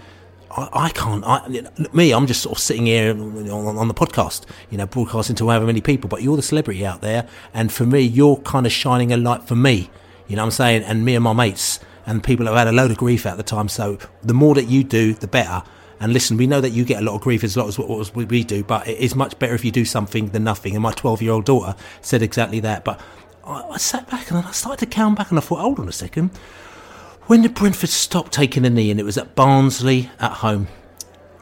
I, 0.52 0.70
I 0.86 0.90
can't. 0.90 1.24
I, 1.26 1.48
me, 1.94 2.14
I'm 2.14 2.28
just 2.28 2.42
sort 2.42 2.58
of 2.58 2.62
sitting 2.62 2.86
here 2.86 3.12
on, 3.12 3.78
on, 3.78 3.88
the 3.88 3.94
podcast, 3.94 4.46
you 4.70 4.78
know, 4.78 4.86
broadcasting 4.86 5.36
to 5.38 5.48
however 5.48 5.66
many 5.66 5.82
people. 5.82 6.10
But 6.10 6.22
you're 6.22 6.36
the 6.36 6.42
celebrity 6.42 6.86
out 6.86 7.02
there, 7.02 7.28
and 7.54 7.72
for 7.72 7.86
me, 7.86 8.02
you're 8.02 8.38
kind 8.38 8.66
of 8.66 8.72
shining 8.72 9.12
a 9.12 9.18
light 9.18 9.48
for 9.48 9.56
me. 9.56 9.90
You 10.28 10.36
know 10.36 10.44
what 10.44 10.48
I'm 10.48 10.52
saying? 10.52 10.84
And 10.84 11.04
me 11.04 11.16
and 11.16 11.24
my 11.24 11.34
mates 11.34 11.80
and 12.06 12.24
people 12.24 12.46
have 12.46 12.56
had 12.56 12.68
a 12.68 12.72
load 12.72 12.92
of 12.92 12.98
grief 12.98 13.26
at 13.26 13.38
the 13.38 13.44
time. 13.44 13.70
So 13.70 13.98
the 14.24 14.34
more 14.34 14.56
that 14.56 14.66
you 14.66 14.84
do, 14.84 15.14
the 15.14 15.28
better. 15.28 15.64
And 16.00 16.14
listen, 16.14 16.38
we 16.38 16.48
know 16.48 16.62
that 16.62 16.72
you 16.72 16.84
get 16.84 17.02
a 17.02 17.06
lot 17.06 17.16
of 17.16 17.22
grief 17.22 17.44
as 17.44 17.56
lot 17.56 17.68
as 17.68 17.78
what 17.78 18.16
we 18.16 18.44
do, 18.44 18.64
but 18.64 18.88
it 18.88 18.98
is 18.98 19.16
much 19.16 19.38
better 19.38 19.54
if 19.54 19.64
you 19.64 19.72
do 19.72 19.86
something 19.86 20.30
than 20.30 20.44
nothing. 20.44 20.74
And 20.74 20.82
my 20.82 20.94
12 20.94 21.22
year 21.22 21.32
old 21.32 21.46
daughter 21.46 21.76
said 22.02 22.24
exactly 22.24 22.60
that. 22.62 22.84
But 22.84 23.00
I, 23.44 23.62
I 23.70 23.78
sat 23.78 24.10
back 24.10 24.32
and 24.32 24.40
I 24.40 24.52
started 24.52 24.80
to 24.80 24.88
count 24.88 25.18
back, 25.18 25.30
and 25.30 25.38
I 25.38 25.42
thought, 25.42 25.60
hold 25.60 25.80
on 25.80 25.88
a 25.88 25.94
second 25.94 26.32
when 27.28 27.42
did 27.42 27.54
Brentford 27.54 27.90
stop 27.90 28.30
taking 28.30 28.66
a 28.66 28.70
knee? 28.70 28.92
And 28.92 29.00
it 29.00 29.04
was 29.04 29.18
at 29.18 29.36
Barnsley 29.36 30.10
at 30.20 30.32
home. 30.32 30.68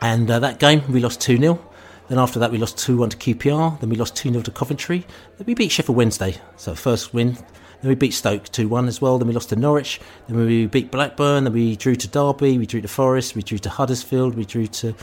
And 0.01 0.29
uh, 0.29 0.39
that 0.39 0.59
game, 0.59 0.83
we 0.91 0.99
lost 0.99 1.21
2 1.21 1.37
0. 1.37 1.65
Then 2.07 2.17
after 2.17 2.39
that, 2.39 2.51
we 2.51 2.57
lost 2.57 2.77
2 2.77 2.97
1 2.97 3.09
to 3.09 3.17
QPR. 3.17 3.79
Then 3.79 3.89
we 3.89 3.95
lost 3.95 4.15
2 4.15 4.29
0 4.29 4.41
to 4.43 4.51
Coventry. 4.51 5.05
Then 5.37 5.45
we 5.45 5.53
beat 5.53 5.71
Sheffield 5.71 5.97
Wednesday. 5.97 6.37
So, 6.57 6.75
first 6.75 7.13
win. 7.13 7.37
Then 7.81 7.89
we 7.89 7.95
beat 7.95 8.13
Stoke 8.13 8.45
2 8.49 8.67
1 8.67 8.87
as 8.87 9.01
well. 9.01 9.17
Then 9.17 9.27
we 9.27 9.33
lost 9.33 9.49
to 9.49 9.55
Norwich. 9.55 10.01
Then 10.27 10.37
we 10.37 10.65
beat 10.65 10.91
Blackburn. 10.91 11.45
Then 11.45 11.53
we 11.53 11.75
drew 11.75 11.95
to 11.95 12.07
Derby. 12.07 12.57
We 12.57 12.65
drew 12.65 12.81
to 12.81 12.87
Forest. 12.87 13.35
We 13.35 13.41
drew 13.41 13.57
to 13.59 13.69
Huddersfield. 13.69 14.35
We 14.35 14.45
drew 14.45 14.67
to 14.67 14.93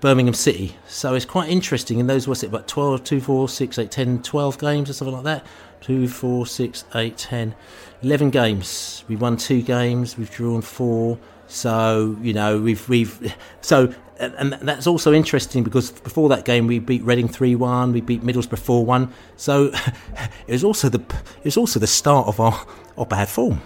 Birmingham 0.00 0.34
City. 0.34 0.76
So 0.86 1.14
it's 1.14 1.24
quite 1.24 1.48
interesting. 1.48 1.98
In 1.98 2.08
those, 2.08 2.28
what's 2.28 2.42
it, 2.42 2.48
about 2.48 2.68
12, 2.68 3.04
2, 3.04 3.20
4, 3.20 3.48
6, 3.48 3.78
8, 3.78 3.90
10, 3.90 4.22
12 4.22 4.58
games 4.58 4.90
or 4.90 4.92
something 4.92 5.14
like 5.14 5.24
that? 5.24 5.46
2, 5.86 6.08
4, 6.08 6.46
6, 6.46 6.84
8, 6.96 7.16
10. 7.16 7.54
11 8.02 8.30
games. 8.30 9.04
We've 9.06 9.20
won 9.20 9.36
two 9.36 9.62
games, 9.62 10.18
we've 10.18 10.30
drawn 10.30 10.62
four. 10.62 11.16
So, 11.46 12.16
you 12.20 12.32
know, 12.32 12.60
we've, 12.60 12.88
we've, 12.88 13.34
so, 13.60 13.94
and 14.18 14.54
that's 14.54 14.88
also 14.88 15.12
interesting 15.12 15.62
because 15.62 15.92
before 15.92 16.28
that 16.30 16.44
game 16.44 16.66
we 16.66 16.80
beat 16.80 17.04
Reading 17.04 17.28
3-1, 17.28 17.92
we 17.92 18.00
beat 18.00 18.22
Middlesbrough 18.22 18.84
4-1. 18.84 19.12
So 19.36 19.66
it 20.48 20.52
was 20.52 20.64
also 20.64 20.88
the, 20.88 20.98
it 20.98 21.44
was 21.44 21.56
also 21.56 21.78
the 21.78 21.86
start 21.86 22.26
of 22.26 22.40
our, 22.40 22.66
our 22.98 23.06
bad 23.06 23.28
form. 23.28 23.62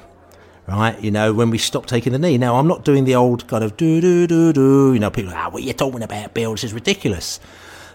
Right, 0.69 1.01
you 1.01 1.11
know, 1.11 1.33
when 1.33 1.51
we 1.51 1.59
stopped 1.59 1.89
taking 1.89 2.13
the 2.13 2.19
knee. 2.19 2.39
Now, 2.39 2.55
I'm 2.55 2.69
not 2.69 2.85
doing 2.85 3.05
the 3.05 3.17
old 3.17 3.49
kind 3.49 3.65
of 3.65 3.77
do 3.77 4.01
do 4.01 4.29
do 4.29 4.53
do. 4.53 4.93
You 4.93 5.01
know, 5.01 5.11
people, 5.11 5.33
are, 5.33 5.47
ah, 5.47 5.49
what 5.49 5.63
are 5.63 5.67
you 5.67 5.73
talking 5.73 6.03
about, 6.03 6.33
Bill? 6.33 6.53
This 6.53 6.63
is 6.63 6.73
ridiculous. 6.73 7.41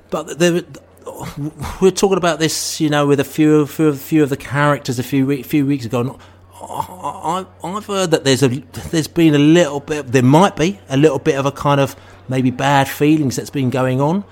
But 0.10 0.40
there, 0.40 0.62
we 1.82 1.88
are 1.88 1.92
talking 1.92 2.18
about 2.18 2.40
this, 2.40 2.82
you 2.82 2.90
know, 2.90 3.06
with 3.06 3.20
a 3.20 3.24
few, 3.24 3.66
few, 3.68 3.94
few 3.94 4.24
of 4.24 4.30
the 4.30 4.38
characters 4.38 5.00
a 5.00 5.04
few 5.04 5.44
few 5.44 5.66
weeks 5.66 5.86
ago. 5.86 6.20
I, 6.62 7.46
I've 7.64 7.86
heard 7.86 8.12
that 8.12 8.24
there's 8.24 8.42
a 8.42 8.48
there's 8.92 9.08
been 9.08 9.36
a 9.36 9.40
little 9.40 9.80
bit, 9.80 10.08
there 10.08 10.24
might 10.24 10.56
be 10.56 10.80
a 10.90 10.98
little 10.98 11.20
bit 11.20 11.36
of 11.36 11.46
a 11.46 11.52
kind 11.52 11.80
of 11.80 11.96
maybe 12.28 12.50
bad 12.50 12.88
feelings 12.88 13.36
that's 13.36 13.50
been 13.50 13.70
going 13.70 14.02
on, 14.02 14.24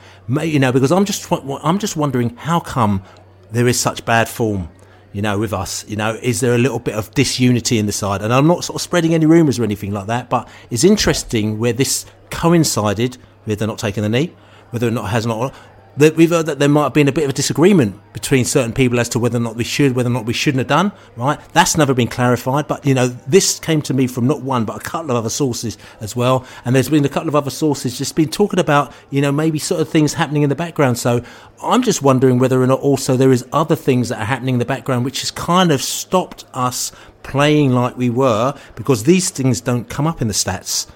you 0.42 0.60
know, 0.60 0.72
because 0.72 0.92
I'm 0.92 1.06
just 1.06 1.32
I'm 1.32 1.80
just 1.80 1.96
wondering 1.96 2.36
how 2.38 2.60
come 2.60 3.04
there 3.52 3.68
is 3.68 3.80
such 3.80 4.04
bad 4.06 4.28
form 4.28 4.70
you 5.14 5.22
know, 5.22 5.38
with 5.38 5.54
us? 5.54 5.88
You 5.88 5.96
know, 5.96 6.18
is 6.22 6.40
there 6.40 6.56
a 6.56 6.58
little 6.58 6.80
bit 6.80 6.96
of 6.96 7.12
disunity 7.12 7.78
in 7.78 7.86
the 7.86 7.92
side? 7.92 8.24
And 8.24 8.34
I'm 8.34 8.48
not 8.48 8.64
sort 8.64 8.76
of 8.76 8.82
spreading 8.82 9.14
any 9.14 9.28
rumours 9.28 9.60
or 9.60 9.64
anything 9.64 9.92
like 9.92 10.08
that, 10.08 10.28
but 10.28 10.50
it's 10.72 10.84
interesting 10.84 11.60
where 11.60 11.72
this 11.72 12.08
coincided 12.32 13.20
with 13.46 13.60
they're 13.60 13.68
not 13.68 13.78
taking 13.78 14.02
the 14.02 14.10
knee, 14.10 14.34
whether 14.72 14.88
or 14.88 14.92
not 14.92 15.12
has 15.12 15.28
not 15.28 15.54
we've 15.98 16.30
heard 16.30 16.48
that 16.48 16.60
there 16.60 16.70
might 16.70 16.84
have 16.84 16.94
been 16.94 17.08
a 17.08 17.12
bit 17.12 17.26
of 17.26 17.30
a 17.30 17.34
disagreement 17.34 18.00
between 18.14 18.46
certain 18.46 18.74
people 18.74 19.00
as 19.00 19.10
to 19.10 19.20
whether 19.20 19.38
or 19.38 19.42
not 19.42 19.56
we 19.56 19.64
should, 19.64 19.96
whether 19.96 20.10
or 20.10 20.14
not 20.14 20.26
we 20.26 20.34
shouldn't 20.34 20.60
have 20.60 20.68
done. 20.68 20.92
Right, 21.16 21.40
that's 21.54 21.78
never 21.78 21.94
been 21.94 22.08
clarified. 22.08 22.68
But 22.68 22.86
you 22.86 22.94
know, 22.94 23.08
this 23.08 23.60
came 23.60 23.82
to 23.84 23.94
me 23.94 24.08
from 24.08 24.28
not 24.28 24.42
one 24.42 24.66
but 24.66 24.78
a 24.78 24.80
couple 24.80 25.12
of 25.12 25.18
other 25.18 25.30
sources 25.30 25.78
as 26.00 26.16
well. 26.16 26.46
And 26.66 26.76
there's 26.76 26.90
been 26.90 27.06
a 27.06 27.10
couple 27.10 27.30
of 27.30 27.36
other 27.36 27.52
sources 27.52 27.98
just 27.98 28.16
been 28.16 28.30
talking 28.30 28.60
about 28.60 28.94
you 29.10 29.22
know 29.22 29.32
maybe 29.32 29.60
sort 29.60 29.82
of 29.82 29.90
things 29.90 30.14
happening 30.14 30.44
in 30.44 30.50
the 30.50 30.56
background. 30.56 30.98
So 30.98 31.24
I'm 31.62 31.84
just 31.84 32.02
wondering 32.02 32.40
whether 32.40 32.62
or 32.62 32.68
not 32.68 32.80
also 32.80 33.16
there 33.16 33.32
is 33.32 33.46
other 33.52 33.76
things 33.76 34.10
that 34.10 34.20
are 34.20 34.26
happening 34.26 34.56
in 34.56 34.60
the 34.60 34.66
background 34.66 35.06
which 35.06 35.22
has 35.22 35.32
kind 35.32 35.72
of 35.72 35.82
stopped 35.82 36.46
us 36.54 36.92
playing 37.22 37.72
like 37.72 37.98
we 37.98 38.10
were 38.10 38.54
because 38.76 39.04
these 39.04 39.30
things 39.30 39.62
don't 39.62 39.90
come 39.90 40.06
up 40.06 40.22
in 40.22 40.28
the 40.28 40.34
stats 40.34 40.88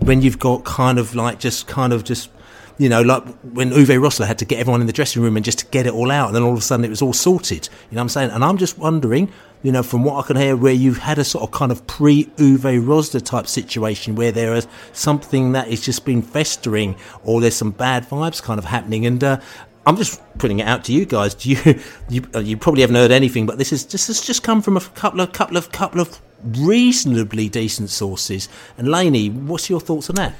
when 0.00 0.20
you've 0.20 0.38
got 0.38 0.64
kind 0.64 0.98
of 0.98 1.14
like 1.14 1.38
just 1.38 1.66
kind 1.66 1.92
of 1.92 2.04
just 2.04 2.30
you 2.78 2.88
know, 2.90 3.00
like 3.00 3.24
when 3.40 3.70
Uwe 3.70 3.98
Rosler 3.98 4.26
had 4.26 4.38
to 4.38 4.44
get 4.44 4.58
everyone 4.58 4.82
in 4.82 4.86
the 4.86 4.92
dressing 4.92 5.22
room 5.22 5.36
and 5.36 5.44
just 5.44 5.60
to 5.60 5.66
get 5.66 5.86
it 5.86 5.94
all 5.94 6.10
out, 6.10 6.26
and 6.26 6.36
then 6.36 6.42
all 6.42 6.52
of 6.52 6.58
a 6.58 6.62
sudden 6.62 6.84
it 6.84 6.90
was 6.90 7.00
all 7.00 7.14
sorted. 7.14 7.68
You 7.90 7.94
know 7.94 8.00
what 8.00 8.02
I'm 8.02 8.08
saying? 8.10 8.30
And 8.32 8.44
I'm 8.44 8.58
just 8.58 8.76
wondering, 8.76 9.32
you 9.62 9.72
know, 9.72 9.82
from 9.82 10.04
what 10.04 10.22
I 10.22 10.26
can 10.26 10.36
hear, 10.36 10.56
where 10.56 10.74
you've 10.74 10.98
had 10.98 11.18
a 11.18 11.24
sort 11.24 11.42
of 11.44 11.52
kind 11.52 11.72
of 11.72 11.86
pre 11.86 12.24
Uwe 12.36 12.84
Rosler 12.84 13.24
type 13.24 13.46
situation 13.46 14.14
where 14.14 14.30
there 14.30 14.54
is 14.54 14.66
something 14.92 15.52
that 15.52 15.68
is 15.68 15.80
just 15.80 16.04
been 16.04 16.20
festering, 16.20 16.96
or 17.24 17.40
there's 17.40 17.56
some 17.56 17.70
bad 17.70 18.06
vibes 18.08 18.42
kind 18.42 18.58
of 18.58 18.66
happening, 18.66 19.06
and 19.06 19.24
uh, 19.24 19.40
I'm 19.86 19.96
just 19.96 20.20
putting 20.36 20.58
it 20.58 20.66
out 20.66 20.84
to 20.84 20.92
you 20.92 21.06
guys. 21.06 21.34
Do 21.34 21.50
you, 21.50 21.80
you, 22.10 22.26
uh, 22.34 22.40
you 22.40 22.58
probably 22.58 22.82
haven't 22.82 22.96
heard 22.96 23.10
anything, 23.10 23.46
but 23.46 23.56
this 23.56 23.72
is 23.72 23.86
just 23.86 24.08
this 24.08 24.20
just 24.20 24.42
come 24.42 24.60
from 24.60 24.76
a 24.76 24.80
couple 24.80 25.20
of 25.20 25.32
couple 25.32 25.56
of 25.56 25.72
couple 25.72 26.00
of 26.02 26.20
reasonably 26.44 27.48
decent 27.48 27.88
sources. 27.88 28.50
And 28.76 28.88
Laney, 28.88 29.30
what's 29.30 29.70
your 29.70 29.80
thoughts 29.80 30.10
on 30.10 30.16
that? 30.16 30.34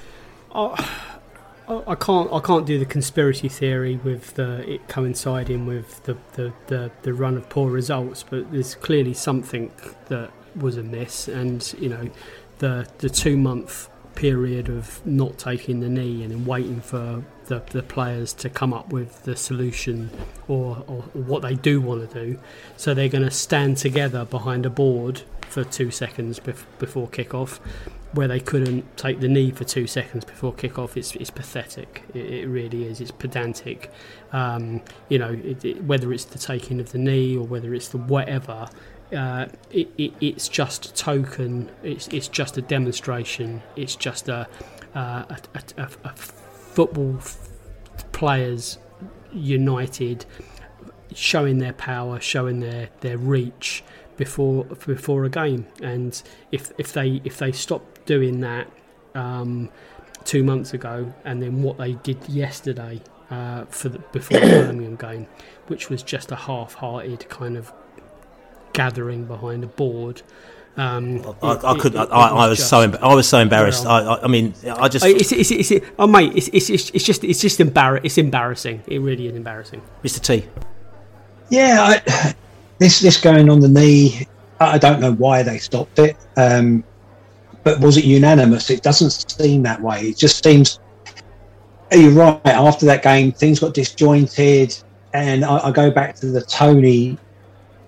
Oh 0.55 1.06
I 1.69 1.97
can't 1.97 2.33
I 2.33 2.41
can't 2.41 2.65
do 2.65 2.79
the 2.79 2.85
conspiracy 2.85 3.49
theory 3.49 3.97
with 3.97 4.35
the, 4.35 4.69
it 4.71 4.89
coinciding 4.89 5.67
with 5.67 6.03
the, 6.05 6.17
the, 6.35 6.53
the, 6.69 6.91
the 7.03 7.13
run 7.13 7.37
of 7.37 7.49
poor 7.49 7.71
results, 7.71 8.23
but 8.23 8.53
there's 8.53 8.75
clearly 8.77 9.15
something 9.15 9.73
that 10.07 10.31
was 10.55 10.77
amiss, 10.77 11.29
and 11.29 11.75
you 11.79 11.89
know 11.89 12.11
the 12.59 12.87
the 12.99 13.09
two 13.09 13.37
month 13.37 13.89
period 14.15 14.69
of 14.69 15.05
not 15.07 15.39
taking 15.39 15.81
the 15.81 15.89
knee 15.89 16.23
and 16.23 16.47
waiting 16.47 16.81
for 16.81 17.23
the, 17.47 17.63
the 17.71 17.83
players 17.83 18.33
to 18.33 18.49
come 18.49 18.73
up 18.73 18.91
with 18.91 19.23
the 19.25 19.37
solution 19.37 20.11
or, 20.49 20.83
or, 20.87 21.05
or 21.15 21.23
what 21.23 21.43
they 21.43 21.55
do 21.55 21.81
want 21.81 22.11
to 22.11 22.25
do. 22.25 22.39
So 22.79 22.95
they're 22.95 23.11
going 23.11 23.25
to 23.25 23.31
stand 23.31 23.77
together 23.77 24.25
behind 24.25 24.65
a 24.65 24.71
board 24.71 25.23
for 25.51 25.65
two 25.65 25.91
seconds 25.91 26.41
bef- 26.41 26.65
before 26.79 27.09
kick-off 27.09 27.61
where 28.17 28.27
they 28.27 28.41
couldn't 28.41 28.97
take 28.97 29.21
the 29.21 29.29
knee 29.29 29.51
for 29.51 29.65
two 29.65 29.87
seconds 29.87 30.25
before 30.25 30.53
kickoff 30.53 30.97
it's, 30.97 31.15
it's 31.17 31.31
pathetic. 31.31 32.03
It, 32.15 32.27
it 32.27 32.49
really 32.49 32.85
is. 32.85 33.01
It's 33.01 33.11
pedantic. 33.11 33.93
Um, 34.33 34.83
you 35.09 35.19
know, 35.19 35.39
it, 35.45 35.65
it, 35.65 35.85
whether 35.85 36.13
it's 36.13 36.25
the 36.25 36.39
taking 36.39 36.81
of 36.81 36.93
the 36.93 36.99
knee 36.99 37.37
or 37.37 37.45
whether 37.45 37.75
it's 37.75 37.89
the 37.89 37.99
whatever, 37.99 38.69
uh, 39.15 39.47
it's 39.71 40.49
just 40.49 40.87
a 40.87 40.95
token. 40.95 41.71
It's, 41.83 42.09
it's 42.09 42.29
just 42.29 42.57
a 42.57 42.63
demonstration. 42.63 43.63
It's 43.77 43.95
just 43.95 44.29
a, 44.29 44.49
uh, 44.95 45.25
a, 45.29 45.63
a, 45.77 45.89
a 46.05 46.13
football 46.15 47.17
f- 47.19 47.39
players 48.13 48.79
united, 49.33 50.25
showing 51.15 51.59
their 51.59 51.75
power, 51.75 52.19
showing 52.19 52.61
their, 52.61 52.89
their 53.01 53.19
reach 53.19 53.85
before 54.17 54.65
before 54.65 55.25
a 55.25 55.29
game. 55.29 55.67
And 55.83 56.21
if 56.51 56.73
if 56.79 56.93
they 56.93 57.21
if 57.23 57.39
they 57.39 57.53
stop 57.53 57.96
doing 58.07 58.41
that 58.41 58.69
um, 59.15 59.71
two 60.25 60.43
months 60.43 60.73
ago, 60.73 61.13
and 61.25 61.43
then 61.43 61.63
what 61.63 61.79
they 61.79 61.93
did 61.93 62.29
yesterday 62.29 63.01
uh, 63.31 63.65
for 63.67 63.89
the, 63.89 63.99
before 63.99 64.41
the 64.41 64.47
Birmingham 64.67 64.97
game, 64.97 65.27
which 65.67 65.91
was 65.91 66.03
just 66.03 66.33
a 66.33 66.37
half-hearted 66.37 67.29
kind 67.29 67.57
of 67.57 67.73
gathering 68.73 69.25
behind 69.25 69.65
a 69.65 69.67
board. 69.67 70.23
Um, 70.77 71.23
I, 71.43 71.49
I, 71.49 71.73
I, 71.73 71.79
could. 71.79 71.95
It, 71.95 72.03
it, 72.03 72.09
I, 72.11 72.29
I, 72.29 72.49
was 72.49 72.65
so. 72.65 72.81
I 72.81 73.15
was 73.15 73.27
so 73.27 73.39
embarrassed. 73.39 73.87
Well, 73.87 74.21
I, 74.23 74.29
mean, 74.29 74.55
I 74.67 74.89
just. 74.89 75.05
It's, 75.07 75.33
it's, 75.33 75.51
it's, 75.51 75.71
it's, 75.71 75.87
oh 75.99 76.07
mate, 76.07 76.33
it's, 76.37 76.49
it's, 76.49 76.91
it's 76.91 77.05
just 77.05 77.25
it's 77.25 77.41
just 77.41 77.61
embarrassing. 77.61 78.05
It's 78.05 78.19
embarrassing. 78.19 78.83
It 78.87 78.99
really 79.01 79.27
is 79.27 79.35
embarrassing. 79.35 79.81
Mr. 80.05 80.21
T. 80.21 80.47
Yeah, 81.49 82.01
this 82.79 83.01
this 83.01 83.19
going 83.19 83.49
on 83.49 83.61
the 83.61 83.69
knee. 83.69 84.29
I 84.61 84.79
don't 84.79 85.01
know 85.01 85.13
why 85.15 85.43
they 85.43 85.59
stopped 85.59 85.99
it. 85.99 86.17
Um, 86.37 86.85
but 87.67 87.81
was 87.81 87.97
it 87.97 88.05
unanimous? 88.05 88.71
It 88.71 88.85
doesn't 88.85 89.11
seem 89.11 89.65
that 89.65 89.83
way. 89.83 90.03
It 90.03 90.17
just 90.17 90.45
seems. 90.45 90.79
You're 91.91 92.13
right. 92.13 92.41
After 92.45 92.87
that 92.87 93.03
game, 93.03 93.33
things 93.33 93.59
got 93.59 93.75
disjointed, 93.75 94.79
and 95.13 95.45
I, 95.45 95.59
I 95.67 95.71
go 95.73 95.91
back 95.91 96.15
to 96.17 96.27
the 96.27 96.43
Toney. 96.43 97.19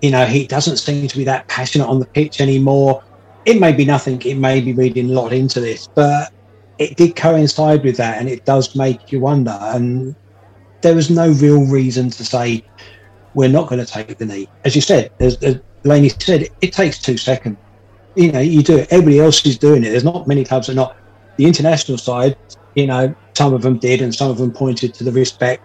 You 0.01 0.11
know, 0.11 0.25
he 0.25 0.45
doesn't 0.45 0.77
seem 0.77 1.07
to 1.07 1.17
be 1.17 1.23
that 1.23 1.47
passionate 1.47 1.87
on 1.87 1.99
the 2.01 2.05
pitch 2.07 2.41
anymore. 2.41 3.01
It 3.45 3.61
may 3.61 3.71
be 3.71 3.85
nothing. 3.85 4.21
It 4.23 4.35
may 4.35 4.59
be 4.59 4.73
reading 4.73 5.11
a 5.11 5.13
lot 5.13 5.31
into 5.31 5.61
this, 5.61 5.87
but 5.87 6.33
it 6.77 6.97
did 6.97 7.15
coincide 7.15 7.81
with 7.85 7.95
that, 7.97 8.17
and 8.19 8.27
it 8.27 8.43
does 8.43 8.75
make 8.75 9.13
you 9.13 9.21
wonder. 9.21 9.57
And 9.61 10.13
there 10.81 10.93
was 10.93 11.09
no 11.09 11.31
real 11.31 11.65
reason 11.67 12.09
to 12.09 12.25
say 12.25 12.65
we're 13.33 13.47
not 13.47 13.69
going 13.69 13.79
to 13.79 13.89
take 13.89 14.17
the 14.17 14.25
knee. 14.25 14.49
As 14.65 14.75
you 14.75 14.81
said, 14.81 15.13
as, 15.21 15.41
as 15.41 15.61
Laney 15.85 16.09
said, 16.09 16.49
it 16.59 16.73
takes 16.73 17.01
two 17.01 17.15
seconds 17.15 17.57
you 18.19 18.33
know, 18.33 18.39
you 18.39 18.61
do 18.61 18.77
it. 18.77 18.91
Everybody 18.91 19.19
else 19.19 19.45
is 19.45 19.57
doing 19.57 19.83
it. 19.83 19.91
There's 19.91 20.03
not 20.03 20.27
many 20.27 20.43
clubs 20.43 20.67
that 20.67 20.73
are 20.73 20.75
not. 20.75 20.97
The 21.37 21.45
international 21.45 21.97
side, 21.97 22.37
you 22.75 22.85
know, 22.85 23.15
some 23.33 23.53
of 23.53 23.61
them 23.61 23.77
did, 23.77 24.01
and 24.01 24.13
some 24.13 24.29
of 24.29 24.37
them 24.37 24.51
pointed 24.51 24.93
to 24.95 25.05
the 25.05 25.11
respect. 25.11 25.63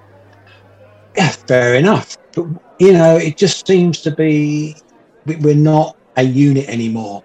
Yeah, 1.17 1.31
fair 1.31 1.75
enough. 1.75 2.17
But 2.33 2.47
you 2.79 2.93
know, 2.93 3.17
it 3.17 3.37
just 3.37 3.67
seems 3.67 4.01
to 4.03 4.13
be 4.13 4.77
we're 5.27 5.57
not 5.57 5.97
a 6.17 6.23
unit 6.23 6.69
anymore, 6.69 7.25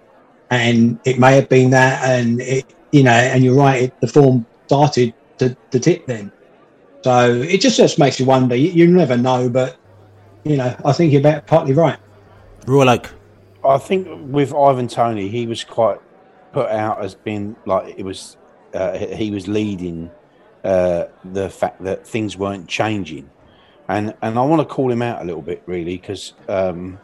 and 0.50 0.98
it 1.04 1.20
may 1.20 1.36
have 1.36 1.48
been 1.48 1.70
that, 1.70 2.02
and 2.04 2.40
it, 2.40 2.74
you 2.90 3.04
know, 3.04 3.12
and 3.12 3.44
you're 3.44 3.54
right. 3.54 3.84
It, 3.84 4.00
the 4.00 4.08
form 4.08 4.44
started 4.66 5.14
to, 5.38 5.56
to 5.70 5.78
tip 5.78 6.06
then, 6.06 6.32
so 7.04 7.34
it 7.34 7.60
just 7.60 7.76
just 7.76 8.00
makes 8.00 8.18
you 8.18 8.26
wonder. 8.26 8.56
You, 8.56 8.70
you 8.72 8.88
never 8.88 9.16
know, 9.16 9.48
but 9.48 9.76
you 10.42 10.56
know, 10.56 10.74
I 10.84 10.92
think 10.92 11.12
you're 11.12 11.40
partly 11.42 11.72
right. 11.72 12.00
Roy 12.66 12.88
Oak. 12.88 13.14
I 13.64 13.78
think 13.78 14.08
with 14.32 14.54
Ivan 14.54 14.88
Toney, 14.88 15.28
he 15.28 15.46
was 15.46 15.64
quite 15.64 15.98
put 16.52 16.70
out 16.70 17.04
as 17.04 17.14
being 17.14 17.56
like 17.66 17.94
it 17.98 18.04
was. 18.04 18.36
Uh, 18.72 18.96
he 18.96 19.30
was 19.30 19.48
leading 19.48 20.10
uh, 20.64 21.06
the 21.24 21.50
fact 21.50 21.82
that 21.82 22.06
things 22.06 22.36
weren't 22.36 22.68
changing, 22.68 23.28
and 23.88 24.14
and 24.22 24.38
I 24.38 24.42
want 24.42 24.66
to 24.66 24.74
call 24.74 24.90
him 24.90 25.02
out 25.02 25.20
a 25.20 25.24
little 25.24 25.42
bit 25.42 25.62
really 25.66 25.96
because 25.96 26.34
um, 26.48 26.98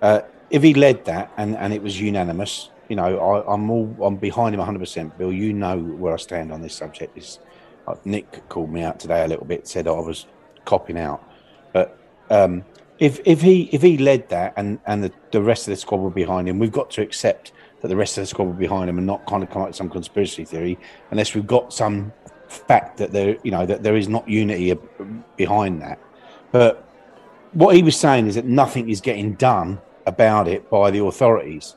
uh, 0.00 0.20
if 0.50 0.62
he 0.62 0.74
led 0.74 1.04
that 1.06 1.32
and 1.36 1.56
and 1.56 1.72
it 1.72 1.82
was 1.82 2.00
unanimous, 2.00 2.70
you 2.88 2.96
know, 2.96 3.18
I, 3.18 3.54
am 3.54 3.70
all 3.70 3.94
I'm 4.02 4.16
behind 4.16 4.54
him 4.54 4.58
100. 4.58 4.78
percent 4.78 5.18
Bill, 5.18 5.32
you 5.32 5.52
know 5.52 5.78
where 5.78 6.14
I 6.14 6.18
stand 6.18 6.52
on 6.52 6.62
this 6.62 6.74
subject. 6.74 7.18
Is 7.18 7.38
uh, 7.86 7.96
Nick 8.04 8.48
called 8.48 8.72
me 8.72 8.82
out 8.82 8.98
today 8.98 9.24
a 9.24 9.28
little 9.28 9.46
bit, 9.46 9.68
said 9.68 9.86
I 9.86 9.92
was 9.92 10.26
copping 10.64 10.98
out, 10.98 11.22
but. 11.72 11.98
Um, 12.30 12.64
if 13.02 13.20
if 13.24 13.40
he 13.40 13.68
if 13.72 13.82
he 13.82 13.98
led 13.98 14.28
that 14.28 14.52
and 14.56 14.78
and 14.86 15.02
the, 15.02 15.12
the 15.32 15.42
rest 15.42 15.66
of 15.66 15.72
the 15.72 15.76
squad 15.76 15.96
were 15.96 16.10
behind 16.10 16.48
him, 16.48 16.60
we've 16.60 16.70
got 16.70 16.88
to 16.92 17.02
accept 17.02 17.50
that 17.80 17.88
the 17.88 17.96
rest 17.96 18.16
of 18.16 18.22
the 18.22 18.26
squad 18.26 18.44
were 18.44 18.52
behind 18.52 18.88
him 18.88 18.96
and 18.96 19.04
not 19.04 19.26
kind 19.26 19.42
of 19.42 19.50
come 19.50 19.62
up 19.62 19.68
with 19.70 19.76
some 19.76 19.90
conspiracy 19.90 20.44
theory 20.44 20.78
unless 21.10 21.34
we've 21.34 21.48
got 21.48 21.72
some 21.72 22.12
fact 22.46 22.98
that 22.98 23.10
there 23.10 23.36
you 23.42 23.50
know 23.50 23.66
that 23.66 23.82
there 23.82 23.96
is 23.96 24.08
not 24.08 24.28
unity 24.28 24.72
behind 25.36 25.82
that. 25.82 25.98
But 26.52 26.88
what 27.54 27.74
he 27.74 27.82
was 27.82 27.98
saying 27.98 28.28
is 28.28 28.36
that 28.36 28.44
nothing 28.44 28.88
is 28.88 29.00
getting 29.00 29.34
done 29.34 29.80
about 30.06 30.46
it 30.46 30.70
by 30.70 30.92
the 30.92 31.04
authorities. 31.04 31.74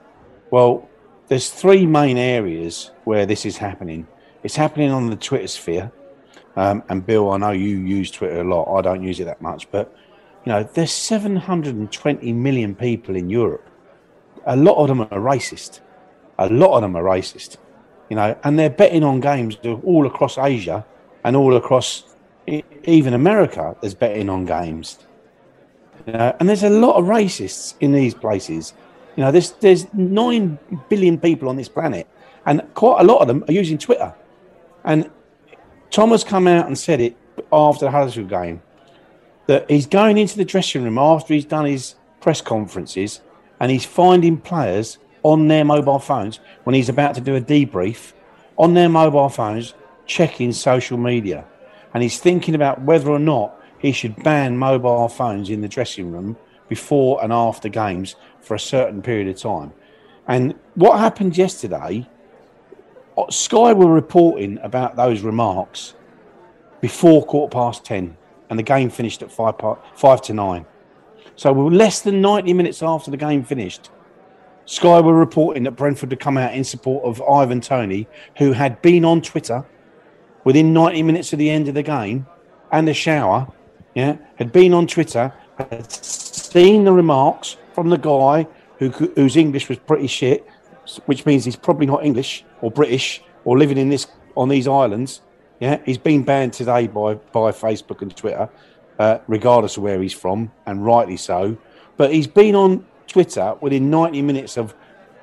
Well, 0.52 0.88
there's 1.28 1.50
three 1.50 1.88
main 1.88 2.20
areas 2.20 2.92
where 3.06 3.26
this 3.26 3.48
is 3.48 3.58
happening. 3.58 4.08
It's 4.44 4.56
happening 4.56 4.92
on 4.92 5.10
the 5.10 5.16
Twitter 5.16 5.48
sphere. 5.48 5.92
Um, 6.56 6.84
and 6.88 7.04
Bill, 7.04 7.32
I 7.32 7.38
know 7.38 7.52
you 7.52 7.80
use 7.80 8.12
Twitter 8.12 8.42
a 8.42 8.44
lot. 8.44 8.72
I 8.78 8.82
don't 8.82 9.02
use 9.02 9.20
it 9.20 9.26
that 9.26 9.42
much, 9.42 9.72
but 9.72 9.94
you 10.46 10.52
know, 10.52 10.64
there's 10.64 10.92
720 10.92 12.34
million 12.34 12.76
people 12.76 13.16
in 13.16 13.30
Europe. 13.30 13.68
A 14.46 14.56
lot 14.56 14.76
of 14.76 14.88
them 14.88 15.02
are 15.02 15.20
racist. 15.20 15.80
A 16.38 16.48
lot 16.50 16.76
of 16.76 16.82
them 16.82 16.96
are 16.96 17.04
racist. 17.04 17.58
You 18.10 18.16
know, 18.16 18.38
and 18.44 18.60
they're 18.60 18.70
betting 18.70 19.04
on 19.04 19.20
games 19.20 19.58
all 19.84 20.06
across 20.06 20.38
Asia 20.38 20.86
and 21.24 21.36
all 21.36 21.56
across 21.56 22.16
even 22.48 23.14
America, 23.16 23.76
there's 23.82 23.96
betting 23.96 24.30
on 24.30 24.46
games. 24.46 25.00
You 26.06 26.14
know, 26.14 26.36
and 26.40 26.48
there's 26.48 26.64
a 26.64 26.70
lot 26.70 26.98
of 26.98 27.06
racists 27.06 27.74
in 27.80 27.92
these 27.92 28.14
places. 28.14 28.74
You 29.16 29.24
know, 29.24 29.32
there's 29.32 29.52
there's 29.54 29.92
nine 29.94 30.60
billion 30.90 31.20
people 31.20 31.50
on 31.50 31.56
this 31.56 31.70
planet, 31.70 32.08
and 32.46 32.62
quite 32.76 33.02
a 33.02 33.04
lot 33.04 33.22
of 33.22 33.28
them 33.28 33.44
are 33.48 33.54
using 33.54 33.80
Twitter. 33.80 34.14
And 34.84 35.10
Thomas 35.90 36.24
come 36.24 36.48
out 36.48 36.68
and 36.68 36.78
said 36.78 37.02
it 37.02 37.18
after 37.52 37.86
the 37.86 37.92
Huddersfield 37.92 38.30
game 38.30 38.62
that 39.48 39.70
he's 39.70 39.86
going 39.86 40.18
into 40.18 40.38
the 40.38 40.46
dressing 40.46 40.84
room 40.84 40.98
after 40.98 41.34
he's 41.34 41.46
done 41.46 41.66
his 41.66 41.96
press 42.20 42.42
conferences, 42.42 43.22
and 43.60 43.72
he's 43.72 43.86
finding 43.86 44.38
players 44.38 44.98
on 45.24 45.48
their 45.48 45.66
mobile 45.66 46.00
phones 46.00 46.40
when 46.64 46.74
he's 46.74 46.90
about 46.90 47.16
to 47.16 47.22
do 47.22 47.36
a 47.36 47.42
debrief 47.42 48.14
on 48.58 48.74
their 48.74 48.90
mobile 48.90 49.30
phones 49.30 49.74
checking 50.06 50.52
social 50.52 50.98
media, 50.98 51.46
and 51.94 52.04
he's 52.04 52.20
thinking 52.20 52.56
about 52.56 52.82
whether 52.82 53.10
or 53.10 53.20
not 53.20 53.60
he 53.80 53.92
should 53.92 54.16
ban 54.24 54.58
mobile 54.58 55.08
phones 55.08 55.50
in 55.50 55.62
the 55.62 55.68
dressing 55.68 56.12
room 56.12 56.38
before 56.68 57.24
and 57.24 57.32
after 57.32 57.70
games 57.70 58.16
for 58.42 58.56
a 58.56 58.60
certain 58.60 59.02
period 59.02 59.28
of 59.28 59.38
time. 59.40 59.74
And 60.28 60.56
what 60.76 61.00
happened 61.00 61.38
yesterday, 61.38 62.08
uh, 63.18 63.30
Sky 63.30 63.74
were 63.74 63.92
reporting 63.92 64.58
about 64.64 64.96
those 64.96 65.22
remarks 65.22 65.94
before 66.82 67.26
quarter 67.26 67.52
past 67.52 67.84
10, 67.86 68.18
and 68.50 68.60
the 68.60 68.64
game 68.64 68.90
finished 68.90 69.22
at 69.22 69.32
five, 69.32 69.56
five 69.96 70.22
to 70.24 70.34
nine. 70.34 70.66
So 71.36 71.52
we 71.52 71.64
were 71.64 71.72
less 71.72 72.02
than 72.02 72.22
90 72.22 72.54
minutes 72.54 72.82
after 72.82 73.12
the 73.12 73.18
game 73.18 73.44
finished. 73.44 73.90
Sky 74.66 75.00
were 75.00 75.14
reporting 75.14 75.64
that 75.64 75.72
Brentford 75.72 76.12
had 76.12 76.20
come 76.20 76.38
out 76.38 76.54
in 76.54 76.64
support 76.64 77.06
of 77.06 77.22
Ivan 77.22 77.62
Toney, 77.62 78.08
who 78.38 78.52
had 78.54 78.82
been 78.82 79.06
on 79.06 79.22
Twitter 79.22 79.66
within 80.44 80.74
90 80.74 81.04
minutes 81.04 81.34
of 81.34 81.40
the 81.40 81.50
end 81.50 81.68
of 81.68 81.74
the 81.74 81.84
game 81.84 82.26
and 82.72 82.88
the 82.88 82.94
shower, 82.94 83.48
yeah, 83.94 84.18
had 84.36 84.52
been 84.52 84.74
on 84.74 84.88
Twitter, 84.88 85.34
had 85.58 85.92
seen 85.92 86.84
the 86.84 86.92
remarks 86.92 87.58
from 87.74 87.90
the 87.90 87.98
guy 87.98 88.48
who, 88.80 88.90
whose 88.90 89.38
English 89.38 89.70
was 89.70 89.78
pretty 89.78 90.08
shit, 90.08 90.48
which 91.06 91.26
means 91.26 91.46
he's 91.46 91.56
probably 91.56 91.86
not 91.86 92.04
English 92.04 92.44
or 92.62 92.72
British 92.72 93.22
or 93.44 93.58
living 93.58 93.78
in 93.78 93.90
this 93.90 94.08
on 94.36 94.50
these 94.50 94.68
islands. 94.68 95.22
Yeah, 95.60 95.80
he's 95.86 95.98
been 95.98 96.23
banned 96.23 96.53
today 96.53 96.88
by 96.88 97.15
by 97.15 97.52
Facebook 97.52 98.02
and 98.02 98.15
Twitter, 98.15 98.49
uh, 98.99 99.19
regardless 99.27 99.77
of 99.77 99.84
where 99.84 100.02
he's 100.02 100.14
from, 100.14 100.52
and 100.65 100.86
rightly 100.86 101.18
so. 101.18 101.57
But 101.98 102.14
he's 102.14 102.27
been 102.27 102.56
on 102.56 102.86
Twitter 103.07 103.56
within 103.61 103.90
90 103.90 104.22
minutes 104.22 104.57
of 104.57 104.73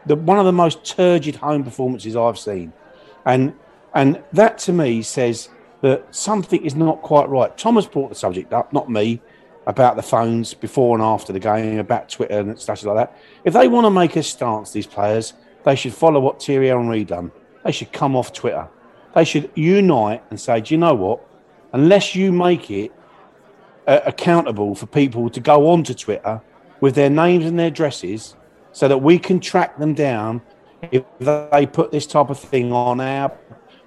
the 0.06 0.16
one 0.16 0.38
of 0.38 0.46
the 0.46 0.52
most 0.52 0.84
turgid 0.84 1.36
home 1.36 1.64
performances 1.64 2.16
I've 2.16 2.38
seen, 2.38 2.72
and 3.26 3.54
and 3.94 4.22
that 4.32 4.58
to 4.58 4.72
me 4.72 5.02
says 5.02 5.48
that 5.82 6.14
something 6.14 6.64
is 6.64 6.74
not 6.74 7.02
quite 7.02 7.28
right. 7.28 7.56
Thomas 7.58 7.86
brought 7.86 8.08
the 8.08 8.14
subject 8.14 8.52
up, 8.52 8.72
not 8.72 8.88
me, 8.88 9.20
about 9.66 9.96
the 9.96 10.02
phones 10.02 10.54
before 10.54 10.96
and 10.96 11.04
after 11.04 11.32
the 11.32 11.40
game, 11.40 11.78
about 11.78 12.08
Twitter 12.08 12.38
and 12.38 12.58
stuff 12.58 12.84
like 12.84 12.96
that. 12.96 13.18
If 13.44 13.52
they 13.52 13.68
want 13.68 13.84
to 13.84 13.90
make 13.90 14.16
a 14.16 14.22
stance, 14.22 14.72
these 14.72 14.86
players, 14.86 15.34
they 15.64 15.76
should 15.76 15.92
follow 15.92 16.20
what 16.20 16.42
Thierry 16.42 16.68
Henry 16.68 17.04
done. 17.04 17.32
They 17.64 17.72
should 17.72 17.92
come 17.92 18.16
off 18.16 18.32
Twitter. 18.32 18.68
They 19.14 19.24
should 19.24 19.50
unite 19.54 20.22
and 20.30 20.40
say, 20.40 20.60
do 20.60 20.74
you 20.74 20.78
know 20.78 20.94
what? 20.94 21.20
Unless 21.72 22.14
you 22.14 22.32
make 22.32 22.70
it 22.70 22.92
uh, 23.86 24.00
accountable 24.06 24.74
for 24.74 24.86
people 24.86 25.28
to 25.30 25.40
go 25.40 25.70
onto 25.70 25.94
Twitter 25.94 26.40
with 26.80 26.94
their 26.94 27.10
names 27.10 27.44
and 27.44 27.58
their 27.58 27.68
addresses 27.68 28.36
so 28.72 28.88
that 28.88 28.98
we 28.98 29.18
can 29.18 29.40
track 29.40 29.78
them 29.78 29.94
down 29.94 30.42
if 30.90 31.04
they 31.20 31.66
put 31.66 31.92
this 31.92 32.06
type 32.06 32.30
of 32.30 32.38
thing 32.38 32.72
on 32.72 33.00
our 33.00 33.36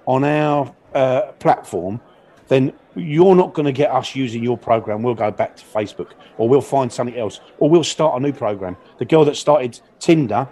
on 0.06 0.24
our 0.24 0.74
uh, 0.94 1.32
platform, 1.32 2.00
then 2.48 2.72
you're 2.94 3.34
not 3.34 3.52
going 3.52 3.66
to 3.66 3.72
get 3.72 3.90
us 3.90 4.14
using 4.14 4.42
your 4.42 4.56
program. 4.56 5.02
We'll 5.02 5.14
go 5.14 5.30
back 5.30 5.56
to 5.56 5.64
Facebook 5.64 6.12
or 6.38 6.48
we'll 6.48 6.60
find 6.60 6.90
something 6.90 7.16
else 7.16 7.40
or 7.58 7.68
we'll 7.68 7.84
start 7.84 8.16
a 8.16 8.20
new 8.20 8.32
program. 8.32 8.76
The 8.98 9.04
girl 9.04 9.24
that 9.24 9.36
started 9.36 9.80
Tinder, 9.98 10.48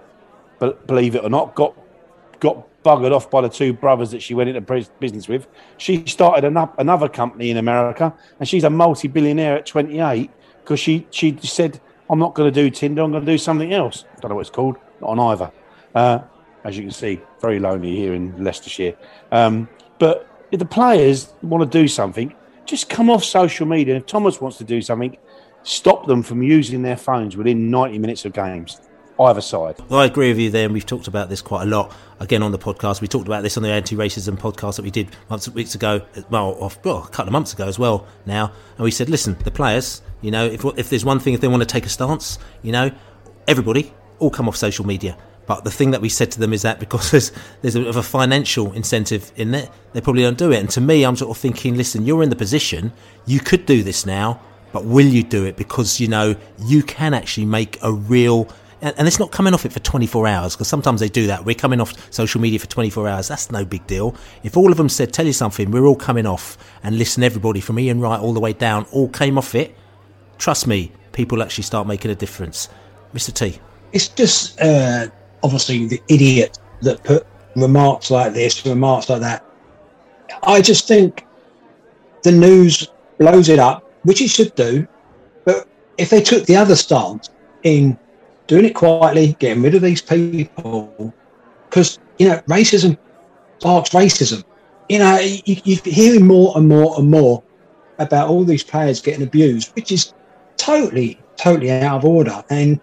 believe 0.86 1.14
it 1.14 1.24
or 1.24 1.30
not, 1.30 1.54
got 1.54 1.74
got 2.40 2.66
buggered 2.84 3.12
off 3.12 3.30
by 3.30 3.40
the 3.40 3.48
two 3.48 3.72
brothers 3.72 4.10
that 4.10 4.22
she 4.22 4.34
went 4.34 4.50
into 4.50 4.90
business 5.00 5.26
with. 5.26 5.48
She 5.78 6.06
started 6.06 6.44
another 6.44 7.08
company 7.08 7.50
in 7.50 7.56
America 7.56 8.14
and 8.38 8.48
she's 8.48 8.64
a 8.64 8.70
multi-billionaire 8.70 9.56
at 9.56 9.66
28 9.66 10.30
because 10.60 10.78
she, 10.78 11.06
she 11.10 11.36
said, 11.42 11.80
I'm 12.08 12.18
not 12.18 12.34
going 12.34 12.52
to 12.52 12.62
do 12.62 12.70
Tinder, 12.70 13.02
I'm 13.02 13.10
going 13.10 13.24
to 13.24 13.32
do 13.32 13.38
something 13.38 13.72
else. 13.72 14.04
Don't 14.20 14.28
know 14.28 14.36
what 14.36 14.42
it's 14.42 14.50
called, 14.50 14.76
not 15.00 15.10
on 15.10 15.18
either. 15.18 15.50
Uh, 15.94 16.20
as 16.64 16.76
you 16.76 16.82
can 16.82 16.90
see, 16.90 17.20
very 17.40 17.58
lonely 17.58 17.94
here 17.96 18.14
in 18.14 18.42
Leicestershire. 18.42 18.96
Um, 19.32 19.68
but 19.98 20.28
if 20.50 20.58
the 20.58 20.64
players 20.64 21.32
want 21.42 21.70
to 21.70 21.78
do 21.78 21.88
something, 21.88 22.34
just 22.64 22.88
come 22.88 23.10
off 23.10 23.24
social 23.24 23.66
media. 23.66 23.96
If 23.96 24.06
Thomas 24.06 24.40
wants 24.40 24.58
to 24.58 24.64
do 24.64 24.80
something, 24.80 25.16
stop 25.62 26.06
them 26.06 26.22
from 26.22 26.42
using 26.42 26.82
their 26.82 26.96
phones 26.96 27.36
within 27.36 27.70
90 27.70 27.98
minutes 27.98 28.24
of 28.24 28.32
games. 28.32 28.80
Either 29.18 29.40
side. 29.40 29.76
Well, 29.88 30.00
I 30.00 30.06
agree 30.06 30.28
with 30.28 30.38
you 30.38 30.50
there, 30.50 30.64
and 30.64 30.74
we've 30.74 30.84
talked 30.84 31.06
about 31.06 31.28
this 31.28 31.40
quite 31.40 31.62
a 31.62 31.66
lot 31.66 31.94
again 32.18 32.42
on 32.42 32.50
the 32.50 32.58
podcast. 32.58 33.00
We 33.00 33.06
talked 33.06 33.28
about 33.28 33.44
this 33.44 33.56
on 33.56 33.62
the 33.62 33.70
anti-racism 33.70 34.36
podcast 34.38 34.76
that 34.76 34.82
we 34.82 34.90
did 34.90 35.08
months 35.30 35.48
weeks 35.48 35.76
ago, 35.76 36.02
well, 36.30 36.56
off, 36.60 36.84
well, 36.84 37.04
a 37.04 37.08
couple 37.08 37.28
of 37.28 37.32
months 37.32 37.52
ago 37.52 37.68
as 37.68 37.78
well. 37.78 38.06
Now, 38.26 38.52
and 38.76 38.84
we 38.84 38.90
said, 38.90 39.08
listen, 39.08 39.36
the 39.44 39.52
players, 39.52 40.02
you 40.20 40.32
know, 40.32 40.46
if 40.46 40.64
if 40.76 40.90
there's 40.90 41.04
one 41.04 41.20
thing, 41.20 41.34
if 41.34 41.40
they 41.40 41.48
want 41.48 41.62
to 41.62 41.66
take 41.66 41.86
a 41.86 41.88
stance, 41.88 42.38
you 42.62 42.72
know, 42.72 42.90
everybody 43.46 43.92
all 44.18 44.30
come 44.30 44.48
off 44.48 44.56
social 44.56 44.84
media. 44.84 45.16
But 45.46 45.62
the 45.62 45.70
thing 45.70 45.90
that 45.90 46.00
we 46.00 46.08
said 46.08 46.30
to 46.32 46.40
them 46.40 46.52
is 46.52 46.62
that 46.62 46.80
because 46.80 47.10
there's 47.12 47.30
there's 47.62 47.76
a 47.76 47.80
bit 47.80 47.88
of 47.88 47.96
a 47.96 48.02
financial 48.02 48.72
incentive 48.72 49.30
in 49.36 49.52
there, 49.52 49.68
they 49.92 50.00
probably 50.00 50.22
don't 50.22 50.38
do 50.38 50.50
it. 50.50 50.58
And 50.58 50.70
to 50.70 50.80
me, 50.80 51.04
I'm 51.04 51.14
sort 51.14 51.30
of 51.30 51.40
thinking, 51.40 51.76
listen, 51.76 52.04
you're 52.04 52.22
in 52.24 52.30
the 52.30 52.36
position, 52.36 52.92
you 53.26 53.38
could 53.38 53.64
do 53.64 53.84
this 53.84 54.06
now, 54.06 54.40
but 54.72 54.84
will 54.84 55.06
you 55.06 55.22
do 55.22 55.44
it? 55.44 55.56
Because 55.56 56.00
you 56.00 56.08
know 56.08 56.34
you 56.58 56.82
can 56.82 57.14
actually 57.14 57.46
make 57.46 57.78
a 57.82 57.92
real 57.92 58.48
and 58.80 59.06
it's 59.06 59.18
not 59.18 59.30
coming 59.32 59.54
off 59.54 59.64
it 59.64 59.72
for 59.72 59.80
24 59.80 60.26
hours 60.26 60.54
because 60.54 60.68
sometimes 60.68 61.00
they 61.00 61.08
do 61.08 61.26
that. 61.26 61.44
We're 61.44 61.54
coming 61.54 61.80
off 61.80 62.12
social 62.12 62.40
media 62.40 62.58
for 62.58 62.66
24 62.66 63.08
hours. 63.08 63.28
That's 63.28 63.50
no 63.50 63.64
big 63.64 63.86
deal. 63.86 64.14
If 64.42 64.56
all 64.56 64.70
of 64.70 64.76
them 64.76 64.88
said, 64.88 65.12
"Tell 65.12 65.26
you 65.26 65.32
something," 65.32 65.70
we're 65.70 65.86
all 65.86 65.96
coming 65.96 66.26
off, 66.26 66.58
and 66.82 66.98
listen, 66.98 67.22
everybody 67.22 67.60
from 67.60 67.78
Ian 67.78 68.00
Wright 68.00 68.20
all 68.20 68.32
the 68.32 68.40
way 68.40 68.52
down, 68.52 68.86
all 68.92 69.08
came 69.08 69.38
off 69.38 69.54
it. 69.54 69.74
Trust 70.38 70.66
me, 70.66 70.92
people 71.12 71.42
actually 71.42 71.64
start 71.64 71.86
making 71.86 72.10
a 72.10 72.14
difference. 72.14 72.68
Mr. 73.14 73.32
T. 73.32 73.58
It's 73.92 74.08
just 74.08 74.60
uh, 74.60 75.06
obviously 75.42 75.86
the 75.86 76.02
idiot 76.08 76.58
that 76.82 77.02
put 77.04 77.26
remarks 77.56 78.10
like 78.10 78.34
this, 78.34 78.66
remarks 78.66 79.08
like 79.08 79.20
that. 79.20 79.44
I 80.42 80.60
just 80.60 80.88
think 80.88 81.24
the 82.22 82.32
news 82.32 82.88
blows 83.18 83.48
it 83.48 83.58
up, 83.58 83.90
which 84.02 84.20
it 84.20 84.28
should 84.28 84.54
do. 84.54 84.86
But 85.44 85.68
if 85.98 86.10
they 86.10 86.20
took 86.20 86.44
the 86.46 86.56
other 86.56 86.74
stance 86.74 87.30
in 87.62 87.98
doing 88.46 88.64
it 88.64 88.74
quietly, 88.74 89.36
getting 89.38 89.62
rid 89.62 89.74
of 89.74 89.82
these 89.82 90.02
people, 90.02 91.12
because 91.68 91.98
you 92.18 92.28
know 92.28 92.38
racism 92.48 92.98
sparks 93.58 93.90
racism. 93.90 94.44
You 94.88 94.98
know, 94.98 95.18
you, 95.18 95.56
you're 95.64 95.80
hearing 95.84 96.26
more 96.26 96.52
and 96.56 96.68
more 96.68 96.98
and 96.98 97.10
more 97.10 97.42
about 97.98 98.28
all 98.28 98.44
these 98.44 98.62
players 98.62 99.00
getting 99.00 99.22
abused, 99.22 99.74
which 99.74 99.90
is 99.90 100.12
totally, 100.58 101.18
totally 101.36 101.70
out 101.70 101.96
of 101.96 102.04
order. 102.04 102.44
And 102.50 102.80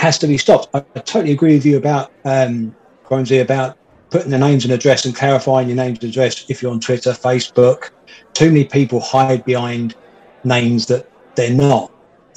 has 0.00 0.18
to 0.18 0.26
be 0.26 0.38
stopped. 0.38 0.68
I, 0.74 0.78
I 0.96 1.00
totally 1.00 1.32
agree 1.32 1.54
with 1.54 1.66
you 1.66 1.76
about 1.76 2.10
um, 2.24 2.74
about 3.10 3.76
putting 4.10 4.30
the 4.30 4.38
names 4.38 4.64
and 4.64 4.72
address 4.72 5.04
and 5.04 5.14
clarifying 5.14 5.68
your 5.68 5.76
names 5.76 5.98
and 6.00 6.10
address 6.10 6.48
if 6.48 6.62
you're 6.62 6.72
on 6.72 6.80
Twitter, 6.80 7.10
Facebook. 7.10 7.90
Too 8.32 8.46
many 8.46 8.64
people 8.64 9.00
hide 9.00 9.44
behind 9.44 9.94
names 10.44 10.86
that 10.86 11.10
they're 11.34 11.52
not. 11.52 11.92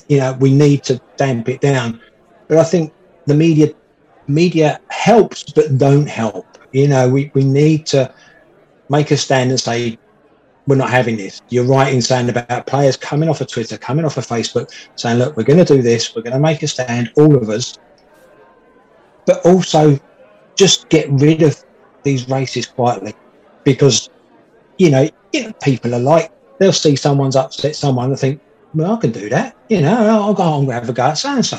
You 0.10 0.18
know, 0.18 0.34
we 0.34 0.54
need 0.54 0.84
to 0.84 1.00
damp 1.16 1.48
it 1.48 1.62
down. 1.62 2.02
But 2.48 2.58
I 2.58 2.64
think 2.64 2.94
the 3.26 3.34
media 3.34 3.74
media 4.28 4.80
helps 4.90 5.44
but 5.44 5.78
don't 5.78 6.08
help. 6.08 6.46
You 6.72 6.88
know, 6.88 7.10
we, 7.10 7.32
we 7.34 7.44
need 7.44 7.86
to 7.88 8.14
make 8.90 9.12
a 9.12 9.18
stand 9.18 9.52
and 9.52 9.60
say 9.60 9.98
we're 10.66 10.76
not 10.76 10.90
having 10.90 11.18
this. 11.18 11.42
You're 11.50 11.66
right 11.66 11.94
in 11.94 12.02
saying 12.02 12.30
about 12.30 12.68
players 12.68 12.98
coming 12.98 13.30
off 13.30 13.42
of 13.42 13.48
Twitter, 13.48 13.78
coming 13.78 14.06
off 14.06 14.18
of 14.18 14.26
Facebook, 14.26 14.72
saying, 14.96 15.20
look, 15.20 15.36
we're 15.36 15.44
going 15.44 15.64
to 15.64 15.66
do 15.66 15.82
this, 15.82 16.16
we're 16.16 16.22
going 16.22 16.34
to 16.34 16.40
make 16.40 16.64
a 16.64 16.68
stand, 16.68 17.12
all 17.18 17.36
of 17.36 17.50
us. 17.50 17.78
But 19.26 19.46
also 19.46 20.00
just 20.56 20.90
get 20.90 21.10
rid 21.10 21.42
of 21.42 21.64
these 22.04 22.30
races 22.30 22.66
quietly 22.66 23.14
because, 23.64 24.10
you 24.78 24.90
know, 24.90 25.10
you 25.32 25.44
know, 25.44 25.54
people 25.62 25.94
are 25.96 26.00
like, 26.00 26.32
they'll 26.60 26.74
see 26.74 26.96
someone's 26.96 27.36
upset 27.36 27.76
someone 27.76 28.10
and 28.10 28.20
think, 28.20 28.42
well, 28.74 28.96
I 28.96 28.98
can 28.98 29.12
do 29.12 29.30
that. 29.30 29.56
You 29.70 29.82
know, 29.82 29.96
I'll 29.96 30.34
go 30.34 30.60
and 30.60 30.72
have 30.72 30.90
a 30.90 30.94
go 30.94 31.04
at 31.04 31.14
so 31.14 31.36
and 31.36 31.46
so. 31.46 31.58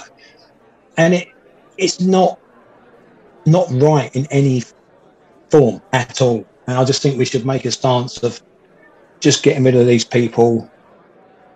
And 0.97 1.15
it, 1.15 1.29
it's 1.77 2.01
not, 2.01 2.39
not 3.47 3.67
right 3.71 4.15
in 4.15 4.27
any 4.31 4.63
form 5.51 5.83
at 5.93 6.21
all. 6.23 6.47
And 6.67 6.79
I 6.79 6.85
just 6.85 7.03
think 7.03 7.19
we 7.19 7.25
should 7.25 7.45
make 7.45 7.65
a 7.65 7.71
stance 7.71 8.23
of 8.23 8.43
just 9.21 9.43
getting 9.43 9.65
rid 9.65 9.75
of 9.75 9.87
these 9.87 10.05
people, 10.05 10.71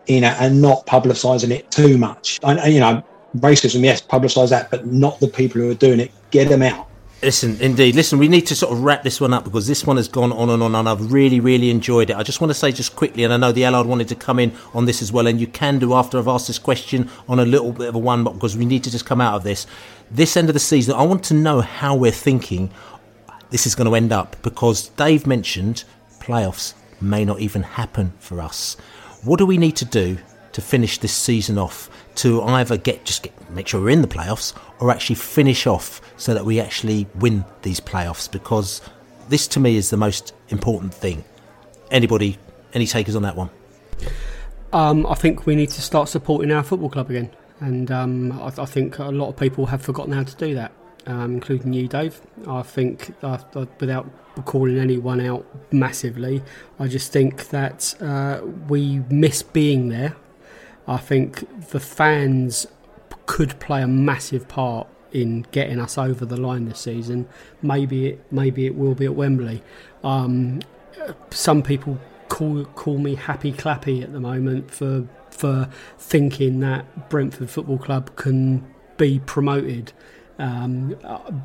you 0.06 0.20
know, 0.20 0.34
and 0.40 0.60
not 0.60 0.86
publicising 0.86 1.50
it 1.50 1.70
too 1.70 1.98
much. 1.98 2.38
And, 2.42 2.72
you 2.72 2.80
know, 2.80 3.02
racism, 3.36 3.82
yes, 3.82 4.02
publicise 4.02 4.50
that, 4.50 4.70
but 4.70 4.86
not 4.86 5.20
the 5.20 5.28
people 5.28 5.60
who 5.60 5.70
are 5.70 5.74
doing 5.74 6.00
it. 6.00 6.10
Get 6.30 6.48
them 6.48 6.62
out. 6.62 6.87
Listen, 7.20 7.60
indeed. 7.60 7.96
Listen, 7.96 8.20
we 8.20 8.28
need 8.28 8.46
to 8.46 8.54
sort 8.54 8.72
of 8.72 8.84
wrap 8.84 9.02
this 9.02 9.20
one 9.20 9.34
up 9.34 9.42
because 9.42 9.66
this 9.66 9.84
one 9.84 9.96
has 9.96 10.06
gone 10.06 10.30
on 10.30 10.50
and 10.50 10.62
on, 10.62 10.76
and 10.76 10.88
I've 10.88 11.10
really, 11.12 11.40
really 11.40 11.68
enjoyed 11.68 12.10
it. 12.10 12.16
I 12.16 12.22
just 12.22 12.40
want 12.40 12.50
to 12.50 12.54
say 12.54 12.70
just 12.70 12.94
quickly, 12.94 13.24
and 13.24 13.34
I 13.34 13.36
know 13.36 13.50
the 13.50 13.64
Allard 13.64 13.88
wanted 13.88 14.06
to 14.08 14.14
come 14.14 14.38
in 14.38 14.52
on 14.72 14.84
this 14.84 15.02
as 15.02 15.10
well, 15.10 15.26
and 15.26 15.40
you 15.40 15.48
can 15.48 15.80
do 15.80 15.94
after 15.94 16.16
I've 16.16 16.28
asked 16.28 16.46
this 16.46 16.60
question 16.60 17.10
on 17.28 17.40
a 17.40 17.44
little 17.44 17.72
bit 17.72 17.88
of 17.88 17.96
a 17.96 17.98
one, 17.98 18.22
box 18.22 18.36
because 18.36 18.56
we 18.56 18.64
need 18.64 18.84
to 18.84 18.90
just 18.92 19.04
come 19.04 19.20
out 19.20 19.34
of 19.34 19.42
this. 19.42 19.66
This 20.12 20.36
end 20.36 20.48
of 20.48 20.54
the 20.54 20.60
season, 20.60 20.94
I 20.94 21.02
want 21.02 21.24
to 21.24 21.34
know 21.34 21.60
how 21.60 21.96
we're 21.96 22.12
thinking 22.12 22.70
this 23.50 23.66
is 23.66 23.74
going 23.74 23.88
to 23.88 23.96
end 23.96 24.12
up 24.12 24.36
because 24.42 24.88
Dave 24.90 25.26
mentioned 25.26 25.82
playoffs 26.20 26.74
may 27.00 27.24
not 27.24 27.40
even 27.40 27.64
happen 27.64 28.12
for 28.20 28.40
us. 28.40 28.76
What 29.24 29.38
do 29.38 29.46
we 29.46 29.58
need 29.58 29.74
to 29.76 29.84
do 29.84 30.18
to 30.52 30.60
finish 30.60 30.98
this 30.98 31.12
season 31.12 31.58
off? 31.58 31.90
To 32.18 32.42
either 32.42 32.76
get 32.76 33.04
just 33.04 33.22
get 33.22 33.50
make 33.50 33.68
sure 33.68 33.80
we're 33.80 33.90
in 33.90 34.02
the 34.02 34.08
playoffs 34.08 34.52
or 34.80 34.90
actually 34.90 35.16
finish 35.16 35.66
off 35.66 36.00
so 36.16 36.34
that 36.34 36.44
we 36.44 36.60
actually 36.60 37.06
win 37.14 37.44
these 37.62 37.80
playoffs 37.80 38.30
because 38.30 38.82
this 39.28 39.46
to 39.48 39.60
me 39.60 39.76
is 39.76 39.90
the 39.90 39.96
most 39.96 40.34
important 40.48 40.92
thing. 40.92 41.24
Anybody, 41.90 42.38
any 42.74 42.86
takers 42.86 43.16
on 43.16 43.22
that 43.22 43.36
one? 43.36 43.50
Um, 44.72 45.06
I 45.06 45.14
think 45.14 45.46
we 45.46 45.56
need 45.56 45.70
to 45.70 45.82
start 45.82 46.08
supporting 46.08 46.52
our 46.52 46.62
football 46.62 46.90
club 46.90 47.08
again, 47.08 47.30
and 47.60 47.90
um, 47.90 48.32
I, 48.32 48.52
I, 48.58 48.66
think 48.66 48.98
a 48.98 49.04
lot 49.04 49.28
of 49.28 49.36
people 49.36 49.66
have 49.66 49.80
forgotten 49.80 50.12
how 50.12 50.24
to 50.24 50.36
do 50.36 50.54
that, 50.54 50.72
um, 51.06 51.34
including 51.34 51.72
you, 51.72 51.88
Dave. 51.88 52.20
I 52.46 52.62
think, 52.62 53.14
uh, 53.22 53.38
uh, 53.54 53.64
without 53.80 54.06
calling 54.44 54.78
anyone 54.78 55.20
out 55.22 55.46
massively, 55.72 56.42
I 56.78 56.86
just 56.86 57.12
think 57.12 57.48
that 57.48 57.94
uh, 58.02 58.42
we 58.68 58.98
miss 59.08 59.42
being 59.42 59.88
there. 59.88 60.16
I 60.88 60.96
think 60.96 61.68
the 61.70 61.80
fans 61.80 62.66
could 63.26 63.60
play 63.60 63.82
a 63.82 63.86
massive 63.86 64.48
part 64.48 64.88
in 65.12 65.46
getting 65.52 65.78
us 65.78 65.98
over 65.98 66.24
the 66.24 66.36
line 66.36 66.64
this 66.64 66.80
season. 66.80 67.28
Maybe 67.62 68.08
it, 68.08 68.32
maybe 68.32 68.66
it 68.66 68.74
will 68.74 68.94
be 68.94 69.04
at 69.04 69.14
Wembley. 69.14 69.62
Um, 70.02 70.60
some 71.30 71.62
people 71.62 71.98
call 72.28 72.64
call 72.64 72.98
me 72.98 73.14
happy 73.14 73.52
clappy 73.52 74.02
at 74.02 74.12
the 74.12 74.20
moment 74.20 74.70
for 74.70 75.06
for 75.30 75.68
thinking 75.98 76.60
that 76.60 77.08
Brentford 77.08 77.50
Football 77.50 77.78
Club 77.78 78.16
can 78.16 78.66
be 78.96 79.20
promoted. 79.20 79.92
Um, 80.38 80.96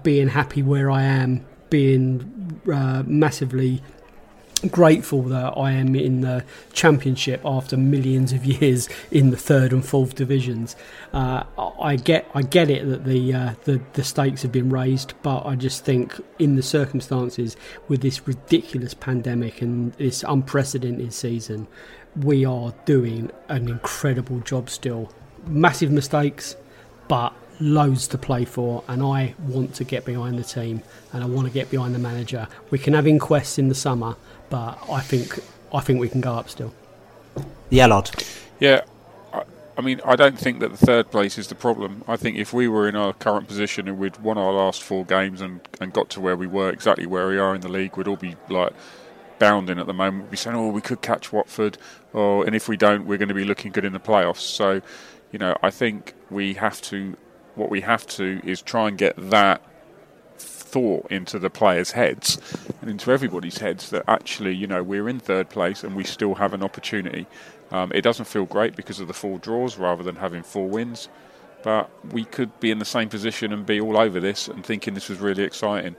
being 0.03 0.27
happy 0.27 0.61
where 0.61 0.91
I 0.91 1.01
am, 1.03 1.45
being 1.69 2.61
uh, 2.71 3.03
massively 3.05 3.81
grateful 4.69 5.21
that 5.23 5.57
I 5.57 5.71
am 5.71 5.95
in 5.95 6.21
the 6.21 6.43
championship 6.73 7.41
after 7.45 7.77
millions 7.77 8.33
of 8.33 8.45
years 8.45 8.89
in 9.11 9.29
the 9.29 9.37
third 9.37 9.71
and 9.71 9.85
fourth 9.85 10.15
divisions. 10.15 10.75
Uh, 11.13 11.43
I 11.81 11.95
get 11.95 12.29
I 12.33 12.41
get 12.41 12.69
it 12.69 12.87
that 12.89 13.05
the, 13.05 13.33
uh, 13.33 13.53
the 13.65 13.81
the 13.93 14.03
stakes 14.03 14.41
have 14.41 14.51
been 14.51 14.69
raised, 14.69 15.13
but 15.21 15.45
I 15.45 15.55
just 15.55 15.85
think 15.85 16.19
in 16.39 16.55
the 16.55 16.63
circumstances 16.63 17.55
with 17.87 18.01
this 18.01 18.27
ridiculous 18.27 18.93
pandemic 18.93 19.61
and 19.61 19.93
this 19.93 20.23
unprecedented 20.27 21.13
season, 21.13 21.67
we 22.15 22.45
are 22.45 22.73
doing 22.85 23.31
an 23.49 23.69
incredible 23.69 24.39
job 24.39 24.69
still. 24.69 25.11
Massive 25.45 25.91
mistakes, 25.91 26.55
but 27.07 27.33
loads 27.59 28.07
to 28.09 28.17
play 28.17 28.45
for, 28.45 28.83
and 28.87 29.01
I 29.01 29.35
want 29.47 29.75
to 29.75 29.83
get 29.83 30.05
behind 30.05 30.37
the 30.37 30.43
team 30.43 30.81
and 31.11 31.23
I 31.23 31.27
want 31.27 31.47
to 31.47 31.53
get 31.53 31.69
behind 31.69 31.93
the 31.95 31.99
manager. 31.99 32.47
We 32.69 32.79
can 32.79 32.93
have 32.93 33.07
inquests 33.07 33.57
in 33.57 33.69
the 33.69 33.75
summer, 33.75 34.15
but 34.53 34.77
I 34.87 35.01
think 35.01 35.39
I 35.73 35.79
think 35.79 35.99
we 35.99 36.07
can 36.07 36.21
go 36.21 36.35
up 36.35 36.47
still. 36.47 36.71
Yeah, 37.71 37.87
lad. 37.87 38.11
Yeah, 38.59 38.81
I, 39.33 39.45
I 39.75 39.81
mean, 39.81 39.99
I 40.05 40.15
don't 40.15 40.37
think 40.37 40.59
that 40.59 40.69
the 40.69 40.77
third 40.77 41.09
place 41.09 41.39
is 41.39 41.47
the 41.47 41.55
problem. 41.55 42.03
I 42.07 42.17
think 42.17 42.37
if 42.37 42.53
we 42.53 42.67
were 42.67 42.87
in 42.87 42.95
our 42.95 43.13
current 43.13 43.47
position 43.47 43.87
and 43.87 43.97
we'd 43.97 44.17
won 44.17 44.37
our 44.37 44.53
last 44.53 44.83
four 44.83 45.05
games 45.05 45.41
and, 45.41 45.59
and 45.81 45.91
got 45.91 46.11
to 46.11 46.21
where 46.21 46.37
we 46.37 46.45
were, 46.45 46.69
exactly 46.69 47.07
where 47.07 47.27
we 47.27 47.39
are 47.39 47.55
in 47.55 47.61
the 47.61 47.67
league, 47.67 47.97
we'd 47.97 48.07
all 48.07 48.15
be 48.15 48.35
like 48.47 48.73
bounding 49.39 49.79
at 49.79 49.87
the 49.87 49.93
moment. 49.93 50.25
We'd 50.25 50.31
be 50.31 50.37
saying, 50.37 50.55
"Oh, 50.55 50.67
we 50.69 50.81
could 50.81 51.01
catch 51.01 51.33
Watford," 51.33 51.79
or 52.13 52.45
and 52.45 52.55
if 52.55 52.69
we 52.69 52.77
don't, 52.77 53.07
we're 53.07 53.17
going 53.17 53.29
to 53.29 53.33
be 53.33 53.45
looking 53.45 53.71
good 53.71 53.85
in 53.85 53.93
the 53.93 53.99
playoffs. 53.99 54.41
So, 54.41 54.81
you 55.31 55.39
know, 55.39 55.57
I 55.63 55.71
think 55.71 56.13
we 56.29 56.53
have 56.53 56.79
to. 56.83 57.17
What 57.55 57.71
we 57.71 57.81
have 57.81 58.05
to 58.17 58.39
is 58.43 58.61
try 58.61 58.87
and 58.87 58.99
get 58.99 59.15
that 59.31 59.63
thought 60.73 61.05
into 61.11 61.37
the 61.37 61.51
players' 61.51 61.91
heads 61.91 62.39
and 62.81 62.89
into 62.89 63.11
everybody's 63.11 63.59
heads 63.59 63.91
that 63.91 64.03
actually, 64.07 64.55
you 64.55 64.65
know, 64.65 64.81
we're 64.81 65.07
in 65.07 65.19
third 65.19 65.47
place 65.47 65.83
and 65.83 65.95
we 65.95 66.03
still 66.03 66.33
have 66.33 66.51
an 66.51 66.63
opportunity. 66.63 67.27
Um, 67.69 67.91
it 67.93 68.01
doesn't 68.01 68.25
feel 68.25 68.45
great 68.45 68.75
because 68.75 68.99
of 68.99 69.07
the 69.07 69.13
four 69.13 69.37
draws 69.37 69.77
rather 69.77 70.01
than 70.01 70.15
having 70.15 70.41
four 70.41 70.67
wins, 70.67 71.09
but 71.61 71.91
we 72.11 72.25
could 72.25 72.59
be 72.59 72.71
in 72.71 72.79
the 72.79 72.85
same 72.85 73.07
position 73.07 73.53
and 73.53 73.67
be 73.67 73.79
all 73.79 73.97
over 73.97 74.19
this 74.19 74.47
and 74.47 74.65
thinking 74.65 74.95
this 74.95 75.09
was 75.09 75.19
really 75.19 75.43
exciting. 75.43 75.95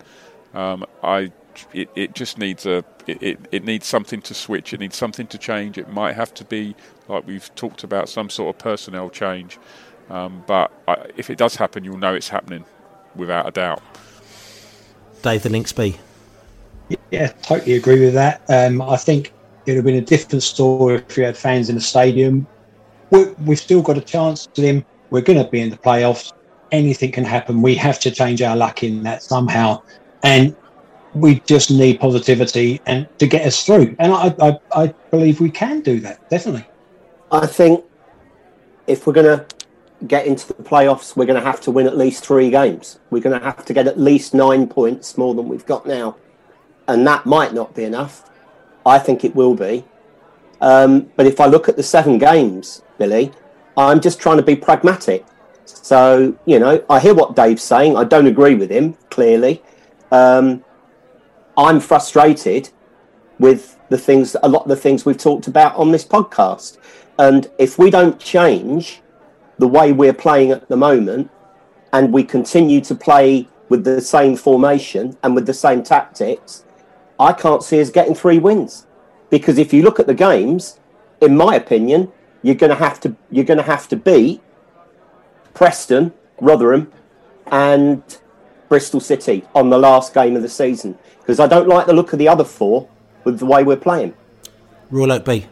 Um, 0.55 0.85
I, 1.05 1.31
it, 1.73 1.89
it 1.95 2.15
just 2.17 2.37
needs 2.39 2.67
a, 2.67 2.85
it, 3.07 3.39
it, 3.53 3.63
needs 3.63 3.87
something 3.87 4.23
to 4.23 4.35
switch. 4.35 4.73
It 4.73 4.81
needs 4.81 4.97
something 4.97 5.29
to 5.29 5.39
change. 5.39 5.79
It 5.79 5.89
might 5.89 6.17
have 6.17 6.35
to 6.35 6.45
be 6.45 6.75
like 7.07 7.25
we've 7.29 7.55
talked 7.55 7.85
about 7.85 8.09
some 8.09 8.29
sort 8.29 8.57
of 8.57 8.59
personnel 8.59 9.09
change. 9.09 9.57
Um, 10.11 10.43
but 10.49 10.73
I, 10.89 11.11
if 11.17 11.31
it 11.31 11.39
does 11.39 11.55
happen, 11.55 11.85
you'll 11.85 11.99
know 11.99 12.15
it's 12.15 12.29
happening 12.29 12.65
without 13.15 13.47
a 13.47 13.53
doubt. 13.53 13.83
Dave 15.25 15.43
the 15.43 15.49
Lincs 15.49 15.75
Bee? 15.75 15.97
Yeah, 17.11 17.29
totally 17.43 17.73
agree 17.73 17.99
with 17.99 18.13
that. 18.13 18.43
Um, 18.51 18.83
I 18.83 18.99
think 18.99 19.33
it 19.65 19.71
would 19.71 19.77
have 19.77 19.85
been 19.87 19.97
a 19.97 20.03
different 20.03 20.43
story 20.43 20.97
if 20.97 21.17
we 21.17 21.23
had 21.23 21.35
fans 21.35 21.71
in 21.71 21.77
the 21.77 21.81
stadium. 21.81 22.47
we 23.11 23.35
have 23.49 23.59
still 23.59 23.81
got 23.81 23.97
a 23.97 24.03
chance 24.03 24.47
to 24.49 24.61
them. 24.61 24.85
We're 25.09 25.23
going 25.23 25.43
to 25.43 25.51
be 25.51 25.63
in 25.63 25.71
the 25.71 25.79
playoffs. 25.79 26.35
Anything 26.73 27.11
can 27.11 27.25
happen. 27.25 27.63
We 27.63 27.75
have 27.77 27.99
to 28.01 28.11
change 28.11 28.43
our 28.43 28.55
luck 28.55 28.83
in 28.83 29.03
that 29.05 29.23
somehow. 29.23 29.83
And 30.23 30.55
we 31.15 31.41
just 31.41 31.71
need 31.71 32.01
positivity 32.01 32.83
and 32.85 33.09
to 33.19 33.27
get 33.27 33.47
us 33.47 33.65
through. 33.65 33.97
And 33.99 34.13
I, 34.13 34.35
I, 34.43 34.59
I 34.75 34.87
believe 35.11 35.41
we 35.41 35.51
can 35.51 35.81
do 35.81 36.01
that, 36.01 36.29
definitely. 36.29 36.67
I 37.33 37.47
think 37.47 37.83
if 38.87 39.07
we're 39.07 39.15
going 39.15 39.39
to 39.39 39.47
get 40.07 40.27
into 40.27 40.47
the 40.49 40.55
playoffs, 40.55 41.17
we're 41.17 41.27
going 41.27 41.41
to 41.41 41.47
have 41.47 41.61
to 41.63 41.71
win 41.71 41.87
at 41.87 41.97
least 41.97 42.25
three 42.25 42.51
games. 42.51 42.99
We're 43.11 43.23
going 43.23 43.39
to 43.39 43.45
have 43.45 43.65
to 43.65 43.73
get 43.73 43.87
at 43.87 43.99
least 43.99 44.35
nine 44.35 44.67
points 44.67 45.17
more 45.17 45.35
than 45.35 45.49
we've 45.49 45.67
got 45.67 45.87
now. 45.87 46.17
And 46.87 47.07
that 47.07 47.25
might 47.27 47.55
not 47.55 47.75
be 47.75 47.85
enough. 47.85 48.31
I 48.85 48.99
think 48.99 49.25
it 49.25 49.35
will 49.35 49.55
be. 49.55 49.85
Um, 50.61 51.11
but 51.17 51.27
if 51.27 51.41
I 51.41 51.47
look 51.47 51.69
at 51.69 51.77
the 51.77 51.83
seven 51.83 52.19
games, 52.19 52.83
Billy, 52.99 53.33
I'm 53.77 54.01
just 54.01 54.21
trying 54.21 54.37
to 54.37 54.43
be 54.43 54.57
pragmatic. 54.57 55.25
So, 55.65 56.37
you 56.45 56.59
know, 56.59 56.85
I 56.91 57.01
hear 57.01 57.15
what 57.15 57.35
Dave's 57.35 57.63
saying. 57.63 57.97
I 57.97 58.05
don't 58.05 58.27
agree 58.27 58.55
with 58.55 58.71
him, 58.71 58.95
clearly. 59.11 59.63
Um, 60.13 60.65
I'm 61.57 61.81
frustrated 61.81 62.71
with 63.39 63.79
the 63.89 63.99
things, 63.99 64.37
a 64.43 64.49
lot 64.49 64.63
of 64.63 64.69
the 64.69 64.77
things 64.77 65.05
we've 65.05 65.19
talked 65.19 65.47
about 65.47 65.75
on 65.77 65.91
this 65.91 66.05
podcast. 66.05 66.79
And 67.19 67.51
if 67.59 67.79
we 67.79 67.91
don't 67.91 68.19
change 68.19 69.01
the 69.59 69.69
way 69.69 69.93
we're 69.93 70.13
playing 70.13 70.51
at 70.51 70.69
the 70.69 70.77
moment 70.77 71.31
and 71.93 72.13
we 72.13 72.25
continue 72.25 72.81
to 72.81 72.95
play 72.95 73.49
with 73.69 73.85
the 73.85 74.01
same 74.01 74.37
formation 74.37 75.17
and 75.23 75.35
with 75.35 75.47
the 75.47 75.55
same 75.55 75.83
tactics, 75.83 76.65
I 77.19 77.33
can't 77.33 77.63
see 77.63 77.81
us 77.81 77.91
getting 77.91 78.15
three 78.15 78.39
wins. 78.39 78.87
Because 79.31 79.59
if 79.59 79.73
you 79.73 79.83
look 79.83 80.01
at 80.01 80.07
the 80.07 80.15
games, 80.15 80.79
in 81.21 81.37
my 81.37 81.55
opinion, 81.55 82.13
you're 82.43 82.55
going 82.55 82.71
to 82.71 82.77
have 82.77 83.01
to 83.01 83.17
you're 83.31 83.45
going 83.45 83.59
to 83.59 83.65
have 83.65 83.89
to 83.89 83.97
beat 83.97 84.41
Preston, 85.55 86.13
Rotherham, 86.41 86.93
and 87.47 88.03
Bristol 88.69 89.01
City 89.01 89.45
on 89.55 89.71
the 89.71 89.79
last 89.79 90.13
game 90.13 90.37
of 90.37 90.43
the 90.43 90.49
season. 90.49 90.99
Because 91.21 91.41
I 91.41 91.47
don't 91.47 91.69
like 91.69 91.87
the 91.87 91.95
look 91.95 92.13
of 92.13 92.19
the 92.19 92.29
other 92.29 92.45
four 92.45 92.89
with 93.25 93.39
the 93.39 93.47
way 93.47 93.65
we're 93.65 93.77
playing. 93.77 94.15
Rule 94.91 95.11
out 95.11 95.25
B. 95.25 95.47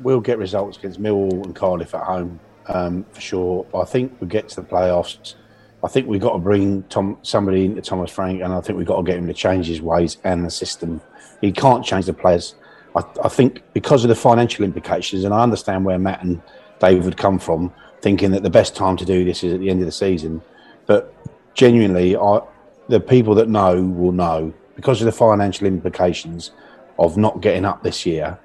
We'll 0.00 0.20
get 0.20 0.38
results 0.38 0.78
against 0.78 1.02
Millwall 1.02 1.44
and 1.44 1.56
Cardiff 1.56 1.94
at 1.94 2.04
home 2.04 2.38
um, 2.68 3.04
for 3.12 3.20
sure. 3.20 3.66
I 3.74 3.84
think 3.84 4.16
we 4.20 4.28
get 4.28 4.48
to 4.50 4.56
the 4.56 4.66
playoffs. 4.66 5.34
I 5.82 5.88
think 5.88 6.06
we've 6.08 6.20
got 6.20 6.32
to 6.32 6.38
bring 6.38 6.82
Tom, 6.84 7.18
somebody 7.22 7.64
into 7.64 7.80
Thomas 7.82 8.10
Frank, 8.10 8.42
and 8.42 8.52
I 8.52 8.60
think 8.60 8.78
we've 8.78 8.86
got 8.86 8.96
to 8.96 9.02
get 9.02 9.18
him 9.18 9.26
to 9.26 9.34
change 9.34 9.66
his 9.66 9.80
ways 9.80 10.18
and 10.24 10.44
the 10.44 10.50
system. 10.50 11.00
He 11.40 11.52
can't 11.52 11.84
change 11.84 12.06
the 12.06 12.12
players. 12.12 12.56
I, 12.96 13.02
I 13.22 13.28
think 13.28 13.62
because 13.72 14.04
of 14.04 14.08
the 14.08 14.16
financial 14.16 14.64
implications, 14.64 15.24
and 15.24 15.32
I 15.32 15.42
understand 15.42 15.84
where 15.84 15.98
Matt 15.98 16.22
and 16.22 16.42
would 16.80 17.16
come 17.16 17.38
from, 17.38 17.72
thinking 18.00 18.30
that 18.32 18.42
the 18.42 18.50
best 18.50 18.76
time 18.76 18.96
to 18.96 19.04
do 19.04 19.24
this 19.24 19.42
is 19.42 19.52
at 19.52 19.60
the 19.60 19.70
end 19.70 19.80
of 19.80 19.86
the 19.86 19.92
season. 19.92 20.42
But 20.86 21.14
genuinely, 21.54 22.16
I, 22.16 22.40
the 22.88 23.00
people 23.00 23.34
that 23.36 23.48
know 23.48 23.82
will 23.82 24.12
know 24.12 24.52
because 24.76 25.00
of 25.00 25.06
the 25.06 25.12
financial 25.12 25.66
implications 25.66 26.52
of 26.98 27.16
not 27.16 27.40
getting 27.40 27.64
up 27.64 27.82
this 27.82 28.06
year. 28.06 28.38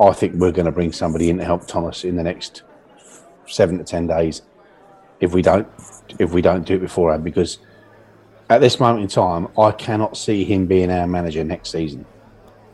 I 0.00 0.12
think 0.12 0.34
we're 0.34 0.52
going 0.52 0.66
to 0.66 0.72
bring 0.72 0.92
somebody 0.92 1.28
in 1.30 1.38
to 1.38 1.44
help 1.44 1.66
Thomas 1.66 2.04
in 2.04 2.16
the 2.16 2.22
next 2.22 2.62
seven 3.46 3.78
to 3.78 3.84
ten 3.84 4.06
days 4.06 4.42
if 5.20 5.32
we 5.32 5.42
don't 5.42 5.68
if 6.18 6.32
we 6.32 6.42
don't 6.42 6.64
do 6.64 6.74
it 6.74 6.80
beforehand 6.80 7.24
because 7.24 7.58
at 8.50 8.60
this 8.60 8.78
moment 8.80 9.02
in 9.02 9.08
time 9.08 9.48
I 9.58 9.70
cannot 9.70 10.16
see 10.16 10.44
him 10.44 10.66
being 10.66 10.90
our 10.90 11.06
manager 11.06 11.44
next 11.44 11.70
season. 11.70 12.04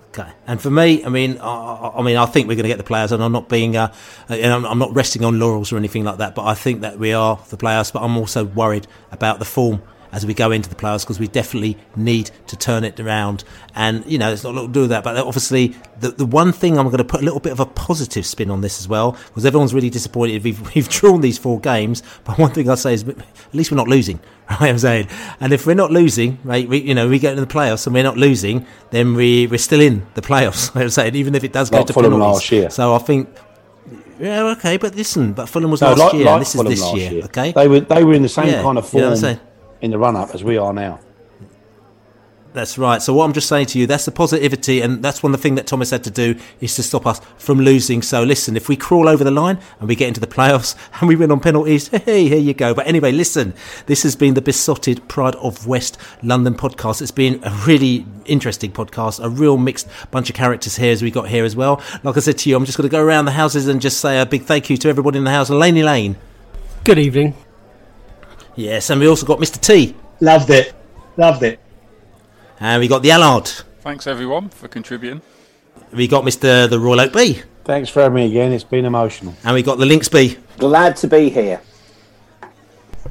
Okay, 0.09 0.31
and 0.47 0.61
for 0.61 0.71
me, 0.71 1.05
I 1.05 1.11
mean, 1.11 1.39
I, 1.39 1.93
I 1.97 2.03
mean, 2.03 2.17
I 2.17 2.25
think 2.25 2.49
we're 2.49 2.55
going 2.55 2.65
to 2.65 2.69
get 2.69 2.79
the 2.79 2.85
players, 2.85 3.13
and 3.13 3.23
I'm 3.23 3.31
not 3.31 3.51
being, 3.51 3.77
uh, 3.77 3.93
and 4.31 4.53
I'm, 4.53 4.65
I'm, 4.65 4.79
not 4.79 4.95
resting 4.95 5.23
on 5.23 5.39
laurels 5.39 5.71
or 5.71 5.77
anything 5.77 6.03
like 6.03 6.17
that. 6.17 6.35
But 6.35 6.47
I 6.47 6.55
think 6.55 6.81
that 6.81 6.99
we 6.99 7.13
are 7.13 7.39
the 7.51 7.59
players. 7.59 7.91
But 7.91 8.03
I'm 8.03 8.17
also 8.17 8.45
worried 8.45 8.87
about 9.13 9.39
the 9.39 9.45
form 9.45 9.83
as 10.13 10.25
we 10.27 10.35
go 10.35 10.51
into 10.51 10.69
the 10.69 10.75
playoffs 10.75 11.03
because 11.03 11.19
we 11.21 11.29
definitely 11.29 11.77
need 11.97 12.31
to 12.47 12.57
turn 12.57 12.85
it 12.85 12.99
around. 13.01 13.45
And 13.75 14.05
you 14.07 14.19
know, 14.19 14.33
it's 14.33 14.45
not 14.45 14.55
a 14.55 14.57
lot 14.61 14.67
to 14.69 14.73
do 14.73 14.81
with 14.83 14.91
that, 14.91 15.05
but 15.05 15.17
uh, 15.17 15.25
obviously 15.25 15.75
the 16.01 16.11
the 16.11 16.27
one 16.27 16.53
thing 16.53 16.79
I'm 16.79 16.87
going 16.87 16.99
to 16.99 17.05
put 17.05 17.21
a 17.21 17.25
little 17.25 17.41
bit 17.41 17.53
of 17.53 17.61
a 17.61 17.67
positive 17.67 18.25
spin 18.27 18.51
on 18.51 18.61
this 18.61 18.81
as 18.81 18.89
well 18.89 19.13
because 19.29 19.45
everyone's 19.47 19.75
really 19.75 19.91
disappointed. 19.91 20.43
We've 20.45 20.61
we've 20.75 20.89
drawn 20.89 21.21
these 21.21 21.39
four 21.39 21.61
games, 21.61 22.03
but 22.25 22.39
one 22.39 22.51
thing 22.53 22.69
I'll 22.71 22.77
say 22.77 22.95
is 22.95 23.07
at 23.09 23.17
least 23.53 23.71
we're 23.71 23.77
not 23.77 23.89
losing. 23.89 24.21
Right, 24.49 24.71
I'm 24.71 24.79
saying, 24.79 25.09
and 25.41 25.53
if 25.53 25.67
we're 25.67 25.75
not 25.75 25.91
losing, 25.91 26.39
right, 26.43 26.67
we, 26.67 26.79
you 26.79 26.95
know, 26.95 27.07
we 27.07 27.19
get 27.19 27.33
into 27.33 27.45
the 27.45 27.53
playoffs 27.53 27.87
and 27.87 27.93
we're 27.93 28.03
not 28.03 28.17
losing, 28.17 28.65
then 28.93 29.13
we 29.13 29.47
we're 29.47 29.59
still 29.59 29.83
in 29.83 30.07
the 30.15 30.23
playoffs. 30.31 30.75
I'm 30.75 30.89
saying, 30.89 31.17
even 31.17 31.35
if 31.35 31.45
it 31.45 31.53
does 31.53 31.69
go 31.69 31.77
Like 31.77 31.87
to 31.89 31.93
Fulham 31.93 32.19
last 32.19 32.51
year. 32.51 32.71
So 32.71 32.95
I 32.95 32.99
think 32.99 33.29
yeah, 34.19 34.45
okay, 34.57 34.79
but 34.79 34.95
listen, 34.97 35.35
but 35.35 35.51
Fulham 35.51 35.71
was 35.71 35.83
No, 35.83 35.89
last 35.89 35.99
like- 35.99 36.13
year, 36.15 36.25
like 36.25 36.39
this 36.41 36.55
Fulham 36.55 36.73
is 36.73 36.81
this 36.81 36.95
year, 36.95 37.13
year. 37.13 37.25
okay? 37.25 37.53
They 37.53 37.69
were 37.69 37.81
they 37.81 38.03
were 38.05 38.15
in 38.15 38.23
the 38.23 38.29
same 38.31 38.47
Yeah, 38.47 38.63
kind 38.63 38.79
of 38.79 38.93
you 38.95 39.01
know 39.01 39.15
form 39.79 39.79
what 39.79 39.79
I'm 39.79 39.79
saying? 39.79 39.83
in 39.83 39.91
the 39.91 39.99
run 39.99 40.17
up 40.17 40.35
as 40.35 40.45
we 40.45 40.57
are 40.59 40.73
now. 40.73 41.01
That's 42.55 42.79
right. 42.79 43.01
So 43.03 43.13
what 43.13 43.25
I'm 43.25 43.35
just 43.35 43.49
saying 43.49 43.67
to 43.67 43.79
you, 43.79 43.87
that's 43.87 44.07
the 44.07 44.11
positivity, 44.11 44.81
and 44.81 45.05
that's 45.05 45.23
one 45.23 45.35
of 45.35 45.39
the 45.39 45.43
things 45.43 45.57
that 45.57 45.67
Thomas 45.67 45.91
had 45.91 46.03
to 46.05 46.11
do 46.11 46.35
is 46.61 46.75
to 46.77 46.83
stop 46.83 47.07
us 47.07 47.21
from 47.37 47.61
losing. 47.61 48.01
So 48.03 48.23
listen, 48.23 48.57
if 48.57 48.69
we 48.69 48.77
crawl 48.77 49.07
over 49.07 49.23
the 49.23 49.31
line 49.31 49.59
and 49.79 49.89
we 49.89 49.95
get 49.95 50.09
into 50.09 50.19
the 50.19 50.27
playoffs 50.27 50.75
and 51.01 51.09
we 51.09 51.15
win 51.15 51.31
on 51.31 51.41
penalties, 51.41 51.89
hey, 52.07 52.27
here 52.27 52.39
you 52.39 52.55
go. 52.55 52.75
But 52.75 52.87
anyway, 52.87 53.13
listen, 53.13 53.53
this 53.87 54.03
has 54.03 54.17
been 54.17 54.35
the 54.35 54.41
Beesotted 54.41 55.07
Pride 55.09 55.37
of 55.37 55.67
West 55.67 55.99
London 56.23 56.55
podcast. 56.55 57.03
It's 57.03 57.11
been 57.11 57.39
a 57.45 57.51
really 57.67 58.07
interesting 58.25 58.73
podcast, 58.73 59.23
a 59.23 59.29
real 59.29 59.59
mixed 59.59 59.87
bunch 60.11 60.31
of 60.31 60.35
characters 60.37 60.77
here 60.77 60.91
as 60.91 61.03
we 61.03 61.11
got 61.11 61.29
here 61.29 61.45
as 61.45 61.55
well. 61.55 61.83
Like 62.03 62.17
I 62.17 62.21
said 62.21 62.39
to 62.39 62.51
you, 62.51 62.57
I'm 62.57 62.65
just 62.65 62.79
going 62.79 62.89
to 62.89 62.93
go 62.93 63.03
around 63.03 63.27
the 63.27 63.33
houses 63.33 63.69
and 63.69 63.81
just 63.81 64.01
say 64.01 64.21
a 64.21 64.27
big 64.27 64.43
thank 64.43 64.71
you 64.71 64.77
to 64.79 64.89
everybody 64.89 65.19
in 65.19 65.25
the 65.25 65.31
house. 65.31 65.51
Laney 65.51 65.83
Lane. 65.83 66.17
Good 66.83 66.99
evening. 66.99 67.35
Yes, 68.59 68.91
and 68.91 69.01
we 69.01 69.07
also 69.07 69.25
got 69.25 69.39
Mr. 69.39 69.61
T. 69.61 69.95
Loved 70.19 70.51
it. 70.51 70.75
Loved 71.17 71.45
it. 71.45 71.61
And 72.59 72.81
we 72.81 72.89
got 72.89 73.05
the 73.05 73.13
Allard. 73.13 73.47
Thanks 73.83 74.09
everyone 74.09 74.49
for 74.49 74.67
contributing. 74.67 75.23
We 75.93 76.09
got 76.09 76.25
Mr. 76.25 76.69
the 76.69 76.81
Royal 76.81 77.03
Oak 77.03 77.13
Bee. 77.13 77.41
Thanks 77.63 77.89
for 77.89 78.03
having 78.03 78.17
me 78.17 78.27
again. 78.27 78.53
It's 78.53 78.65
been 78.65 78.85
emotional. 78.85 79.37
And 79.45 79.55
we 79.55 79.63
got 79.63 79.79
the 79.79 79.85
Lincs 79.85 80.11
Bee. 80.11 80.39
Glad 80.59 80.97
to 80.97 81.07
be 81.07 81.31
here. 81.31 81.61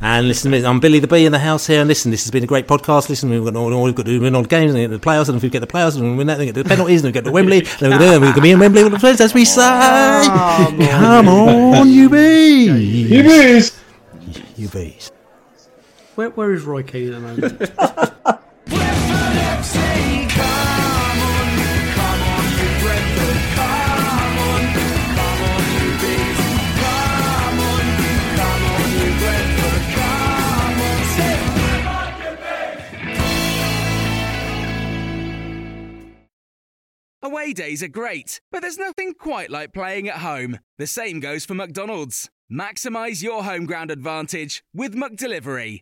And 0.02 0.28
listen, 0.28 0.54
I'm 0.54 0.82
Billy 0.82 1.00
the 1.00 1.08
Bee 1.08 1.26
in 1.26 1.32
the 1.32 1.40
house 1.40 1.66
here. 1.66 1.80
And 1.80 1.88
listen, 1.88 2.12
this 2.12 2.26
has 2.26 2.32
been 2.32 2.44
a 2.44 2.48
great 2.48 2.68
podcast. 2.68 3.08
Listen, 3.08 3.30
we've 3.30 3.46
got 3.46 3.56
all, 3.56 3.74
all 3.74 3.84
we've 3.84 3.96
got 3.96 4.06
to 4.06 4.12
do 4.12 4.20
win 4.20 4.36
all 4.36 4.42
the 4.42 4.50
games 4.50 4.74
and 4.74 4.82
get 4.82 4.90
the 4.90 5.00
playoffs. 5.00 5.30
And 5.30 5.38
if 5.38 5.44
we 5.44 5.50
get 5.50 5.62
the 5.62 5.68
playoffs 5.68 5.96
and 5.96 6.12
we 6.12 6.18
win 6.18 6.28
that, 6.28 6.40
then 6.40 6.48
get 6.48 6.56
the 6.56 6.66
penalties 6.66 7.06
and 7.06 7.08
we 7.08 7.14
get 7.14 7.24
to 7.24 7.32
Wembley. 7.32 7.62
then 7.62 7.92
we 7.92 7.98
can, 7.98 8.22
we 8.22 8.34
can 8.34 8.44
be 8.44 8.52
in 8.52 8.60
Wembley 8.60 8.84
with 8.84 8.92
the 8.92 9.00
friends, 9.00 9.22
as 9.22 9.34
we 9.34 9.46
say. 9.46 9.62
Come 9.62 11.30
on, 11.30 11.88
you 11.88 12.10
bees. 12.10 13.10
You 13.10 13.24
bees. 13.24 13.80
You 14.58 14.68
bees. 14.68 15.12
Where, 16.18 16.32
where 16.32 16.52
is 16.52 16.64
Roy 16.64 16.82
Keane 16.82 17.14
at 17.14 17.22
the 17.22 17.28
moment? 17.28 17.62
Away 37.22 37.54
days 37.54 37.84
are 37.84 37.88
great, 37.88 38.42
but 38.52 38.62
there's 38.62 38.80
nothing 38.80 39.14
quite 39.14 39.52
like 39.52 39.72
playing 39.72 40.10
at 40.10 40.16
home. 40.16 40.58
The 40.80 40.88
same 40.88 41.20
goes 41.20 41.46
for 41.46 41.54
McDonald's. 41.54 42.32
Maximize 42.52 43.22
your 43.22 43.44
home 43.44 43.68
ground 43.68 43.92
advantage 43.92 44.64
with 44.74 44.96
McDelivery. 44.96 45.82